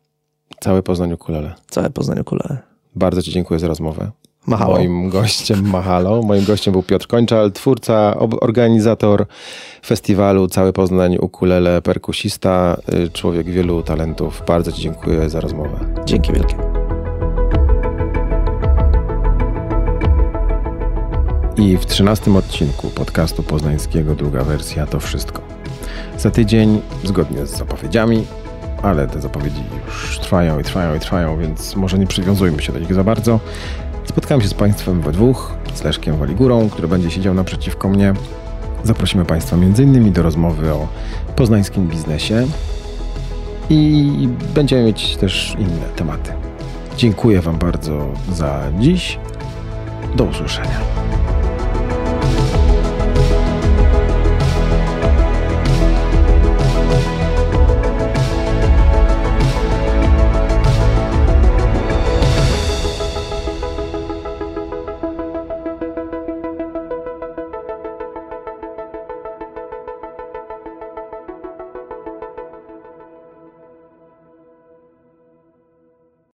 Całe 0.60 0.82
Poznań 0.82 1.12
Ukulele. 1.12 1.54
Całe 1.68 1.90
Poznanie 1.90 2.20
ukulele. 2.20 2.58
Bardzo 2.96 3.22
Ci 3.22 3.30
dziękuję 3.30 3.60
za 3.60 3.68
rozmowę. 3.68 4.10
Mahalo. 4.46 4.72
Moim 4.72 5.08
gościem 5.08 5.70
Mahalo. 5.70 6.22
Moim 6.22 6.44
gościem 6.44 6.72
był 6.72 6.82
Piotr 6.82 7.06
Kończal, 7.06 7.52
twórca, 7.52 8.14
organizator 8.40 9.26
festiwalu 9.86 10.48
Cały 10.48 10.72
Poznań 10.72 11.16
Ukulele, 11.20 11.82
perkusista, 11.82 12.76
y, 13.06 13.10
człowiek 13.10 13.50
wielu 13.50 13.82
talentów. 13.82 14.42
Bardzo 14.46 14.72
Ci 14.72 14.82
dziękuję 14.82 15.30
za 15.30 15.40
rozmowę. 15.40 15.94
Dzięki 16.04 16.32
wielkie. 16.32 16.85
I 21.59 21.77
w 21.77 21.87
trzynastym 21.87 22.37
odcinku 22.37 22.91
podcastu 22.91 23.43
poznańskiego 23.43 24.15
druga 24.15 24.45
wersja 24.45 24.87
to 24.87 25.01
wszystko. 25.01 25.43
Za 26.19 26.31
tydzień, 26.31 26.81
zgodnie 27.05 27.47
z 27.47 27.51
zapowiedziami, 27.51 28.27
ale 28.83 29.07
te 29.07 29.20
zapowiedzi 29.20 29.62
już 29.87 30.19
trwają 30.19 30.61
i 30.61 30.65
trwają 30.65 30.95
i 30.95 31.01
trwają, 31.01 31.39
więc 31.39 31.77
może 31.77 31.99
nie 31.99 32.07
przywiązujmy 32.07 32.62
się 32.62 32.73
do 32.73 32.78
nich 32.78 32.95
za 32.95 33.05
bardzo. 33.05 33.41
Spotkałem 34.05 34.41
się 34.43 34.49
z 34.49 34.55
Państwem 34.55 35.01
we 35.01 35.12
dwóch, 35.12 35.55
z 35.74 35.85
Leszkiem 35.85 36.16
Waligurą, 36.16 36.70
który 36.70 36.89
będzie 36.89 37.11
siedział 37.11 37.35
naprzeciwko 37.35 37.89
mnie. 37.89 38.15
Zaprosimy 38.85 39.24
Państwa 39.24 39.57
m.in. 39.57 40.12
do 40.12 40.23
rozmowy 40.23 40.73
o 40.73 40.89
poznańskim 41.37 41.89
biznesie 41.89 42.47
i 43.70 44.28
będziemy 44.55 44.85
mieć 44.85 45.16
też 45.16 45.57
inne 45.59 45.89
tematy. 45.97 46.33
Dziękuję 46.97 47.41
Wam 47.41 47.59
bardzo 47.59 48.07
za 48.33 48.62
dziś. 48.81 49.19
Do 50.16 50.24
usłyszenia. 50.24 50.81